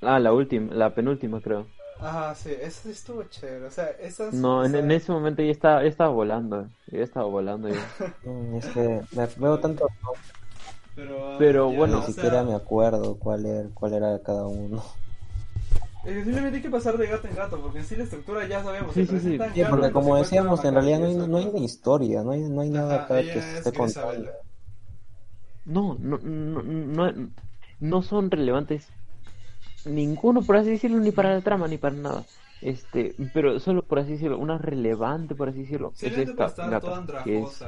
Ah, 0.00 0.18
la 0.18 0.32
última, 0.32 0.72
la 0.74 0.94
penúltima, 0.94 1.42
creo. 1.42 1.74
Ajá, 1.98 2.34
sí, 2.34 2.52
esa 2.52 2.82
sí 2.84 2.90
estuvo 2.90 3.22
chévere. 3.24 3.66
O 3.66 3.70
sea, 3.70 3.88
esas. 3.92 4.44
No, 4.44 4.64
en, 4.64 4.74
o 4.74 4.76
sea, 4.76 4.80
en 4.80 4.90
ese 4.90 5.12
momento 5.12 5.42
ya 5.42 5.50
estaba, 5.52 5.82
ya 5.82 5.88
estaba 5.88 6.10
volando, 6.10 6.70
ya 6.86 7.00
estaba 7.02 7.26
volando 7.26 7.70
ya. 7.70 7.94
Mm, 8.22 8.56
Es 8.58 8.68
que 8.70 8.80
me 9.12 9.26
veo 9.36 9.60
tanto 9.60 9.86
Pero, 10.94 11.18
Pero 11.36 11.70
ya, 11.70 11.72
bueno. 11.72 12.04
o 12.06 12.10
ni 12.10 12.12
sea, 12.12 12.32
siquiera 12.32 12.44
me 12.44 12.54
acuerdo 12.54 13.18
cuál 13.18 13.46
era, 13.46 13.70
cuál 13.74 13.94
era 13.94 14.22
cada 14.22 14.46
uno. 14.46 14.82
Es 16.06 16.12
que 16.14 16.24
simplemente 16.24 16.56
hay 16.56 16.62
que 16.62 16.70
pasar 16.70 16.96
de 16.96 17.06
gato 17.06 17.28
en 17.28 17.34
gato, 17.34 17.60
porque 17.60 17.78
en 17.78 17.84
sí 17.84 17.96
la 17.96 18.04
estructura 18.04 18.46
ya 18.46 18.62
sabemos. 18.62 18.94
Sí, 18.94 19.06
sí, 19.06 19.18
sí. 19.20 19.38
Sí, 19.54 19.62
porque 19.68 19.90
como 19.92 20.16
decíamos, 20.16 20.64
en 20.64 20.74
realidad 20.74 21.00
no 21.00 21.06
hay, 21.06 21.16
no 21.16 21.36
hay 21.38 21.50
ni 21.52 21.64
historia, 21.64 22.22
no 22.22 22.30
hay, 22.30 22.40
no 22.40 22.60
hay 22.60 22.70
nada 22.70 23.04
acá 23.04 23.20
que 23.20 23.32
se 23.32 23.38
es 23.38 23.44
esté 23.58 23.72
contando. 23.72 24.30
No, 25.64 25.96
no, 25.98 26.18
no, 26.18 26.62
no, 26.62 27.30
no 27.80 28.02
son 28.02 28.30
relevantes 28.30 28.88
ninguno, 29.84 30.42
por 30.42 30.56
así 30.56 30.70
decirlo, 30.70 30.98
ni 30.98 31.10
para 31.12 31.34
la 31.34 31.40
trama, 31.40 31.68
ni 31.68 31.78
para 31.78 31.94
nada. 31.96 32.24
Este, 32.62 33.14
pero 33.34 33.60
solo 33.60 33.82
por 33.82 33.98
así 33.98 34.12
decirlo, 34.12 34.38
una 34.38 34.58
relevante, 34.58 35.34
por 35.34 35.48
así 35.50 35.60
decirlo, 35.62 35.92
es 35.92 35.98
Simplemente 35.98 36.34
por 36.34 36.46
esta 36.46 36.68
gata, 36.68 37.04
que 37.24 37.42
es 37.42 37.62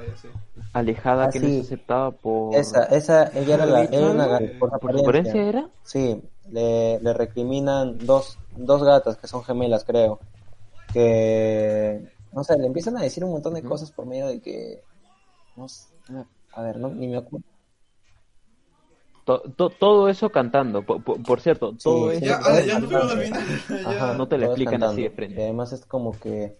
alejada, 0.73 1.27
Ah, 1.27 1.31
que 1.31 1.40
no 1.40 1.47
sí. 1.47 1.59
es 1.59 1.66
aceptada 1.66 2.10
por... 2.10 2.55
Esa, 2.56 2.85
esa, 2.85 3.24
ella 3.39 3.55
era 3.55 3.66
la, 3.66 3.85
era 3.85 4.10
una 4.10 4.27
¿Por 4.59 4.70
gata 4.70 4.78
por 4.78 4.81
¿Por 4.81 4.93
su 4.93 4.98
apariencia 5.01 5.43
apariencia. 5.43 5.48
era? 5.48 5.69
Sí, 5.82 6.23
le, 6.53 7.01
le 7.01 7.12
recriminan 7.12 7.99
dos, 8.07 8.39
dos 8.57 8.83
gatas 8.83 9.16
que 9.16 9.27
son 9.29 9.43
gemelas, 9.45 9.85
creo. 9.85 10.20
Que, 10.93 12.01
no 12.33 12.45
sé, 12.45 12.57
le 12.59 12.66
empiezan 12.66 12.97
a 12.97 13.03
decir 13.03 13.25
un 13.25 13.33
montón 13.33 13.55
de 13.55 13.62
cosas 13.62 13.91
por 13.91 14.07
medio 14.07 14.27
de 14.27 14.41
que, 14.41 14.83
no 15.57 15.69
sé, 15.69 15.89
a 16.55 16.62
ver, 16.62 16.79
no, 16.79 16.89
ni 16.89 17.09
me 17.09 17.19
acuerdo. 17.19 17.45
To- 19.25 19.43
to- 19.57 19.69
todo 19.69 20.09
eso 20.09 20.31
cantando, 20.31 20.83
por, 20.83 21.03
por- 21.05 21.23
por 21.23 21.41
cierto, 21.43 21.75
todo 21.77 22.11
Sí, 22.11 22.16
eso... 22.16 22.25
Ya, 22.27 22.41
ah, 22.43 22.61
ya 22.62 22.79
no. 22.79 22.99
Ajá, 23.85 24.15
no 24.15 24.27
te 24.27 24.39
lo 24.39 24.47
explican 24.47 24.83
así 24.83 25.03
de 25.03 25.11
cantando. 25.11 25.16
frente. 25.16 25.41
Y 25.41 25.45
además 25.45 25.73
es 25.75 25.85
como 25.85 26.12
que 26.12 26.57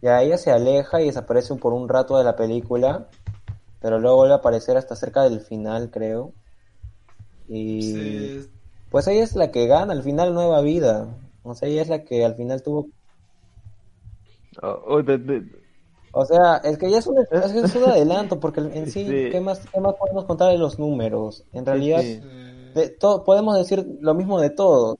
ya 0.00 0.22
ella 0.22 0.38
se 0.38 0.52
aleja 0.52 1.00
y 1.02 1.06
desaparece 1.06 1.56
por 1.56 1.72
un 1.72 1.88
rato 1.88 2.16
de 2.16 2.22
la 2.24 2.36
película, 2.36 3.08
pero 3.80 3.98
luego 3.98 4.18
vuelve 4.18 4.34
a 4.34 4.36
aparecer 4.38 4.76
hasta 4.76 4.94
cerca 4.94 5.22
del 5.24 5.40
final, 5.40 5.90
creo. 5.90 6.32
Y 7.48 7.82
Sí, 7.82 8.30
pues 8.92 9.08
ella 9.08 9.24
es 9.24 9.34
la 9.34 9.50
que 9.50 9.66
gana 9.66 9.92
al 9.92 10.02
final 10.04 10.32
nueva 10.34 10.60
vida. 10.60 11.08
O 11.42 11.54
sea, 11.56 11.68
ella 11.68 11.82
es 11.82 11.88
la 11.88 12.04
que 12.04 12.24
al 12.24 12.36
final 12.36 12.62
tuvo 12.62 12.86
Oh, 14.62 14.82
oh, 14.86 15.02
de- 15.02 15.18
de- 15.18 15.42
O 16.12 16.24
sea, 16.26 16.56
es 16.58 16.76
que 16.76 16.90
ya 16.90 16.98
es 16.98 17.06
un, 17.06 17.16
es, 17.30 17.52
es 17.54 17.74
un 17.74 17.84
adelanto, 17.90 18.38
porque 18.38 18.60
en 18.60 18.90
sí, 18.90 19.04
Sí. 19.06 19.28
¿qué 19.30 19.40
más, 19.40 19.60
qué 19.72 19.80
más 19.80 19.94
podemos 19.94 20.24
contar 20.26 20.52
de 20.52 20.58
los 20.58 20.78
números? 20.78 21.44
En 21.52 21.64
realidad, 21.64 22.00
sí. 22.02 22.20
sí. 22.20 22.72
de 22.74 22.88
todo, 22.90 23.24
podemos 23.24 23.56
decir 23.56 23.86
lo 24.00 24.14
mismo 24.14 24.38
de 24.40 24.50
todo. 24.50 24.98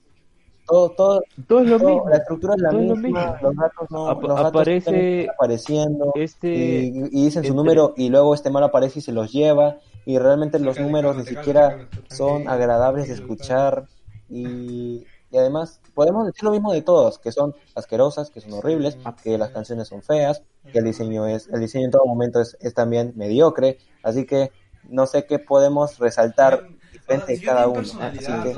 Todo, 0.73 0.91
todo, 0.93 1.23
todo 1.47 1.61
es 1.61 1.69
lo 1.69 1.79
todo- 1.79 1.89
mismo. 1.91 2.09
la 2.09 2.17
estructura 2.17 2.55
es 2.55 2.61
la 2.63 2.71
todo 2.71 2.81
es 2.81 2.89
lo 2.89 2.97
misma, 2.97 3.21
mismo. 3.33 3.37
los 3.49 3.57
gatos 3.57 3.91
no, 3.91 4.09
Ap- 4.09 4.23
los 4.23 4.41
aparece 4.41 5.29
apareciendo 5.35 6.13
Este... 6.15 6.49
y, 6.49 6.87
y 7.13 7.25
dicen 7.25 7.45
su 7.45 7.55
número 7.55 7.93
y 7.97 8.09
luego 8.09 8.35
este 8.35 8.49
mal 8.51 8.65
aparece 8.65 9.01
y 9.01 9.03
se 9.03 9.13
los 9.13 9.31
lleva 9.31 9.77
y 10.07 10.17
realmente 10.19 10.59
los 10.59 10.81
números 10.81 11.15
ni 11.17 11.25
siquiera 11.25 11.89
son 12.09 12.49
agradables 12.49 13.09
de 13.09 13.15
escuchar 13.15 13.85
y, 14.31 15.05
y 15.31 15.37
además 15.37 15.81
podemos 15.95 16.25
decir 16.27 16.45
lo 16.45 16.51
mismo 16.53 16.73
de 16.73 16.81
todos, 16.81 17.19
que 17.19 17.33
son 17.33 17.55
asquerosas, 17.75 18.31
que 18.31 18.41
son 18.41 18.55
horribles, 18.55 18.97
que 19.23 19.37
las 19.37 19.51
canciones 19.51 19.89
son 19.89 20.03
feas, 20.03 20.43
que 20.73 20.79
el 20.79 20.85
diseño 20.87 21.27
es, 21.27 21.49
el 21.49 21.61
diseño 21.61 21.85
en 21.85 21.91
todo 21.91 22.07
momento 22.07 22.41
es, 22.41 22.57
es 22.61 22.73
también 22.73 23.13
mediocre, 23.15 23.77
así 24.03 24.25
que 24.25 24.51
no 24.89 25.05
sé 25.07 25.27
qué 25.27 25.39
podemos 25.39 25.99
resaltar 25.99 26.67
diferente 27.03 27.33
de 27.33 27.39
cada 27.41 27.69
uno, 27.69 27.83
así 28.01 28.33
que 28.43 28.55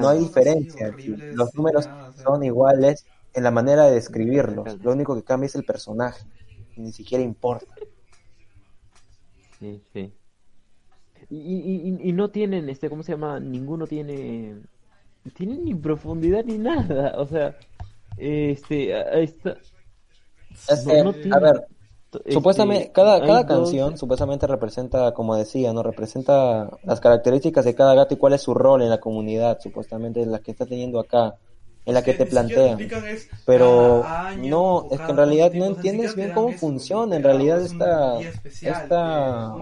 no 0.00 0.08
hay 0.08 0.18
diferencia, 0.20 0.94
los 1.30 1.54
números 1.54 1.88
son 2.14 2.44
iguales 2.44 3.06
en 3.34 3.44
la 3.44 3.50
manera 3.50 3.84
de 3.86 3.94
describirlos, 3.94 4.78
lo 4.82 4.92
único 4.92 5.14
que 5.14 5.22
cambia 5.22 5.46
es 5.46 5.54
el 5.54 5.64
personaje, 5.64 6.22
ni 6.76 6.92
siquiera 6.92 7.22
importa. 7.22 7.66
Sí, 9.58 9.80
sí. 9.92 10.12
Y, 11.30 11.36
y, 11.36 11.88
y- 12.04 12.08
y 12.10 12.12
no 12.12 12.30
tienen, 12.30 12.68
este, 12.68 12.88
¿cómo 12.88 13.02
se 13.02 13.12
llama? 13.12 13.40
Ninguno 13.40 13.86
tiene, 13.86 14.56
tiene 15.34 15.56
ni 15.58 15.74
profundidad 15.74 16.44
ni 16.44 16.58
nada. 16.58 17.14
O 17.18 17.26
sea, 17.26 17.56
este, 18.18 18.92
Es 20.68 20.84
no- 20.84 21.04
no 21.04 21.10
a 21.10 21.12
tiene- 21.14 21.36
ver, 22.16 22.22
este, 22.24 22.32
Supuestamente, 22.32 22.90
cada, 22.92 23.20
cada 23.20 23.42
dos- 23.42 23.46
canción 23.46 23.96
supuestamente 23.98 24.46
representa, 24.46 25.12
como 25.12 25.36
decía, 25.36 25.72
¿no? 25.72 25.82
Representa 25.82 26.70
las 26.84 27.00
características 27.00 27.64
de 27.64 27.74
cada 27.74 27.94
gato 27.94 28.14
y 28.14 28.16
cuál 28.16 28.32
es 28.34 28.42
su 28.42 28.54
rol 28.54 28.82
en 28.82 28.90
la 28.90 28.98
comunidad, 29.00 29.58
supuestamente 29.60 30.24
la 30.26 30.38
que 30.40 30.50
está 30.50 30.66
teniendo 30.66 30.98
acá, 31.00 31.34
en 31.84 31.94
la 31.94 32.02
que 32.02 32.14
te 32.14 32.26
plantean. 32.26 32.78
Pero 33.44 34.02
no, 34.38 34.86
es 34.90 35.00
que 35.00 35.10
en 35.12 35.16
realidad 35.16 35.52
no 35.52 35.66
entiendes 35.66 36.16
bien 36.16 36.32
cómo 36.32 36.52
funciona 36.52 37.14
en 37.14 37.22
realidad 37.22 37.60
esta, 37.62 38.18
esta, 38.20 39.54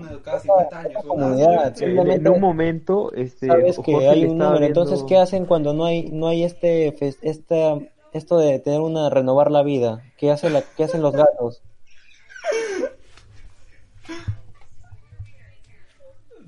esta 0.89 1.03
comunidad. 1.07 1.67
en, 1.69 1.77
Simplemente 1.77 2.29
en 2.29 2.35
un 2.35 2.41
momento, 2.41 3.13
este, 3.13 3.47
sabes 3.47 3.79
que 3.79 4.09
hay 4.09 4.25
un 4.25 4.39
número, 4.39 4.65
entonces 4.65 5.03
¿qué 5.07 5.19
hacen 5.19 5.45
cuando 5.45 5.75
no 5.75 5.85
hay, 5.85 6.11
no 6.13 6.29
hay 6.29 6.45
este, 6.45 6.95
esta, 7.21 7.79
esto 8.13 8.39
de 8.39 8.59
tener 8.59 8.81
una, 8.81 9.11
renovar 9.11 9.51
la 9.51 9.63
vida? 9.63 10.03
¿Qué 10.17 10.31
hace 10.31 10.49
la, 10.49 10.63
qué 10.77 10.85
hacen 10.85 11.03
los 11.03 11.13
gatos? 11.15 11.63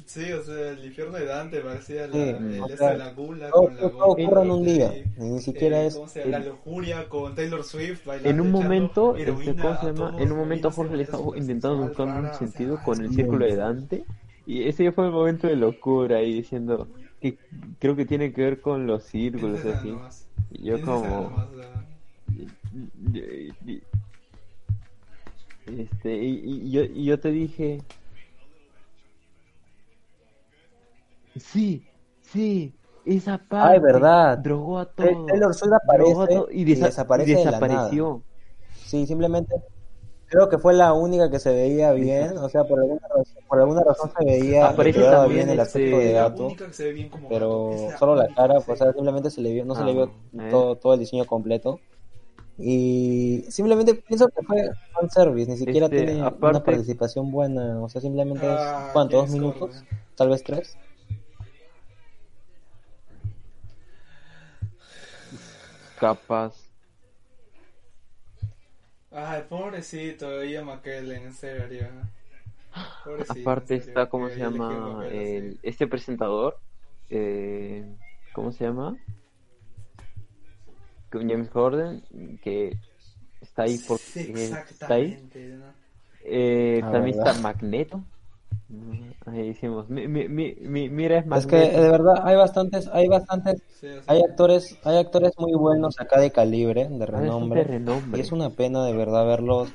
Sí, 0.05 0.33
o 0.33 0.43
sea, 0.43 0.71
el 0.71 0.85
infierno 0.85 1.19
de 1.19 1.25
Dante 1.27 1.61
parecía 1.61 2.07
la, 2.07 2.13
Sí, 2.13 2.19
el 2.21 2.61
o 2.61 2.69
sea, 2.69 2.97
la 2.97 3.13
gula 3.13 3.51
Todo, 3.51 3.65
con 3.65 3.75
la 3.75 3.81
todo 3.81 4.05
ocurre 4.05 4.43
en 4.43 4.51
un 4.51 4.63
y- 4.63 4.73
día, 4.73 4.95
ni 5.17 5.41
siquiera 5.41 5.83
eh, 5.83 5.87
es... 5.87 5.95
¿cómo 5.95 6.09
se 6.09 6.21
llama? 6.21 6.39
La 6.39 6.45
lujuria 6.45 7.09
con 7.09 7.35
Taylor 7.35 7.65
Swift 7.65 8.07
bailando, 8.07 8.31
En 8.31 8.41
un 8.41 8.53
momento, 8.53 9.17
este, 9.17 9.55
¿cómo 9.57 9.75
se 9.81 9.87
a 9.87 9.93
llama? 9.93 10.15
En 10.19 10.33
un 10.33 10.39
momento 10.39 10.71
Jorge 10.71 10.97
le 10.97 11.03
estaba 11.03 11.37
intentando 11.37 11.77
buscar 11.79 12.07
un 12.07 12.15
rara, 12.15 12.29
o 12.29 12.31
sea, 12.31 12.47
sentido 12.47 12.79
con 12.85 13.01
el 13.01 13.13
círculo 13.13 13.45
de 13.47 13.57
Dante. 13.57 14.05
Y 14.47 14.69
ese 14.69 14.85
ya 14.85 14.93
fue 14.93 15.07
el 15.07 15.13
momento 15.13 15.49
de 15.49 15.57
locura 15.57 16.19
ahí 16.19 16.33
diciendo 16.35 16.87
que 17.21 17.37
creo 17.81 17.97
que 17.97 18.07
tiene 18.07 18.33
que 18.33 18.43
ver 18.43 18.61
con 18.61 18.87
los 18.87 19.03
círculos 19.03 19.65
así. 19.65 19.93
Y 20.53 20.67
yo 20.67 20.81
como... 20.83 21.33
Este, 25.67 26.15
y, 26.17 26.41
y 26.45 26.71
yo, 26.71 26.83
y 26.83 27.05
yo 27.05 27.19
te 27.19 27.31
dije... 27.31 27.79
Sí, 31.39 31.85
sí, 32.23 32.73
esa 33.05 33.39
parte. 33.39 33.75
Ay, 33.75 33.79
verdad. 33.81 34.39
Drogó 34.39 34.79
a 34.79 34.87
todos. 34.87 35.27
Taylor 35.27 35.55
Swift 35.55 35.73
aparece 35.75 36.41
y, 36.53 36.63
y 36.63 36.65
desa- 36.75 36.87
desaparece 36.87 37.33
y 37.33 37.35
de 37.35 37.45
la 37.45 37.51
nada. 37.53 37.61
desapareció. 37.61 38.23
Sí, 38.87 39.07
simplemente 39.07 39.55
creo 40.29 40.49
que 40.49 40.59
fue 40.59 40.75
la 40.75 40.93
única 40.93 41.31
que 41.31 41.39
se 41.39 41.53
veía 41.53 41.93
bien, 41.93 42.37
o 42.39 42.49
sea, 42.49 42.65
por 42.65 42.79
alguna 42.81 43.01
razón, 43.09 43.43
por 43.47 43.61
alguna 43.61 43.83
razón 43.85 44.11
se 44.19 44.25
veía 44.25 44.69
Aparece 44.71 45.01
también 45.03 45.37
bien 45.47 45.51
el 45.51 45.61
este- 45.61 45.79
aspecto 45.79 45.99
de 45.99 46.13
la 46.13 46.23
gato, 46.23 46.47
única 46.47 46.67
que 46.67 46.73
se 46.73 46.85
ve 46.85 46.93
bien 46.93 47.09
como 47.11 47.29
pero 47.29 47.71
gato, 47.89 47.99
solo 47.99 48.15
la 48.17 48.29
cara, 48.35 48.55
pues 48.61 48.69
o 48.81 48.85
sea, 48.85 48.93
simplemente 48.93 49.31
se 49.31 49.41
le 49.41 49.53
vio, 49.53 49.65
no 49.65 49.75
se 49.75 49.85
le 49.85 49.93
vio 49.93 50.05
Ah, 50.05 50.49
todo, 50.51 50.77
todo 50.77 50.95
el 50.95 51.01
diseño 51.01 51.27
completo. 51.27 51.81
Y 52.59 53.45
simplemente 53.49 53.95
pienso 53.95 54.29
que 54.29 54.43
fue 54.43 54.71
fanservice, 54.93 55.51
ni 55.51 55.59
siquiera 55.59 55.87
Este, 55.87 56.05
tiene 56.05 56.23
una 56.23 56.63
participación 56.65 57.31
buena, 57.31 57.81
o 57.83 57.89
sea, 57.89 58.01
simplemente 58.01 58.47
Ah, 58.49 58.85
es, 58.87 58.93
¿cuánto? 58.93 59.19
¿Dos 59.19 59.31
minutos? 59.31 59.85
Tal 60.17 60.31
vez 60.31 60.43
tres. 60.43 60.77
Capaz. 66.01 66.55
Ay, 69.11 69.45
pobrecito, 69.49 70.45
Ian 70.45 70.67
McKellen, 70.67 71.25
en 71.25 71.33
serio. 71.33 71.89
Pobrecito, 73.05 73.41
Aparte 73.41 73.75
en 73.75 73.81
serio, 73.81 73.91
está, 73.91 74.09
¿cómo 74.09 74.29
se 74.29 74.37
llama? 74.37 75.07
El, 75.11 75.59
este 75.63 75.87
presentador. 75.87 76.59
Eh, 77.09 77.85
¿Cómo 78.35 78.53
se 78.53 78.65
llama? 78.65 78.97
Con 81.17 81.29
James 81.31 81.49
Corden, 81.49 82.03
que 82.43 82.77
está 83.41 83.63
ahí 83.63 83.79
porque 83.87 84.03
Sí, 84.13 84.33
está 84.33 84.95
ahí. 84.95 85.17
Eh, 86.25 86.81
también 86.83 87.17
¿verdad? 87.17 87.29
está 87.29 87.43
Magneto. 87.43 88.03
Ahí 89.27 89.49
decimos, 89.49 89.89
mi, 89.89 90.09
mi, 90.09 90.29
mi, 90.29 90.55
mi- 90.61 90.89
mira 90.89 91.19
es 91.19 91.27
Es 91.27 91.47
Magneto. 91.47 91.49
que 91.49 91.81
de 91.81 91.89
verdad 91.89 92.15
hay 92.25 92.37
bastantes, 92.37 92.89
hay 92.93 93.09
bastantes, 93.09 93.63
Sí, 93.81 93.87
hay 94.07 94.21
actores, 94.21 94.77
hay 94.85 94.99
actores 94.99 95.33
muy 95.39 95.53
buenos 95.55 95.99
acá 96.01 96.21
de 96.21 96.31
calibre, 96.31 96.89
de 96.89 96.95
Ah, 96.95 97.07
es 97.07 97.13
un 97.13 97.13
renombre. 97.23 97.61
de 97.63 97.69
renombre. 97.69 98.19
Y 98.19 98.23
es 98.23 98.33
una 98.33 98.51
pena 98.51 98.85
de 98.85 98.93
verdad 98.93 99.25
verlos 99.27 99.73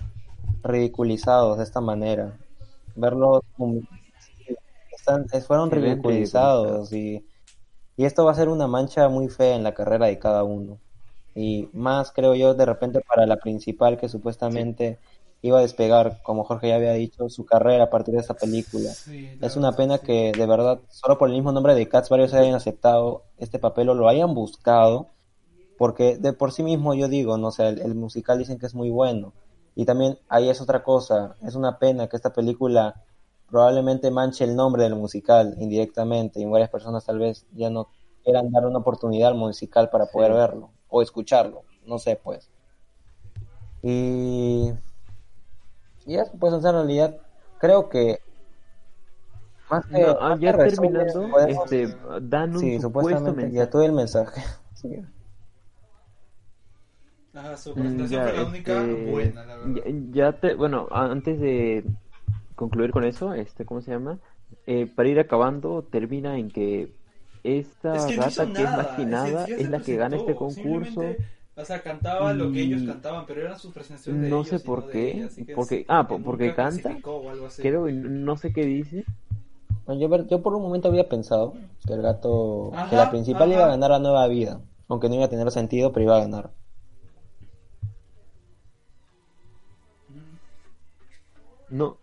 ridiculizados 0.63 1.57
de 1.57 1.63
esta 1.63 1.81
manera. 1.81 2.37
Verlos 2.95 3.41
están, 4.91 5.25
fueron 5.47 5.71
ridiculizados 5.71 6.93
y, 6.93 7.25
y 7.97 8.05
esto 8.05 8.25
va 8.25 8.31
a 8.31 8.35
ser 8.35 8.49
una 8.49 8.67
mancha 8.67 9.07
muy 9.09 9.29
fea 9.29 9.55
en 9.55 9.63
la 9.63 9.73
carrera 9.73 10.07
de 10.07 10.19
cada 10.19 10.43
uno. 10.43 10.79
Y 11.35 11.69
más 11.73 12.11
creo 12.11 12.35
yo 12.35 12.53
de 12.53 12.65
repente 12.65 13.01
para 13.01 13.25
la 13.25 13.37
principal 13.37 13.97
que 13.97 14.09
supuestamente 14.09 14.99
iba 15.41 15.57
a 15.57 15.61
despegar, 15.61 16.21
como 16.23 16.43
Jorge 16.43 16.69
ya 16.69 16.75
había 16.75 16.93
dicho, 16.93 17.29
su 17.29 17.45
carrera 17.45 17.85
a 17.85 17.89
partir 17.89 18.13
de 18.13 18.21
esta 18.21 18.35
película. 18.35 18.91
sí, 18.91 19.29
Es 19.41 19.55
una 19.55 19.71
pena 19.75 19.97
sí. 19.97 20.05
que 20.05 20.31
de 20.31 20.45
verdad, 20.45 20.79
solo 20.89 21.17
por 21.17 21.29
el 21.29 21.35
mismo 21.35 21.51
nombre 21.51 21.73
de 21.73 21.87
Cats, 21.87 22.09
varios 22.09 22.33
hayan 22.33 22.53
aceptado 22.53 23.23
este 23.37 23.57
papel 23.57 23.89
o 23.89 23.95
lo 23.95 24.07
hayan 24.07 24.33
buscado, 24.35 25.07
porque 25.77 26.17
de 26.17 26.33
por 26.33 26.51
sí 26.51 26.63
mismo 26.63 26.93
yo 26.93 27.07
digo, 27.07 27.37
no 27.37 27.51
sé, 27.51 27.67
el, 27.69 27.79
el 27.81 27.95
musical 27.95 28.37
dicen 28.37 28.59
que 28.59 28.67
es 28.67 28.75
muy 28.75 28.91
bueno. 28.91 29.33
Y 29.73 29.85
también 29.85 30.19
ahí 30.29 30.49
es 30.49 30.61
otra 30.61 30.83
cosa, 30.83 31.35
es 31.41 31.55
una 31.55 31.79
pena 31.79 32.07
que 32.07 32.17
esta 32.17 32.33
película 32.33 33.01
probablemente 33.49 34.11
manche 34.11 34.43
el 34.43 34.55
nombre 34.55 34.83
del 34.83 34.95
musical 34.95 35.55
indirectamente 35.59 36.39
y 36.39 36.45
varias 36.45 36.69
personas 36.69 37.05
tal 37.05 37.19
vez 37.19 37.45
ya 37.53 37.69
no 37.69 37.87
quieran 38.23 38.51
dar 38.51 38.65
una 38.65 38.79
oportunidad 38.79 39.29
al 39.29 39.35
musical 39.35 39.89
para 39.89 40.05
poder 40.05 40.33
verlo 40.33 40.71
o 40.91 41.01
escucharlo, 41.01 41.65
no 41.87 41.99
sé 41.99 42.17
pues. 42.17 42.51
Y, 43.83 44.71
y 46.05 46.15
eso 46.17 46.31
pues 46.39 46.53
en 46.53 46.61
realidad 46.61 47.17
creo 47.57 47.89
que 47.89 48.19
más 49.69 49.85
que, 49.93 50.03
No, 50.03 50.17
ah, 50.19 50.29
más 50.29 50.39
que 50.41 50.51
ya 50.51 50.53
resumen, 50.53 51.03
terminando, 51.03 51.29
podemos- 51.29 51.69
este, 51.69 51.95
dan 52.21 52.55
un 52.57 52.71
sí, 52.71 52.79
supuesto 52.79 53.33
supuestamente, 53.33 53.51
ya 53.55 53.67
mensaje. 53.67 53.71
tuve 53.71 53.85
el 53.85 53.93
mensaje. 53.93 54.41
Sí. 54.73 54.89
Ajá, 57.33 57.57
su 57.57 57.75
Mm, 57.75 57.77
presentación 57.77 58.09
ya, 58.09 58.23
fue 58.23 58.33
la 58.33 58.45
única 58.45 58.95
este, 58.95 58.95
buena, 58.95 59.45
la 59.45 59.57
verdad. 59.57 59.75
ya, 59.75 59.83
ya 60.11 60.39
te, 60.39 60.55
bueno, 60.55 60.87
antes 60.91 61.39
de 61.39 61.85
concluir 62.55 62.91
con 62.91 63.03
eso, 63.05 63.33
este, 63.33 63.65
¿cómo 63.65 63.81
se 63.81 63.91
llama? 63.91 64.19
Eh, 64.65 64.87
para 64.87 65.09
ir 65.09 65.19
acabando, 65.19 65.85
termina 65.85 66.37
en 66.39 66.51
que 66.51 66.95
esta 67.43 68.11
Es 68.11 68.15
que 68.15 68.17
no 68.17 68.29
rata, 68.29 68.51
que 68.53 68.63
es 68.65 68.71
nada, 68.71 68.73
más 68.73 68.91
que 68.91 69.05
es 69.07 69.07
nada, 69.07 69.53
es 69.55 69.69
la 69.69 69.83
que 69.83 69.95
gana 69.97 70.15
este 70.17 70.35
concurso. 70.35 71.21
O 71.55 71.65
sea, 71.65 71.81
cantaba 71.81 72.33
lo 72.33 72.51
que 72.51 72.61
ellos 72.61 72.81
y 72.83 72.85
cantaban, 72.85 73.25
pero 73.27 73.41
eran 73.41 73.59
sus 73.59 73.73
presentaciones 73.73 74.31
de 74.31 74.35
No 74.35 74.43
ellos 74.43 74.45
sé 74.45 74.59
por 74.59 74.89
no 74.89 74.89
qué, 74.89 75.31
ella, 75.37 75.45
porque, 75.53 75.85
ah, 75.87 76.07
porque 76.07 76.53
nunca 76.53 76.53
canta, 76.53 77.01
creo, 77.59 77.87
y 77.89 77.93
no 77.93 78.37
sé 78.37 78.51
qué 78.53 78.65
dice. 78.65 79.07
Bueno, 79.85 80.01
yo, 80.01 80.27
yo 80.27 80.41
por 80.43 80.55
un 80.55 80.63
momento 80.63 80.87
había 80.89 81.09
pensado 81.09 81.63
que 81.85 81.93
el 81.93 82.01
gato, 82.03 82.83
que 82.87 82.95
la 82.97 83.09
principal 83.09 83.51
iba 83.51 83.65
a 83.65 83.69
ganar 83.69 83.91
la 83.91 83.99
nueva 83.99 84.27
vida, 84.27 84.63
aunque 84.87 85.09
no 85.09 85.15
iba 85.15 85.25
a 85.25 85.29
tener 85.29 85.51
sentido, 85.51 85.91
pero 85.93 86.05
iba 86.05 86.17
a 86.17 86.21
ganar. 86.21 86.55
No, 91.69 91.99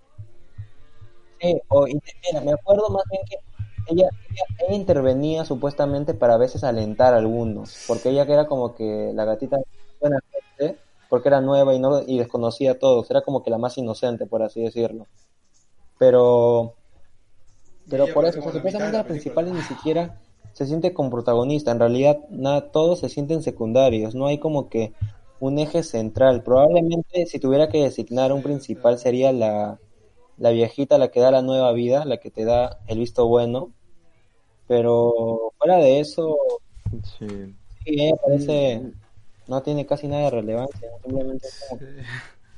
Sí, 1.40 1.54
o, 1.68 1.86
y- 1.88 1.94
mira, 2.32 2.40
me 2.44 2.52
acuerdo 2.52 2.88
más 2.90 3.02
bien 3.10 3.22
que 3.28 3.36
ella, 3.88 4.08
ella, 4.30 4.44
ella 4.66 4.76
intervenía 4.76 5.44
supuestamente 5.44 6.14
para 6.14 6.34
a 6.34 6.38
veces 6.38 6.64
alentar 6.64 7.14
a 7.14 7.18
algunos, 7.18 7.84
porque 7.86 8.10
ella 8.10 8.26
que 8.26 8.32
era 8.32 8.46
como 8.46 8.74
que 8.74 9.12
la 9.14 9.24
gatita 9.24 9.58
buena 10.00 10.18
gente, 10.30 10.78
porque 11.08 11.28
era 11.28 11.40
nueva 11.40 11.74
y 11.74 11.78
no 11.78 12.02
y 12.02 12.18
desconocía 12.18 12.72
a 12.72 12.78
todos, 12.78 13.10
era 13.10 13.22
como 13.22 13.42
que 13.42 13.50
la 13.50 13.58
más 13.58 13.78
inocente, 13.78 14.26
por 14.26 14.42
así 14.42 14.62
decirlo. 14.62 15.06
Pero, 15.98 16.74
pero 17.88 18.06
por 18.12 18.24
eso, 18.24 18.38
o 18.38 18.42
sea, 18.42 18.52
supuestamente 18.52 18.92
la 18.92 19.02
la 19.02 19.08
principal 19.08 19.52
ni 19.52 19.62
siquiera 19.62 20.20
se 20.52 20.66
siente 20.66 20.92
como 20.92 21.10
protagonista, 21.10 21.70
en 21.70 21.78
realidad 21.78 22.18
nada, 22.30 22.70
todos 22.70 23.00
se 23.00 23.08
sienten 23.08 23.42
secundarios, 23.42 24.14
no 24.14 24.26
hay 24.26 24.38
como 24.38 24.68
que 24.68 24.92
un 25.40 25.58
eje 25.58 25.82
central. 25.82 26.42
Probablemente 26.42 27.26
si 27.26 27.38
tuviera 27.38 27.68
que 27.68 27.82
designar 27.82 28.32
un 28.32 28.42
principal 28.42 28.98
sería 28.98 29.32
la, 29.32 29.78
la 30.36 30.50
viejita, 30.50 30.98
la 30.98 31.10
que 31.10 31.20
da 31.20 31.30
la 31.30 31.42
nueva 31.42 31.72
vida, 31.72 32.04
la 32.04 32.18
que 32.18 32.30
te 32.30 32.44
da 32.44 32.78
el 32.86 32.98
visto 32.98 33.26
bueno. 33.26 33.70
Pero 34.68 35.52
fuera 35.58 35.78
de 35.78 36.00
eso, 36.00 36.38
sí. 37.02 37.56
sí, 37.84 37.94
ella 38.02 38.16
parece, 38.22 38.82
Mm, 38.82 38.92
no 39.46 39.62
tiene 39.62 39.86
casi 39.86 40.08
nada 40.08 40.24
de 40.24 40.30
relevancia, 40.30 40.88
simplemente 41.02 41.48
como 41.58 41.82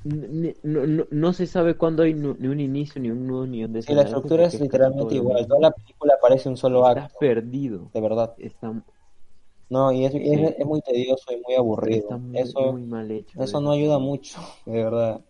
No, 0.02 0.86
no, 0.86 1.06
no 1.10 1.32
se 1.34 1.46
sabe 1.46 1.76
cuándo 1.76 2.02
hay 2.02 2.14
ni 2.14 2.26
un 2.48 2.60
inicio, 2.60 3.00
ni 3.02 3.10
un 3.10 3.26
nudo, 3.26 3.46
ni 3.46 3.64
un 3.64 3.72
sí, 3.78 3.94
la 3.94 4.02
desenlace, 4.02 4.14
estructura 4.16 4.46
es 4.46 4.60
literalmente 4.60 5.14
igual, 5.16 5.36
mismo. 5.36 5.48
toda 5.48 5.60
la 5.60 5.70
película 5.72 6.14
parece 6.20 6.48
un 6.48 6.56
solo 6.56 6.86
Estás 6.86 6.86
acto, 6.86 7.18
perdido. 7.20 7.90
de 7.92 8.00
verdad. 8.00 8.34
Está, 8.38 8.72
No, 9.70 9.92
y 9.92 10.04
es, 10.04 10.12
es, 10.14 10.66
muy 10.66 10.80
tedioso 10.82 11.32
y 11.32 11.40
muy 11.46 11.54
aburrido. 11.54 12.02
está 12.02 12.16
muy, 12.16 12.38
Eso, 12.40 12.60
muy 12.72 12.82
mal 12.84 13.10
hecho. 13.10 13.40
eso 13.42 13.60
no 13.60 13.72
ayuda 13.72 13.98
mucho, 13.98 14.40
de 14.66 14.72
verdad. 14.84 15.24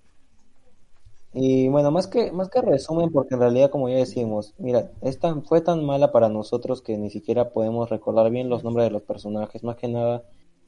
Y 1.33 1.69
bueno, 1.69 1.91
más 1.93 2.09
que, 2.09 2.33
más 2.33 2.49
que 2.49 2.61
resumen, 2.61 3.11
porque 3.13 3.35
en 3.35 3.41
realidad, 3.41 3.71
como 3.71 3.89
ya 3.89 3.97
decimos, 3.97 4.55
mira, 4.59 4.91
es 5.01 5.19
tan, 5.21 5.45
fue 5.45 5.61
tan 5.61 5.85
mala 5.85 6.11
para 6.13 6.29
nosotros 6.29 6.83
que 6.83 6.97
ni 6.99 7.11
siquiera 7.11 7.51
podemos 7.51 7.89
recordar 7.89 8.31
bien 8.31 8.49
los 8.49 8.65
nombres 8.65 8.87
de 8.87 8.91
los 8.91 9.03
personajes. 9.03 9.63
Más 9.63 9.77
que 9.77 9.87
nada, 9.89 10.25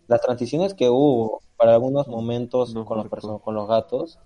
las 0.07 0.21
transiciones 0.21 0.75
que 0.75 0.89
hubo 0.89 1.41
para 1.57 1.75
algunos 1.75 2.07
momentos 2.09 2.75
con 2.75 2.99
los, 2.99 3.07
perso- 3.09 3.41
con 3.41 3.55
los 3.55 3.69
gatos, 3.69 4.19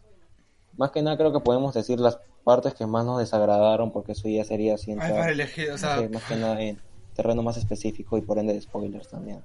más 0.77 0.91
que 0.91 1.03
nada 1.03 1.17
creo 1.17 1.33
que 1.33 1.41
podemos 1.41 1.75
decir 1.75 2.01
las 2.01 2.21
partes 2.45 2.75
que 2.75 2.87
más 2.87 3.05
nos 3.07 3.19
desagradaron, 3.19 3.93
porque 3.93 4.13
eso 4.13 4.29
ya 4.29 4.45
sería 4.45 4.75
así 4.75 4.93
elegir, 4.93 5.65
o 5.75 5.79
no 5.83 5.89
sé, 5.95 6.09
más 6.11 6.25
que 6.25 6.37
nada 6.37 6.63
en 6.63 6.81
terreno 7.15 7.43
más 7.43 7.57
específico 7.57 8.19
y 8.19 8.23
por 8.23 8.39
ende 8.39 8.53
de 8.55 8.61
spoilers 8.61 9.09
también. 9.09 9.43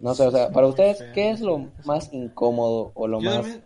No 0.00 0.14
sé, 0.14 0.26
o 0.26 0.30
sea, 0.30 0.50
para 0.52 0.66
ustedes, 0.66 1.04
¿qué 1.12 1.30
es 1.30 1.40
lo 1.40 1.70
más 1.84 2.12
incómodo 2.12 2.92
o 2.94 3.06
lo 3.08 3.20
yo 3.20 3.24
más 3.24 3.36
también, 3.42 3.65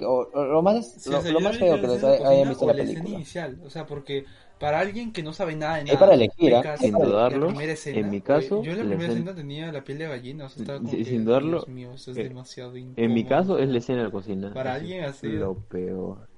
o, 0.00 0.28
o 0.32 0.44
lo 0.44 0.62
más 0.62 0.92
sí, 0.98 1.10
lo, 1.10 1.18
o 1.18 1.22
sea, 1.22 1.32
lo 1.32 1.40
más 1.40 1.56
feo 1.58 1.80
que 1.80 1.86
les 1.88 2.00
cocina 2.00 2.50
visto 2.50 2.64
o 2.66 2.68
en 2.68 2.68
la 2.68 2.74
la 2.74 2.82
escena 2.82 3.02
película? 3.02 3.14
inicial, 3.14 3.60
o 3.64 3.70
sea, 3.70 3.86
porque 3.86 4.24
para 4.58 4.80
alguien 4.80 5.12
que 5.12 5.22
no 5.22 5.32
sabe 5.32 5.56
nada 5.56 5.76
de 5.76 5.84
nada, 5.84 5.98
para 5.98 6.14
elegir, 6.14 6.54
¿ah? 6.54 6.62
pecas, 6.62 6.80
Sin 6.80 6.92
dudarlo, 6.92 7.50
escena, 7.60 7.98
en 8.00 8.10
mi 8.10 8.16
oye, 8.16 8.22
caso, 8.22 8.62
yo 8.62 8.72
en 8.72 8.78
la 8.78 8.84
primera 8.84 9.12
escena- 9.12 9.30
escena 9.30 9.34
tenía 9.34 9.72
la 9.72 9.84
piel 9.84 9.98
de 9.98 10.08
gallina, 10.08 10.46
o 10.46 10.48
sea, 10.48 10.60
estaba 10.60 10.78
como 10.78 10.90
Sí, 10.90 10.96
que, 10.98 11.04
sin 11.04 11.24
dudarlo, 11.24 11.58
Dios 11.58 11.68
mío, 11.68 11.92
esto 11.94 12.10
es 12.12 12.16
eh, 12.16 12.24
demasiado 12.24 12.76
En 12.96 13.12
mi 13.14 13.20
incómodo. 13.20 13.28
caso 13.28 13.58
es 13.58 13.68
la 13.68 13.78
escena 13.78 13.98
de 13.98 14.04
la 14.04 14.10
cocina. 14.10 14.52
Para 14.54 14.70
Eso 14.70 14.80
alguien 14.80 15.04
es 15.04 15.10
así- 15.10 15.28
Lo 15.28 15.54
peor. 15.56 16.28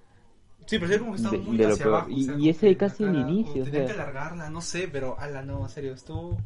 Sí, 0.67 0.79
pero 0.79 0.99
como 0.99 1.13
que 1.13 1.17
estaba 1.17 1.37
De- 1.37 1.43
muy 1.43 1.57
de 1.57 1.67
hacia 1.67 1.85
peor. 1.85 1.95
abajo. 1.95 2.09
o 2.09 2.19
Y- 2.19 2.25
sea, 2.25 2.35
y 2.39 2.49
ese 2.49 2.69
que 2.69 2.77
casi 2.77 3.05
la 3.05 3.11
el 3.11 3.17
inicio, 3.17 3.63
o 3.63 3.63
o 3.63 3.65
Tenían 3.65 3.87
sea. 3.87 3.95
que 3.97 4.03
alargarla, 4.03 4.51
no 4.51 4.61
sé, 4.61 4.89
pero 4.89 5.19
ala, 5.19 5.43
no, 5.43 5.63
en 5.63 5.69
serio, 5.69 5.93
estuvo... 5.95 6.37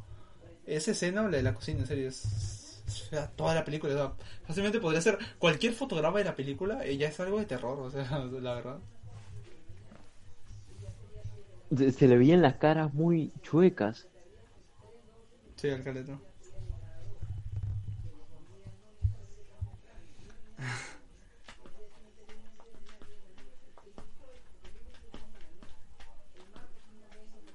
Esa 0.67 0.91
escena, 0.93 1.23
la 1.23 1.37
de 1.39 1.43
la 1.43 1.55
cocina, 1.55 1.81
en 1.81 1.87
serio, 1.87 2.09
es... 2.09 2.60
o 2.91 3.11
sea, 3.11 3.29
toda 3.29 3.55
la 3.55 3.65
película, 3.65 3.95
o 3.95 3.97
sea, 3.97 4.13
fácilmente 4.47 4.81
podría 4.81 5.01
ser 5.01 5.19
cualquier 5.39 5.73
fotograma 5.73 6.19
de 6.19 6.25
la 6.25 6.37
película 6.37 6.87
y 6.87 6.97
ya 6.97 7.09
es 7.09 7.21
algo 7.21 7.39
de 7.39 7.47
terror, 7.47 7.79
o 7.79 7.91
sea, 7.91 8.05
la 8.41 8.55
verdad. 8.55 8.79
Se, 11.77 11.93
se 11.93 12.09
le 12.09 12.19
veían 12.19 12.43
las 12.43 12.57
caras 12.57 12.93
muy 12.93 13.33
chuecas. 13.43 14.09
Sí, 15.57 15.71
al 15.71 15.85
caleto. 15.85 16.19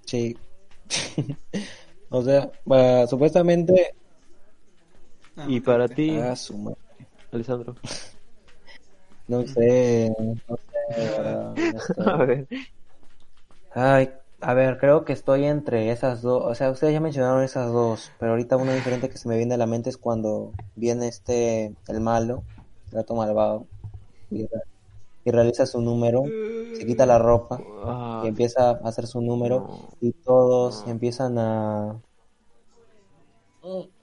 Sí. 0.05 0.37
o 2.09 2.23
sea, 2.23 2.51
supuestamente. 3.07 3.95
Ah, 5.37 5.45
Y 5.49 5.59
para 5.59 5.87
ti, 5.87 6.11
Ah, 6.17 6.35
su 6.35 6.57
madre. 6.57 6.77
Alessandro. 7.31 7.75
No 9.27 9.45
sé, 9.47 10.11
no 10.19 10.35
sé. 10.55 10.75
no 11.73 11.79
sé. 11.79 12.09
A 12.09 12.17
ver. 12.17 12.47
Ay, 13.73 14.09
a 14.41 14.53
ver, 14.53 14.77
creo 14.77 15.03
que 15.03 15.13
estoy 15.13 15.45
entre 15.45 15.91
esas 15.91 16.21
dos. 16.21 16.43
O 16.45 16.55
sea, 16.55 16.69
ustedes 16.71 16.93
ya 16.93 16.99
mencionaron 17.01 17.43
esas 17.43 17.71
dos, 17.71 18.11
pero 18.19 18.31
ahorita 18.31 18.57
una 18.57 18.73
diferente 18.73 19.09
que 19.09 19.17
se 19.17 19.27
me 19.27 19.37
viene 19.37 19.55
a 19.55 19.57
la 19.57 19.65
mente 19.65 19.89
es 19.89 19.97
cuando 19.97 20.51
viene 20.75 21.07
este, 21.07 21.73
el 21.87 22.01
malo, 22.01 22.43
el 22.91 22.97
gato 22.99 23.15
malvado, 23.15 23.65
y, 24.29 24.47
y 25.25 25.31
realiza 25.31 25.65
su 25.65 25.81
número, 25.81 26.23
se 26.77 26.85
quita 26.85 27.05
la 27.05 27.17
ropa 27.17 27.59
Ah, 27.83 28.21
y 28.23 28.27
empieza 28.27 28.69
a 28.69 28.73
hacer 28.83 29.07
su 29.07 29.21
número 29.21 29.67
y 29.99 30.11
todos 30.11 30.85
empiezan 30.87 31.37
a, 31.39 31.99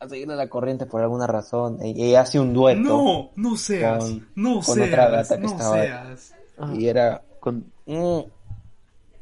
a 0.01 0.09
seguirle 0.09 0.37
la 0.37 0.49
corriente 0.49 0.87
por 0.87 1.01
alguna 1.03 1.27
razón 1.27 1.79
y, 1.85 1.91
y 2.11 2.15
hace 2.15 2.39
un 2.41 2.53
dueto 2.53 2.81
No, 2.81 3.31
no 3.37 3.57
seas, 3.57 3.99
con- 4.05 4.29
no 4.35 4.61
con 4.61 4.81
otra 4.83 5.09
gata 5.09 5.25
seas, 5.25 5.41
que 5.41 5.47
no 5.47 5.47
estaba 5.53 5.83
seas. 5.83 6.35
Y 6.75 6.89
era 6.89 7.23
con- 7.41 7.65
Mm. 7.87 8.21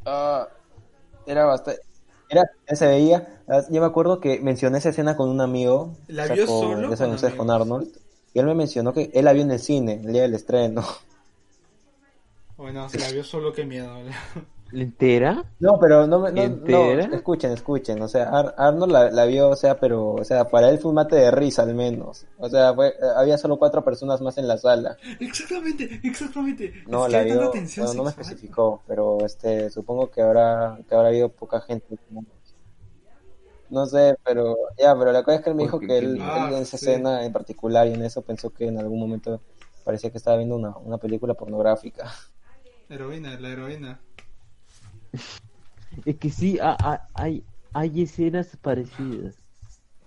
Ah, 0.05 0.49
era 1.27 1.45
bastante. 1.47 1.81
Era, 2.29 2.43
se 2.69 2.87
veía. 2.87 3.43
Yo 3.71 3.81
me 3.81 3.87
acuerdo 3.87 4.21
que 4.21 4.39
mencioné 4.41 4.79
esa 4.79 4.91
escena 4.91 5.17
con 5.17 5.29
un 5.29 5.41
amigo. 5.41 5.97
¿La 6.09 6.25
o 6.25 6.27
sea, 6.27 6.37
vio 6.37 6.47
con- 6.47 6.61
solo 6.61 6.97
saben 6.97 7.11
con 7.11 7.15
ustedes, 7.15 7.35
con? 7.35 7.51
Arnold. 7.51 7.89
Y 8.33 8.39
él 8.39 8.47
me 8.47 8.55
mencionó 8.55 8.93
que 8.93 9.11
él 9.13 9.25
la 9.25 9.33
vio 9.33 9.43
en 9.43 9.51
el 9.51 9.59
cine, 9.59 9.95
el 10.05 10.13
día 10.13 10.23
del 10.23 10.35
estreno. 10.35 10.85
Bueno, 12.57 12.89
se 12.91 12.99
la 12.99 13.11
vio 13.11 13.25
solo, 13.25 13.53
qué 13.53 13.65
miedo. 13.65 13.91
¿Entera? 14.73 15.45
No, 15.61 15.79
pero 15.79 16.07
no, 16.07 16.21
me- 16.21 16.33
no, 16.33 16.49
no, 16.49 16.97
¿Entera? 16.97 17.09
escuchen, 17.11 17.53
escuchen. 17.53 18.01
O 18.03 18.09
sea, 18.09 18.31
Ar- 18.31 18.55
Arnold 18.57 18.93
la, 18.93 19.11
la 19.11 19.25
vio, 19.27 19.51
o 19.51 19.57
sea, 19.57 19.79
pero, 19.79 20.15
o 20.15 20.25
sea, 20.25 20.51
para 20.51 20.71
él 20.71 20.79
fue 20.79 20.89
un 20.91 20.95
mate 20.97 21.17
de 21.17 21.31
risa 21.31 21.63
al 21.63 21.75
menos. 21.75 22.27
O 22.39 22.49
sea, 22.49 22.75
fue, 22.75 22.89
eh, 22.89 22.93
había 23.17 23.37
solo 23.39 23.59
cuatro 23.59 23.85
personas 23.85 24.21
más 24.23 24.39
en 24.39 24.49
la 24.49 24.57
sala. 24.59 24.97
Exactamente, 25.21 26.01
exactamente. 26.03 26.73
No, 26.85 26.99
es 26.99 27.09
que 27.09 27.17
la 27.17 27.23
vio, 27.23 27.63
no 27.95 28.05
me 28.05 28.11
especificó, 28.11 28.83
pero 28.87 29.25
este, 29.25 29.71
supongo 29.71 30.11
que 30.11 30.21
habrá, 30.23 30.79
que 30.89 30.95
habrá 30.95 31.09
habido 31.09 31.31
poca 31.33 31.61
gente. 31.61 31.99
No 33.69 33.87
sé, 33.87 34.17
pero 34.25 34.57
ya, 34.77 34.95
pero 34.99 35.13
la 35.13 35.23
cosa 35.23 35.37
es 35.39 35.43
que 35.45 35.51
él 35.51 35.57
me 35.57 35.63
dijo 35.63 35.79
Porque 35.79 35.87
que 35.87 35.97
él, 35.99 36.19
Ah, 36.21 36.51
en 36.53 36.53
esa 36.53 36.77
sí. 36.77 36.87
escena 36.87 37.25
en 37.25 37.33
particular 37.33 37.87
y 37.87 37.93
en 37.95 38.03
eso 38.03 38.23
pensó 38.23 38.51
que 38.53 38.67
en 38.67 38.79
algún 38.79 38.99
momento 38.99 39.41
parecía 39.85 40.11
que 40.11 40.19
estaba 40.19 40.37
viendo 40.39 40.57
una, 40.57 40.77
una 40.79 40.99
película 40.99 41.35
pornográfica. 41.35 42.11
Heroína, 42.91 43.41
la 43.41 43.49
heroína. 43.53 44.03
Es 46.05 46.17
que 46.17 46.31
sí, 46.31 46.59
ha- 46.61 46.77
ha- 46.81 47.07
hay, 47.15 47.45
hay 47.73 48.03
escenas 48.03 48.57
parecidas. 48.61 49.35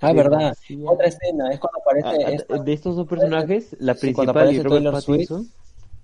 Ah, 0.01 0.11
verdad. 0.13 0.38
Demasiado. 0.39 0.91
Otra 0.91 1.07
escena 1.07 1.51
es 1.51 1.59
cuando 1.59 1.80
aparece 1.80 2.35
esta- 2.35 2.57
de 2.57 2.73
estos 2.73 2.95
dos 2.95 3.07
personajes, 3.07 3.75
la 3.80 3.93
Sí, 3.95 4.13
cuando 4.13 4.34
principal 4.34 4.53
y 4.53 4.59
aparece 4.59 4.63
Robert 4.63 4.84
Taylor 4.84 5.01
Swift. 5.01 5.47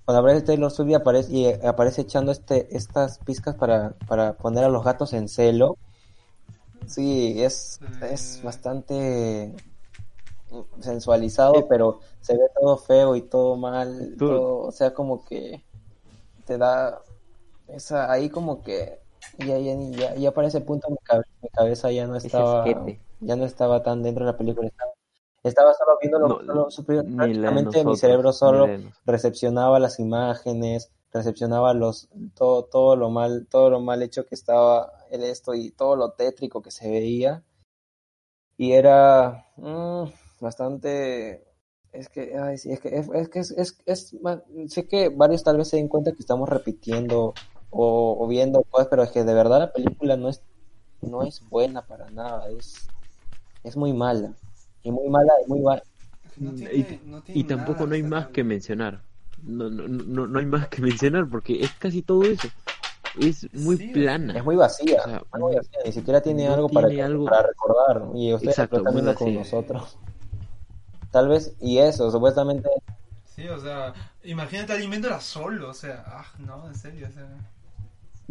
Cuando 0.06 0.20
aparece 0.22 0.46
Taylor 0.46 0.72
Swift 0.72 0.90
y 0.90 0.94
aparece, 0.94 1.32
y 1.34 1.46
eh, 1.46 1.60
aparece 1.66 2.02
echando 2.02 2.32
este, 2.32 2.76
estas 2.76 3.20
pizcas 3.20 3.56
para, 3.56 3.92
para 4.08 4.34
poner 4.34 4.64
a 4.64 4.70
los 4.70 4.84
gatos 4.84 5.14
en 5.14 5.28
celo. 5.28 5.78
Sí, 6.88 7.42
es, 7.44 7.80
es 8.02 8.38
Eh. 8.38 8.42
bastante 8.44 9.56
sensualizado, 10.80 11.68
pero 11.68 12.00
se 12.22 12.34
ve 12.34 12.44
todo 12.60 12.78
feo 12.78 13.16
y 13.16 13.22
todo 13.22 13.56
mal, 13.56 14.16
todo- 14.18 14.62
o 14.62 14.72
sea, 14.72 14.94
como 14.94 15.24
que 15.26 15.64
te 16.46 16.58
da 16.58 17.02
esa, 17.74 18.12
ahí 18.12 18.30
como 18.30 18.64
que 18.64 19.00
ya, 19.40 19.58
ya, 19.60 19.76
ya, 19.92 20.16
ya 20.16 20.32
para 20.34 20.48
ese 20.48 20.62
punto 20.62 20.90
mi, 20.90 20.98
cabe- 21.04 21.24
mi 21.42 21.50
cabeza 21.50 21.92
ya 21.92 22.08
no 22.08 22.16
estaba, 22.16 22.94
ya 23.20 23.36
no 23.36 23.46
estaba 23.46 23.84
tan 23.84 24.04
dentro 24.04 24.26
de 24.26 24.32
la 24.32 24.38
película, 24.38 24.68
estaba, 24.68 24.92
estaba 25.44 25.74
solo 25.74 25.98
viendo 26.02 26.20
No, 26.20 26.40
solo, 26.46 26.68
la 26.88 27.04
de 27.04 27.06
prácticamente 27.16 27.84
mi 27.86 27.96
cerebro 27.98 28.32
solo 28.34 28.74
recepcionaba 29.06 29.80
las 29.80 30.00
imágenes, 30.00 30.92
recepcionaba 31.12 31.74
los 31.74 32.10
todo 32.36 32.66
todo 32.66 32.96
lo 32.96 33.10
mal 33.10 33.48
todo 33.50 33.70
lo 33.72 33.80
mal 33.82 34.02
hecho 34.04 34.26
que 34.26 34.36
estaba 34.36 34.92
el 35.12 35.24
esto 35.24 35.54
y 35.56 35.72
todo 35.72 35.96
lo 35.96 36.12
tétrico 36.14 36.62
que 36.62 36.72
se 36.72 36.90
veía. 36.90 37.44
Y 38.58 38.74
era 38.74 39.46
mm, 39.58 40.04
bastante 40.40 41.46
es 41.92 42.10
que 42.10 42.38
ay, 42.38 42.58
sí, 42.58 42.72
es 42.72 42.80
que 42.80 42.90
es, 42.90 43.10
es 43.10 43.30
que 43.30 43.40
es, 43.40 43.52
es, 43.52 43.78
es 43.86 44.16
sé 44.68 44.88
que 44.88 45.10
varios 45.10 45.44
tal 45.44 45.58
vez 45.58 45.70
se 45.70 45.78
den 45.78 45.88
cuenta 45.88 46.12
que 46.12 46.20
estamos 46.20 46.48
repitiendo 46.50 47.34
o, 47.72 48.18
o 48.20 48.28
viendo 48.28 48.64
cosas 48.64 48.88
pero 48.90 49.04
es 49.04 49.12
que 49.12 49.24
de 49.24 49.34
verdad 49.34 49.60
la 49.60 49.74
película 49.74 50.18
no 50.18 50.30
es 50.30 50.44
no 51.02 51.24
es 51.24 51.42
buena 51.50 51.86
para 51.86 52.10
nada 52.10 52.50
es 52.52 52.90
es 53.64 53.76
muy 53.78 53.94
mala 53.94 54.34
y 54.84 54.92
muy 54.92 55.10
mala 55.10 55.32
y 55.46 55.50
muy 55.50 55.62
mala 55.62 55.84
No 56.38 56.52
Y- 56.52 56.56
tiene- 56.56 57.02
no 57.06 57.22
tiene 57.22 57.42
Y 57.42 57.44
tampoco 57.46 57.84
nada 57.84 57.88
no 57.90 57.96
hay 57.96 58.04
más 58.04 58.28
que 58.30 58.44
mencionar. 58.44 59.04
No, 59.42 59.70
no, 59.70 59.88
no, 59.88 60.28
no 60.28 60.40
hay 60.40 60.46
más 60.46 60.68
que 60.68 60.82
mencionar 60.82 61.30
porque 61.30 61.64
es 61.64 61.72
casi 61.80 62.02
todo 62.02 62.26
eso. 62.28 62.50
Es 63.22 63.52
muy 63.54 63.78
Sí, 63.78 63.92
plana. 63.94 64.38
Es 64.38 64.44
muy 64.44 64.56
vacía, 64.56 65.00
O 65.00 65.04
sea, 65.04 65.22
es 65.34 65.40
muy 65.40 65.56
vacía, 65.56 65.80
ni 65.86 65.92
siquiera 65.92 66.22
tiene 66.22 66.48
no 66.48 66.54
algo 66.54 66.70
para, 66.70 66.88
tiene 66.88 67.04
algo- 67.04 67.26
para 67.26 67.44
recordar. 67.48 68.04
Y 68.16 68.34
ustedes 68.34 68.50
Exacto, 68.58 68.84
viendo 68.84 69.16
con 69.16 69.28
vacía. 69.28 69.40
nosotros. 69.40 69.98
Tal 71.12 71.28
vez, 71.28 71.56
y 71.60 71.80
eso, 71.80 72.12
supuestamente, 72.12 72.70
Sí, 73.26 73.48
o 73.48 73.60
sea, 73.60 73.94
imagínate 74.24 74.74
alguien 74.74 74.92
viéndola 74.92 75.22
solo, 75.22 75.70
o 75.70 75.74
sea, 75.74 76.04
ah, 76.08 76.26
no, 76.40 76.68
en 76.68 76.76
serio, 76.76 77.08
o 77.08 77.12
sea, 77.12 77.28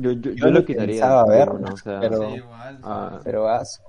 Yo, 0.00 0.12
yo, 0.12 0.30
Yo 0.30 0.46
yo 0.46 0.50
lo 0.50 0.64
quitaría. 0.64 0.86
pensaba 1.02 1.24
de 1.24 1.38
ver, 1.38 1.50
una, 1.50 1.72
o 1.72 1.76
sea, 1.76 1.98
pero- 2.00 2.28
sí, 2.30 2.36
igual. 2.36 2.78
ah, 2.84 3.20
pero 3.24 3.48
asco. 3.48 3.84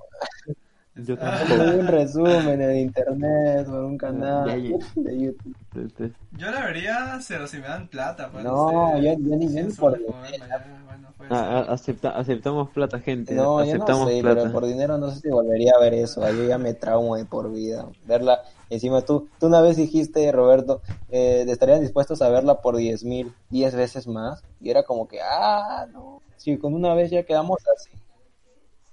yo 0.96 1.14
Ah, 1.20 1.38
tampoco. 1.48 1.70
un 1.78 1.86
resumen 1.86 2.60
en 2.60 2.76
internet 2.78 3.68
o 3.68 3.78
en 3.78 3.84
un 3.84 3.96
canal 3.96 4.46
Ya, 4.48 4.56
ya. 4.56 4.86
de 4.96 5.20
YouTube. 5.20 5.56
Este, 5.86 6.12
Yo 6.32 6.50
la 6.50 6.64
vería, 6.66 7.18
pero 7.28 7.46
si 7.46 7.58
me 7.58 7.68
dan 7.68 7.86
plata, 7.88 8.28
pues, 8.30 8.42
No, 8.44 8.90
sé. 8.96 9.02
yo- 9.04 9.12
yo 9.12 9.36
ni- 9.36 9.54
yo 9.54 9.62
ni 9.62 9.70
solo 9.70 9.96
por 9.98 9.98
ya, 10.30 10.66
bueno, 10.84 11.08
pues, 11.16 11.30
ah, 11.30 11.64
ah, 11.68 11.72
acepta- 11.72 12.10
aceptamos 12.18 12.70
plata, 12.70 12.98
gente. 12.98 13.34
No, 13.34 13.42
yo 13.64 13.66
no 13.78 13.84
aceptamos 13.84 14.10
sé, 14.10 14.20
plata. 14.20 14.40
pero 14.42 14.52
por 14.52 14.66
dinero 14.66 14.98
no 14.98 15.10
sé 15.10 15.20
si 15.20 15.28
volvería 15.28 15.72
a 15.76 15.80
ver 15.80 15.94
eso. 15.94 16.28
Yo 16.32 16.44
ya 16.44 16.58
me 16.58 16.74
traumo 16.74 17.14
de 17.16 17.24
por 17.24 17.52
vida. 17.52 17.86
Verla, 18.04 18.40
encima 18.70 19.02
tú, 19.02 19.28
tú 19.38 19.46
una 19.46 19.60
vez 19.60 19.76
dijiste, 19.76 20.30
Roberto, 20.32 20.80
eh, 21.10 21.44
estarían 21.48 21.80
dispuestos 21.80 22.22
a 22.22 22.30
verla 22.30 22.60
por 22.62 22.76
diez 22.76 23.04
mil, 23.04 23.32
diez 23.50 23.74
veces 23.74 24.06
más. 24.06 24.42
Y 24.60 24.70
era 24.70 24.82
como 24.84 25.06
que, 25.08 25.20
ah, 25.20 25.86
no. 25.92 26.22
Si 26.36 26.56
con 26.56 26.74
una 26.74 26.94
vez 26.94 27.10
ya 27.10 27.24
quedamos 27.24 27.58
así. 27.76 27.90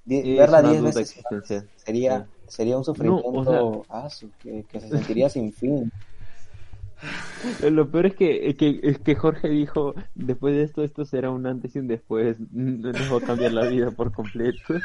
Die- 0.05 0.37
verla 0.37 0.61
diez 0.61 0.81
veces 0.83 1.23
más 1.31 1.63
sería, 1.87 2.27
sería 2.47 2.77
un 2.77 2.83
sufrimiento 2.83 3.27
o 3.29 3.85
que, 4.39 4.63
que 4.69 4.79
se 4.79 4.89
sentiría 4.89 5.29
sin 5.29 5.53
fin. 5.53 5.91
Lo 7.71 7.89
peor 7.89 8.07
es 8.07 8.15
que, 8.15 8.49
es 8.49 8.55
que, 8.55 8.79
es 8.83 8.99
que 8.99 9.15
Jorge 9.15 9.49
dijo, 9.49 9.93
después 10.15 10.55
de 10.55 10.63
esto, 10.63 10.83
esto 10.83 11.05
será 11.05 11.29
un 11.29 11.45
antes 11.45 11.75
y 11.75 11.79
un 11.79 11.87
después, 11.87 12.37
nos 12.51 12.95
va 13.13 13.17
a 13.17 13.21
cambiar 13.21 13.53
la 13.53 13.65
vida 13.69 13.91
por 13.91 14.11
completo. 14.11 14.57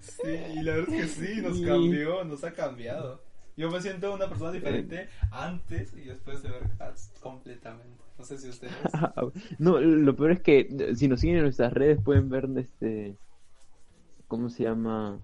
Sí, 0.00 0.30
y 0.54 0.62
la 0.62 0.74
verdad 0.76 0.94
es 0.94 1.16
que 1.16 1.26
sí, 1.26 1.40
nos 1.42 1.60
cambió, 1.60 2.24
nos 2.24 2.44
ha 2.44 2.52
cambiado. 2.52 3.20
Yo 3.56 3.70
me 3.70 3.80
siento 3.80 4.12
una 4.12 4.28
persona 4.28 4.50
diferente 4.52 5.08
antes 5.30 5.92
y 5.94 6.02
después 6.02 6.42
de 6.42 6.50
ver 6.50 6.62
Cats 6.76 7.12
completamente. 7.20 8.02
No 8.18 8.24
sé 8.24 8.38
si 8.38 8.48
ustedes. 8.48 8.72
No, 9.58 9.80
lo 9.80 10.16
peor 10.16 10.32
es 10.32 10.40
que 10.40 10.68
si 10.96 11.08
nos 11.08 11.20
siguen 11.20 11.36
en 11.38 11.42
nuestras 11.44 11.72
redes 11.72 11.98
pueden 12.02 12.28
ver 12.28 12.48
este, 12.56 13.16
¿cómo 14.28 14.48
se 14.48 14.64
llama? 14.64 15.20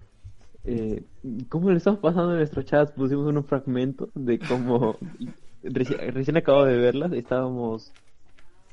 Eh, 0.65 1.03
¿Cómo 1.49 1.71
le 1.71 1.77
estamos 1.79 2.01
pasando 2.01 2.33
en 2.33 2.39
nuestro 2.39 2.63
chat? 2.63 2.93
Pusimos 2.95 3.27
unos 3.27 3.47
fragmentos 3.47 4.11
de 4.15 4.39
cómo 4.39 4.99
recién, 5.63 5.99
recién 6.15 6.37
acabo 6.37 6.65
de 6.65 6.77
verlas, 6.77 7.13
estábamos, 7.13 7.93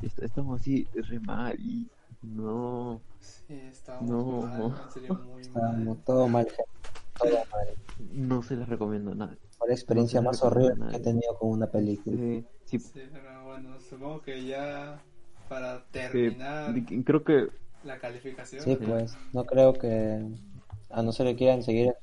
est- 0.02 0.20
estábamos 0.22 0.62
así 0.62 0.88
re 0.94 1.20
mal 1.20 1.56
y 1.60 1.88
no, 2.22 3.02
Sí, 3.20 3.54
estábamos 3.72 4.10
No. 4.10 4.42
mal, 4.42 4.82
en 4.86 4.92
serio, 4.92 5.14
muy 5.16 5.42
Estábamos 5.42 5.98
mal. 5.98 6.06
todo 6.06 6.28
mal, 6.30 6.48
todo 7.18 7.30
mal. 7.52 7.68
no 8.14 8.42
se 8.44 8.56
las 8.56 8.70
recomiendo 8.70 9.16
nada. 9.16 9.38
Fue 9.58 9.68
la 9.70 9.74
experiencia 9.74 10.22
No 10.22 10.30
más 10.30 10.42
horrible 10.44 10.76
que 10.92 10.98
he 10.98 11.00
tenido 11.00 11.38
con 11.40 11.50
una 11.50 11.68
película. 11.68 12.16
Eh, 12.22 12.44
sí, 12.66 12.80
Sí, 12.80 13.02
pero 13.12 13.46
bueno, 13.46 13.80
supongo 13.80 14.22
que 14.22 14.46
ya 14.46 15.02
para 15.50 15.84
terminar 15.92 16.74
creo 17.06 17.24
que 17.24 17.48
la 17.84 18.00
calificación. 18.00 18.62
Sí, 18.64 18.76
pues, 18.76 19.18
no 19.34 19.46
creo 19.46 19.74
que, 19.74 20.26
a 20.90 21.02
no 21.02 21.12
ser 21.12 21.28
que 21.28 21.36
quieran 21.36 21.64
seguir, 21.64 21.94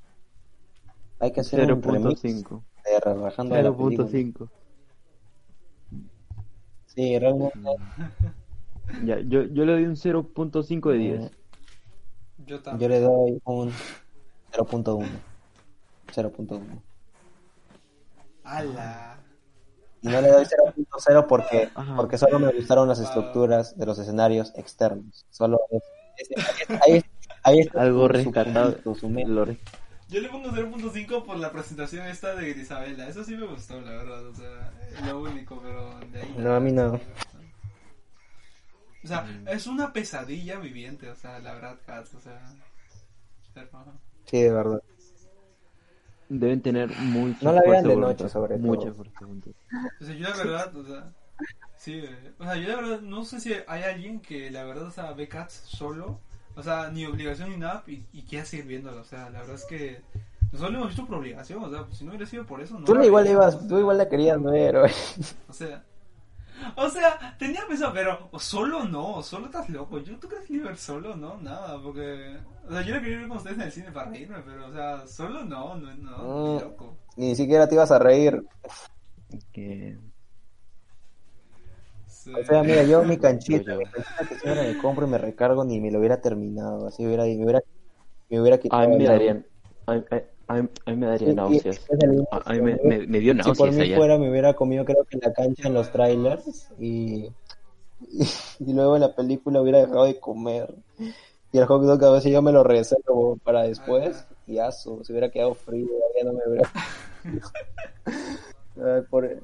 hay 1.20 1.32
que 1.32 1.40
hacer 1.40 1.60
un 1.72 1.82
remix 1.82 2.22
0.5. 2.22 2.62
de 2.84 3.00
película. 3.00 4.10
0.5. 4.10 4.48
Sí, 6.86 7.18
realmente, 7.18 7.58
Ya, 9.04 9.18
yo, 9.20 9.42
yo 9.42 9.64
le 9.64 9.72
doy 9.72 9.84
un 9.84 9.96
0.5 9.96 10.90
de 10.90 10.98
10. 10.98 11.30
Yo 12.38 12.46
yo 12.46 12.62
también. 12.62 12.90
le 12.90 13.00
doy 13.00 13.42
un 13.44 13.70
0.1. 14.52 15.06
0.1. 16.12 16.93
¡Hala! 18.44 19.18
Y 20.02 20.08
no 20.08 20.20
le 20.20 20.28
doy 20.28 20.44
0.0 20.44 21.26
porque, 21.26 21.70
Ajá. 21.74 21.96
porque 21.96 22.18
solo 22.18 22.38
me 22.38 22.52
gustaron 22.52 22.88
las 22.88 23.00
estructuras 23.00 23.76
de 23.78 23.86
los 23.86 23.98
escenarios 23.98 24.52
externos. 24.56 25.24
Solo 25.30 25.58
es, 25.70 25.82
es- 26.30 26.70
ahí, 26.86 27.04
ahí 27.42 27.60
está 27.60 27.80
Algo 27.82 28.06
rescatado. 28.08 28.76
Yo 28.82 30.20
le 30.20 30.28
pongo 30.28 30.50
0.5 30.50 31.24
por 31.24 31.38
la 31.38 31.50
presentación 31.50 32.06
esta 32.06 32.34
de 32.34 32.50
Isabela. 32.50 33.08
Eso 33.08 33.24
sí 33.24 33.34
me 33.34 33.46
gustó, 33.46 33.80
la 33.80 33.92
verdad. 33.92 34.26
O 34.26 34.34
sea, 34.34 34.72
es 34.92 35.06
lo 35.06 35.22
único, 35.22 35.58
pero 35.62 35.98
de 36.12 36.20
ahí. 36.20 36.34
No, 36.36 36.54
a 36.54 36.60
mí 36.60 36.70
no. 36.70 37.00
O 39.02 39.06
sea, 39.06 39.26
es 39.48 39.66
una 39.66 39.92
pesadilla 39.92 40.58
viviente, 40.58 41.08
o 41.10 41.14
sea, 41.14 41.38
la 41.38 41.54
verdad, 41.54 41.78
Cats, 41.86 42.14
o 42.14 42.20
sea. 42.20 42.40
Sí, 44.26 44.42
de 44.42 44.52
verdad. 44.52 44.82
Deben 46.28 46.62
tener 46.62 46.90
mucha 46.98 47.38
No 47.42 47.52
la 47.52 47.60
vean 47.60 47.64
fuerza 47.64 47.88
de 47.88 47.94
voluntad, 47.94 48.24
noche, 48.24 48.32
sobre 48.32 48.56
todo. 48.56 48.66
Mucha 48.66 48.92
fuerza. 48.92 49.18
O 50.00 50.04
sea, 50.04 50.14
yo 50.14 50.28
la 50.28 50.36
verdad, 50.36 50.76
o 50.76 50.84
sea, 50.84 51.12
sí, 51.76 51.94
eh, 51.94 52.32
o 52.38 52.44
sea, 52.44 52.56
yo 52.56 52.68
la 52.68 52.76
verdad 52.76 53.00
no 53.00 53.24
sé 53.24 53.40
si 53.40 53.54
hay 53.66 53.82
alguien 53.82 54.20
que 54.20 54.50
la 54.50 54.64
verdad, 54.64 54.84
o 54.86 54.90
sea, 54.90 55.12
ve 55.12 55.28
Cats 55.28 55.62
solo, 55.66 56.20
o 56.56 56.62
sea, 56.62 56.90
ni 56.90 57.04
obligación 57.06 57.50
ni 57.50 57.56
nada, 57.56 57.82
y, 57.86 58.04
y 58.12 58.22
quiera 58.22 58.44
seguir 58.44 58.66
viéndolo, 58.66 59.00
o 59.00 59.04
sea, 59.04 59.30
la 59.30 59.40
verdad 59.40 59.56
es 59.56 59.64
que 59.64 60.00
nosotros 60.52 60.72
lo 60.72 60.78
hemos 60.78 60.88
visto 60.88 61.06
por 61.06 61.16
obligación, 61.16 61.64
o 61.64 61.70
sea, 61.70 61.84
pues, 61.84 61.98
si 61.98 62.04
no 62.04 62.10
hubiera 62.10 62.26
sido 62.26 62.46
por 62.46 62.60
eso, 62.60 62.78
no 62.78 62.84
Tú 62.84 62.94
la 62.94 63.04
igual 63.04 63.26
ibas, 63.26 63.66
tú 63.66 63.78
igual 63.78 63.98
la 63.98 64.08
querías 64.08 64.40
ver. 64.42 64.76
O 65.48 65.52
sea, 65.52 65.82
o 66.76 66.88
sea, 66.90 67.36
tenía 67.38 67.66
pensado, 67.66 67.92
pero 67.92 68.30
solo 68.38 68.84
no, 68.84 69.22
solo 69.22 69.46
estás 69.46 69.68
loco, 69.70 69.98
yo, 70.00 70.18
¿tú 70.18 70.28
crees 70.28 70.44
que 70.46 70.54
iba 70.54 70.64
a 70.66 70.68
ver 70.68 70.76
solo? 70.78 71.16
No, 71.16 71.36
nada, 71.38 71.80
porque, 71.82 72.36
o 72.68 72.72
sea, 72.72 72.82
yo 72.82 72.94
la 72.94 73.00
quería 73.00 73.18
ver 73.18 73.28
con 73.28 73.36
ustedes 73.38 73.56
en 73.56 73.62
el 73.62 73.72
cine 73.72 73.92
para 73.92 74.10
reírme, 74.10 74.38
pero, 74.44 74.66
o 74.68 74.72
sea, 74.72 75.06
solo 75.06 75.44
no, 75.44 75.76
no, 75.76 75.94
no, 75.94 76.18
Mm. 76.22 76.60
loco. 76.60 76.96
Ni 77.16 77.36
siquiera 77.36 77.68
te 77.68 77.74
ibas 77.74 77.90
a 77.90 77.98
reír. 77.98 78.42
Que... 79.52 79.96
Sí. 82.06 82.30
O 82.32 82.44
sea, 82.44 82.62
mira, 82.62 82.82
yo 82.84 83.02
mi 83.04 83.16
canchita, 83.20 83.72
Yo- 83.72 83.78
mi 83.78 83.84
canchita 83.86 84.24
que 84.28 84.34
siempre 84.38 84.64
me 84.64 84.76
compro 84.76 85.06
y 85.06 85.10
me 85.10 85.18
recargo 85.18 85.64
ni 85.64 85.80
me 85.80 85.90
lo 85.90 85.98
hubiera 85.98 86.20
terminado. 86.20 86.86
Así 86.86 87.06
hubiera, 87.06 87.24
me 87.24 87.42
hubiera, 87.44 87.60
me 88.30 88.40
hubiera 88.40 88.58
quitado. 88.58 88.82
A 88.82 88.88
mí 88.88 88.96
me 88.98 89.04
darían... 89.04 89.46
A, 89.86 89.92
a- 89.94 90.33
a 90.48 90.54
mí- 90.62 90.68
a 90.86 90.90
mí 90.90 90.96
me 90.96 91.06
daría 91.06 91.32
náuseas. 91.34 91.76
es 91.76 91.88
A, 92.30 92.50
a 92.50 92.52
mí 92.54 92.60
me, 92.60 92.78
me, 92.84 93.06
me 93.06 93.18
dio 93.20 93.32
Si 93.32 93.38
por 93.38 93.46
náuseas 93.46 93.74
mí 93.76 93.82
allá. 93.82 93.96
fuera, 93.96 94.18
me 94.18 94.30
hubiera 94.30 94.54
comido, 94.54 94.84
creo 94.84 95.04
que 95.04 95.16
en 95.16 95.20
la 95.24 95.32
cancha 95.32 95.68
en 95.68 95.74
los 95.74 95.90
trailers 95.90 96.68
y, 96.78 97.30
y, 98.00 98.22
y 98.60 98.72
luego 98.72 98.94
en 98.96 99.02
la 99.02 99.14
película 99.14 99.60
hubiera 99.60 99.78
dejado 99.78 100.04
de 100.04 100.18
comer. 100.20 100.74
Y 101.52 101.58
el 101.58 101.66
hot 101.66 101.82
dog 101.82 102.04
a 102.04 102.10
veces 102.12 102.32
yo 102.32 102.42
me 102.42 102.50
lo 102.52 102.64
reservo 102.64 103.38
para 103.44 103.62
después 103.62 104.26
y 104.46 104.58
aso, 104.58 105.02
se 105.04 105.12
hubiera 105.12 105.30
quedado 105.30 105.54
frío, 105.54 105.86
ya 106.18 106.24
no 106.24 106.32
me 106.32 106.40
hubiera. 106.46 106.70
Ay, 108.76 109.02
por- 109.08 109.40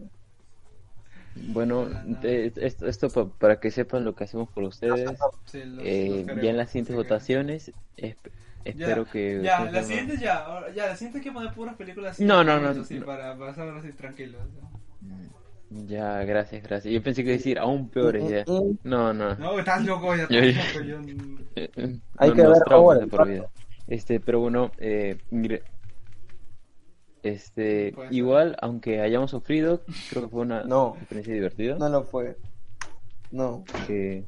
Bueno, 1.34 1.88
te- 2.20 2.52
esto, 2.66 2.86
esto 2.86 3.08
pa- 3.08 3.28
para 3.38 3.60
que 3.60 3.70
sepan 3.70 4.04
lo 4.04 4.14
que 4.14 4.24
hacemos 4.24 4.48
por 4.50 4.64
ustedes. 4.64 5.16
Sí, 5.46 5.62
los- 5.64 5.84
Eh, 5.86 6.24
los 6.26 6.42
ya 6.42 6.50
en 6.50 6.56
las 6.56 6.70
siguientes 6.70 6.92
que- 6.94 6.96
votaciones, 6.96 7.72
esp- 7.96 8.30
espero 8.64 9.04
que... 9.06 9.40
Ya, 9.42 9.58
¿cómo 9.58 9.70
se 9.70 9.76
la 9.76 9.82
siguiente 9.84 10.16
ya, 10.18 10.36
ahora- 10.44 10.72
ya, 10.74 10.86
la 10.86 10.96
siguiente 10.96 11.18
hay 11.18 11.24
que 11.24 11.32
poner 11.32 11.52
puras 11.54 11.76
películas 11.76 12.12
así. 12.12 12.24
No, 12.24 12.42
no, 12.44 12.58
no, 12.60 12.68
así, 12.82 12.98
no. 12.98 13.06
para 13.06 13.36
pasar 13.38 13.68
así 13.70 13.92
tranquilo. 13.92 14.38
Ya, 15.70 16.24
gracias, 16.24 16.62
gracias. 16.64 16.92
Yo 16.92 17.00
pensé 17.02 17.22
que 17.22 17.28
iba 17.30 17.34
a 17.34 17.38
decir 17.38 17.58
aún 17.58 17.88
peores 17.88 18.28
ya. 18.28 18.44
No, 18.82 19.12
no. 19.12 19.36
No, 19.36 19.58
estás 19.58 19.84
loco, 19.84 20.16
ya 20.16 20.26
Yo- 20.28 20.40
yo... 20.82 20.96
Eh, 21.56 21.70
Hay 22.16 22.30
no 22.30 22.34
que 22.34 22.42
ver 22.42 22.56
el 23.02 23.08
por 23.08 23.28
vida. 23.28 23.48
Este, 23.86 24.18
pero 24.20 24.40
bueno, 24.40 24.72
eh, 24.78 25.18
mire, 25.30 25.62
este, 27.22 27.94
igual, 28.10 28.56
aunque 28.62 29.00
hayamos 29.00 29.30
sufrido, 29.30 29.82
creo 30.10 30.22
que 30.24 30.28
fue 30.28 30.40
una 30.42 30.64
No. 30.64 30.94
experiencia 30.96 31.34
divertida, 31.34 31.76
No 31.76 31.88
lo 31.88 32.04
fue. 32.04 32.36
No. 33.30 33.64
que 33.86 34.24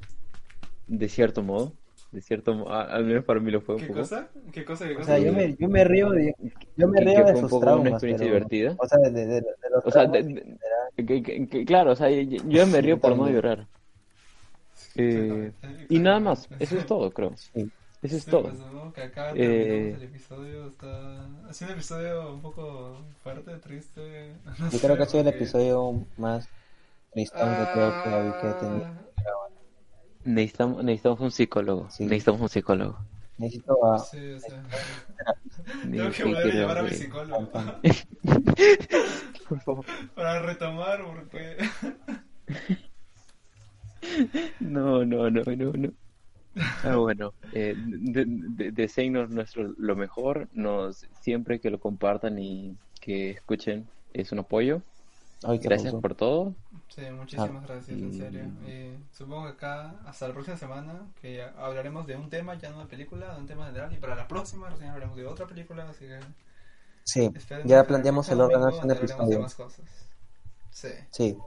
de 0.87 1.09
cierto 1.09 1.43
modo, 1.43 1.73
de 2.13 2.21
cierto 2.21 2.71
al 2.71 3.05
menos 3.05 3.25
para 3.25 3.41
mí 3.41 3.51
lo 3.51 3.61
fue 3.61 3.75
un 3.77 3.81
¿Qué 3.81 3.87
poco. 3.89 4.01
cosa? 4.01 4.29
¿Qué 4.53 4.65
cosa? 4.65 4.87
¿Qué 4.87 4.97
O 4.97 5.03
sea, 5.05 5.19
yo 5.19 5.33
me, 5.33 5.57
yo 5.57 5.69
me 5.69 5.83
río 5.85 6.11
de, 6.11 6.35
yo 6.77 6.87
me 6.89 6.99
Que- 6.99 7.05
río 7.07 7.25
que 7.25 7.33
de 7.33 7.41
poco 7.43 7.61
traumas. 7.61 7.81
una 7.81 7.91
experiencia 7.91 8.27
pero- 8.27 8.35
divertida. 8.35 8.75
O 8.79 8.87
sea, 8.87 8.99
de, 9.11 9.27
de, 9.27 9.45
los 9.71 9.87
O 9.87 9.91
sea, 9.91 10.07
de-. 10.07 10.57
Que, 10.97 11.23
que- 11.23 11.49
que- 11.49 11.65
claro, 11.65 11.93
o 11.93 11.97
sea, 11.97 12.11
yo, 12.11 12.39
yo 12.47 12.67
me 12.67 12.81
río 12.83 13.01
por 13.01 13.11
no 13.13 13.17
también. 13.17 13.35
llorar. 13.37 13.67
Eh, 14.95 15.53
y 15.89 15.99
nada 15.99 16.21
más, 16.21 16.49
eso 16.59 16.77
es 16.77 16.87
todo, 16.87 17.11
creo. 17.11 17.33
Sí. 17.37 17.71
Eso 18.03 18.17
es 18.17 18.25
Sí, 18.25 18.31
todo. 18.31 18.43
pues, 18.43 18.59
¿no? 18.59 18.93
Que 18.93 19.03
acá 19.03 19.31
Eh, 19.35 19.95
el 19.97 20.03
episodio, 20.03 20.67
está... 20.67 21.25
Ha 21.49 21.53
sido 21.53 21.71
un 21.71 21.75
episodio 21.77 22.35
un 22.35 22.43
poco 22.43 22.99
fuerte, 23.23 23.57
triste. 23.59 24.33
no 24.59 24.71
Yo 24.71 24.71
sé, 24.71 24.81
creo 24.85 24.97
que 24.97 25.03
ha 25.05 25.07
sido 25.07 25.21
el 25.23 25.29
episodio 25.29 26.05
más 26.19 26.49
creo 27.73 27.91
que, 28.03 28.11
Ah, 28.11 28.39
que 28.41 28.49
he 28.49 28.53
tenido. 28.55 28.87
Necesitamos, 30.25 30.85
necesitamos 30.85 31.21
un 31.21 31.31
psicólogo. 31.31 31.91
Sí. 31.91 32.05
Necesitamos 32.05 32.41
un 32.41 32.49
psicólogo. 32.49 32.99
Necesito 33.39 33.93
a... 33.93 33.99
Sí, 33.99 34.33
o 34.33 34.41
sea... 34.41 34.63
Tengo 35.83 36.11
que 36.11 36.25
volver 36.25 36.47
a 36.47 36.55
llevar 36.55 36.79
a 36.79 36.83
mi 36.83 36.91
psicólogo 36.91 37.51
Por 39.49 39.61
favor. 39.61 39.85
para 40.15 40.43
retomar, 40.43 41.05
porque... 41.05 41.57
No, 44.61 45.05
no, 45.05 45.31
no, 45.31 45.43
no, 45.45 45.73
no. 45.73 45.93
Ah, 46.83 46.97
bueno, 46.97 47.33
eh, 47.53 47.75
de, 47.77 48.25
de, 48.27 48.73
deseennos 48.73 49.31
nuestro 49.31 49.73
lo 49.79 49.97
mejor, 49.97 50.49
nos 50.53 51.07
siempre 51.21 51.61
que 51.61 51.71
lo 51.71 51.79
compartan 51.81 52.39
y 52.39 52.77
que 53.01 53.31
escuchen 53.31 53.87
es 54.13 54.33
un 54.33 54.41
apoyo. 54.41 54.83
Ay, 55.45 55.59
Gracias 55.59 55.93
pasó. 55.93 56.01
por 56.01 56.15
todo. 56.15 56.55
Sí, 56.95 57.01
muchísimas 57.11 57.51
Ah, 57.51 57.67
gracias, 57.67 57.99
en 57.99 58.13
serio. 58.15 58.45
Y 58.69 58.99
supongo 59.17 59.45
que 59.45 59.53
acá, 59.53 59.95
hasta 60.07 60.29
la 60.29 60.35
próxima 60.35 60.57
semana, 60.59 61.07
que 61.21 61.37
ya 61.37 61.55
hablaremos 61.59 62.07
de 62.07 62.17
un 62.17 62.29
tema, 62.29 62.55
ya 62.59 62.71
no 62.71 62.81
de 62.81 62.87
película, 62.87 63.33
de 63.35 63.41
un 63.41 63.47
tema 63.47 63.67
general, 63.67 63.93
y 63.93 63.97
para 63.97 64.15
la 64.15 64.29
próxima 64.29 64.69
recién 64.69 64.91
hablaremos 64.91 65.17
de 65.17 65.27
otra 65.27 65.47
película, 65.47 65.89
así 65.89 66.07
que 66.07 66.21
Sí, 67.05 67.31
ya 67.65 67.85
planteamos 67.85 68.29
el 68.29 68.41
orden 68.41 68.89
de 68.89 68.95
episodio. 68.95 69.41
más 69.41 69.55
cosas. 69.55 69.85
Sí. 70.71 70.89
Sí, 71.11 71.39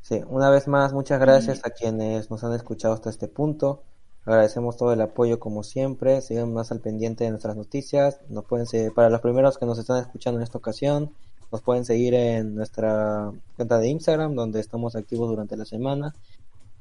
sí. 0.00 0.22
Una 0.28 0.50
vez 0.50 0.68
más, 0.68 0.92
muchas 0.92 1.20
gracias 1.20 1.64
a 1.66 1.70
quienes 1.70 2.30
nos 2.30 2.42
han 2.44 2.54
escuchado 2.54 2.94
hasta 2.94 3.10
este 3.10 3.28
punto. 3.28 3.82
Agradecemos 4.24 4.76
todo 4.76 4.92
el 4.92 5.00
apoyo 5.02 5.38
como 5.38 5.62
siempre. 5.62 6.20
Sigan 6.22 6.52
más 6.52 6.72
al 6.72 6.80
pendiente 6.80 7.24
de 7.24 7.30
nuestras 7.30 7.56
noticias. 7.56 8.20
Nos 8.28 8.44
pueden 8.44 8.66
seguir, 8.66 8.92
para 8.94 9.10
los 9.10 9.20
primeros 9.20 9.58
que 9.58 9.66
nos 9.66 9.78
están 9.78 10.00
escuchando 10.00 10.40
en 10.40 10.44
esta 10.44 10.58
ocasión, 10.58 11.12
nos 11.52 11.62
pueden 11.62 11.84
seguir 11.84 12.14
en 12.14 12.54
nuestra 12.54 13.32
cuenta 13.56 13.78
de 13.78 13.88
Instagram, 13.88 14.34
donde 14.34 14.60
estamos 14.60 14.96
activos 14.96 15.28
durante 15.28 15.56
la 15.56 15.64
semana 15.64 16.14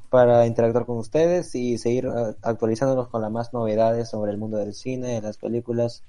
para 0.09 0.45
interactuar 0.47 0.85
con 0.85 0.97
ustedes 0.97 1.53
y 1.55 1.77
seguir 1.77 2.05
eh, 2.05 2.35
actualizándonos 2.41 3.09
con 3.09 3.21
las 3.21 3.31
más 3.31 3.53
novedades 3.53 4.09
sobre 4.09 4.31
el 4.31 4.37
mundo 4.37 4.57
del 4.57 4.73
cine, 4.73 5.15
de 5.15 5.21
las 5.21 5.37
películas 5.37 6.03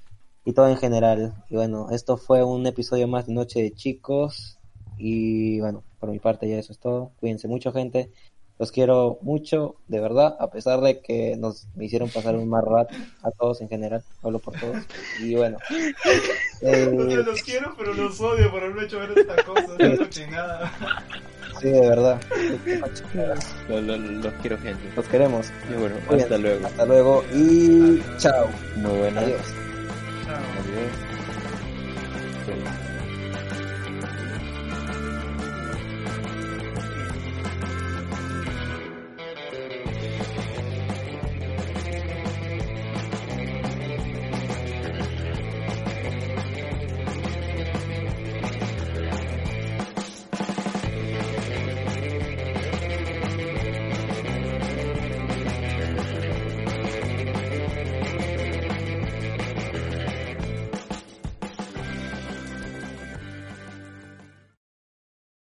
y 0.45 0.53
todo 0.53 0.69
en 0.69 0.77
general. 0.77 1.35
Y 1.51 1.57
bueno, 1.57 1.89
esto 1.91 2.16
fue 2.16 2.45
un 2.45 2.66
episodio 2.66 3.09
más 3.09 3.27
de 3.27 3.35
Noche 3.35 3.62
de 3.62 3.73
Chicos. 3.73 4.59
Y 4.97 5.61
bueno, 5.61 5.83
por 5.99 6.11
mi 6.11 6.20
parte 6.20 6.49
ya 6.49 6.59
eso 6.59 6.73
es 6.73 6.78
todo. 6.78 7.11
Cuídense 7.19 7.49
mucho, 7.49 7.73
gente. 7.73 8.12
Los 8.59 8.73
quiero 8.73 9.19
mucho, 9.20 9.77
de 9.87 10.01
verdad, 10.01 10.35
a 10.41 10.49
pesar 10.51 10.81
de 10.81 11.01
que 11.01 11.37
nos 11.37 11.66
me 11.77 11.85
hicieron 11.85 12.09
pasar 12.09 12.37
un 12.37 12.49
mal 12.49 12.65
rato 12.65 12.95
a 13.23 13.31
todos 13.31 13.61
en 13.61 13.69
general. 13.69 14.03
Hablo 14.23 14.39
por 14.39 14.59
todos. 14.59 14.78
Y 15.20 15.35
bueno, 15.35 15.59
eh, 16.62 16.91
los 17.27 17.43
quiero, 17.43 17.74
pero 17.77 17.93
los 17.93 18.19
odio 18.20 18.51
por 18.51 18.62
haberme 18.62 18.85
hecho 18.85 18.99
ver 18.99 19.12
esta 19.15 19.43
cosa, 19.45 19.77
esta 19.78 20.09
chingada. 20.09 20.73
sí, 21.61 21.69
de 21.69 21.81
verdad. 21.81 22.19
Lo- 23.69 23.81
lo- 23.83 23.97
los 23.99 24.33
quiero, 24.41 24.57
gente. 24.59 24.83
Los 24.97 25.07
queremos. 25.07 25.53
Y 25.70 25.74
bueno, 25.78 25.97
hasta 26.11 26.39
luego. 26.39 26.66
Hasta 26.66 26.87
luego 26.87 27.24
y 27.35 28.01
chao. 28.16 28.49
Muy 28.77 28.99
buenas. 28.99 29.24
Adiós. 29.24 29.41
Chao. 30.24 30.37
Adiós. 32.47 32.76